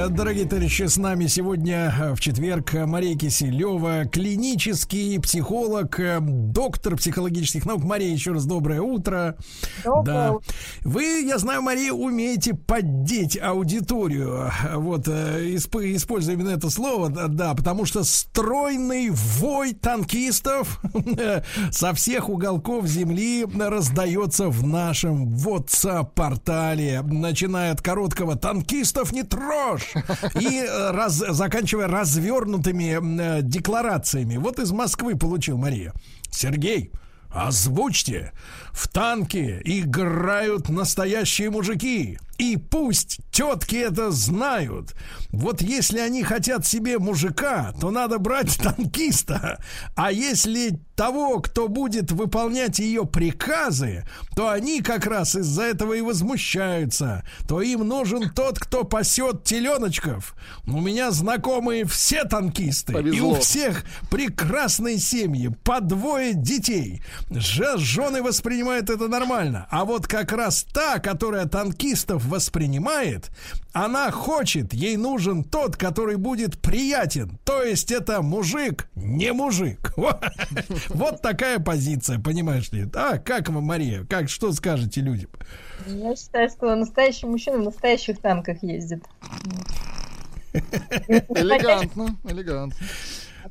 Дорогие 0.10 0.45
товарищи, 0.45 0.84
с 0.84 0.98
нами 0.98 1.28
сегодня 1.28 1.94
э, 1.98 2.14
в 2.16 2.20
четверг 2.20 2.74
Мария 2.74 3.16
Киселева, 3.16 4.06
клинический 4.06 5.20
психолог, 5.22 5.99
э, 5.99 6.20
доктор 6.20 6.98
психологических 6.98 7.66
наук. 7.66 7.84
Мария, 7.84 8.12
еще 8.12 8.34
раз 8.34 8.45
доброе 8.45 8.82
утро. 8.82 9.38
Доброе 9.86 10.03
да. 10.03 10.34
Вы, 10.82 11.24
я 11.26 11.38
знаю, 11.38 11.62
Мария, 11.62 11.94
умеете 11.94 12.56
поддеть 12.56 13.40
аудиторию. 13.41 14.52
Вот, 14.74 15.07
э, 15.07 15.56
используя 15.56 16.36
именно 16.36 16.49
это 16.49 16.70
слово, 16.70 17.10
да, 17.10 17.53
потому 17.53 17.86
что 17.86 18.03
стройный 18.03 19.12
вой 19.12 19.74
танкистов 19.74 20.82
со 21.72 21.94
всех 21.94 22.28
уголков 22.28 22.88
земли 22.88 23.45
раздается 23.45 24.49
в 24.49 24.66
нашем 24.66 25.36
WhatsApp-портале, 25.36 27.02
начиная 27.02 27.72
от 27.72 27.82
короткого 27.82 28.36
танкистов 28.76 29.12
не 29.12 29.24
трожь. 29.24 29.94
И 30.40 30.60
э, 30.60 30.92
раз, 30.92 31.14
заканчивая 31.16 31.88
развернутыми 31.88 33.40
э, 33.40 33.42
декларациями. 33.42 34.38
Вот 34.38 34.60
из 34.60 34.72
Москвы 34.72 35.16
получил 35.16 35.58
Мария. 35.58 35.94
Сергей, 36.32 36.92
озвучьте. 37.30 38.34
В 38.76 38.90
танке 38.90 39.62
играют 39.64 40.68
настоящие 40.68 41.50
мужики. 41.50 42.20
И 42.38 42.58
пусть 42.58 43.20
тетки 43.32 43.78
это 43.78 44.12
знают. 44.12 44.94
Вот 45.30 45.62
если 45.62 46.00
они 46.00 46.24
хотят 46.24 46.66
себе 46.66 47.00
мужика, 47.00 47.74
то 47.80 47.92
надо 47.92 48.20
брать 48.20 48.58
танкиста. 48.62 49.64
А 49.96 50.12
если 50.12 50.78
того, 50.96 51.40
кто 51.40 51.70
будет 51.70 52.12
выполнять 52.12 52.80
ее 52.80 53.06
приказы, 53.06 54.06
то 54.36 54.50
они 54.50 54.82
как 54.82 55.06
раз 55.06 55.36
из-за 55.36 55.64
этого 55.64 55.94
и 55.94 56.02
возмущаются. 56.02 57.24
То 57.48 57.62
им 57.62 57.88
нужен 57.88 58.30
тот, 58.30 58.60
кто 58.60 58.84
пасет 58.84 59.46
теленочков. 59.46 60.36
У 60.66 60.82
меня 60.82 61.12
знакомые 61.12 61.86
все 61.86 62.26
танкисты. 62.26 62.94
Повезло. 62.94 63.18
И 63.18 63.22
у 63.22 63.36
всех 63.40 63.86
прекрасные 64.10 64.98
семьи. 64.98 65.50
По 65.64 65.80
двое 65.80 66.34
детей. 66.34 67.02
Жены 67.30 68.22
воспринимают 68.22 68.65
это 68.72 69.08
нормально. 69.08 69.68
А 69.70 69.86
вот 69.86 70.08
как 70.08 70.32
раз 70.32 70.66
та, 70.74 71.00
которая 71.00 71.46
танкистов 71.46 72.26
воспринимает, 72.26 73.30
она 73.74 74.12
хочет, 74.12 74.74
ей 74.74 74.98
нужен 74.98 75.44
тот, 75.44 75.76
который 75.76 76.16
будет 76.16 76.60
приятен. 76.60 77.38
То 77.44 77.62
есть 77.64 77.92
это 77.92 78.22
мужик, 78.22 78.90
не 78.96 79.34
мужик. 79.34 79.94
Вот 80.90 81.22
такая 81.22 81.60
позиция, 81.60 82.20
понимаешь 82.20 82.72
ли? 82.72 82.88
А 82.94 83.18
как 83.18 83.50
вы, 83.50 83.62
Мария, 83.62 84.06
как, 84.06 84.30
что 84.30 84.52
скажете 84.52 85.02
людям? 85.02 85.30
Я 85.88 86.16
считаю, 86.16 86.50
что 86.50 86.76
настоящий 86.76 87.26
мужчина 87.26 87.58
в 87.58 87.64
настоящих 87.64 88.20
танках 88.20 88.64
ездит. 88.64 89.04
Элегантно, 90.54 92.16
элегантно. 92.24 92.76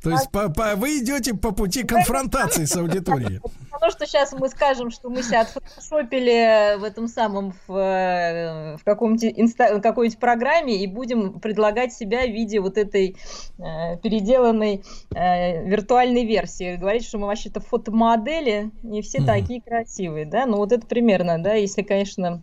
То 0.01 0.09
есть 0.11 0.29
по, 0.31 0.49
по, 0.49 0.75
вы 0.75 0.99
идете 0.99 1.33
по 1.33 1.51
пути 1.51 1.83
конфронтации 1.83 2.65
с 2.65 2.75
аудиторией. 2.75 3.39
Потому 3.71 3.91
что 3.91 4.05
сейчас 4.05 4.33
мы 4.33 4.49
скажем, 4.49 4.89
что 4.89 5.09
мы 5.09 5.21
себя 5.21 5.41
отфотошопили 5.41 6.77
в 6.79 6.83
этом 6.83 7.07
самом, 7.07 7.53
в, 7.67 7.75
э, 7.75 8.77
в 8.77 8.83
каком-нибудь 8.83 9.55
какой-нибудь 9.81 10.19
программе 10.19 10.81
и 10.81 10.87
будем 10.87 11.39
предлагать 11.39 11.93
себя 11.93 12.25
в 12.25 12.31
виде 12.31 12.59
вот 12.59 12.77
этой 12.77 13.17
э, 13.57 13.97
переделанной 13.97 14.83
э, 15.13 15.65
виртуальной 15.65 16.25
версии. 16.25 16.77
Говорить, 16.77 17.05
что 17.05 17.17
мы 17.17 17.27
вообще-то 17.27 17.59
фотомодели, 17.59 18.71
не 18.83 19.01
все 19.01 19.19
mm 19.19 19.25
такие 19.25 19.61
красивые, 19.61 20.25
да? 20.25 20.45
Ну 20.45 20.57
вот 20.57 20.71
это 20.71 20.85
примерно, 20.85 21.41
да, 21.41 21.55
если, 21.55 21.81
конечно, 21.81 22.41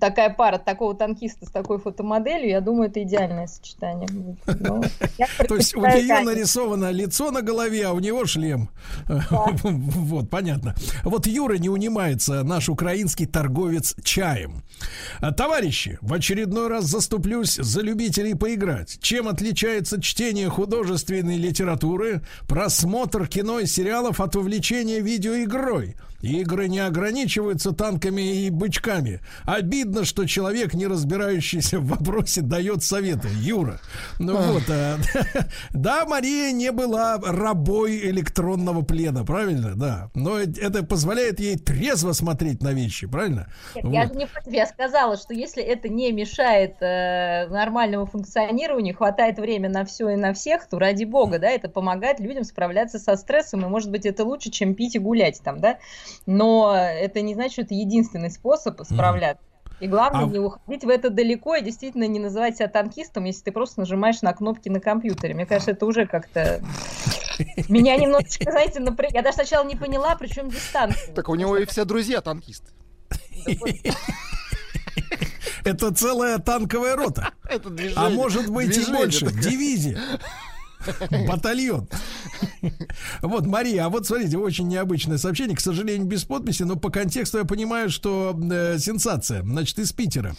такая 0.00 0.30
пара 0.30 0.58
такого 0.58 0.94
танкиста 0.94 1.46
с 1.46 1.50
такой 1.50 1.78
фотомоделью, 1.78 2.48
я 2.48 2.60
думаю, 2.60 2.88
это 2.88 3.02
идеальное 3.02 3.46
сочетание. 3.46 4.08
Ну, 4.46 4.82
То 5.48 5.56
есть 5.56 5.76
у 5.76 5.80
нее 5.80 6.20
нарисовано 6.20 6.90
лицо 6.90 7.30
на 7.30 7.42
голове, 7.42 7.86
а 7.86 7.92
у 7.92 8.00
него 8.00 8.24
шлем. 8.26 8.70
Вот, 10.10 10.30
понятно. 10.30 10.74
Вот 11.04 11.26
Юра 11.26 11.54
не 11.54 11.68
унимается, 11.68 12.42
наш 12.42 12.68
украинский 12.68 13.26
торговец 13.26 13.94
чаем. 14.02 14.62
Товарищи, 15.36 15.98
в 16.00 16.12
очередной 16.12 16.68
раз 16.68 16.84
заступлюсь 16.84 17.56
за 17.56 17.82
любителей 17.82 18.34
поиграть. 18.34 18.98
Чем 19.00 19.28
отличается 19.28 20.00
чтение 20.00 20.48
художественной 20.48 21.36
литературы, 21.36 22.22
просмотр 22.48 23.26
кино 23.26 23.60
и 23.60 23.66
сериалов 23.66 24.20
от 24.20 24.36
увлечения 24.36 25.00
видеоигрой? 25.00 25.96
Игры 26.22 26.68
не 26.68 26.80
ограничиваются 26.80 27.72
танками 27.72 28.44
и 28.44 28.50
бычками. 28.50 29.20
Обидно, 29.44 30.04
что 30.04 30.26
человек, 30.26 30.74
не 30.74 30.86
разбирающийся 30.86 31.78
в 31.78 31.86
вопросе, 31.86 32.42
дает 32.42 32.82
советы. 32.82 33.28
Юра. 33.40 33.80
Ну 34.18 34.36
вот. 34.36 34.64
А, 34.68 34.98
да, 35.70 36.04
Мария 36.04 36.52
не 36.52 36.72
была 36.72 37.18
рабой 37.18 37.98
электронного 38.10 38.82
плена, 38.82 39.24
правильно? 39.24 39.74
Да. 39.74 40.10
Но 40.14 40.38
это 40.38 40.84
позволяет 40.84 41.40
ей 41.40 41.56
трезво 41.56 42.12
смотреть 42.12 42.62
на 42.62 42.72
вещи, 42.72 43.06
правильно? 43.06 43.48
Нет, 43.74 43.84
вот. 43.84 43.94
Я 43.94 44.06
же 44.06 44.14
не 44.14 44.28
я 44.46 44.66
сказала, 44.66 45.16
что 45.16 45.32
если 45.32 45.62
это 45.62 45.88
не 45.88 46.12
мешает 46.12 46.76
э, 46.80 47.48
нормальному 47.48 48.04
функционированию, 48.04 48.94
хватает 48.94 49.38
время 49.38 49.70
на 49.70 49.84
все 49.84 50.10
и 50.10 50.16
на 50.16 50.34
всех, 50.34 50.68
то 50.68 50.78
ради 50.78 51.04
бога, 51.04 51.38
да, 51.38 51.48
это 51.48 51.68
помогает 51.68 52.20
людям 52.20 52.44
справляться 52.44 52.98
со 52.98 53.16
стрессом, 53.16 53.64
и 53.64 53.68
может 53.68 53.90
быть 53.90 54.04
это 54.04 54.24
лучше, 54.24 54.50
чем 54.50 54.74
пить 54.74 54.96
и 54.96 54.98
гулять 54.98 55.40
там, 55.42 55.60
да 55.60 55.78
но 56.26 56.74
это 56.76 57.20
не 57.22 57.34
значит, 57.34 57.52
что 57.52 57.62
это 57.62 57.74
единственный 57.74 58.30
способ 58.30 58.80
справляться. 58.82 59.44
И 59.80 59.86
главное, 59.86 60.24
а... 60.24 60.28
не 60.28 60.38
уходить 60.38 60.84
в 60.84 60.88
это 60.88 61.10
далеко 61.10 61.56
и 61.56 61.62
действительно 61.62 62.06
не 62.06 62.18
называть 62.18 62.56
себя 62.56 62.68
танкистом, 62.68 63.24
если 63.24 63.44
ты 63.44 63.52
просто 63.52 63.80
нажимаешь 63.80 64.20
на 64.20 64.32
кнопки 64.34 64.68
на 64.68 64.78
компьютере. 64.78 65.34
Мне 65.34 65.46
кажется, 65.46 65.70
это 65.72 65.86
уже 65.86 66.06
как-то... 66.06 66.60
Меня 67.68 67.96
немножечко, 67.96 68.50
знаете, 68.50 68.80
напряг... 68.80 69.12
Я 69.12 69.22
даже 69.22 69.36
сначала 69.36 69.64
не 69.64 69.76
поняла, 69.76 70.14
при 70.16 70.28
чем 70.28 70.50
здесь 70.50 70.68
танки. 70.72 70.98
Так 71.14 71.28
у 71.30 71.34
него 71.34 71.56
и 71.56 71.64
все 71.64 71.86
друзья 71.86 72.20
танкисты. 72.20 72.70
Это 75.64 75.94
целая 75.94 76.38
танковая 76.38 76.96
рота. 76.96 77.32
Это 77.48 77.70
движение, 77.70 78.06
а 78.06 78.10
может 78.10 78.50
быть 78.50 78.76
и 78.76 78.90
больше. 78.90 79.26
Такое. 79.26 79.42
Дивизия. 79.42 79.98
Батальон. 81.28 81.88
Вот, 83.22 83.46
Мария, 83.46 83.86
а 83.86 83.88
вот 83.88 84.06
смотрите, 84.06 84.38
очень 84.38 84.68
необычное 84.68 85.18
сообщение, 85.18 85.56
к 85.56 85.60
сожалению, 85.60 86.06
без 86.06 86.24
подписи, 86.24 86.62
но 86.62 86.76
по 86.76 86.90
контексту 86.90 87.38
я 87.38 87.44
понимаю, 87.44 87.90
что 87.90 88.38
э, 88.50 88.78
сенсация. 88.78 89.42
Значит, 89.42 89.78
из 89.78 89.92
Питера. 89.92 90.34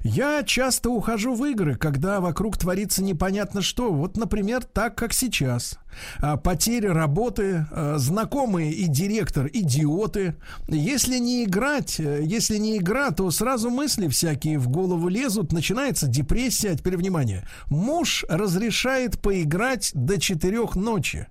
Я 0.00 0.42
часто 0.42 0.90
ухожу 0.90 1.34
в 1.34 1.44
игры, 1.44 1.76
когда 1.76 2.20
вокруг 2.20 2.56
творится 2.56 3.02
непонятно 3.02 3.62
что. 3.62 3.92
Вот, 3.92 4.16
например, 4.16 4.64
так, 4.64 4.96
как 4.96 5.12
сейчас. 5.12 5.78
А, 6.20 6.36
потеря 6.36 6.92
работы, 6.92 7.66
а, 7.70 7.98
знакомые 7.98 8.72
и 8.72 8.86
директор 8.86 9.48
идиоты. 9.52 10.36
Если 10.68 11.18
не 11.18 11.44
играть, 11.44 12.00
э, 12.00 12.20
если 12.22 12.58
не 12.58 12.78
игра, 12.78 13.10
то 13.10 13.30
сразу 13.30 13.70
мысли 13.70 14.08
всякие 14.08 14.58
в 14.58 14.68
голову 14.68 15.08
лезут, 15.08 15.52
начинается 15.52 16.06
депрессия. 16.06 16.74
Теперь 16.74 16.96
внимание. 16.96 17.46
Муж 17.66 18.24
разрешает 18.28 19.20
поиграть 19.20 19.90
до 19.94 20.20
четырех 20.20 20.76
ночи. 20.76 21.28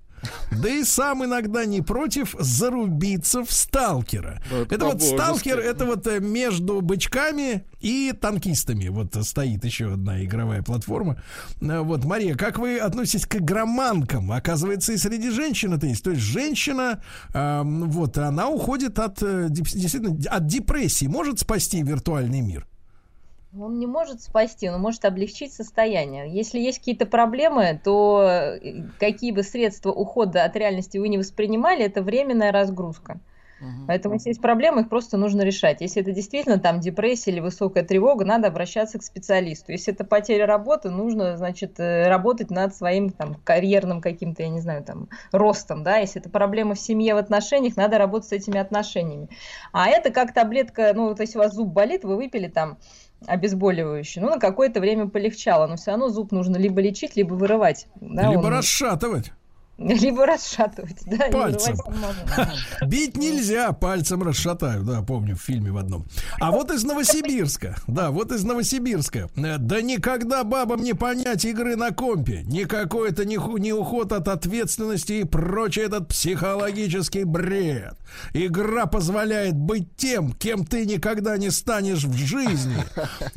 Да 0.51 0.69
и 0.69 0.83
сам 0.83 1.23
иногда 1.25 1.65
не 1.65 1.81
против 1.81 2.35
зарубиться 2.39 3.43
в 3.43 3.51
сталкера. 3.51 4.41
Это, 4.51 4.75
это 4.75 4.85
вот 4.85 5.01
сталкер, 5.01 5.59
это 5.59 5.85
вот 5.85 6.07
э, 6.07 6.19
между 6.19 6.81
бычками 6.81 7.65
и 7.79 8.13
танкистами. 8.19 8.87
Вот 8.87 9.15
стоит 9.25 9.63
еще 9.65 9.93
одна 9.93 10.23
игровая 10.23 10.63
платформа. 10.63 11.21
Э, 11.61 11.79
вот, 11.81 12.05
Мария, 12.05 12.35
как 12.35 12.57
вы 12.57 12.77
относитесь 12.77 13.25
к 13.25 13.35
игроманкам? 13.35 14.31
Оказывается, 14.31 14.93
и 14.93 14.97
среди 14.97 15.29
женщин 15.29 15.73
это 15.73 15.87
есть. 15.87 16.03
То 16.03 16.11
есть 16.11 16.21
женщина, 16.21 17.01
э, 17.33 17.61
вот, 17.63 18.17
она 18.17 18.49
уходит 18.49 18.99
от, 18.99 19.21
э, 19.21 19.47
действительно, 19.49 20.17
от 20.29 20.47
депрессии. 20.47 21.05
Может 21.05 21.39
спасти 21.39 21.81
виртуальный 21.83 22.41
мир? 22.41 22.67
Он 23.59 23.79
не 23.79 23.87
может 23.87 24.21
спасти, 24.21 24.69
он 24.69 24.81
может 24.81 25.05
облегчить 25.05 25.53
состояние. 25.53 26.29
Если 26.31 26.59
есть 26.59 26.79
какие-то 26.79 27.05
проблемы, 27.05 27.79
то 27.83 28.57
э, 28.61 28.83
какие 28.99 29.31
бы 29.31 29.43
средства 29.43 29.91
ухода 29.91 30.43
от 30.43 30.55
реальности 30.55 30.97
вы 30.97 31.09
не 31.09 31.17
воспринимали, 31.17 31.85
это 31.85 32.01
временная 32.01 32.51
разгрузка. 32.51 33.19
Угу. 33.59 33.87
Поэтому, 33.87 34.15
если 34.15 34.29
есть 34.29 34.41
проблемы, 34.41 34.81
их 34.81 34.89
просто 34.89 35.17
нужно 35.17 35.41
решать. 35.41 35.81
Если 35.81 36.01
это 36.01 36.11
действительно 36.11 36.59
там 36.59 36.79
депрессия 36.79 37.31
или 37.31 37.39
высокая 37.39 37.83
тревога, 37.83 38.23
надо 38.23 38.47
обращаться 38.47 38.99
к 38.99 39.03
специалисту. 39.03 39.71
Если 39.71 39.93
это 39.93 40.03
потеря 40.03 40.45
работы, 40.45 40.89
нужно, 40.89 41.37
значит, 41.37 41.79
э, 41.79 42.07
работать 42.07 42.51
над 42.51 42.75
своим 42.75 43.09
там 43.09 43.35
карьерным 43.43 44.01
каким-то, 44.01 44.43
я 44.43 44.49
не 44.49 44.59
знаю, 44.59 44.83
там, 44.83 45.09
ростом, 45.31 45.83
да. 45.83 45.97
Если 45.97 46.21
это 46.21 46.29
проблемы 46.29 46.75
в 46.75 46.79
семье, 46.79 47.15
в 47.15 47.17
отношениях, 47.17 47.75
надо 47.77 47.97
работать 47.97 48.29
с 48.29 48.33
этими 48.33 48.59
отношениями. 48.59 49.29
А 49.71 49.89
это 49.89 50.11
как 50.11 50.33
таблетка, 50.33 50.91
ну, 50.93 51.07
вот 51.09 51.19
если 51.19 51.39
у 51.39 51.41
вас 51.41 51.53
зуб 51.53 51.69
болит, 51.69 52.03
вы 52.03 52.15
выпили 52.15 52.47
там 52.47 52.77
обезболивающее. 53.25 54.23
Ну, 54.23 54.29
на 54.29 54.39
какое-то 54.39 54.79
время 54.79 55.07
полегчало, 55.07 55.67
но 55.67 55.75
все 55.75 55.91
равно 55.91 56.09
зуб 56.09 56.31
нужно 56.31 56.57
либо 56.57 56.81
лечить, 56.81 57.15
либо 57.15 57.33
вырывать. 57.33 57.87
Да, 57.99 58.29
либо 58.29 58.41
он... 58.41 58.53
расшатывать. 58.53 59.31
Либо 59.87 60.25
расшатывать, 60.25 60.97
да. 61.05 61.29
Пальцем. 61.31 61.77
Бить 62.87 63.15
нельзя, 63.15 63.71
пальцем 63.73 64.23
расшатаю, 64.23 64.83
да, 64.83 65.03
помню 65.03 65.35
в 65.35 65.41
фильме 65.41 65.71
в 65.71 65.77
одном. 65.77 66.07
А 66.39 66.51
вот 66.51 66.71
из 66.71 66.83
Новосибирска, 66.83 67.75
да, 67.85 68.09
вот 68.09 68.31
из 68.31 68.43
Новосибирска. 68.43 69.29
Да 69.35 69.81
никогда 69.81 70.43
бабам 70.43 70.81
не 70.81 70.93
понять 70.93 71.45
игры 71.45 71.75
на 71.75 71.91
компе. 71.91 72.41
Никакой 72.43 73.11
это 73.11 73.23
не, 73.23 73.37
не 73.59 73.71
уход 73.71 74.13
от 74.13 74.27
ответственности 74.27 75.13
и 75.13 75.23
прочее 75.23 75.85
этот 75.85 76.07
психологический 76.07 77.23
бред. 77.23 77.95
Игра 78.33 78.87
позволяет 78.87 79.55
быть 79.55 79.95
тем, 79.95 80.33
кем 80.33 80.65
ты 80.65 80.87
никогда 80.87 81.37
не 81.37 81.51
станешь 81.51 82.03
в 82.03 82.17
жизни. 82.17 82.77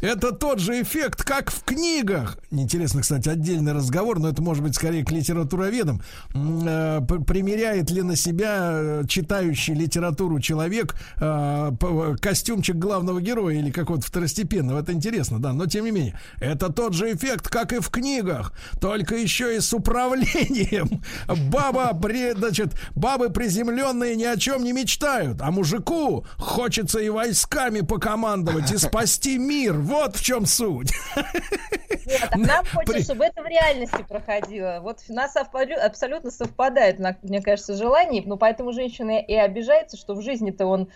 Это 0.01 0.33
тот 0.33 0.59
же 0.59 0.81
эффект, 0.81 1.23
как 1.23 1.51
в 1.51 1.65
книгах. 1.65 2.39
Интересно, 2.51 3.03
кстати, 3.03 3.29
отдельный 3.29 3.73
разговор, 3.73 4.21
но 4.21 4.31
это 4.31 4.41
может 4.41 4.62
быть 4.62 4.75
скорее 4.75 5.05
к 5.05 5.11
литературоведам. 5.11 6.01
Э, 6.32 7.01
примеряет 7.27 7.90
ли 7.90 8.02
на 8.02 8.15
себя 8.15 8.70
э, 8.73 9.02
читающий 9.09 9.74
литературу 9.74 10.39
человек 10.39 10.94
э, 11.20 11.73
костюмчик 12.20 12.77
главного 12.77 13.20
героя 13.20 13.57
или 13.57 13.70
какого-то 13.70 14.07
второстепенного. 14.07 14.81
Это 14.81 14.93
интересно, 14.93 15.40
да. 15.40 15.52
Но 15.52 15.66
тем 15.66 15.86
не 15.86 15.90
менее, 15.90 16.19
это 16.40 16.73
тот 16.73 16.94
же 16.94 17.12
эффект, 17.12 17.48
как 17.48 17.73
и 17.73 17.81
в 17.81 17.90
книгах, 17.90 18.52
только 18.81 19.16
еще 19.16 19.57
и 19.57 19.61
с 19.61 19.73
управлением. 19.74 21.02
Баба, 21.51 21.98
значит, 22.36 22.74
бабы 22.94 23.31
приземленные 23.31 24.15
ни 24.15 24.24
о 24.24 24.36
чем 24.36 24.62
не 24.62 24.73
мечтают, 24.73 25.40
а 25.40 25.51
мужику 25.51 26.24
хочется 26.36 27.01
и 27.01 27.09
войсками 27.09 27.81
покомандовать, 27.81 28.70
и 28.70 28.77
спасти 28.77 29.36
мир. 29.36 29.78
Вот 29.78 30.16
в 30.16 30.23
чем 30.23 30.47
суть. 30.47 30.93
Нет, 32.11 32.28
а 32.31 32.39
нам 32.39 32.65
хочется, 32.74 33.05
чтобы 33.05 33.24
это 33.24 33.43
в 33.43 33.47
реальности 33.47 34.05
проходило. 34.09 34.81
Вот 34.82 34.99
у 35.09 35.12
нас 35.12 35.37
абсолютно 35.37 35.85
абсолютно 35.85 36.31
совпадает, 36.31 36.99
мне 37.23 37.41
кажется, 37.41 37.77
желание, 37.77 38.23
но 38.27 38.37
поэтому 38.37 38.73
женщина 38.73 39.19
и 39.19 39.35
обижается, 39.35 39.97
что 39.97 40.15
в 40.15 40.23
жизни-то 40.23 40.66
он 40.66 40.89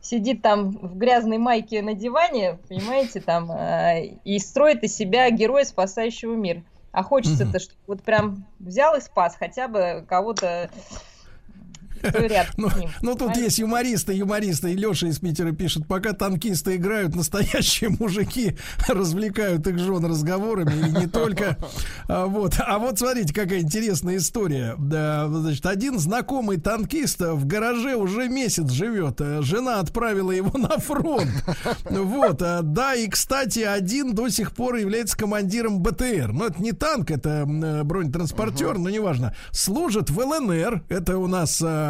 сидит 0.00 0.42
там 0.42 0.70
в 0.70 0.96
грязной 0.96 1.38
майке 1.38 1.82
на 1.82 1.94
диване, 1.94 2.58
понимаете, 2.68 3.20
там, 3.20 3.50
э, 3.52 4.16
и 4.24 4.38
строит 4.38 4.82
из 4.82 4.96
себя 4.96 5.30
героя, 5.30 5.64
спасающего 5.64 6.34
мир. 6.34 6.62
А 6.92 7.02
хочется-то, 7.02 7.60
чтобы 7.60 7.78
вот 7.86 8.02
прям 8.02 8.46
взял 8.58 8.96
и 8.96 9.00
спас 9.00 9.36
хотя 9.38 9.68
бы 9.68 10.04
кого-то 10.08 10.70
ну, 12.56 12.68
ну, 13.02 13.14
тут 13.14 13.36
есть 13.36 13.58
юмористы, 13.58 14.12
юмористы. 14.12 14.72
И 14.72 14.76
Леша 14.76 15.08
из 15.08 15.18
Питера 15.18 15.52
пишет, 15.52 15.86
пока 15.86 16.12
танкисты 16.12 16.76
играют, 16.76 17.14
настоящие 17.14 17.90
мужики 17.90 18.56
развлекают 18.88 19.66
их 19.66 19.78
жен 19.78 20.04
разговорами. 20.04 20.88
И 20.88 20.90
не 21.00 21.06
только. 21.06 21.56
А 22.08 22.26
вот, 22.26 22.54
а 22.58 22.78
вот 22.78 22.98
смотрите, 22.98 23.32
какая 23.34 23.60
интересная 23.60 24.16
история. 24.16 24.74
Да, 24.78 25.28
значит, 25.28 25.66
один 25.66 25.98
знакомый 25.98 26.58
танкист 26.58 27.20
в 27.20 27.46
гараже 27.46 27.96
уже 27.96 28.28
месяц 28.28 28.70
живет. 28.70 29.20
Жена 29.40 29.80
отправила 29.80 30.30
его 30.30 30.56
на 30.58 30.78
фронт. 30.78 31.30
Вот, 31.84 32.42
а, 32.42 32.62
да, 32.62 32.94
и, 32.94 33.08
кстати, 33.08 33.60
один 33.60 34.14
до 34.14 34.28
сих 34.28 34.52
пор 34.52 34.76
является 34.76 35.16
командиром 35.16 35.80
БТР. 35.80 36.32
Но 36.32 36.46
это 36.46 36.62
не 36.62 36.72
танк, 36.72 37.10
это 37.10 37.44
бронетранспортер, 37.46 38.78
но 38.78 38.90
неважно. 38.90 39.34
Служит 39.50 40.10
в 40.10 40.18
ЛНР. 40.18 40.84
Это 40.88 41.18
у 41.18 41.26
нас 41.26 41.60
а, 41.64 41.89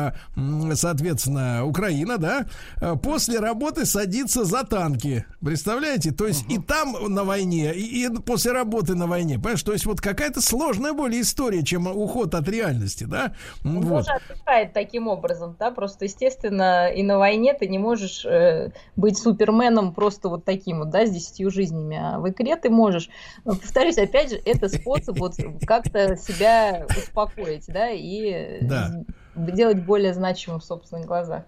соответственно, 0.75 1.65
Украина, 1.65 2.19
да, 2.19 2.47
э, 2.81 2.97
после 3.03 3.39
работы 3.39 3.87
садится 3.87 4.45
за 4.45 4.65
танки. 4.65 5.25
Представляете? 5.41 6.13
То 6.13 6.27
есть 6.27 6.45
и 6.49 6.59
там 6.59 6.95
на 7.09 7.25
войне, 7.25 7.75
и, 7.75 8.07
и 8.07 8.09
после 8.21 8.53
работы 8.53 8.95
на 8.95 9.07
войне. 9.07 9.37
Понимаешь, 9.37 9.63
то 9.63 9.73
есть 9.73 9.87
вот 9.87 10.01
какая-то 10.01 10.41
сложная 10.41 10.93
более 10.93 11.23
история, 11.23 11.63
чем 11.65 11.87
уход 11.87 12.35
от 12.35 12.49
реальности, 12.49 13.05
да? 13.05 13.35
Он 13.65 13.81
вот. 13.81 14.07
тоже 14.07 14.13
отдыхает 14.13 14.73
таким 14.73 15.09
образом, 15.09 15.57
да, 15.59 15.71
просто, 15.71 16.05
естественно, 16.05 16.89
и 16.89 17.03
на 17.03 17.19
войне 17.19 17.55
ты 17.55 17.69
не 17.69 17.79
можешь 17.79 18.25
э, 18.25 18.71
быть 18.97 19.19
суперменом 19.19 19.95
просто 19.95 20.29
вот 20.29 20.45
таким 20.45 20.79
вот, 20.81 20.91
да, 20.91 21.07
с 21.07 21.11
десятью 21.11 21.51
жизнями, 21.51 21.99
а 22.01 22.19
в 22.19 22.29
игре 22.29 22.57
ты 22.57 22.71
можешь. 22.71 23.09
Но, 23.45 23.55
повторюсь, 23.55 23.99
опять 23.99 24.31
же, 24.31 24.41
это 24.45 24.69
способ 24.69 25.19
вот 25.19 25.35
как-то 25.67 26.17
себя 26.17 26.87
успокоить, 26.89 27.65
да, 27.69 27.91
и 27.91 28.59
Да. 28.63 29.05
Делать 29.35 29.83
более 29.83 30.15
значимым 30.15 30.61
в 30.61 30.65
собственных 30.65 31.07
глазах. 31.07 31.45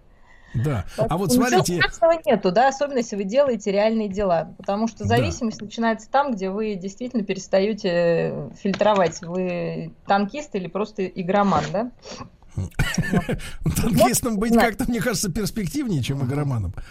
Да. 0.55 0.85
А 0.99 1.17
вот 1.17 1.33
смотрите, 1.33 1.77
страшного 1.79 2.21
нету, 2.27 2.53
да, 2.53 2.69
особенно 2.69 2.99
если 2.99 3.17
вы 3.17 3.25
делаете 3.25 3.73
реальные 3.73 4.09
дела, 4.09 4.53
потому 4.59 4.87
что 4.87 5.05
Да. 5.05 5.17
зависимость 5.17 5.63
начинается 5.63 6.11
там, 6.11 6.33
где 6.33 6.51
вы 6.51 6.75
действительно 6.75 7.25
перестаете 7.25 8.51
фильтровать, 8.61 9.23
вы 9.23 9.95
танкист 10.07 10.55
или 10.55 10.67
просто 10.69 11.07
игроман, 11.07 11.65
да? 11.73 11.91
Танкистом 13.77 14.39
быть 14.39 14.55
как-то, 14.55 14.85
мне 14.89 15.01
кажется, 15.01 15.31
перспективнее, 15.31 16.03
чем 16.03 16.24
игроманом. 16.27 16.74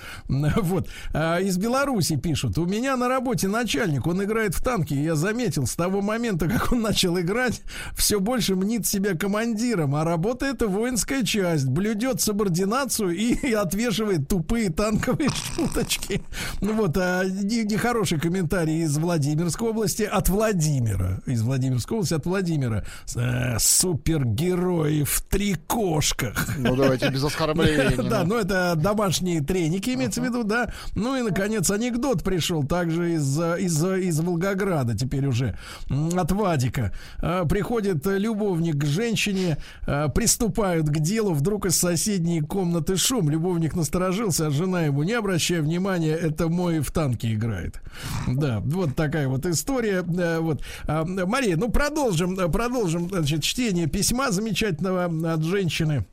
Вот. 0.61 0.87
А, 1.13 1.39
Из 1.39 1.57
Беларуси 1.57 2.15
пишут. 2.15 2.57
У 2.57 2.65
меня 2.65 2.95
на 2.97 3.07
работе 3.07 3.47
начальник, 3.47 4.07
он 4.07 4.23
играет 4.23 4.55
в 4.55 4.63
танки. 4.63 4.93
Я 4.93 5.15
заметил, 5.15 5.65
с 5.65 5.75
того 5.75 6.01
момента, 6.01 6.47
как 6.47 6.71
он 6.71 6.81
начал 6.81 7.19
играть, 7.19 7.61
все 7.95 8.19
больше 8.19 8.55
мнит 8.55 8.85
себя 8.87 9.15
командиром. 9.15 9.95
А 9.95 10.03
работа 10.03 10.45
это 10.45 10.67
воинская 10.67 11.23
часть. 11.23 11.67
Блюдет 11.67 12.21
субординацию 12.21 13.11
и 13.11 13.51
отвешивает 13.53 14.27
тупые 14.27 14.69
танковые 14.71 15.29
шуточки. 15.55 16.21
Ну 16.61 16.73
вот, 16.73 16.97
а 16.97 17.23
не- 17.25 17.63
нехороший 17.63 18.19
комментарий 18.19 18.83
из 18.83 18.97
Владимирской 18.97 19.69
области 19.69 20.03
от 20.03 20.29
Владимира. 20.29 21.21
Из 21.25 21.41
Владимирской 21.41 21.97
области 21.97 22.13
от 22.13 22.25
Владимира. 22.25 22.83
Э, 23.15 23.57
Супергерои 23.59 25.03
в 25.03 25.21
трикошках. 25.51 26.47
Ну, 26.57 26.75
давайте 26.75 27.09
без 27.09 27.23
оскорблений. 27.23 28.01
Да, 28.11 28.23
ну. 28.23 28.35
ну 28.35 28.35
это 28.37 28.75
домашние 28.75 29.41
треники, 29.41 29.91
имеется 29.91 30.21
в 30.21 30.25
виду, 30.25 30.43
да. 30.43 30.71
Ну 30.95 31.15
и, 31.15 31.21
наконец, 31.21 31.69
анекдот 31.69 32.23
пришел 32.23 32.63
также 32.63 33.13
из, 33.13 33.39
из, 33.39 33.83
из 33.83 34.19
Волгограда, 34.19 34.97
теперь 34.97 35.25
уже 35.27 35.57
от 35.89 36.31
Вадика. 36.31 36.93
А, 37.19 37.45
Приходит 37.45 38.05
любовник 38.05 38.77
к 38.77 38.85
женщине, 38.85 39.57
а, 39.85 40.09
приступают 40.09 40.87
к 40.87 40.99
делу, 40.99 41.33
вдруг 41.33 41.65
из 41.65 41.77
соседней 41.77 42.41
комнаты 42.41 42.97
шум. 42.97 43.29
Любовник 43.29 43.75
насторожился, 43.75 44.47
а 44.47 44.51
жена 44.51 44.83
ему, 44.83 45.03
не 45.03 45.13
обращая 45.13 45.61
внимания, 45.61 46.13
это 46.13 46.49
мой 46.49 46.79
в 46.79 46.91
танке 46.91 47.33
играет. 47.33 47.81
Да, 48.27 48.59
вот 48.61 48.95
такая 48.95 49.27
вот 49.27 49.45
история. 49.45 50.01
Вот. 50.01 50.61
А, 50.87 51.05
Мария, 51.05 51.55
ну 51.55 51.69
продолжим, 51.69 52.35
продолжим, 52.51 53.09
значит, 53.09 53.43
чтение 53.43 53.87
письма 53.87 54.31
замечательного 54.31 55.05
от 55.33 55.40
женщины 55.43 56.05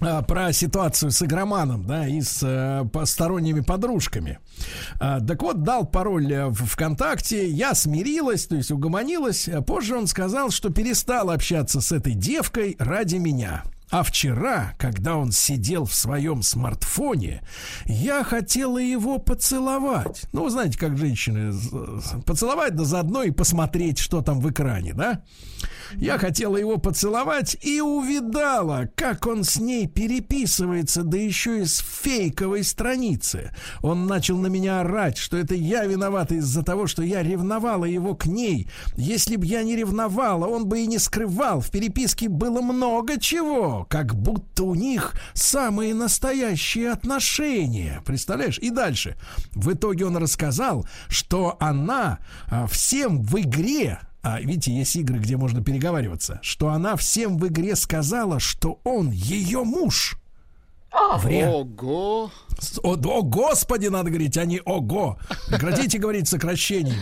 а, 0.00 0.22
про 0.22 0.52
ситуацию 0.52 1.10
с 1.10 1.22
игроманом, 1.22 1.84
да, 1.84 2.06
и 2.06 2.22
с 2.22 2.40
э, 2.42 2.86
посторонними 2.90 3.60
подружками. 3.60 4.38
А, 4.98 5.20
так 5.20 5.42
вот, 5.42 5.62
дал 5.62 5.86
пароль 5.86 6.32
э, 6.32 6.46
в 6.46 6.64
ВКонтакте, 6.64 7.48
я 7.50 7.74
смирилась, 7.74 8.46
то 8.46 8.56
есть 8.56 8.70
угомонилась. 8.70 9.46
А 9.48 9.60
Позже 9.60 9.96
он 9.96 10.06
сказал, 10.06 10.50
что 10.50 10.70
перестал 10.70 11.30
общаться 11.30 11.82
с 11.82 11.92
этой 11.92 12.14
девкой 12.14 12.76
ради 12.78 13.16
меня. 13.16 13.62
А 13.90 14.04
вчера, 14.04 14.72
когда 14.78 15.16
он 15.16 15.32
сидел 15.32 15.84
в 15.84 15.94
своем 15.94 16.42
смартфоне, 16.42 17.42
я 17.86 18.22
хотела 18.22 18.78
его 18.78 19.18
поцеловать. 19.18 20.22
Ну, 20.32 20.44
вы 20.44 20.50
знаете, 20.50 20.78
как 20.78 20.96
женщины 20.96 21.52
поцеловать, 22.24 22.76
да 22.76 22.84
заодно 22.84 23.24
и 23.24 23.32
посмотреть, 23.32 23.98
что 23.98 24.22
там 24.22 24.40
в 24.40 24.48
экране, 24.48 24.94
да? 24.94 25.22
Я 25.96 26.18
хотела 26.18 26.56
его 26.56 26.78
поцеловать 26.78 27.56
и 27.62 27.80
увидала, 27.80 28.88
как 28.94 29.26
он 29.26 29.44
с 29.44 29.58
ней 29.58 29.86
переписывается, 29.86 31.02
да 31.02 31.18
еще 31.18 31.62
и 31.62 31.64
с 31.64 31.78
фейковой 31.78 32.64
страницы. 32.64 33.52
Он 33.82 34.06
начал 34.06 34.36
на 34.38 34.46
меня 34.46 34.80
орать, 34.80 35.18
что 35.18 35.36
это 35.36 35.54
я 35.54 35.84
виновата 35.84 36.36
из-за 36.36 36.62
того, 36.62 36.86
что 36.86 37.02
я 37.02 37.22
ревновала 37.22 37.84
его 37.84 38.14
к 38.14 38.26
ней. 38.26 38.68
Если 38.96 39.36
б 39.36 39.46
я 39.46 39.62
не 39.62 39.76
ревновала, 39.76 40.46
он 40.46 40.66
бы 40.66 40.80
и 40.80 40.86
не 40.86 40.98
скрывал. 40.98 41.60
В 41.60 41.70
переписке 41.70 42.28
было 42.28 42.60
много 42.60 43.18
чего, 43.18 43.86
как 43.88 44.14
будто 44.14 44.64
у 44.64 44.74
них 44.74 45.14
самые 45.34 45.94
настоящие 45.94 46.90
отношения. 46.90 48.02
Представляешь? 48.04 48.58
И 48.58 48.70
дальше. 48.70 49.16
В 49.52 49.72
итоге 49.72 50.06
он 50.06 50.16
рассказал, 50.16 50.86
что 51.08 51.56
она 51.60 52.18
а, 52.48 52.66
всем 52.66 53.22
в 53.22 53.38
игре 53.40 54.00
а, 54.22 54.40
видите, 54.40 54.72
есть 54.72 54.96
игры, 54.96 55.18
где 55.18 55.36
можно 55.36 55.62
переговариваться, 55.62 56.40
что 56.42 56.68
она 56.68 56.96
всем 56.96 57.38
в 57.38 57.46
игре 57.48 57.74
сказала, 57.76 58.38
что 58.40 58.80
он 58.84 59.10
ее 59.10 59.64
муж. 59.64 60.16
Вре. 61.18 61.48
Ого! 61.48 62.30
О, 62.82 62.94
о, 62.94 63.22
господи, 63.22 63.86
надо 63.86 64.10
говорить, 64.10 64.36
а 64.36 64.44
не 64.44 64.60
ого. 64.60 65.18
Прекратите 65.48 65.98
говорить 65.98 66.28
сокращениями. 66.28 67.00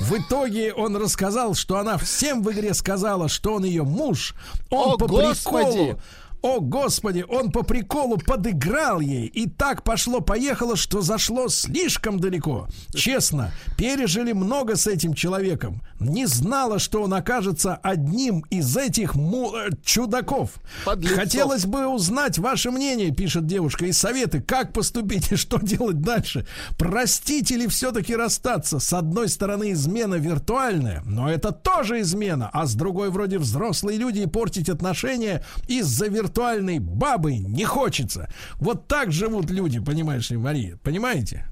В 0.00 0.16
итоге 0.18 0.72
он 0.72 0.96
рассказал, 0.96 1.54
что 1.54 1.78
она 1.78 1.96
всем 1.96 2.42
в 2.42 2.52
игре 2.52 2.74
сказала, 2.74 3.28
что 3.28 3.54
он 3.54 3.64
ее 3.64 3.82
муж. 3.84 4.34
Он 4.70 4.94
О, 4.94 4.98
по 4.98 5.06
господи! 5.06 5.66
приколу. 5.66 6.00
О, 6.42 6.60
господи, 6.60 7.24
он 7.28 7.52
по 7.52 7.62
приколу 7.62 8.18
подыграл 8.18 9.00
ей. 9.00 9.26
И 9.26 9.48
так 9.48 9.84
пошло-поехало, 9.84 10.74
что 10.76 11.00
зашло 11.00 11.48
слишком 11.48 12.18
далеко. 12.18 12.66
Честно, 12.94 13.52
пережили 13.78 14.32
много 14.32 14.74
с 14.74 14.88
этим 14.88 15.14
человеком. 15.14 15.82
Не 16.00 16.26
знала, 16.26 16.80
что 16.80 17.02
он 17.02 17.14
окажется 17.14 17.76
одним 17.76 18.40
из 18.50 18.76
этих 18.76 19.14
му- 19.14 19.54
э, 19.54 19.70
чудаков. 19.84 20.50
Подлецов. 20.84 21.18
Хотелось 21.18 21.64
бы 21.64 21.86
узнать 21.86 22.38
ваше 22.38 22.72
мнение, 22.72 23.12
пишет 23.12 23.46
девушка, 23.46 23.86
и 23.86 23.92
советы, 23.92 24.40
как 24.40 24.72
поступить 24.72 25.30
и 25.30 25.36
что 25.36 25.58
делать 25.58 26.00
дальше. 26.00 26.44
Простить 26.76 27.52
или 27.52 27.68
все-таки 27.68 28.16
расстаться? 28.16 28.80
С 28.80 28.92
одной 28.92 29.28
стороны, 29.28 29.72
измена 29.72 30.16
виртуальная, 30.16 31.02
но 31.06 31.30
это 31.30 31.52
тоже 31.52 32.00
измена, 32.00 32.50
а 32.52 32.66
с 32.66 32.74
другой, 32.74 33.10
вроде 33.10 33.38
взрослые 33.38 33.96
люди 33.96 34.20
и 34.20 34.26
портить 34.26 34.68
отношения 34.68 35.44
из-за 35.68 36.08
виртуальной 36.32 36.78
бабы 36.78 37.36
не 37.36 37.64
хочется. 37.64 38.30
Вот 38.58 38.86
так 38.86 39.12
живут 39.12 39.50
люди, 39.50 39.80
понимаешь 39.80 40.30
ли, 40.30 40.38
Мария, 40.38 40.78
понимаете? 40.82 41.46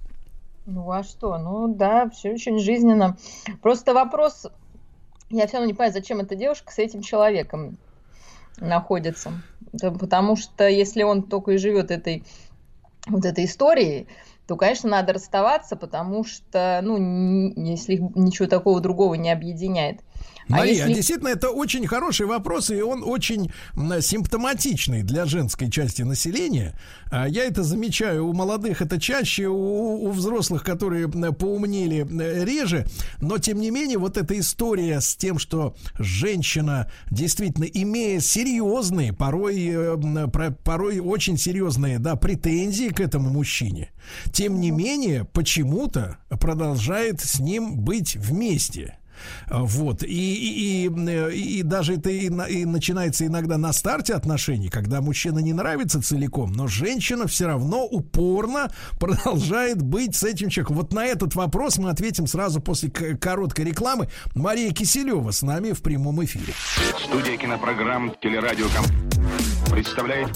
Ну 0.64 0.90
а 0.90 1.02
что? 1.02 1.36
Ну 1.38 1.74
да, 1.74 2.08
все 2.08 2.32
очень 2.32 2.58
жизненно. 2.58 3.18
Просто 3.60 3.92
вопрос, 3.92 4.46
я 5.28 5.46
все 5.46 5.58
равно 5.58 5.66
не 5.66 5.74
понимаю, 5.74 5.92
зачем 5.92 6.20
эта 6.20 6.34
девушка 6.34 6.72
с 6.72 6.78
этим 6.78 7.02
человеком 7.02 7.76
находится. 8.58 9.32
Потому 9.72 10.36
что 10.36 10.66
если 10.66 11.02
он 11.02 11.24
только 11.24 11.52
и 11.52 11.56
живет 11.58 11.90
этой 11.90 12.24
вот 13.06 13.24
этой 13.24 13.44
историей, 13.44 14.08
то, 14.46 14.56
конечно, 14.56 14.90
надо 14.90 15.12
расставаться, 15.12 15.76
потому 15.76 16.24
что, 16.24 16.80
ну, 16.82 17.52
если 17.56 17.96
ничего 18.14 18.48
такого 18.48 18.80
другого 18.80 19.14
не 19.14 19.30
объединяет. 19.30 20.00
Мария, 20.50 20.84
а 20.84 20.88
если- 20.88 20.94
действительно, 20.94 21.28
это 21.28 21.50
очень 21.50 21.86
хороший 21.86 22.26
вопрос, 22.26 22.70
и 22.70 22.80
он 22.82 23.02
очень 23.04 23.52
симптоматичный 24.00 25.02
для 25.02 25.24
женской 25.26 25.70
части 25.70 26.02
населения. 26.02 26.74
А, 27.10 27.28
Я 27.28 27.44
это 27.44 27.62
замечаю 27.62 28.26
у 28.26 28.32
молодых, 28.32 28.82
это 28.82 29.00
чаще, 29.00 29.46
у, 29.48 30.04
у 30.04 30.10
взрослых, 30.10 30.62
которые 30.64 31.08
поумнели, 31.08 32.06
реже. 32.44 32.86
Но, 33.20 33.38
тем 33.38 33.60
не 33.60 33.70
менее, 33.70 33.98
вот 33.98 34.16
эта 34.16 34.38
история 34.38 35.00
с 35.00 35.16
тем, 35.16 35.38
что 35.38 35.74
женщина, 35.98 36.90
действительно, 37.10 37.64
имея 37.64 38.20
серьезные, 38.20 39.12
порой, 39.12 39.68
э, 39.72 39.96
порой 40.64 40.98
очень 41.00 41.36
серьезные 41.36 41.98
да, 41.98 42.16
претензии 42.16 42.88
к 42.88 43.00
этому 43.00 43.30
мужчине, 43.30 43.90
тем 44.32 44.60
не 44.60 44.70
менее, 44.70 45.24
почему-то 45.24 46.18
продолжает 46.28 47.20
с 47.20 47.40
ним 47.40 47.76
быть 47.78 48.16
вместе. 48.16 48.96
Вот. 49.48 50.02
И, 50.02 50.06
и, 50.06 50.86
и, 50.88 51.58
и 51.58 51.62
даже 51.62 51.94
это 51.94 52.10
и, 52.10 52.26
и 52.26 52.64
начинается 52.64 53.26
иногда 53.26 53.58
на 53.58 53.72
старте 53.72 54.14
отношений, 54.14 54.68
когда 54.68 55.00
мужчина 55.00 55.38
не 55.38 55.52
нравится 55.52 56.02
целиком, 56.02 56.52
но 56.52 56.66
женщина 56.66 57.26
все 57.26 57.46
равно 57.46 57.84
упорно 57.84 58.70
продолжает 58.98 59.82
быть 59.82 60.16
с 60.16 60.24
этим 60.24 60.48
человеком. 60.48 60.76
Вот 60.76 60.92
на 60.92 61.04
этот 61.04 61.34
вопрос 61.34 61.78
мы 61.78 61.90
ответим 61.90 62.26
сразу 62.26 62.60
после 62.60 62.90
короткой 62.90 63.66
рекламы. 63.66 64.08
Мария 64.34 64.72
Киселева 64.72 65.30
с 65.30 65.42
нами 65.42 65.72
в 65.72 65.82
прямом 65.82 66.22
эфире. 66.24 66.52
Студия 67.04 67.36
кинопрограмм 67.36 68.14
«Телерадиоком» 68.20 68.84
представляет 69.70 70.30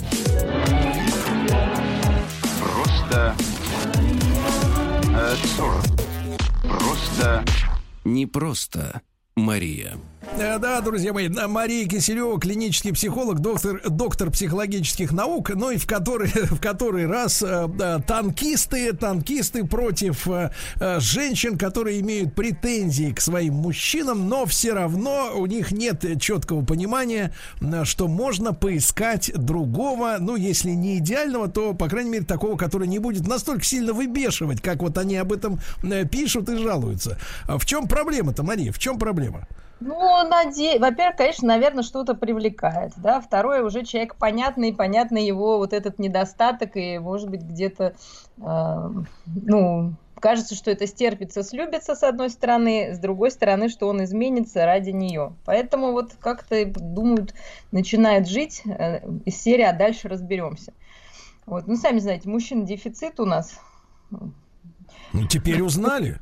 Просто 2.60 3.34
э, 5.14 5.34
40. 5.56 5.82
Просто 6.62 7.44
Не 8.04 8.26
просто 8.26 9.00
Мария. 9.36 9.98
Э, 10.32 10.58
да, 10.58 10.80
друзья 10.80 11.12
мои, 11.12 11.28
Мария 11.28 11.86
Киселева, 11.86 12.40
клинический 12.40 12.92
психолог, 12.92 13.40
доктор, 13.40 13.80
доктор 13.88 14.30
психологических 14.30 15.12
наук, 15.12 15.50
ну 15.54 15.70
и 15.70 15.76
в 15.76 15.86
который, 15.86 16.28
в 16.50 16.60
который 16.60 17.06
раз 17.06 17.42
э, 17.42 17.68
да, 17.68 17.98
танкисты, 18.00 18.92
танкисты 18.92 19.64
против 19.64 20.26
э, 20.28 20.50
женщин, 20.98 21.56
которые 21.58 22.00
имеют 22.00 22.34
претензии 22.34 23.12
к 23.12 23.20
своим 23.20 23.54
мужчинам, 23.54 24.28
но 24.28 24.46
все 24.46 24.72
равно 24.72 25.32
у 25.34 25.46
них 25.46 25.70
нет 25.70 26.04
четкого 26.20 26.64
понимания, 26.64 27.32
что 27.84 28.08
можно 28.08 28.52
поискать 28.52 29.30
другого, 29.34 30.16
ну, 30.18 30.36
если 30.36 30.70
не 30.70 30.98
идеального, 30.98 31.48
то, 31.48 31.74
по 31.74 31.88
крайней 31.88 32.10
мере, 32.10 32.24
такого, 32.24 32.56
который 32.56 32.88
не 32.88 32.98
будет 32.98 33.26
настолько 33.26 33.64
сильно 33.64 33.92
выбешивать, 33.92 34.60
как 34.60 34.82
вот 34.82 34.98
они 34.98 35.16
об 35.16 35.32
этом 35.32 35.60
пишут 36.10 36.48
и 36.48 36.56
жалуются. 36.56 37.18
А 37.46 37.58
в 37.58 37.66
чем 37.66 37.86
проблема-то, 37.86 38.42
Мария, 38.42 38.72
в 38.72 38.78
чем 38.78 38.98
проблема? 38.98 39.46
Ну, 39.84 40.26
наде... 40.28 40.78
во-первых, 40.78 41.16
конечно, 41.16 41.46
наверное, 41.48 41.82
что-то 41.82 42.14
привлекает, 42.14 42.92
да. 42.96 43.20
Второе, 43.20 43.62
уже 43.62 43.84
человек 43.84 44.16
понятный, 44.16 44.72
понятный 44.72 45.26
его 45.26 45.58
вот 45.58 45.74
этот 45.74 45.98
недостаток, 45.98 46.76
и, 46.76 46.98
может 46.98 47.28
быть, 47.28 47.42
где-то, 47.42 47.94
э, 48.38 48.90
ну, 49.26 49.92
кажется, 50.18 50.54
что 50.54 50.70
это 50.70 50.86
стерпится, 50.86 51.42
слюбится, 51.42 51.94
с 51.94 52.02
одной 52.02 52.30
стороны, 52.30 52.94
с 52.94 52.98
другой 52.98 53.30
стороны, 53.30 53.68
что 53.68 53.86
он 53.86 54.02
изменится 54.04 54.64
ради 54.64 54.88
нее. 54.88 55.34
Поэтому 55.44 55.92
вот 55.92 56.14
как-то 56.18 56.64
думают, 56.64 57.34
начинают 57.70 58.26
жить 58.26 58.62
э, 58.64 59.06
из 59.26 59.36
серии, 59.36 59.64
а 59.64 59.74
дальше 59.74 60.08
разберемся. 60.08 60.72
Вот, 61.44 61.66
ну, 61.66 61.76
сами 61.76 61.98
знаете, 61.98 62.26
мужчин 62.30 62.64
дефицит 62.64 63.20
у 63.20 63.26
нас. 63.26 63.60
Ну, 64.10 65.26
теперь 65.28 65.60
узнали. 65.60 66.20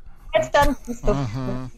Ага. 1.13 1.69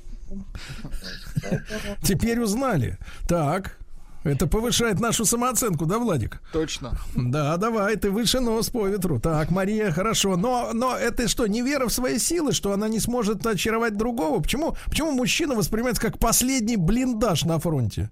Теперь 2.01 2.39
узнали. 2.39 2.97
Так. 3.27 3.77
Это 4.25 4.47
повышает 4.47 4.99
нашу 4.99 5.23
самооценку, 5.23 5.85
да, 5.85 5.99
Владик? 5.99 6.41
Точно. 6.51 6.97
Да, 7.15 7.57
давай, 7.57 7.95
ты 7.95 8.09
выше 8.09 8.39
нос 8.39 8.71
по 8.71 8.87
ветру. 8.87 9.19
Так, 9.19 9.51
Мария, 9.51 9.91
хорошо. 9.91 10.35
Но, 10.35 10.71
но 10.73 10.97
это 10.97 11.27
что, 11.27 11.45
не 11.45 11.61
вера 11.61 11.87
в 11.87 11.93
свои 11.93 12.17
силы, 12.17 12.51
что 12.51 12.73
она 12.73 12.87
не 12.87 12.99
сможет 12.99 13.45
очаровать 13.45 13.97
другого? 13.97 14.41
Почему, 14.41 14.75
почему 14.87 15.11
мужчина 15.11 15.53
воспринимается 15.53 16.01
как 16.01 16.17
последний 16.17 16.75
блиндаж 16.75 17.45
на 17.45 17.59
фронте? 17.59 18.09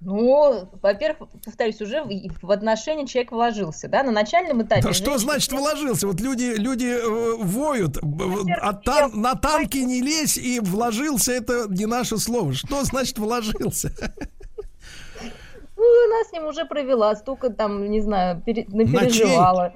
Ну, 0.00 0.70
во-первых, 0.80 1.28
повторюсь, 1.44 1.80
уже 1.80 2.04
в, 2.04 2.50
отношения 2.52 3.06
человек 3.06 3.32
вложился, 3.32 3.88
да, 3.88 4.04
на 4.04 4.12
начальном 4.12 4.62
этапе. 4.62 4.82
Да 4.82 4.92
что 4.92 5.18
значит 5.18 5.50
вложился? 5.50 6.06
Вот 6.06 6.20
люди, 6.20 6.54
люди 6.56 6.86
э, 6.86 7.36
воют, 7.42 7.98
а 8.60 8.74
тан, 8.74 9.20
на 9.20 9.34
танки 9.34 9.78
не 9.78 10.00
лезь 10.00 10.36
и 10.36 10.60
вложился, 10.60 11.32
это 11.32 11.66
не 11.68 11.86
наше 11.86 12.18
слово. 12.18 12.54
Что 12.54 12.84
значит 12.84 13.18
вложился? 13.18 13.92
Ну, 15.78 15.84
она 16.06 16.24
с 16.28 16.32
ним 16.32 16.46
уже 16.46 16.64
провела, 16.64 17.14
столько 17.14 17.50
там, 17.50 17.88
не 17.88 18.00
знаю, 18.00 18.42
пере, 18.44 18.66
напереживала, 18.68 19.72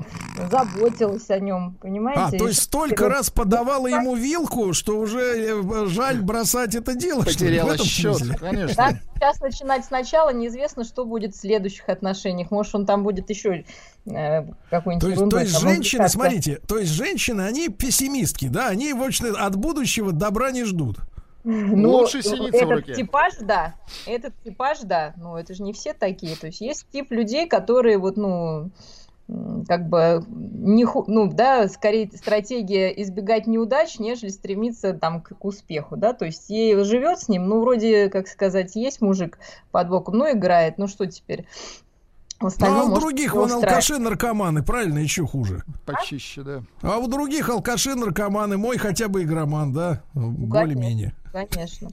заботилась 0.50 1.30
о 1.30 1.38
нем, 1.38 1.78
понимаете? 1.80 2.36
А, 2.36 2.38
то 2.40 2.48
есть 2.48 2.60
столько 2.60 3.08
раз 3.08 3.30
подавала 3.30 3.86
ему 3.86 4.16
вилку, 4.16 4.72
что 4.72 4.98
уже 4.98 5.20
э, 5.20 5.86
жаль 5.86 6.20
бросать 6.20 6.74
это 6.74 6.96
дело. 6.96 7.22
Потеряла 7.22 7.78
счет, 7.78 8.16
смысле? 8.16 8.36
конечно. 8.36 8.74
Да, 8.76 8.98
сейчас 9.14 9.40
начинать 9.40 9.84
сначала, 9.84 10.32
неизвестно, 10.32 10.82
что 10.82 11.04
будет 11.04 11.36
в 11.36 11.40
следующих 11.40 11.88
отношениях. 11.88 12.50
Может, 12.50 12.74
он 12.74 12.84
там 12.84 13.04
будет 13.04 13.30
еще 13.30 13.64
э, 14.06 14.44
какой-нибудь 14.70 15.00
то 15.00 15.08
есть, 15.08 15.30
то 15.30 15.38
есть 15.38 15.60
женщины, 15.60 16.08
смотрите, 16.08 16.60
то 16.66 16.78
есть 16.78 16.90
женщины, 16.90 17.42
они 17.42 17.68
пессимистки, 17.68 18.48
да, 18.48 18.66
они, 18.66 18.92
в 18.92 19.04
общем, 19.04 19.36
от 19.38 19.54
будущего 19.54 20.10
добра 20.10 20.50
не 20.50 20.64
ждут. 20.64 20.98
Ну, 21.44 21.90
Лучше 21.90 22.22
синица 22.22 22.56
этот 22.56 22.68
в 22.68 22.70
руке. 22.70 22.94
типаж, 22.94 23.34
да. 23.40 23.74
Этот 24.06 24.32
типаж, 24.44 24.80
да. 24.82 25.12
Но 25.16 25.38
это 25.38 25.54
же 25.54 25.62
не 25.62 25.72
все 25.72 25.92
такие. 25.92 26.36
То 26.36 26.46
есть 26.46 26.60
есть 26.60 26.86
тип 26.92 27.10
людей, 27.10 27.48
которые 27.48 27.98
вот, 27.98 28.16
ну, 28.16 28.70
как 29.66 29.88
бы 29.88 30.24
не 30.28 30.86
ну 31.06 31.32
да 31.32 31.68
скорее 31.68 32.10
стратегия 32.12 32.88
избегать 32.88 33.46
неудач 33.46 33.98
нежели 33.98 34.30
стремиться 34.30 34.92
там 34.92 35.22
к, 35.22 35.36
к 35.36 35.44
успеху 35.44 35.96
да 35.96 36.12
то 36.12 36.24
есть 36.24 36.50
ей 36.50 36.82
живет 36.84 37.20
с 37.20 37.28
ним 37.28 37.48
ну 37.48 37.60
вроде 37.60 38.10
как 38.10 38.26
сказать 38.26 38.74
есть 38.74 39.00
мужик 39.00 39.38
под 39.70 39.88
боком 39.88 40.18
ну 40.18 40.30
играет 40.30 40.76
ну 40.76 40.86
что 40.86 41.06
теперь 41.06 41.46
в 42.50 42.58
ну, 42.58 42.66
а 42.66 42.84
у 42.84 42.94
других 42.94 43.34
вон 43.34 43.50
алкаши 43.52 43.98
наркоманы, 43.98 44.62
правильно, 44.62 44.98
еще 44.98 45.26
хуже. 45.26 45.62
Почище, 45.86 46.42
да. 46.42 46.62
А 46.82 46.98
у 46.98 47.08
других 47.08 47.48
алкаши 47.48 47.94
наркоманы, 47.94 48.56
мой 48.56 48.78
хотя 48.78 49.08
бы 49.08 49.22
игроман, 49.22 49.72
да, 49.72 50.02
более-менее. 50.14 51.14
Конечно. 51.32 51.90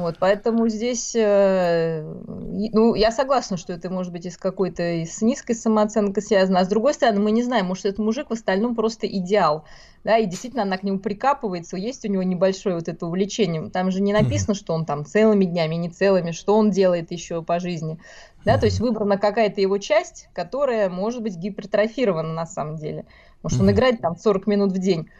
Вот, 0.00 0.16
поэтому 0.18 0.68
здесь, 0.68 1.14
э, 1.14 2.02
ну, 2.02 2.94
я 2.94 3.10
согласна, 3.10 3.58
что 3.58 3.74
это 3.74 3.90
может 3.90 4.12
быть 4.12 4.24
из 4.24 4.38
какой-то 4.38 4.82
с 4.82 5.20
низкой 5.20 5.54
самооценкой 5.54 6.22
связано, 6.22 6.60
а 6.60 6.64
с 6.64 6.68
другой 6.68 6.94
стороны, 6.94 7.20
мы 7.20 7.30
не 7.30 7.42
знаем, 7.42 7.66
может, 7.66 7.84
этот 7.84 7.98
мужик 7.98 8.30
в 8.30 8.32
остальном 8.32 8.74
просто 8.74 9.06
идеал, 9.06 9.64
да, 10.02 10.16
и 10.16 10.24
действительно 10.24 10.62
она 10.62 10.78
к 10.78 10.84
нему 10.84 11.00
прикапывается, 11.00 11.76
есть 11.76 12.04
у 12.06 12.08
него 12.08 12.22
небольшое 12.22 12.76
вот 12.76 12.88
это 12.88 13.06
увлечение, 13.06 13.68
там 13.68 13.90
же 13.90 14.00
не 14.00 14.14
написано, 14.14 14.54
что 14.54 14.72
он 14.72 14.86
там 14.86 15.04
целыми 15.04 15.44
днями, 15.44 15.74
не 15.74 15.90
целыми, 15.90 16.30
что 16.30 16.56
он 16.56 16.70
делает 16.70 17.10
еще 17.10 17.42
по 17.42 17.60
жизни, 17.60 17.98
да, 18.44 18.56
то 18.56 18.64
есть 18.64 18.80
выбрана 18.80 19.18
какая-то 19.18 19.60
его 19.60 19.76
часть, 19.76 20.28
которая 20.32 20.88
может 20.88 21.22
быть 21.22 21.36
гипертрофирована 21.36 22.32
на 22.32 22.46
самом 22.46 22.76
деле, 22.76 23.04
может, 23.42 23.60
он 23.60 23.70
играет 23.70 24.00
там 24.00 24.16
40 24.16 24.46
минут 24.46 24.72
в 24.72 24.78
день, 24.78 25.10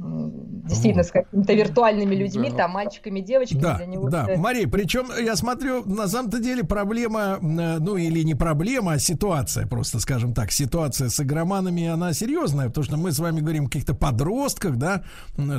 действительно 0.00 1.02
с 1.02 1.10
какими-то 1.10 1.52
виртуальными 1.52 2.14
людьми, 2.14 2.50
да. 2.50 2.56
там 2.56 2.70
мальчиками, 2.72 3.20
девочками. 3.20 3.60
Да, 3.60 3.76
для 3.76 3.86
него 3.86 4.08
да. 4.08 4.26
Это... 4.28 4.40
Мария, 4.40 4.68
причем 4.68 5.08
я 5.18 5.36
смотрю, 5.36 5.84
на 5.84 6.08
самом-то 6.08 6.38
деле 6.38 6.64
проблема, 6.64 7.38
ну 7.40 7.96
или 7.96 8.22
не 8.22 8.34
проблема, 8.34 8.92
а 8.92 8.98
ситуация, 8.98 9.66
просто 9.66 10.00
скажем 10.00 10.32
так, 10.32 10.52
ситуация 10.52 11.08
с 11.08 11.20
игроманами, 11.20 11.86
она 11.86 12.12
серьезная, 12.12 12.68
потому 12.68 12.84
что 12.84 12.96
мы 12.96 13.12
с 13.12 13.18
вами 13.18 13.40
говорим 13.40 13.64
о 13.64 13.66
каких-то 13.66 13.94
подростках, 13.94 14.76
да, 14.76 15.02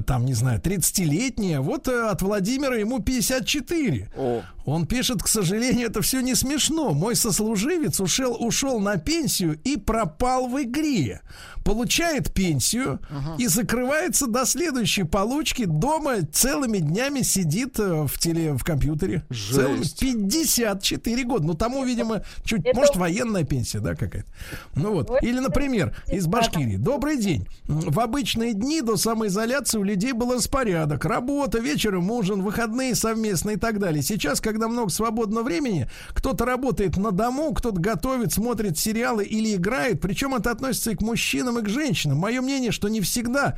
там, 0.08 0.26
не 0.26 0.34
знаю, 0.34 0.60
30-летние, 0.60 1.60
вот 1.60 1.88
э, 1.88 2.10
от 2.10 2.22
Владимира 2.22 2.76
ему 2.76 3.00
54. 3.00 4.10
О. 4.18 4.42
Он 4.66 4.86
пишет, 4.86 5.24
к 5.24 5.28
сожалению, 5.28 5.88
это 5.88 6.02
все 6.02 6.22
не 6.22 6.36
смешно. 6.36 6.94
Мой 6.94 7.16
сослуживец 7.16 8.00
ушел, 8.00 8.38
ушел 8.40 8.80
на 8.80 8.98
пенсию 8.98 9.60
и 9.64 9.76
пропал 9.76 10.48
в 10.48 10.62
игре 10.62 11.22
получает 11.64 12.34
пенсию 12.34 13.00
uh-huh. 13.10 13.38
и 13.38 13.48
закрывается 13.48 14.28
до 14.32 14.46
следующей 14.46 15.04
получки. 15.04 15.66
Дома 15.66 16.22
целыми 16.32 16.80
днями 16.80 17.22
сидит 17.22 17.80
э, 17.80 18.06
в 18.08 18.18
теле, 18.20 18.54
в 18.54 18.64
компьютере. 18.64 19.24
Жесть. 19.30 20.00
54 20.00 21.24
года. 21.24 21.46
Ну, 21.46 21.54
тому, 21.54 21.84
видимо, 21.84 22.24
чуть, 22.44 22.66
Это... 22.66 22.78
может, 22.78 22.96
военная 22.96 23.44
пенсия, 23.44 23.80
да, 23.80 23.96
какая-то. 23.96 24.28
Ну 24.76 24.94
вот. 24.94 25.12
Или, 25.22 25.40
например, 25.40 25.96
из 26.12 26.28
Башкирии. 26.28 26.78
Добрый 26.78 27.18
день. 27.18 27.48
В 27.66 28.00
обычные 28.00 28.54
дни 28.54 28.82
до 28.82 28.98
самоизоляции 28.98 29.78
у 29.78 29.84
людей 29.84 30.14
был 30.14 30.34
распорядок. 30.34 31.06
Работа, 31.06 31.60
вечером 31.60 32.10
ужин, 32.12 32.42
выходные 32.42 32.96
совместные 32.96 33.58
и 33.58 33.60
так 33.60 33.80
далее. 33.80 34.02
Сейчас, 34.02 34.42
когда 34.42 34.68
много 34.68 34.90
свободного 34.90 35.44
времени, 35.44 35.90
кто-то 36.10 36.46
работает 36.46 36.98
на 36.98 37.12
дому, 37.12 37.54
кто-то 37.54 37.80
готовит, 37.80 38.34
смотрит 38.34 38.78
сериалы 38.78 39.24
или 39.24 39.56
играет. 39.56 40.02
Причем 40.02 40.36
это 40.36 40.52
относится 40.52 40.92
и 40.92 40.96
к 40.96 41.02
мужчинам, 41.02 41.42
мужчинам 41.42 41.60
и 41.60 41.62
к 41.64 41.70
женщинам. 41.70 42.18
Мое 42.18 42.42
мнение, 42.42 42.72
что 42.72 42.88
не 42.88 43.02
всегда 43.02 43.58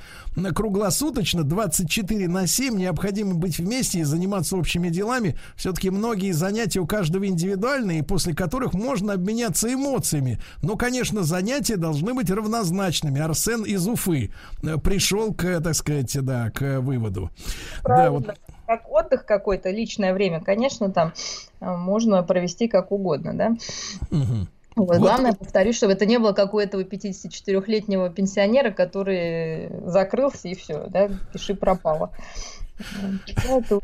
круглосуточно 0.64 1.44
24 1.44 2.30
на 2.30 2.48
7 2.48 2.78
необходимо 2.78 3.34
быть 3.34 3.58
вместе 3.58 4.00
и 4.00 4.04
заниматься 4.04 4.56
общими 4.56 4.88
делами. 4.88 5.36
Все-таки 5.58 5.90
многие 5.90 6.32
занятия 6.32 6.80
у 6.80 6.88
каждого 6.88 7.28
индивидуальные, 7.28 8.02
после 8.02 8.34
которых 8.34 8.74
можно 8.74 9.12
обменяться 9.12 9.74
эмоциями. 9.74 10.40
Но, 10.62 10.78
конечно, 10.78 11.24
занятия 11.24 11.76
должны 11.76 12.14
быть 12.14 12.32
равнозначными. 12.32 13.20
Арсен 13.20 13.64
из 13.64 13.86
Уфы 13.86 14.32
э, 14.64 14.78
пришел 14.78 15.34
к, 15.34 15.60
так 15.60 15.76
сказать, 15.76 16.18
да, 16.22 16.50
к 16.50 16.80
выводу. 16.80 17.30
Правильно. 17.82 18.20
Да, 18.22 18.28
вот 18.28 18.38
как 18.66 18.90
отдых 18.90 19.26
какой-то, 19.26 19.70
личное 19.70 20.14
время, 20.14 20.40
конечно, 20.40 20.90
там 20.90 21.12
э, 21.60 21.76
можно 21.76 22.24
провести 22.24 22.70
как 22.70 22.94
угодно, 22.94 23.34
да. 23.34 23.50
Угу. 24.12 24.48
Вот. 24.76 24.98
Главное, 24.98 25.34
повторюсь, 25.34 25.76
чтобы 25.76 25.94
это 25.94 26.06
не 26.06 26.18
было 26.18 26.34
какого-то 26.34 26.80
54-летнего 26.80 28.10
пенсионера, 28.10 28.72
который 28.72 29.70
закрылся 29.86 30.48
и 30.48 30.56
все, 30.56 30.88
да, 30.88 31.10
пиши 31.32 31.56
пропало. 31.56 32.12
Это 32.78 33.80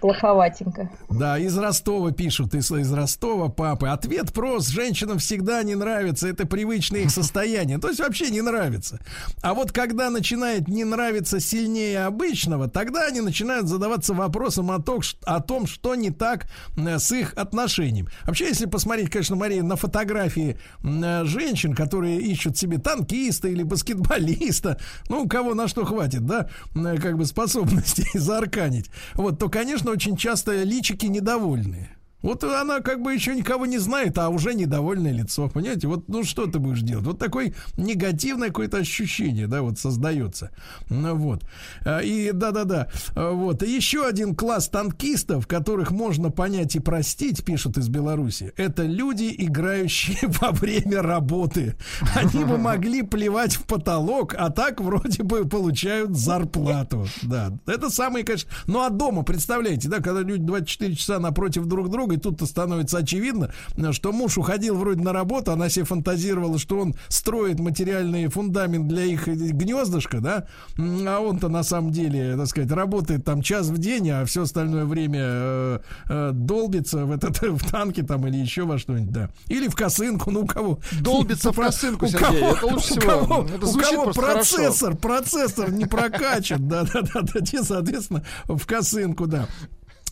плоховатенько. 0.00 0.90
Да, 1.10 1.38
из 1.38 1.56
Ростова 1.56 2.12
пишут, 2.12 2.54
из, 2.54 2.70
из 2.70 2.92
Ростова 2.92 3.48
папы. 3.48 3.88
Ответ 3.88 4.32
прост. 4.32 4.68
Женщинам 4.68 5.18
всегда 5.18 5.62
не 5.62 5.74
нравится. 5.74 6.28
Это 6.28 6.46
привычное 6.46 7.02
их 7.02 7.10
состояние. 7.10 7.78
То 7.78 7.88
есть 7.88 8.00
вообще 8.00 8.30
не 8.30 8.42
нравится. 8.42 9.00
А 9.42 9.54
вот 9.54 9.72
когда 9.72 10.10
начинает 10.10 10.68
не 10.68 10.84
нравиться 10.84 11.40
сильнее 11.40 12.04
обычного, 12.04 12.68
тогда 12.68 13.06
они 13.06 13.20
начинают 13.20 13.68
задаваться 13.68 14.14
вопросом 14.14 14.70
о 14.70 14.80
том, 14.80 15.00
о 15.24 15.40
том 15.40 15.66
что 15.66 15.94
не 15.94 16.10
так 16.10 16.46
э, 16.76 16.98
с 16.98 17.12
их 17.12 17.34
отношением. 17.34 18.08
Вообще, 18.26 18.46
если 18.46 18.66
посмотреть, 18.66 19.10
конечно, 19.10 19.36
Мария, 19.36 19.62
на 19.62 19.76
фотографии 19.76 20.58
э, 20.82 21.24
женщин, 21.24 21.74
которые 21.74 22.18
ищут 22.20 22.56
себе 22.56 22.78
танкиста 22.78 23.48
или 23.48 23.62
баскетболиста, 23.62 24.78
ну, 25.08 25.26
кого 25.28 25.54
на 25.54 25.68
что 25.68 25.84
хватит, 25.84 26.26
да, 26.26 26.48
э, 26.74 26.96
как 26.98 27.16
бы 27.16 27.24
способностей, 27.24 28.06
заарканить, 28.34 28.90
вот, 29.14 29.38
то, 29.38 29.48
конечно, 29.48 29.90
очень 29.90 30.16
часто 30.16 30.62
личики 30.62 31.06
недовольные. 31.06 31.93
Вот 32.24 32.42
она 32.42 32.80
как 32.80 33.02
бы 33.02 33.12
еще 33.12 33.36
никого 33.36 33.66
не 33.66 33.76
знает, 33.76 34.16
а 34.16 34.30
уже 34.30 34.54
недовольное 34.54 35.12
лицо. 35.12 35.50
Понимаете? 35.50 35.88
Вот 35.88 36.08
ну 36.08 36.24
что 36.24 36.46
ты 36.46 36.58
будешь 36.58 36.80
делать? 36.80 37.04
Вот 37.04 37.18
такое 37.18 37.52
негативное 37.76 38.48
какое-то 38.48 38.78
ощущение, 38.78 39.46
да, 39.46 39.60
вот 39.60 39.78
создается. 39.78 40.50
Ну, 40.88 41.14
вот. 41.16 41.42
А, 41.84 42.00
и 42.00 42.32
да-да-да. 42.32 42.88
А, 43.14 43.32
вот. 43.32 43.62
И 43.62 43.70
еще 43.70 44.06
один 44.06 44.34
класс 44.34 44.70
танкистов, 44.70 45.46
которых 45.46 45.90
можно 45.90 46.30
понять 46.30 46.74
и 46.76 46.80
простить, 46.80 47.44
пишут 47.44 47.76
из 47.76 47.90
Беларуси, 47.90 48.54
это 48.56 48.84
люди, 48.84 49.34
играющие 49.36 50.16
во 50.40 50.50
время 50.50 51.02
работы. 51.02 51.76
Они 52.14 52.42
бы 52.44 52.56
могли 52.56 53.02
плевать 53.02 53.54
в 53.56 53.64
потолок, 53.64 54.34
а 54.38 54.48
так 54.48 54.80
вроде 54.80 55.22
бы 55.24 55.46
получают 55.46 56.16
зарплату. 56.16 57.06
Да. 57.22 57.52
Это 57.66 57.90
самые, 57.90 58.24
конечно... 58.24 58.48
Ну 58.66 58.80
а 58.80 58.88
дома, 58.88 59.24
представляете, 59.24 59.90
да, 59.90 59.96
когда 59.96 60.22
люди 60.22 60.42
24 60.42 60.96
часа 60.96 61.18
напротив 61.18 61.66
друг 61.66 61.90
друга, 61.90 62.13
и 62.14 62.16
тут-то 62.16 62.46
становится 62.46 62.98
очевидно, 62.98 63.52
что 63.92 64.12
муж 64.12 64.38
уходил 64.38 64.76
вроде 64.76 65.02
на 65.02 65.12
работу, 65.12 65.52
она 65.52 65.68
себе 65.68 65.84
фантазировала, 65.84 66.58
что 66.58 66.78
он 66.80 66.94
строит 67.08 67.60
материальный 67.60 68.28
фундамент 68.28 68.88
для 68.88 69.04
их 69.04 69.26
гнездышка, 69.26 70.20
да, 70.20 70.46
а 70.78 71.20
он-то 71.20 71.48
на 71.48 71.62
самом 71.62 71.92
деле, 71.92 72.36
так 72.36 72.46
сказать, 72.46 72.70
работает 72.70 73.24
там 73.24 73.42
час 73.42 73.68
в 73.68 73.78
день, 73.78 74.10
а 74.10 74.24
все 74.24 74.42
остальное 74.42 74.84
время 74.84 75.20
э, 75.22 75.78
э, 76.08 76.30
долбится 76.32 77.04
в 77.04 77.12
этот 77.12 77.40
в 77.42 77.70
танке 77.70 78.02
там 78.02 78.26
или 78.26 78.36
еще 78.36 78.64
во 78.64 78.78
что-нибудь, 78.78 79.12
да. 79.12 79.30
Или 79.48 79.68
в 79.68 79.74
косынку, 79.74 80.30
ну 80.30 80.42
у 80.42 80.46
кого. 80.46 80.80
Долбится 81.00 81.52
в 81.52 81.56
косынку, 81.60 82.06
Сергей, 82.06 82.42
это 82.42 82.66
лучше 82.66 82.88
всего. 82.88 82.98
У 82.98 83.26
кого, 83.26 83.44
это 83.44 83.66
у 83.66 83.72
кого 83.72 84.12
процессор, 84.12 84.96
процессор 84.96 85.70
не 85.70 85.86
прокачан, 85.86 86.68
да, 86.68 86.84
да, 86.84 87.02
да, 87.02 87.22
да, 87.22 87.62
соответственно, 87.62 88.24
в 88.46 88.66
косынку, 88.66 89.26
да. 89.26 89.48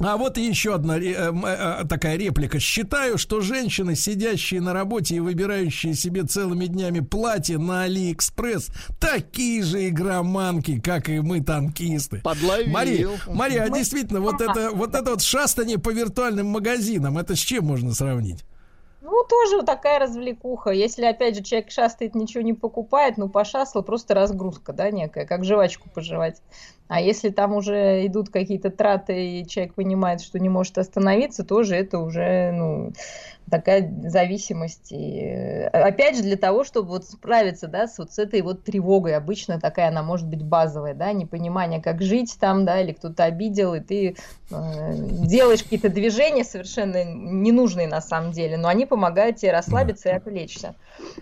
А 0.04 0.16
вот 0.16 0.36
еще 0.36 0.74
одна 0.74 0.98
э, 0.98 1.12
э, 1.12 1.84
такая 1.88 2.16
реплика. 2.16 2.58
Считаю, 2.58 3.18
что 3.18 3.40
женщины, 3.40 3.94
сидящие 3.94 4.60
на 4.60 4.72
работе 4.72 5.16
и 5.16 5.20
выбирающие 5.20 5.94
себе 5.94 6.24
целыми 6.24 6.66
днями 6.66 7.00
платье 7.00 7.58
на 7.58 7.82
Алиэкспресс, 7.82 8.68
такие 9.00 9.62
же 9.62 9.88
игроманки, 9.88 10.80
как 10.80 11.08
и 11.08 11.20
мы, 11.20 11.40
танкисты. 11.40 12.20
Подловил. 12.22 12.72
Мария, 12.72 13.08
Мария, 13.28 13.64
а 13.64 13.70
действительно, 13.70 14.20
вот 14.20 14.40
это, 14.40 14.70
вот 14.72 14.94
это 14.94 15.12
вот 15.12 15.22
шастание 15.22 15.78
по 15.78 15.90
виртуальным 15.90 16.46
магазинам, 16.46 17.18
это 17.18 17.36
с 17.36 17.38
чем 17.38 17.66
можно 17.66 17.92
сравнить? 17.92 18.44
Ну, 19.02 19.24
тоже 19.28 19.56
вот 19.56 19.66
такая 19.66 19.98
развлекуха. 19.98 20.70
Если, 20.70 21.04
опять 21.04 21.36
же, 21.36 21.42
человек 21.42 21.70
шастает, 21.70 22.14
ничего 22.14 22.42
не 22.42 22.54
покупает, 22.54 23.18
ну, 23.18 23.28
пошастал, 23.28 23.82
просто 23.82 24.14
разгрузка, 24.14 24.72
да, 24.72 24.90
некая, 24.90 25.26
как 25.26 25.44
жвачку 25.44 25.88
пожевать. 25.90 26.40
А 26.92 27.00
если 27.00 27.30
там 27.30 27.54
уже 27.54 28.06
идут 28.06 28.28
какие-то 28.28 28.68
траты, 28.68 29.40
и 29.40 29.46
человек 29.46 29.72
понимает, 29.72 30.20
что 30.20 30.38
не 30.38 30.50
может 30.50 30.76
остановиться, 30.76 31.42
тоже 31.42 31.74
это 31.74 31.98
уже, 31.98 32.52
ну, 32.52 32.92
такая 33.52 33.92
зависимость. 34.06 34.92
И, 34.92 35.20
э, 35.20 35.68
опять 35.68 36.16
же, 36.16 36.22
для 36.22 36.36
того, 36.36 36.64
чтобы 36.64 36.88
вот 36.88 37.04
справиться, 37.04 37.68
да, 37.68 37.86
с 37.86 37.98
вот 37.98 38.12
с 38.12 38.18
этой 38.18 38.40
вот 38.40 38.64
тревогой, 38.64 39.14
обычно 39.14 39.60
такая 39.60 39.88
она 39.88 40.02
может 40.02 40.26
быть 40.26 40.42
базовая, 40.42 40.94
да, 40.94 41.12
непонимание, 41.12 41.80
как 41.80 42.02
жить 42.02 42.36
там, 42.40 42.64
да, 42.64 42.80
или 42.80 42.92
кто-то 42.92 43.24
обидел, 43.24 43.74
и 43.74 43.80
ты 43.80 44.16
э, 44.50 44.54
делаешь 45.26 45.62
какие-то 45.62 45.90
движения 45.90 46.44
совершенно 46.44 47.04
ненужные 47.04 47.88
на 47.88 48.00
самом 48.00 48.32
деле, 48.32 48.56
но 48.56 48.68
они 48.68 48.86
помогают 48.86 49.36
тебе 49.36 49.52
расслабиться 49.52 50.04
да. 50.04 50.10
и 50.10 50.14
отвлечься. 50.14 50.74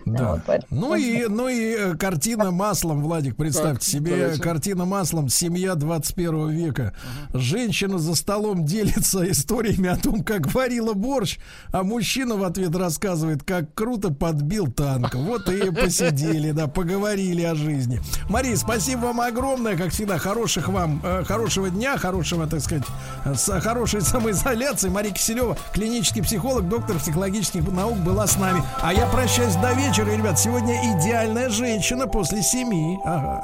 Да. 0.05 0.33
Вот, 0.33 0.41
поэтому... 0.45 0.81
Ну 0.81 0.95
и, 0.95 1.25
ну 1.27 1.47
и 1.49 1.75
э, 1.75 1.95
картина 1.95 2.51
маслом, 2.51 3.01
Владик, 3.01 3.35
представьте 3.35 3.73
так, 3.73 3.83
себе, 3.83 4.15
давайте. 4.15 4.41
картина 4.41 4.85
маслом, 4.85 5.27
семья 5.61 5.75
21 5.75 6.49
века. 6.49 6.93
Ага. 7.29 7.39
Женщина 7.39 7.99
за 7.99 8.15
столом 8.15 8.65
делится 8.65 9.29
историями 9.31 9.89
о 9.89 9.95
том, 9.95 10.23
как 10.23 10.51
варила 10.53 10.93
борщ, 10.93 11.37
а 11.71 11.83
мужчина 11.83 12.35
в 12.35 12.43
ответ 12.43 12.75
рассказывает, 12.75 13.43
как 13.43 13.73
круто 13.75 14.11
подбил 14.11 14.71
танк. 14.71 15.13
Вот 15.13 15.49
и 15.49 15.71
посидели, 15.71 16.51
да, 16.51 16.67
поговорили 16.67 17.43
о 17.43 17.53
жизни. 17.53 18.01
Мария, 18.29 18.55
спасибо 18.55 19.01
вам 19.01 19.21
огромное, 19.21 19.77
как 19.77 19.91
всегда, 19.91 20.17
хороших 20.17 20.67
вам, 20.67 20.99
э, 21.03 21.23
хорошего 21.25 21.69
дня, 21.69 21.97
хорошего, 21.97 22.47
так 22.47 22.61
сказать, 22.61 22.83
с 23.25 23.59
хорошей 23.61 24.01
самоизоляции. 24.01 24.89
Мария 24.89 25.13
Киселева, 25.13 25.57
клинический 25.73 26.23
психолог, 26.23 26.67
доктор 26.67 26.97
психологических 26.97 27.71
наук, 27.71 27.97
была 27.99 28.25
с 28.25 28.37
нами. 28.37 28.63
А 28.81 28.93
я 28.93 29.05
прощаюсь 29.07 29.55
до 29.55 29.73
вечера, 29.73 30.09
ребят. 30.09 30.39
Сегодня 30.39 30.75
идеальная 30.97 31.49
женщина 31.49 32.07
после 32.07 32.41
семи. 32.41 32.97
Ага. 33.05 33.43